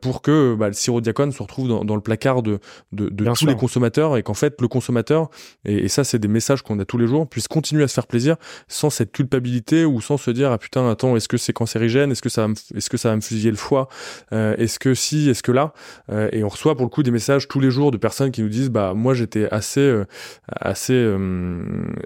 pour 0.00 0.22
que 0.22 0.54
bah, 0.54 0.68
le 0.68 0.72
sirop 0.72 1.02
diacone 1.02 1.32
se 1.32 1.42
retrouve 1.42 1.68
dans, 1.68 1.84
dans 1.84 1.96
le 1.96 2.00
placard 2.00 2.42
de, 2.42 2.58
de, 2.92 3.10
de 3.10 3.32
tous 3.34 3.46
les 3.46 3.56
consommateurs, 3.56 4.16
et 4.16 4.22
qu'en 4.22 4.34
fait 4.34 4.58
le 4.60 4.68
consommateur, 4.68 5.28
et, 5.66 5.84
et 5.84 5.88
ça 5.88 6.02
c'est 6.02 6.18
des 6.18 6.28
messages 6.28 6.62
qu'on 6.62 6.78
a 6.78 6.86
tous 6.86 6.98
les 6.98 7.06
jours, 7.06 7.28
puisse 7.28 7.48
continuer 7.48 7.84
à 7.84 7.88
se 7.88 7.94
faire 7.94 8.06
plaisir 8.06 8.36
sans 8.68 8.88
cette 8.88 9.12
culpabilité 9.12 9.84
ou 9.84 10.00
sans 10.00 10.16
se 10.16 10.30
dire 10.30 10.50
ah 10.50 10.58
putain 10.58 10.88
attends 10.88 11.14
est-ce 11.16 11.28
que 11.28 11.36
c'est 11.36 11.52
cancérigène, 11.52 12.10
est-ce 12.10 12.22
que 12.22 12.30
ça 12.30 12.48
est-ce 12.86 12.90
que 12.90 12.96
ça 12.98 13.08
va 13.08 13.16
me 13.16 13.20
fusiller 13.20 13.50
le 13.50 13.56
foie 13.56 13.88
euh, 14.32 14.54
Est-ce 14.58 14.78
que 14.78 14.94
si 14.94 15.28
Est-ce 15.28 15.42
que 15.42 15.50
là 15.50 15.72
euh, 16.12 16.28
Et 16.30 16.44
on 16.44 16.48
reçoit 16.48 16.76
pour 16.76 16.86
le 16.86 16.90
coup 16.90 17.02
des 17.02 17.10
messages 17.10 17.48
tous 17.48 17.58
les 17.58 17.72
jours 17.72 17.90
de 17.90 17.96
personnes 17.96 18.30
qui 18.30 18.42
nous 18.42 18.48
disent 18.48 18.70
bah 18.70 18.94
moi 18.94 19.12
j'étais 19.12 19.48
assez 19.50 19.80
euh, 19.80 20.04
assez 20.48 21.16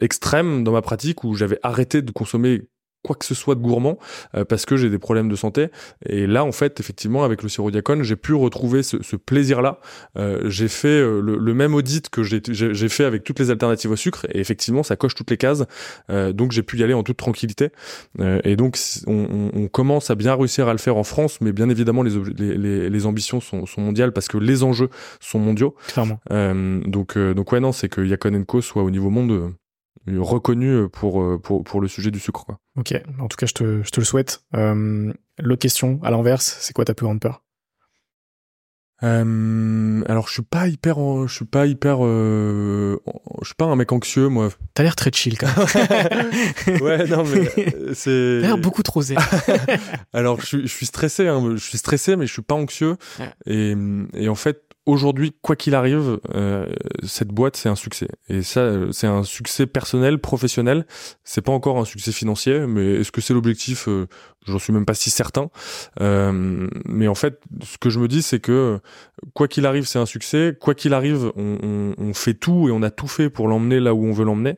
extrême 0.00 0.64
dans 0.64 0.72
ma 0.72 0.80
pratique 0.80 1.22
où 1.22 1.34
j'avais 1.34 1.58
arrêté 1.62 2.00
de 2.00 2.10
consommer 2.12 2.62
quoi 3.02 3.16
que 3.16 3.24
ce 3.24 3.34
soit 3.34 3.54
de 3.54 3.60
gourmand 3.60 3.98
euh, 4.34 4.44
parce 4.44 4.66
que 4.66 4.76
j'ai 4.76 4.90
des 4.90 4.98
problèmes 4.98 5.28
de 5.28 5.36
santé. 5.36 5.68
Et 6.06 6.26
là 6.26 6.44
en 6.44 6.52
fait 6.52 6.80
effectivement 6.80 7.24
avec 7.24 7.42
le 7.42 7.48
sirop 7.48 7.70
diacone 7.70 8.02
j'ai 8.02 8.16
pu 8.16 8.34
retrouver 8.34 8.82
ce, 8.82 9.02
ce 9.02 9.16
plaisir 9.16 9.62
là 9.62 9.80
euh, 10.18 10.48
j'ai 10.48 10.68
fait 10.68 10.88
euh, 10.88 11.20
le, 11.20 11.54
même 11.54 11.74
audit 11.74 12.08
que 12.10 12.22
j'ai 12.22 12.88
fait 12.88 13.04
avec 13.04 13.24
toutes 13.24 13.38
les 13.38 13.50
alternatives 13.50 13.90
au 13.90 13.96
sucre 13.96 14.26
et 14.30 14.38
effectivement 14.38 14.82
ça 14.82 14.96
coche 14.96 15.14
toutes 15.14 15.30
les 15.30 15.36
cases. 15.36 15.64
Donc 16.08 16.52
j'ai 16.52 16.62
pu 16.62 16.78
y 16.78 16.84
aller 16.84 16.94
en 16.94 17.02
toute 17.02 17.16
tranquillité. 17.16 17.70
Et 18.44 18.56
donc 18.56 18.78
on, 19.06 19.50
on, 19.54 19.68
commence 19.68 20.10
à 20.10 20.14
bien 20.14 20.34
réussir 20.34 20.68
à 20.68 20.72
le 20.72 20.78
faire 20.78 20.96
en 20.96 21.04
France 21.04 21.40
mais 21.40 21.52
bien 21.52 21.68
évidemment 21.68 22.02
les, 22.02 22.12
les, 22.36 22.90
les, 22.90 23.06
ambitions 23.06 23.40
sont, 23.40 23.66
sont, 23.66 23.80
mondiales 23.80 24.12
parce 24.12 24.28
que 24.28 24.38
les 24.38 24.62
enjeux 24.62 24.90
sont 25.20 25.38
mondiaux. 25.38 25.74
Clairement. 25.88 26.20
Donc 26.86 27.18
donc 27.18 27.52
ouais 27.52 27.60
non 27.60 27.72
c'est 27.72 27.88
que 27.88 28.00
Yacon 28.00 28.44
Co 28.46 28.60
soit 28.60 28.82
au 28.82 28.90
niveau 28.90 29.10
monde 29.10 29.52
reconnu 30.18 30.68
euh, 30.68 30.88
pour, 30.88 31.22
euh, 31.22 31.38
pour, 31.38 31.64
pour 31.64 31.80
le 31.80 31.88
sujet 31.88 32.10
du 32.10 32.18
sucre. 32.20 32.44
Quoi. 32.44 32.58
Ok, 32.76 32.94
en 33.18 33.28
tout 33.28 33.36
cas, 33.36 33.46
je 33.46 33.54
te, 33.54 33.82
je 33.82 33.90
te 33.90 34.00
le 34.00 34.04
souhaite. 34.04 34.42
Euh, 34.54 35.12
L'autre 35.38 35.62
question, 35.62 36.00
à 36.02 36.10
l'inverse, 36.10 36.56
c'est 36.60 36.72
quoi 36.72 36.84
ta 36.84 36.94
plus 36.94 37.04
grande 37.04 37.20
peur? 37.20 37.42
Euh, 39.02 40.02
alors 40.08 40.28
je 40.28 40.34
suis 40.34 40.42
pas 40.42 40.68
hyper, 40.68 40.96
je 41.26 41.32
suis 41.34 41.46
pas 41.46 41.66
hyper, 41.66 42.04
euh, 42.04 43.00
je 43.40 43.46
suis 43.46 43.54
pas 43.54 43.64
un 43.64 43.74
mec 43.74 43.90
anxieux 43.92 44.28
moi. 44.28 44.50
T'as 44.74 44.82
l'air 44.82 44.94
très 44.94 45.10
chill 45.10 45.38
quand 45.38 45.46
même. 45.56 46.80
ouais 46.82 47.06
non 47.06 47.24
mais 47.24 47.46
c'est. 47.94 48.40
T'as 48.42 48.48
l'air 48.48 48.58
beaucoup 48.58 48.82
trop 48.82 49.00
zen. 49.00 49.16
alors 50.12 50.38
je 50.42 50.46
suis, 50.46 50.62
je 50.62 50.74
suis 50.74 50.84
stressé, 50.84 51.28
hein, 51.28 51.52
je 51.54 51.64
suis 51.64 51.78
stressé 51.78 52.16
mais 52.16 52.26
je 52.26 52.32
suis 52.34 52.42
pas 52.42 52.54
anxieux 52.54 52.96
et, 53.46 53.74
et 54.12 54.28
en 54.28 54.34
fait 54.34 54.64
aujourd'hui, 54.86 55.32
quoi 55.42 55.56
qu'il 55.56 55.74
arrive, 55.74 56.18
euh, 56.34 56.66
cette 57.04 57.28
boîte 57.28 57.56
c'est 57.56 57.68
un 57.68 57.76
succès. 57.76 58.08
Et 58.28 58.42
ça, 58.42 58.70
c'est 58.92 59.06
un 59.06 59.22
succès 59.22 59.66
personnel, 59.66 60.18
professionnel. 60.18 60.86
C'est 61.24 61.42
pas 61.42 61.52
encore 61.52 61.78
un 61.78 61.84
succès 61.84 62.12
financier, 62.12 62.60
mais 62.66 62.96
est-ce 62.96 63.12
que 63.12 63.20
c'est 63.20 63.34
l'objectif 63.34 63.88
euh, 63.88 64.06
j'en 64.46 64.58
suis 64.58 64.72
même 64.72 64.86
pas 64.86 64.94
si 64.94 65.10
certain. 65.10 65.50
Euh, 66.00 66.68
mais 66.86 67.08
en 67.08 67.14
fait, 67.14 67.40
ce 67.62 67.78
que 67.78 67.90
je 67.90 67.98
me 67.98 68.08
dis, 68.08 68.22
c'est 68.22 68.40
que 68.40 68.78
quoi 69.34 69.48
qu'il 69.48 69.66
arrive, 69.66 69.86
c'est 69.86 69.98
un 69.98 70.06
succès. 70.06 70.56
Quoi 70.58 70.74
qu'il 70.74 70.94
arrive, 70.94 71.30
on, 71.36 71.58
on, 71.62 71.94
on, 71.98 72.14
fait 72.14 72.34
tout 72.34 72.68
et 72.68 72.72
on 72.72 72.82
a 72.82 72.90
tout 72.90 73.08
fait 73.08 73.28
pour 73.28 73.48
l'emmener 73.48 73.80
là 73.80 73.94
où 73.94 74.04
on 74.04 74.12
veut 74.12 74.24
l'emmener. 74.24 74.56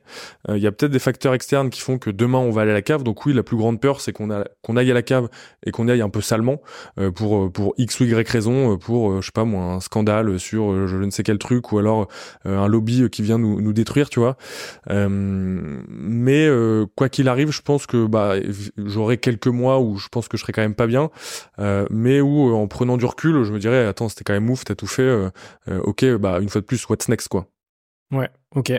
Il 0.48 0.58
y 0.58 0.66
a 0.66 0.72
peut-être 0.72 0.92
des 0.92 0.98
facteurs 0.98 1.34
externes 1.34 1.70
qui 1.70 1.80
font 1.80 1.98
que 1.98 2.10
demain 2.10 2.38
on 2.38 2.50
va 2.50 2.62
aller 2.62 2.70
à 2.70 2.74
la 2.74 2.82
cave. 2.82 3.02
Donc 3.02 3.26
oui, 3.26 3.32
la 3.32 3.42
plus 3.42 3.56
grande 3.56 3.80
peur, 3.80 4.00
c'est 4.00 4.12
qu'on 4.12 4.28
qu'on 4.62 4.76
aille 4.76 4.90
à 4.90 4.94
la 4.94 5.02
cave 5.02 5.28
et 5.66 5.70
qu'on 5.70 5.88
aille 5.88 6.02
un 6.02 6.08
peu 6.08 6.20
salement 6.20 6.60
pour 7.14 7.52
pour 7.52 7.74
x 7.78 8.00
ou 8.00 8.04
y 8.04 8.28
raison, 8.28 8.78
pour 8.78 9.20
je 9.20 9.26
sais 9.26 9.32
pas 9.32 9.44
moi 9.44 9.64
un 9.64 9.80
scandale 9.80 10.38
sur 10.38 10.86
je 10.86 10.96
ne 10.96 11.10
sais 11.10 11.22
quel 11.22 11.38
truc 11.38 11.72
ou 11.72 11.78
alors 11.78 12.08
un 12.44 12.68
lobby 12.68 13.08
qui 13.10 13.22
vient 13.22 13.38
nous, 13.38 13.60
nous 13.60 13.72
détruire, 13.72 14.08
tu 14.08 14.20
vois. 14.20 14.36
mais 14.88 16.48
quoi 16.96 17.08
qu'il 17.08 17.28
arrive, 17.28 17.50
je 17.50 17.62
pense 17.62 17.86
que 17.86 18.06
bah 18.06 18.34
j'aurai 18.76 19.18
quelques 19.18 19.48
mois 19.48 19.71
où 19.78 19.96
je 19.98 20.08
pense 20.08 20.28
que 20.28 20.36
je 20.36 20.42
serai 20.42 20.52
quand 20.52 20.62
même 20.62 20.74
pas 20.74 20.86
bien, 20.86 21.10
euh, 21.58 21.86
mais 21.90 22.20
où 22.20 22.50
euh, 22.50 22.54
en 22.54 22.66
prenant 22.68 22.96
du 22.96 23.04
recul, 23.04 23.44
je 23.44 23.52
me 23.52 23.58
dirais 23.58 23.86
attends 23.86 24.08
c'était 24.08 24.24
quand 24.24 24.32
même 24.32 24.48
ouf, 24.50 24.64
t'as 24.64 24.74
tout 24.74 24.86
fait, 24.86 25.02
euh, 25.02 25.30
ok 25.66 26.04
bah 26.16 26.40
une 26.40 26.48
fois 26.48 26.60
de 26.60 26.66
plus 26.66 26.88
what's 26.88 27.08
next 27.08 27.28
quoi. 27.28 27.46
Ouais, 28.10 28.30
ok, 28.54 28.72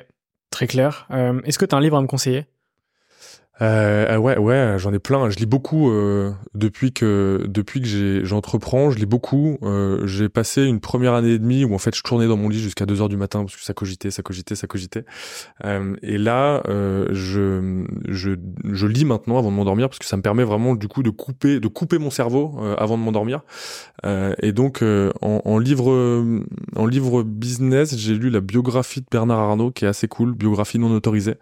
très 0.51 0.67
clair. 0.67 1.07
Est-ce 1.45 1.57
que 1.57 1.65
t'as 1.65 1.77
un 1.77 1.81
livre 1.81 1.97
à 1.97 2.01
me 2.01 2.07
conseiller? 2.07 2.45
Euh, 3.61 4.17
ouais, 4.17 4.37
ouais, 4.37 4.75
j'en 4.79 4.91
ai 4.93 4.99
plein. 4.99 5.29
Je 5.29 5.37
lis 5.37 5.45
beaucoup 5.45 5.91
euh, 5.91 6.31
depuis 6.55 6.91
que 6.91 7.45
depuis 7.47 7.81
que 7.81 8.23
j'entreprends. 8.23 8.89
Je 8.89 8.97
lis 8.97 9.05
beaucoup. 9.05 9.59
Euh, 9.61 10.07
j'ai 10.07 10.27
passé 10.27 10.63
une 10.63 10.79
première 10.79 11.13
année 11.13 11.33
et 11.33 11.39
demie 11.39 11.63
où 11.63 11.75
en 11.75 11.77
fait 11.77 11.95
je 11.95 12.01
tournais 12.01 12.27
dans 12.27 12.35
mon 12.35 12.49
lit 12.49 12.59
jusqu'à 12.59 12.87
2 12.87 13.01
heures 13.01 13.09
du 13.09 13.17
matin 13.17 13.41
parce 13.41 13.55
que 13.55 13.63
ça 13.63 13.73
cogitait, 13.73 14.09
ça 14.09 14.23
cogitait, 14.23 14.55
ça 14.55 14.65
cogitait. 14.65 15.05
Euh, 15.65 15.95
et 16.01 16.17
là, 16.17 16.63
euh, 16.67 17.07
je, 17.11 17.85
je 18.09 18.31
je 18.71 18.87
lis 18.87 19.05
maintenant 19.05 19.37
avant 19.37 19.51
de 19.51 19.55
m'endormir 19.55 19.87
parce 19.87 19.99
que 19.99 20.05
ça 20.05 20.17
me 20.17 20.23
permet 20.23 20.43
vraiment 20.43 20.73
du 20.73 20.87
coup 20.87 21.03
de 21.03 21.11
couper 21.11 21.59
de 21.59 21.67
couper 21.67 21.99
mon 21.99 22.09
cerveau 22.09 22.55
euh, 22.59 22.75
avant 22.77 22.97
de 22.97 23.03
m'endormir. 23.03 23.41
et 24.03 24.51
donc 24.51 24.81
en, 24.81 25.41
en, 25.45 25.57
livre 25.59 26.33
en 26.75 26.85
livre 26.85 27.23
business, 27.23 27.95
j'ai 27.97 28.15
lu 28.15 28.29
la 28.29 28.41
biographie 28.41 29.01
de 29.01 29.05
Bernard 29.11 29.39
Arnault 29.39 29.71
qui 29.71 29.85
est 29.85 29.87
assez 29.87 30.07
cool, 30.07 30.33
biographie 30.33 30.79
non 30.79 30.91
autorisée. 30.91 31.35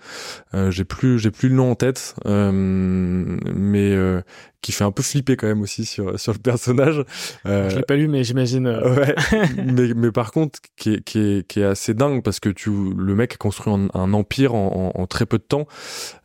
j'ai 0.70 0.84
plus 0.84 1.18
j'ai 1.18 1.32
plus 1.32 1.50
le 1.50 1.56
nom 1.56 1.72
en 1.72 1.76
tête 1.76 2.01
euh, 2.01 2.01
mais 2.26 3.92
euh, 3.94 4.22
qui 4.62 4.72
fait 4.72 4.84
un 4.84 4.92
peu 4.92 5.04
flipper 5.04 5.36
quand 5.36 5.48
même 5.48 5.62
aussi 5.62 5.86
sur 5.86 6.20
sur 6.20 6.34
le 6.34 6.40
personnage. 6.40 7.04
Euh, 7.46 7.70
je 7.70 7.78
l'ai 7.78 7.82
pas 7.82 7.96
lu, 7.96 8.08
mais 8.08 8.24
j'imagine. 8.24 8.68
Euh, 8.68 8.96
ouais. 8.96 9.16
mais 9.66 9.94
mais 9.96 10.12
par 10.12 10.32
contre, 10.32 10.60
qui 10.78 10.94
est, 10.94 11.04
qui 11.04 11.20
est 11.20 11.48
qui 11.48 11.60
est 11.60 11.66
assez 11.66 11.94
dingue 11.94 12.24
parce 12.24 12.40
que 12.40 12.50
tu 12.50 12.70
le 12.70 13.16
mec 13.16 13.34
a 13.34 13.38
construit 13.38 13.74
un, 13.74 14.14
empire 14.14 14.54
en, 14.54 14.92
en, 14.94 15.08
très 15.08 15.26
peu 15.26 15.38
de 15.38 15.44
temps. 15.44 15.68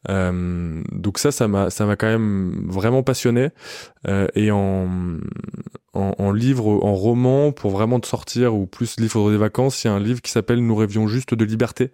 Euh, 0.09 0.83
donc 0.93 1.19
ça, 1.19 1.33
ça 1.33 1.49
m'a 1.49 1.71
ça 1.71 1.87
m'a 1.87 1.97
quand 1.97 2.07
même 2.07 2.67
vraiment 2.69 3.03
passionné. 3.03 3.51
Euh, 4.09 4.29
et 4.35 4.51
en, 4.51 4.89
en, 5.97 6.15
en 6.19 6.33
livre, 6.33 6.67
en 6.67 6.95
roman, 6.95 7.53
pour 7.53 7.71
vraiment 7.71 7.99
te 7.99 8.07
sortir 8.07 8.55
ou 8.55 8.67
plus 8.67 8.99
livre 9.01 9.31
des 9.31 9.37
vacances, 9.37 9.83
il 9.83 9.89
y 9.89 9.91
a 9.91 9.95
un 9.95 10.01
livre 10.01 10.21
qui 10.21 10.31
s'appelle 10.31 10.65
Nous 10.65 10.77
rêvions 10.77 11.09
juste 11.09 11.35
de 11.35 11.45
liberté, 11.45 11.91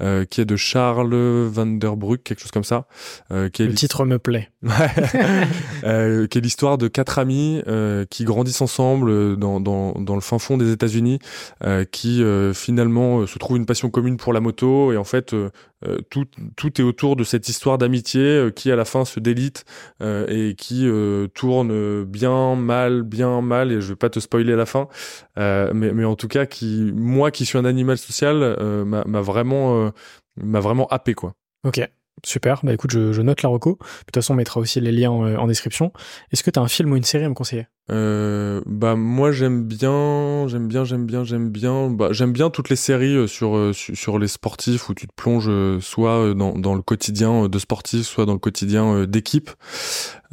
euh, 0.00 0.24
qui 0.24 0.40
est 0.40 0.44
de 0.44 0.56
Charles 0.56 1.14
Van 1.14 1.66
der 1.66 1.96
Broek, 1.96 2.22
quelque 2.24 2.40
chose 2.40 2.50
comme 2.50 2.64
ça. 2.64 2.86
Euh, 3.30 3.48
qui 3.48 3.62
est 3.62 3.66
le 3.66 3.74
titre 3.74 4.04
me 4.04 4.18
plaît. 4.18 4.50
euh, 5.84 6.26
qui 6.26 6.38
est 6.38 6.40
l'histoire 6.40 6.78
de 6.78 6.88
quatre 6.88 7.18
amis 7.18 7.62
euh, 7.66 8.04
qui 8.10 8.24
grandissent 8.24 8.60
ensemble 8.60 9.10
euh, 9.10 9.36
dans, 9.36 9.60
dans, 9.60 9.92
dans 9.92 10.14
le 10.14 10.20
fin 10.20 10.38
fond 10.38 10.56
des 10.56 10.72
États-Unis, 10.72 11.18
euh, 11.64 11.84
qui 11.84 12.22
euh, 12.22 12.52
finalement 12.52 13.26
se 13.26 13.38
trouvent 13.38 13.56
une 13.56 13.66
passion 13.66 13.90
commune 13.90 14.16
pour 14.16 14.32
la 14.32 14.40
moto 14.40 14.92
et 14.92 14.96
en 14.96 15.04
fait 15.04 15.34
tout, 16.10 16.26
tout 16.56 16.80
est 16.80 16.84
autour 16.84 17.16
de 17.16 17.24
cette 17.24 17.48
histoire 17.48 17.76
d'amitié 17.76 18.50
qui 18.54 18.70
à 18.70 18.76
la 18.76 18.84
fin 18.84 19.04
se 19.04 19.18
délite 19.18 19.64
et 20.00 20.54
qui 20.56 20.88
tourne 21.34 22.04
bien, 22.04 22.54
mal, 22.54 23.02
bien, 23.02 23.40
mal 23.40 23.72
et 23.72 23.80
je 23.80 23.88
vais 23.88 23.96
pas 23.96 24.10
te 24.10 24.20
spoiler 24.20 24.52
à 24.52 24.56
la 24.56 24.66
fin, 24.66 24.88
mais, 25.36 25.92
mais 25.92 26.04
en 26.04 26.14
tout 26.14 26.28
cas 26.28 26.46
qui 26.46 26.92
moi 26.94 27.30
qui 27.30 27.44
suis 27.44 27.58
un 27.58 27.64
animal 27.64 27.98
social 27.98 28.56
m'a 28.84 29.20
vraiment 29.20 29.90
m'a 30.36 30.60
vraiment 30.60 30.86
happé 30.88 31.14
quoi. 31.14 31.34
Ok. 31.64 31.80
Super, 32.24 32.60
bah 32.62 32.72
écoute, 32.72 32.92
je, 32.92 33.20
note 33.20 33.42
la 33.42 33.48
reco. 33.48 33.78
De 33.80 33.86
toute 34.06 34.14
façon, 34.14 34.34
on 34.34 34.36
mettra 34.36 34.60
aussi 34.60 34.80
les 34.80 34.92
liens 34.92 35.10
en, 35.10 35.34
en 35.34 35.46
description. 35.46 35.92
Est-ce 36.30 36.42
que 36.42 36.50
tu 36.50 36.58
un 36.58 36.68
film 36.68 36.92
ou 36.92 36.96
une 36.96 37.02
série 37.02 37.24
à 37.24 37.28
me 37.28 37.34
conseiller? 37.34 37.66
Euh, 37.90 38.60
bah 38.64 38.94
moi 38.94 39.32
j'aime 39.32 39.64
bien, 39.64 40.46
j'aime 40.46 40.68
bien, 40.68 40.84
j'aime 40.84 41.04
bien, 41.04 41.24
j'aime 41.24 41.50
bien. 41.50 41.90
Bah 41.90 42.08
j'aime 42.12 42.32
bien 42.32 42.48
toutes 42.48 42.70
les 42.70 42.76
séries 42.76 43.16
euh, 43.16 43.26
sur, 43.26 43.56
euh, 43.56 43.72
sur, 43.72 44.20
les 44.20 44.28
sportifs 44.28 44.88
où 44.88 44.94
tu 44.94 45.08
te 45.08 45.12
plonges 45.14 45.50
soit 45.80 46.32
dans, 46.34 46.56
dans 46.56 46.74
le 46.74 46.82
quotidien 46.82 47.48
de 47.48 47.58
sportifs, 47.58 48.06
soit 48.06 48.24
dans 48.24 48.34
le 48.34 48.38
quotidien 48.38 49.04
d'équipe. 49.04 49.50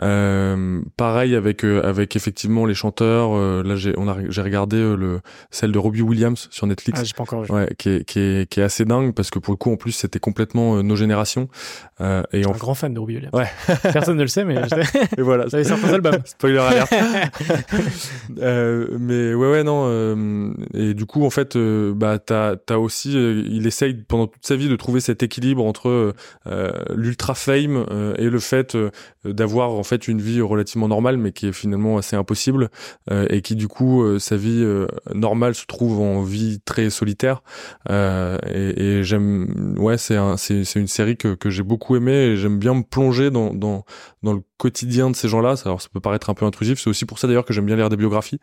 Euh, 0.01 0.81
pareil 0.95 1.35
avec 1.35 1.65
avec 1.65 2.15
effectivement 2.15 2.65
les 2.65 2.73
chanteurs. 2.73 3.35
là 3.63 3.75
j'ai 3.75 3.93
on 3.97 4.07
a 4.07 4.15
j'ai 4.29 4.41
regardé 4.41 4.77
le 4.77 5.19
celle 5.49 5.71
de 5.71 5.79
Robbie 5.79 6.03
Williams 6.03 6.47
sur 6.51 6.67
Netflix. 6.67 6.99
Ah 7.01 7.03
j'ai 7.03 7.13
pas 7.13 7.23
encore 7.23 7.43
vu. 7.43 7.51
Ouais, 7.51 7.67
qui 7.77 7.89
est, 7.89 8.05
qui 8.05 8.19
est 8.19 8.49
qui 8.49 8.59
est 8.59 8.63
assez 8.63 8.85
dingue 8.85 9.13
parce 9.13 9.31
que 9.31 9.39
pour 9.39 9.53
le 9.53 9.57
coup 9.57 9.71
en 9.71 9.75
plus 9.75 9.91
c'était 9.91 10.19
complètement 10.19 10.81
nos 10.83 10.95
générations. 10.95 11.49
Euh, 12.01 12.23
et 12.31 12.45
un 12.45 12.51
grand 12.51 12.75
fan 12.75 12.93
de 12.93 12.99
Robbie 12.99 13.15
Williams. 13.15 13.33
Ouais. 13.33 13.49
Personne 13.91 14.15
ne 14.15 14.21
le 14.21 14.27
sait 14.27 14.45
mais. 14.45 14.55
et 15.17 15.21
voilà. 15.21 15.47
J'avais 15.47 15.65
certains 15.65 15.93
albums. 15.93 16.19
Spoiler 16.25 16.59
alert. 16.59 16.93
euh, 18.39 18.87
mais 18.99 19.33
ouais, 19.33 19.51
ouais, 19.51 19.63
non. 19.63 19.85
Euh, 19.87 20.51
et 20.73 20.93
du 20.93 21.05
coup, 21.05 21.25
en 21.25 21.29
fait, 21.29 21.55
euh, 21.55 21.93
bah, 21.93 22.19
t'as, 22.19 22.55
t'as 22.55 22.77
aussi, 22.77 23.17
euh, 23.17 23.43
il 23.47 23.67
essaye 23.67 23.93
pendant 23.93 24.27
toute 24.27 24.45
sa 24.45 24.55
vie 24.55 24.69
de 24.69 24.75
trouver 24.75 24.99
cet 24.99 25.23
équilibre 25.23 25.65
entre 25.65 26.13
l'ultra 26.95 27.35
fame 27.35 27.85
et 28.17 28.29
le 28.29 28.39
fait 28.39 28.77
d'avoir 29.25 29.71
en 29.71 29.83
fait 29.83 30.07
une 30.07 30.21
vie 30.21 30.41
relativement 30.41 30.87
normale, 30.87 31.17
mais 31.17 31.31
qui 31.31 31.47
est 31.47 31.51
finalement 31.53 31.97
assez 31.97 32.15
impossible, 32.15 32.69
et 33.11 33.41
qui 33.41 33.55
du 33.55 33.67
coup, 33.67 34.19
sa 34.19 34.35
vie 34.37 34.65
normale 35.13 35.55
se 35.55 35.65
trouve 35.65 35.99
en 35.99 36.23
vie 36.23 36.59
très 36.63 36.89
solitaire. 36.89 37.43
et, 37.89 38.73
et 38.77 39.03
j'aime, 39.03 39.75
ouais, 39.77 39.97
c'est 39.97 40.15
un, 40.15 40.37
c'est 40.37 40.75
une 40.75 40.87
série 40.87 41.17
que, 41.17 41.35
que 41.35 41.49
j'ai 41.49 41.63
beaucoup 41.63 41.95
aimé 41.95 42.11
et 42.11 42.37
j'aime 42.37 42.59
bien 42.59 42.73
me 42.73 42.83
plonger 42.83 43.29
dans, 43.31 43.53
dans, 43.53 43.85
dans 44.23 44.33
le 44.33 44.41
quotidien 44.59 45.09
de 45.09 45.15
ces 45.15 45.27
gens-là. 45.27 45.55
Alors 45.65 45.81
ça 45.81 45.89
peut 45.91 45.99
paraître 45.99 46.29
un 46.29 46.35
peu 46.35 46.45
intrusif, 46.45 46.79
c'est 46.79 46.89
aussi 46.89 47.05
pour 47.05 47.17
ça 47.17 47.27
d'ailleurs 47.27 47.45
que 47.45 47.53
j'aime 47.53 47.65
bien 47.65 47.75
lire 47.75 47.89
des 47.89 47.97
biographies. 47.97 48.39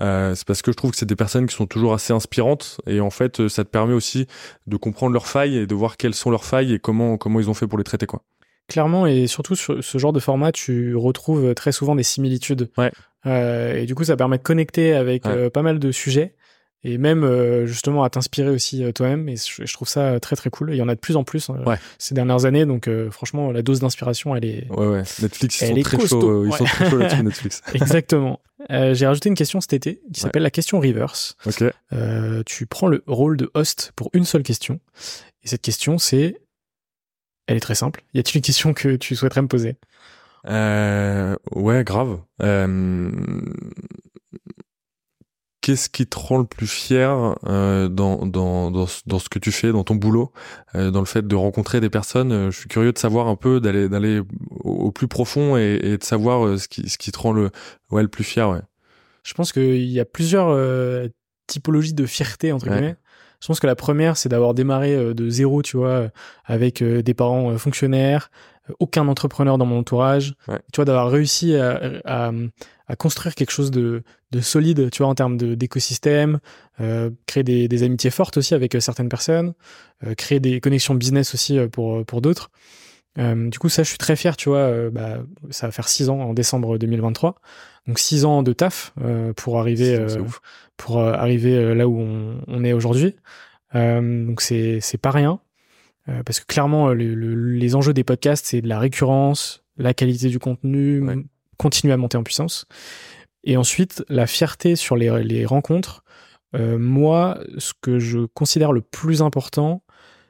Euh, 0.00 0.34
c'est 0.34 0.46
parce 0.46 0.60
que 0.60 0.70
je 0.70 0.76
trouve 0.76 0.90
que 0.90 0.98
c'est 0.98 1.06
des 1.06 1.16
personnes 1.16 1.46
qui 1.46 1.54
sont 1.54 1.66
toujours 1.66 1.94
assez 1.94 2.12
inspirantes 2.12 2.80
et 2.86 3.00
en 3.00 3.10
fait 3.10 3.48
ça 3.48 3.64
te 3.64 3.70
permet 3.70 3.94
aussi 3.94 4.26
de 4.66 4.76
comprendre 4.76 5.14
leurs 5.14 5.28
failles 5.28 5.56
et 5.56 5.66
de 5.66 5.74
voir 5.74 5.96
quelles 5.96 6.14
sont 6.14 6.30
leurs 6.30 6.44
failles 6.44 6.74
et 6.74 6.78
comment 6.78 7.16
comment 7.16 7.40
ils 7.40 7.48
ont 7.48 7.54
fait 7.54 7.66
pour 7.66 7.78
les 7.78 7.84
traiter 7.84 8.06
quoi. 8.06 8.22
Clairement 8.68 9.06
et 9.06 9.26
surtout 9.26 9.54
sur 9.56 9.82
ce 9.82 9.98
genre 9.98 10.12
de 10.12 10.20
format, 10.20 10.50
tu 10.50 10.96
retrouves 10.96 11.54
très 11.54 11.72
souvent 11.72 11.94
des 11.94 12.02
similitudes. 12.02 12.70
Ouais. 12.76 12.90
Euh, 13.26 13.74
et 13.76 13.86
du 13.86 13.94
coup, 13.94 14.04
ça 14.04 14.16
permet 14.16 14.38
de 14.38 14.42
connecter 14.42 14.94
avec 14.94 15.26
euh, 15.26 15.50
pas 15.50 15.62
mal 15.62 15.78
de 15.78 15.92
sujets 15.92 16.34
et 16.84 16.98
même 16.98 17.24
euh, 17.24 17.66
justement 17.66 18.04
à 18.04 18.10
t'inspirer 18.10 18.50
aussi 18.50 18.84
euh, 18.84 18.92
toi-même. 18.92 19.28
Et 19.28 19.36
je, 19.36 19.72
trouve 19.72 19.88
ça 19.88 20.20
très 20.20 20.36
très 20.36 20.50
cool. 20.50 20.70
il 20.72 20.76
y 20.76 20.82
en 20.82 20.88
a 20.88 20.94
de 20.94 21.00
plus 21.00 21.16
en 21.16 21.24
plus 21.24 21.50
hein, 21.50 21.56
ces 21.98 22.14
dernières 22.14 22.44
années. 22.44 22.66
Donc 22.66 22.88
franchement, 23.10 23.50
la 23.50 23.62
dose 23.62 23.80
d'inspiration, 23.80 24.36
elle 24.36 24.44
est. 24.44 24.70
Ouais, 24.70 24.86
ouais. 24.86 25.02
Netflix, 25.22 25.60
ils 25.62 25.66
sont 25.66 25.82
très 25.82 26.06
chauds. 26.06 26.46
Ils 26.46 26.52
sont 26.52 26.64
très 26.64 26.90
chauds 26.90 26.98
là-dessus, 26.98 27.22
Netflix. 27.24 27.62
Exactement. 27.74 28.40
J'ai 28.70 29.06
rajouté 29.06 29.28
une 29.28 29.34
question 29.34 29.60
cet 29.60 29.72
été 29.72 30.00
qui 30.12 30.20
s'appelle 30.20 30.42
la 30.42 30.50
question 30.50 30.80
reverse. 30.80 31.36
Ok. 31.46 31.64
tu 32.46 32.66
prends 32.66 32.86
le 32.86 33.02
rôle 33.06 33.36
de 33.36 33.50
host 33.54 33.92
pour 33.96 34.10
une 34.12 34.24
seule 34.24 34.42
question. 34.42 34.80
Et 35.42 35.48
cette 35.48 35.62
question, 35.62 35.98
c'est, 35.98 36.40
elle 37.46 37.56
est 37.56 37.60
très 37.60 37.74
simple. 37.74 38.02
Y 38.14 38.20
a-t-il 38.20 38.36
une 38.38 38.42
question 38.42 38.72
que 38.72 38.96
tu 38.96 39.14
souhaiterais 39.14 39.42
me 39.42 39.48
poser? 39.48 39.76
Euh, 40.46 41.36
ouais, 41.52 41.84
grave. 41.84 42.20
Qu'est-ce 45.64 45.88
qui 45.88 46.06
te 46.06 46.18
rend 46.18 46.36
le 46.36 46.44
plus 46.44 46.66
fier 46.66 47.36
euh, 47.46 47.88
dans, 47.88 48.26
dans, 48.26 48.70
dans, 48.70 48.86
dans, 49.06 49.18
ce 49.18 49.28
que 49.30 49.38
tu 49.38 49.50
fais, 49.50 49.72
dans 49.72 49.82
ton 49.82 49.94
boulot, 49.94 50.30
euh, 50.74 50.90
dans 50.90 50.98
le 50.98 51.06
fait 51.06 51.26
de 51.26 51.34
rencontrer 51.34 51.80
des 51.80 51.88
personnes 51.88 52.32
euh, 52.32 52.50
Je 52.50 52.58
suis 52.58 52.68
curieux 52.68 52.92
de 52.92 52.98
savoir 52.98 53.28
un 53.28 53.36
peu, 53.36 53.60
d'aller 53.60 53.88
d'aller 53.88 54.20
au, 54.60 54.92
plus 54.92 55.08
profond 55.08 55.56
et, 55.56 55.80
et, 55.82 55.96
de 55.96 56.04
savoir 56.04 56.58
ce 56.58 56.68
qui, 56.68 56.90
ce 56.90 56.98
qui 56.98 57.12
te 57.12 57.18
rend 57.18 57.32
le, 57.32 57.48
ouais, 57.90 58.02
le 58.02 58.08
plus 58.08 58.24
fier. 58.24 58.50
Ouais. 58.50 58.60
Je 59.22 59.32
pense 59.32 59.54
qu'il 59.54 59.86
y 59.86 60.00
a 60.00 60.04
plusieurs 60.04 60.48
euh, 60.50 61.08
typologies 61.46 61.94
de 61.94 62.04
fierté, 62.04 62.52
entre 62.52 62.68
guillemets. 62.68 62.96
Je 63.40 63.46
pense 63.46 63.58
que 63.58 63.66
la 63.66 63.74
première, 63.74 64.18
c'est 64.18 64.28
d'avoir 64.28 64.52
démarré 64.52 65.14
de 65.14 65.30
zéro, 65.30 65.62
tu 65.62 65.78
vois, 65.78 66.10
avec 66.44 66.82
des 66.84 67.14
parents 67.14 67.56
fonctionnaires, 67.56 68.30
aucun 68.78 69.06
entrepreneur 69.08 69.58
dans 69.58 69.66
mon 69.66 69.78
entourage, 69.78 70.34
ouais. 70.48 70.58
tu 70.72 70.76
vois, 70.76 70.84
d'avoir 70.84 71.10
réussi 71.10 71.54
à, 71.56 72.00
à, 72.04 72.32
à, 72.88 72.96
construire 72.96 73.34
quelque 73.34 73.50
chose 73.50 73.70
de, 73.70 74.02
de 74.30 74.40
solide, 74.40 74.90
tu 74.90 74.98
vois, 75.02 75.08
en 75.08 75.14
termes 75.14 75.36
d'écosystème, 75.36 76.40
euh, 76.80 77.10
créer 77.26 77.42
des, 77.44 77.68
des, 77.68 77.82
amitiés 77.82 78.10
fortes 78.10 78.36
aussi 78.36 78.54
avec 78.54 78.74
euh, 78.74 78.80
certaines 78.80 79.08
personnes, 79.08 79.54
euh, 80.06 80.14
créer 80.14 80.40
des 80.40 80.60
connexions 80.60 80.94
business 80.94 81.34
aussi 81.34 81.58
pour, 81.72 82.04
pour 82.04 82.20
d'autres. 82.20 82.50
Euh, 83.18 83.48
du 83.48 83.58
coup, 83.58 83.68
ça, 83.68 83.82
je 83.82 83.88
suis 83.88 83.98
très 83.98 84.16
fier, 84.16 84.36
tu 84.36 84.48
vois, 84.48 84.90
bah, 84.90 85.18
ça 85.50 85.66
va 85.68 85.72
faire 85.72 85.88
six 85.88 86.08
ans 86.08 86.18
en 86.18 86.34
décembre 86.34 86.78
2023. 86.78 87.36
Donc 87.86 87.98
six 87.98 88.24
ans 88.24 88.42
de 88.42 88.52
taf 88.54 88.94
pour 89.36 89.60
arriver, 89.60 90.04
pour 90.78 91.00
arriver 91.00 91.74
là 91.74 91.86
où 91.86 92.00
on, 92.00 92.40
on 92.48 92.64
est 92.64 92.72
aujourd'hui. 92.72 93.14
donc 93.74 94.40
c'est 94.40 94.98
pas 95.00 95.10
rien. 95.10 95.38
Euh, 96.08 96.22
parce 96.22 96.40
que 96.40 96.46
clairement, 96.46 96.88
le, 96.88 97.14
le, 97.14 97.34
les 97.34 97.74
enjeux 97.74 97.94
des 97.94 98.04
podcasts, 98.04 98.46
c'est 98.46 98.60
de 98.60 98.68
la 98.68 98.78
récurrence, 98.78 99.64
la 99.76 99.94
qualité 99.94 100.28
du 100.28 100.38
contenu, 100.38 101.00
ouais. 101.00 101.16
continuer 101.56 101.92
à 101.94 101.96
monter 101.96 102.16
en 102.16 102.22
puissance. 102.22 102.66
Et 103.44 103.56
ensuite, 103.56 104.04
la 104.08 104.26
fierté 104.26 104.76
sur 104.76 104.96
les, 104.96 105.22
les 105.24 105.44
rencontres. 105.44 106.04
Euh, 106.54 106.78
moi, 106.78 107.40
ce 107.58 107.72
que 107.80 107.98
je 107.98 108.26
considère 108.26 108.72
le 108.72 108.80
plus 108.80 109.22
important, 109.22 109.82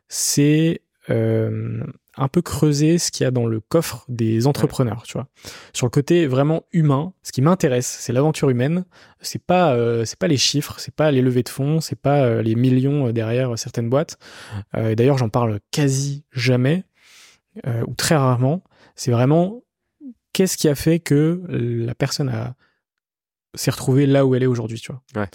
c'est 0.08 0.80
euh, 1.10 1.84
un 2.16 2.28
peu 2.28 2.40
creuser 2.42 2.98
ce 2.98 3.10
qu'il 3.10 3.24
y 3.24 3.26
a 3.26 3.30
dans 3.30 3.46
le 3.46 3.60
coffre 3.60 4.04
des 4.08 4.46
entrepreneurs, 4.46 5.02
tu 5.02 5.14
vois. 5.14 5.26
Sur 5.72 5.86
le 5.86 5.90
côté 5.90 6.26
vraiment 6.26 6.62
humain, 6.72 7.12
ce 7.22 7.32
qui 7.32 7.42
m'intéresse, 7.42 7.98
c'est 8.00 8.12
l'aventure 8.12 8.50
humaine. 8.50 8.84
C'est 9.20 9.42
pas, 9.42 9.74
euh, 9.74 10.04
c'est 10.04 10.18
pas 10.18 10.28
les 10.28 10.36
chiffres, 10.36 10.76
c'est 10.78 10.94
pas 10.94 11.10
les 11.10 11.22
levées 11.22 11.42
de 11.42 11.48
fonds, 11.48 11.80
c'est 11.80 12.00
pas 12.00 12.24
euh, 12.24 12.42
les 12.42 12.54
millions 12.54 13.10
derrière 13.10 13.58
certaines 13.58 13.90
boîtes. 13.90 14.18
et 14.76 14.94
d'ailleurs, 14.96 15.18
j'en 15.18 15.28
parle 15.28 15.60
quasi 15.70 16.24
jamais 16.32 16.84
ou 17.86 17.94
très 17.94 18.16
rarement. 18.16 18.64
C'est 18.96 19.12
vraiment 19.12 19.62
qu'est-ce 20.32 20.56
qui 20.56 20.68
a 20.68 20.74
fait 20.74 20.98
que 20.98 21.42
la 21.48 21.94
personne 21.94 22.28
a 22.28 22.56
s'est 23.54 23.70
retrouvée 23.70 24.06
là 24.06 24.26
où 24.26 24.34
elle 24.34 24.42
est 24.42 24.46
aujourd'hui, 24.46 24.80
tu 24.80 24.92
vois. 24.92 25.02
Ouais. 25.22 25.28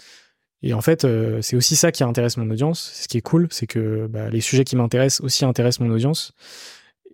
Et 0.62 0.74
en 0.74 0.80
fait, 0.80 1.04
euh, 1.04 1.40
c'est 1.40 1.56
aussi 1.56 1.76
ça 1.76 1.90
qui 1.90 2.04
intéresse 2.04 2.36
mon 2.36 2.50
audience. 2.50 2.90
Ce 2.94 3.08
qui 3.08 3.18
est 3.18 3.22
cool, 3.22 3.48
c'est 3.50 3.66
que 3.66 4.06
bah, 4.08 4.28
les 4.28 4.40
sujets 4.40 4.64
qui 4.64 4.76
m'intéressent 4.76 5.24
aussi 5.24 5.44
intéressent 5.44 5.86
mon 5.86 5.94
audience. 5.94 6.32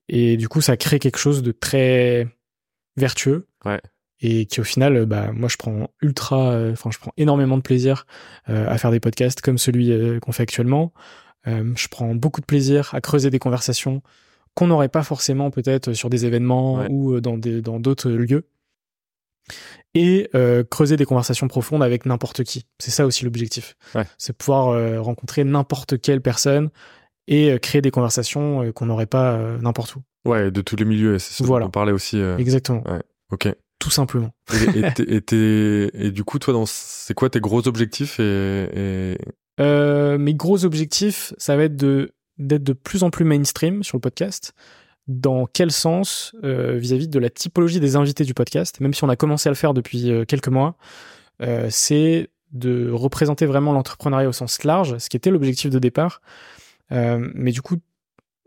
Et 0.08 0.36
du 0.36 0.48
coup, 0.48 0.60
ça 0.60 0.76
crée 0.76 0.98
quelque 0.98 1.18
chose 1.18 1.42
de 1.42 1.52
très 1.52 2.26
vertueux. 2.96 3.46
Ouais. 3.64 3.80
Et 4.20 4.46
qui 4.46 4.60
au 4.60 4.64
final, 4.64 5.04
bah, 5.06 5.30
moi, 5.32 5.48
je 5.48 5.56
prends 5.56 5.90
ultra, 6.00 6.50
euh, 6.52 6.72
enfin, 6.72 6.90
je 6.90 6.98
prends 6.98 7.12
énormément 7.16 7.56
de 7.56 7.62
plaisir 7.62 8.06
euh, 8.48 8.68
à 8.68 8.78
faire 8.78 8.90
des 8.90 9.00
podcasts 9.00 9.40
comme 9.40 9.58
celui 9.58 9.92
qu'on 10.20 10.32
fait 10.32 10.42
actuellement. 10.42 10.92
je 11.46 11.88
prends 11.88 12.14
beaucoup 12.14 12.40
de 12.40 12.46
plaisir 12.46 12.90
à 12.94 13.00
creuser 13.00 13.30
des 13.30 13.38
conversations 13.38 14.02
qu'on 14.54 14.66
n'aurait 14.66 14.88
pas 14.88 15.02
forcément 15.02 15.50
peut-être 15.50 15.92
sur 15.92 16.10
des 16.10 16.24
événements 16.24 16.86
ou 16.88 17.20
dans 17.20 17.36
d'autres 17.36 18.10
lieux 18.10 18.48
et 19.96 20.28
euh, 20.34 20.62
creuser 20.62 20.96
des 20.96 21.06
conversations 21.06 21.48
profondes 21.48 21.82
avec 21.82 22.04
n'importe 22.04 22.44
qui. 22.44 22.66
C'est 22.78 22.90
ça 22.90 23.06
aussi 23.06 23.24
l'objectif. 23.24 23.76
Ouais. 23.94 24.04
C'est 24.18 24.36
pouvoir 24.36 24.68
euh, 24.68 25.00
rencontrer 25.00 25.42
n'importe 25.42 25.98
quelle 25.98 26.20
personne 26.20 26.68
et 27.26 27.50
euh, 27.50 27.58
créer 27.58 27.80
des 27.80 27.90
conversations 27.90 28.70
qu'on 28.72 28.86
n'aurait 28.86 29.06
pas 29.06 29.38
n'importe 29.62 29.96
où. 29.96 30.02
Ouais, 30.26 30.50
de 30.50 30.60
tous 30.60 30.76
les 30.76 30.84
milieux. 30.84 31.18
C'est 31.18 31.32
ça 31.32 31.44
voilà. 31.44 31.66
on 31.66 31.70
parlait 31.70 31.92
aussi. 31.92 32.20
Exactement. 32.38 32.82
Ouais. 32.86 33.00
Ok. 33.32 33.48
Tout 33.78 33.90
simplement. 33.90 34.30
Et, 34.52 34.80
et, 34.80 35.90
et, 36.06 36.10
du 36.10 36.24
coup, 36.24 36.38
toi, 36.38 36.52
dans 36.52 36.66
c'est 36.66 37.14
quoi 37.14 37.30
tes 37.30 37.40
gros 37.40 37.66
objectifs 37.66 38.20
et, 38.20 39.16
Mes 39.58 40.34
gros 40.34 40.66
objectifs, 40.66 41.32
ça 41.38 41.56
va 41.56 41.64
être 41.64 41.76
de 41.76 42.12
d'être 42.38 42.64
de 42.64 42.74
plus 42.74 43.02
en 43.02 43.08
plus 43.08 43.24
mainstream 43.24 43.82
sur 43.82 43.96
le 43.96 44.02
podcast, 44.02 44.52
dans 45.08 45.46
quel 45.46 45.70
sens 45.70 46.34
euh, 46.42 46.76
vis-à-vis 46.76 47.08
de 47.08 47.18
la 47.18 47.30
typologie 47.30 47.80
des 47.80 47.96
invités 47.96 48.24
du 48.24 48.34
podcast, 48.34 48.80
même 48.80 48.92
si 48.92 49.04
on 49.04 49.08
a 49.08 49.16
commencé 49.16 49.48
à 49.48 49.52
le 49.52 49.56
faire 49.56 49.74
depuis 49.74 50.10
euh, 50.10 50.24
quelques 50.24 50.48
mois, 50.48 50.76
euh, 51.42 51.68
c'est 51.70 52.28
de 52.52 52.90
représenter 52.90 53.46
vraiment 53.46 53.72
l'entrepreneuriat 53.72 54.28
au 54.28 54.32
sens 54.32 54.64
large, 54.64 54.98
ce 54.98 55.08
qui 55.08 55.16
était 55.16 55.30
l'objectif 55.30 55.70
de 55.70 55.78
départ, 55.78 56.22
mais 56.90 57.50
du 57.50 57.60
coup, 57.60 57.76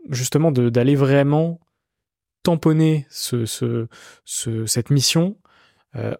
justement, 0.08 0.50
d'aller 0.50 0.96
vraiment 0.96 1.60
tamponner 2.42 3.06
ce, 3.10 3.44
ce, 3.44 3.86
ce, 4.24 4.64
cette 4.64 4.88
mission 4.88 5.36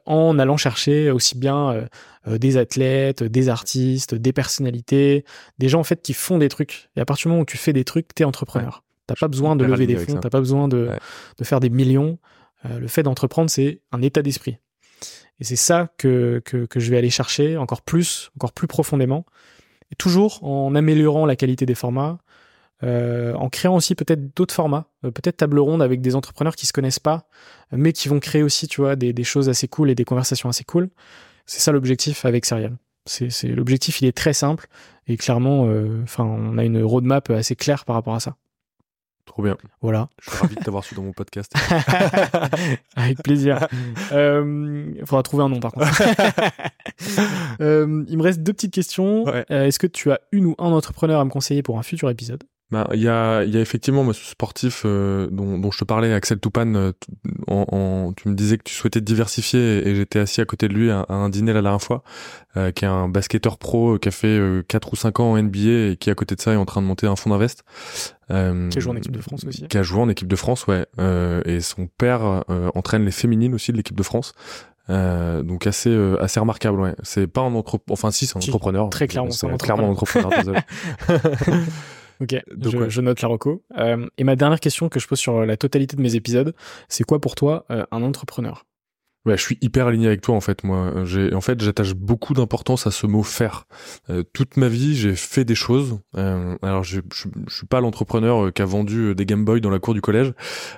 en 0.04 0.38
allant 0.38 0.58
chercher 0.58 1.10
aussi 1.10 1.38
bien 1.38 1.88
des 2.26 2.58
athlètes, 2.58 3.24
des 3.24 3.48
artistes, 3.48 4.14
des 4.14 4.32
personnalités, 4.34 5.24
des 5.58 5.68
gens 5.70 5.80
en 5.80 5.84
fait 5.84 6.02
qui 6.02 6.12
font 6.12 6.36
des 6.36 6.50
trucs. 6.50 6.90
Et 6.94 7.00
à 7.00 7.06
partir 7.06 7.24
du 7.24 7.28
moment 7.30 7.42
où 7.42 7.46
tu 7.46 7.56
fais 7.56 7.72
des 7.72 7.84
trucs, 7.84 8.14
t'es 8.14 8.24
entrepreneur. 8.24 8.84
T'as 9.14 9.20
pas 9.20 9.28
besoin 9.28 9.56
de 9.56 9.64
lever 9.64 9.86
des 9.86 9.96
fonds, 9.96 10.18
t'as 10.18 10.30
pas 10.30 10.38
besoin 10.38 10.68
de, 10.68 10.90
de 11.38 11.44
faire 11.44 11.58
des 11.58 11.70
millions. 11.70 12.18
Euh, 12.64 12.78
le 12.78 12.86
fait 12.86 13.02
d'entreprendre, 13.02 13.50
c'est 13.50 13.80
un 13.90 14.02
état 14.02 14.22
d'esprit. 14.22 14.58
Et 15.40 15.44
c'est 15.44 15.56
ça 15.56 15.88
que, 15.98 16.40
que, 16.44 16.66
que, 16.66 16.78
je 16.78 16.90
vais 16.90 16.98
aller 16.98 17.10
chercher 17.10 17.56
encore 17.56 17.82
plus, 17.82 18.30
encore 18.36 18.52
plus 18.52 18.68
profondément. 18.68 19.24
Et 19.90 19.96
toujours 19.96 20.44
en 20.44 20.74
améliorant 20.76 21.26
la 21.26 21.34
qualité 21.34 21.66
des 21.66 21.74
formats, 21.74 22.18
euh, 22.84 23.34
en 23.34 23.48
créant 23.48 23.74
aussi 23.74 23.94
peut-être 23.96 24.36
d'autres 24.36 24.54
formats, 24.54 24.86
euh, 25.04 25.10
peut-être 25.10 25.38
table 25.38 25.58
ronde 25.58 25.82
avec 25.82 26.00
des 26.00 26.14
entrepreneurs 26.14 26.54
qui 26.54 26.66
se 26.66 26.72
connaissent 26.72 27.00
pas, 27.00 27.28
mais 27.72 27.92
qui 27.92 28.08
vont 28.08 28.20
créer 28.20 28.42
aussi, 28.42 28.68
tu 28.68 28.80
vois, 28.80 28.94
des, 28.94 29.12
des 29.12 29.24
choses 29.24 29.48
assez 29.48 29.66
cool 29.66 29.90
et 29.90 29.94
des 29.94 30.04
conversations 30.04 30.48
assez 30.48 30.64
cool. 30.64 30.90
C'est 31.46 31.60
ça 31.60 31.72
l'objectif 31.72 32.24
avec 32.24 32.46
Serial. 32.46 32.76
C'est 33.06 33.48
l'objectif, 33.48 34.02
il 34.02 34.06
est 34.06 34.16
très 34.16 34.34
simple 34.34 34.68
et 35.06 35.16
clairement, 35.16 35.66
euh, 35.66 36.04
on 36.18 36.58
a 36.58 36.64
une 36.64 36.82
roadmap 36.82 37.30
assez 37.30 37.56
claire 37.56 37.84
par 37.84 37.96
rapport 37.96 38.14
à 38.14 38.20
ça. 38.20 38.36
Trop 39.30 39.44
bien. 39.44 39.56
Voilà. 39.80 40.08
Je 40.22 40.28
suis 40.28 40.38
ravi 40.40 40.56
de 40.56 40.60
t'avoir 40.60 40.82
su 40.82 40.96
dans 40.96 41.04
mon 41.04 41.12
podcast. 41.12 41.52
Avec 42.96 43.22
plaisir. 43.22 43.68
Euh, 44.10 44.92
il 44.98 45.06
faudra 45.06 45.22
trouver 45.22 45.44
un 45.44 45.48
nom 45.48 45.60
par 45.60 45.72
contre. 45.72 45.88
Euh, 47.60 48.04
il 48.08 48.18
me 48.18 48.22
reste 48.22 48.40
deux 48.42 48.52
petites 48.52 48.72
questions. 48.74 49.24
Ouais. 49.24 49.44
Euh, 49.50 49.64
Est-ce 49.66 49.78
que 49.78 49.86
tu 49.86 50.10
as 50.10 50.20
une 50.32 50.46
ou 50.46 50.54
un 50.58 50.70
entrepreneur 50.70 51.20
à 51.20 51.24
me 51.24 51.30
conseiller 51.30 51.62
pour 51.62 51.78
un 51.78 51.82
futur 51.82 52.10
épisode? 52.10 52.42
Bah, 52.70 52.88
il 52.92 53.00
y 53.00 53.08
a, 53.08 53.42
y 53.44 53.56
a 53.56 53.60
effectivement 53.60 54.04
moi, 54.04 54.14
ce 54.14 54.24
sportif 54.24 54.82
euh, 54.84 55.28
dont, 55.32 55.58
dont, 55.58 55.72
je 55.72 55.78
te 55.78 55.84
parlais, 55.84 56.12
Axel 56.12 56.38
Toupane. 56.38 56.76
Euh, 56.76 56.92
en, 57.48 57.66
en, 57.72 58.12
tu 58.12 58.28
me 58.28 58.34
disais 58.34 58.58
que 58.58 58.62
tu 58.62 58.74
souhaitais 58.74 59.00
te 59.00 59.04
diversifier 59.04 59.88
et, 59.88 59.96
j'étais 59.96 60.20
assis 60.20 60.40
à 60.40 60.44
côté 60.44 60.68
de 60.68 60.74
lui 60.74 60.90
à, 60.90 61.04
un 61.08 61.28
dîner 61.30 61.52
la 61.52 61.62
dernière 61.62 61.82
fois, 61.82 62.04
euh, 62.56 62.70
qui 62.70 62.84
est 62.84 62.88
un 62.88 63.08
basketteur 63.08 63.58
pro 63.58 63.98
qui 63.98 64.08
a 64.08 64.12
fait 64.12 64.28
euh, 64.28 64.62
4 64.68 64.92
ou 64.92 64.96
5 64.96 65.18
ans 65.18 65.32
en 65.32 65.42
NBA 65.42 65.90
et 65.90 65.96
qui 65.98 66.10
à 66.10 66.14
côté 66.14 66.36
de 66.36 66.40
ça 66.40 66.52
est 66.52 66.56
en 66.56 66.64
train 66.64 66.80
de 66.80 66.86
monter 66.86 67.08
un 67.08 67.16
fonds 67.16 67.30
d'invest. 67.30 67.64
qui 68.28 68.34
a 68.34 68.68
joué 68.78 68.92
en 68.92 68.96
équipe 68.96 69.16
de 69.16 69.20
France 69.20 69.44
aussi. 69.44 69.66
Qui 69.66 69.78
a 69.78 69.82
joué 69.82 70.00
en 70.00 70.08
équipe 70.08 70.28
de 70.28 70.36
France, 70.36 70.66
ouais. 70.68 70.86
et 71.44 71.60
son 71.60 71.88
père 71.88 72.44
entraîne 72.74 73.04
les 73.04 73.10
féminines 73.10 73.54
aussi 73.54 73.72
de 73.72 73.76
l'équipe 73.76 73.96
de 73.96 74.02
France. 74.04 74.32
Euh, 74.88 75.42
donc 75.42 75.68
assez 75.68 75.96
assez 76.18 76.40
remarquable 76.40 76.80
ouais 76.80 76.94
c'est 77.04 77.28
pas 77.28 77.42
un 77.42 77.54
entrepreneur 77.54 77.92
enfin 77.92 78.10
si 78.10 78.26
c'est 78.26 78.36
un 78.36 78.40
entrepreneur 78.40 78.90
très 78.90 79.06
clairement 79.06 79.30
c'est 79.30 79.46
clairement 79.58 79.86
un 79.86 79.90
entrepreneur 79.90 80.30
désolé 80.30 80.58
Ok, 82.20 82.36
je, 82.60 82.88
je, 82.88 83.00
note 83.00 83.22
la 83.22 83.28
reco. 83.28 83.62
Euh, 83.78 84.06
et 84.18 84.24
ma 84.24 84.36
dernière 84.36 84.60
question 84.60 84.88
que 84.88 85.00
je 85.00 85.06
pose 85.06 85.18
sur 85.18 85.44
la 85.46 85.56
totalité 85.56 85.96
de 85.96 86.02
mes 86.02 86.16
épisodes, 86.16 86.54
c'est 86.88 87.04
quoi 87.04 87.20
pour 87.20 87.34
toi 87.34 87.64
euh, 87.70 87.84
un 87.90 88.02
entrepreneur? 88.02 88.64
Ouais, 89.26 89.36
je 89.36 89.42
suis 89.42 89.58
hyper 89.60 89.86
aligné 89.86 90.06
avec 90.06 90.22
toi 90.22 90.34
en 90.34 90.40
fait. 90.40 90.64
Moi, 90.64 91.04
j'ai 91.04 91.34
en 91.34 91.42
fait 91.42 91.60
j'attache 91.60 91.92
beaucoup 91.94 92.32
d'importance 92.32 92.86
à 92.86 92.90
ce 92.90 93.06
mot 93.06 93.22
faire. 93.22 93.66
Euh, 94.08 94.22
toute 94.32 94.56
ma 94.56 94.68
vie, 94.68 94.96
j'ai 94.96 95.14
fait 95.14 95.44
des 95.44 95.54
choses. 95.54 96.00
Euh, 96.16 96.56
alors, 96.62 96.84
je, 96.84 97.00
je, 97.12 97.28
je, 97.46 97.54
suis 97.54 97.66
pas 97.66 97.82
l'entrepreneur 97.82 98.46
euh, 98.46 98.50
qui 98.50 98.62
a 98.62 98.64
vendu 98.64 99.14
des 99.14 99.26
Game 99.26 99.44
Boy 99.44 99.60
dans 99.60 99.68
la 99.68 99.78
cour 99.78 99.92
du 99.92 100.00
collège, 100.00 100.32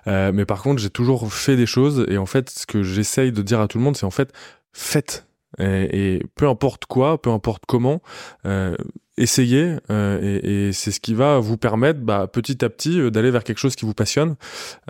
euh, 0.09 0.33
mais 0.35 0.45
par 0.45 0.61
contre, 0.61 0.83
j'ai 0.83 0.91
toujours 0.91 1.33
fait 1.33 1.55
des 1.55 1.67
choses. 1.67 2.05
Et 2.09 2.19
en 2.19 2.27
fait, 2.27 2.51
ce 2.51 2.67
que 2.67 2.83
j'essaye 2.83 3.31
de 3.31 3.43
dire 3.43 3.61
à 3.61 3.69
tout 3.69 3.79
le 3.79 3.85
monde, 3.85 3.97
c'est 3.97 4.07
en 4.07 4.11
fait 4.11 4.33
faites. 4.73 5.29
Et, 5.61 6.15
et, 6.15 6.23
peu 6.35 6.49
importe 6.49 6.87
quoi, 6.87 7.23
peu 7.23 7.31
importe 7.31 7.65
comment, 7.69 8.03
euh, 8.47 8.75
essayez 9.19 9.77
euh, 9.91 10.19
et, 10.23 10.69
et 10.69 10.73
c'est 10.73 10.91
ce 10.91 11.01
qui 11.01 11.15
va 11.15 11.39
vous 11.39 11.57
permettre 11.57 12.01
bah, 12.01 12.27
petit 12.27 12.65
à 12.65 12.71
petit 12.71 12.99
euh, 12.99 13.11
d'aller 13.11 13.31
vers 13.31 13.45
quelque 13.45 13.59
chose 13.59 13.77
qui 13.77 13.85
vous 13.85 13.95
passionne. 13.95 14.37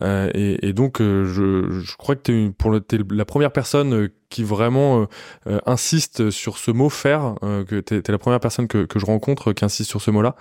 Euh, 0.03 0.31
et, 0.35 0.69
et, 0.69 0.73
donc 0.73 1.01
euh, 1.01 1.25
je, 1.25 1.81
je, 1.81 1.97
crois 1.97 2.15
que 2.15 2.23
tu 2.23 2.45
es, 2.45 2.51
pour 2.51 2.71
le, 2.71 2.79
es 2.79 2.99
la 3.11 3.25
première 3.25 3.53
personne 3.53 3.95
euh, 3.95 4.09
qui 4.31 4.45
vraiment 4.45 5.07
insiste 5.67 6.31
sur 6.31 6.57
ce 6.57 6.71
mot 6.71 6.89
faire 6.89 7.35
que 7.43 7.81
tu 7.81 7.97
es, 7.97 8.03
la 8.09 8.17
première 8.17 8.41
personne 8.41 8.67
que, 8.67 8.87
que 8.87 8.99
je 8.99 9.05
rencontre 9.05 9.53
qui 9.53 9.63
insiste 9.63 9.91
sur 9.91 10.01
ce 10.01 10.11
mot 10.11 10.23
là 10.23 10.37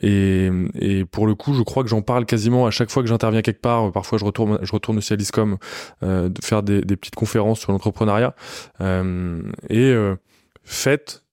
et, 0.00 0.48
et 0.76 1.04
pour 1.06 1.26
le 1.26 1.34
coup 1.34 1.52
je 1.54 1.62
crois 1.62 1.82
que 1.82 1.88
j'en 1.88 2.02
parle 2.02 2.24
quasiment 2.24 2.66
à 2.66 2.70
chaque 2.70 2.88
fois 2.88 3.02
que 3.02 3.08
j'interviens 3.08 3.42
quelque 3.42 3.60
part. 3.60 3.90
Parfois 3.90 4.16
je 4.16 4.24
retourne 4.24 4.60
je 4.62 4.70
retourne 4.70 4.98
aussi 4.98 5.12
à 5.12 5.16
l'ISCOM 5.16 5.56
de 6.02 6.32
faire 6.40 6.62
des, 6.62 6.82
des, 6.82 6.94
petites 6.94 7.16
conférences 7.16 7.58
sur 7.58 7.72
l'entrepreneuriat. 7.72 8.36
Et 8.78 9.92
faites 10.62 11.24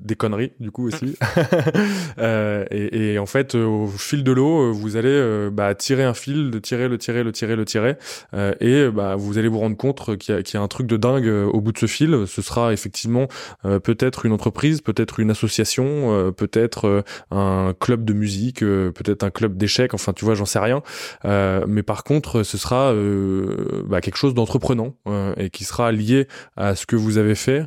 des 0.00 0.14
conneries 0.14 0.52
du 0.60 0.70
coup 0.70 0.86
aussi. 0.86 1.16
Euh, 2.18 2.64
et, 2.70 3.12
et, 3.12 3.18
en 3.18 3.26
fait 3.26 3.54
euh, 3.54 3.64
au 3.64 3.86
fil 3.86 4.24
de 4.24 4.32
l'eau 4.32 4.60
euh, 4.60 4.72
vous 4.72 4.96
allez 4.96 5.08
euh, 5.08 5.50
bah, 5.50 5.74
tirer 5.74 6.02
un 6.02 6.14
fil 6.14 6.50
de 6.50 6.58
tirer 6.58 6.88
le 6.88 6.98
tirer 6.98 7.22
le 7.22 7.30
tirer 7.30 7.54
le 7.54 7.64
tirer 7.64 7.96
euh, 8.34 8.54
et 8.60 8.88
bah, 8.88 9.14
vous 9.14 9.38
allez 9.38 9.46
vous 9.46 9.58
rendre 9.58 9.76
compte 9.76 10.16
qu'il 10.16 10.34
y, 10.34 10.52
y, 10.52 10.56
a 10.56 10.60
un 10.60 10.68
truc 10.68 10.86
de 10.86 10.96
dingue 10.96 11.28
au 11.28 11.60
bout 11.60 11.72
de 11.72 11.78
ce 11.78 11.86
fil. 11.86 12.24
Ce 12.26 12.42
sera 12.42 12.72
effectivement 12.72 13.28
peut-être 13.62 14.26
une 14.26 14.32
entreprise 14.32 14.80
peut-être 14.80 15.20
une 15.20 15.30
association 15.30 16.32
peut-être 16.36 17.04
un 17.30 17.74
club 17.78 18.04
de 18.04 18.12
musique 18.12 18.60
peut-être 18.60 19.22
un 19.22 19.30
club 19.30 19.56
d'échecs 19.56 19.94
enfin 19.94 20.12
tu 20.12 20.24
vois 20.24 20.34
j'en 20.34 20.46
sais 20.46 20.58
rien. 20.58 20.82
Mais 21.24 21.82
par 21.82 22.04
contre 22.04 22.42
ce 22.42 22.58
sera 22.58 22.92
bah, 23.84 24.00
quelque 24.00 24.18
chose 24.18 24.34
d'entreprenant 24.34 24.94
et 25.36 25.50
qui 25.50 25.64
sera 25.64 25.92
lié 25.92 26.26
à 26.56 26.74
ce 26.74 26.86
que 26.86 26.96
vous 26.96 27.18
avez 27.18 27.34
fait 27.34 27.66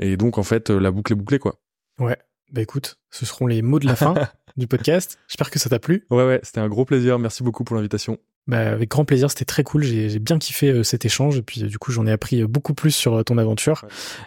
et 0.00 0.16
donc 0.16 0.38
en 0.38 0.42
fait 0.42 0.70
la 0.70 0.90
boucle 0.90 1.15
est 1.16 1.18
bouclée 1.18 1.38
quoi 1.38 1.60
Ouais, 1.98 2.18
bah 2.52 2.62
écoute, 2.62 2.98
ce 3.10 3.26
seront 3.26 3.46
les 3.46 3.62
mots 3.62 3.78
de 3.78 3.86
la 3.86 3.96
fin 3.96 4.14
du 4.56 4.66
podcast. 4.66 5.18
J'espère 5.28 5.50
que 5.50 5.58
ça 5.58 5.68
t'a 5.68 5.78
plu. 5.78 6.06
Ouais, 6.10 6.24
ouais, 6.24 6.40
c'était 6.42 6.60
un 6.60 6.68
gros 6.68 6.84
plaisir. 6.84 7.18
Merci 7.18 7.42
beaucoup 7.42 7.64
pour 7.64 7.76
l'invitation. 7.76 8.18
Bah, 8.46 8.70
avec 8.70 8.90
grand 8.90 9.04
plaisir, 9.04 9.28
c'était 9.28 9.44
très 9.44 9.64
cool. 9.64 9.82
J'ai 9.82 10.20
bien 10.20 10.38
kiffé 10.38 10.70
euh, 10.70 10.84
cet 10.84 11.04
échange 11.04 11.36
et 11.38 11.42
puis 11.42 11.64
euh, 11.64 11.66
du 11.66 11.78
coup 11.78 11.90
j'en 11.90 12.06
ai 12.06 12.12
appris 12.12 12.42
euh, 12.42 12.46
beaucoup 12.46 12.74
plus 12.74 12.92
sur 12.92 13.24
ton 13.24 13.38
aventure. 13.38 13.84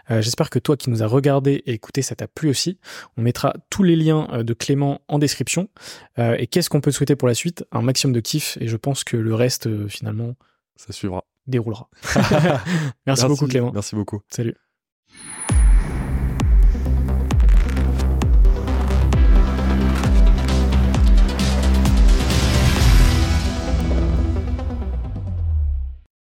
Ouais. 0.10 0.22
J'espère 0.22 0.50
que 0.50 0.60
toi 0.60 0.76
qui 0.76 0.90
nous 0.90 1.02
as 1.04 1.08
regardé 1.08 1.64
et 1.66 1.72
écouté, 1.72 2.02
ça 2.02 2.16
t'a 2.16 2.28
plu 2.28 2.50
aussi. 2.50 2.80
On 3.16 3.22
mettra 3.22 3.54
tous 3.70 3.84
les 3.84 3.96
liens 3.96 4.44
de 4.44 4.54
Clément 4.54 5.02
en 5.08 5.20
description. 5.20 5.70
et 6.18 6.48
qu'est-ce 6.48 6.70
qu'on 6.70 6.82
peut 6.82 6.92
souhaiter 6.92 7.16
pour 7.16 7.28
la 7.28 7.34
suite? 7.34 7.64
Un 7.72 7.82
maximum 7.82 8.14
de 8.14 8.20
kiff 8.20 8.58
et 8.60 8.68
je 8.68 8.76
pense 8.76 9.04
que 9.04 9.16
le 9.16 9.34
reste 9.36 9.88
finalement 9.88 10.36
ça 10.76 10.92
suivra. 10.92 11.26
déroulera. 11.48 11.90
merci 13.06 13.26
beaucoup 13.26 13.48
Clément. 13.48 13.72
Merci 13.74 13.96
beaucoup. 13.96 14.22
Salut. 14.30 14.56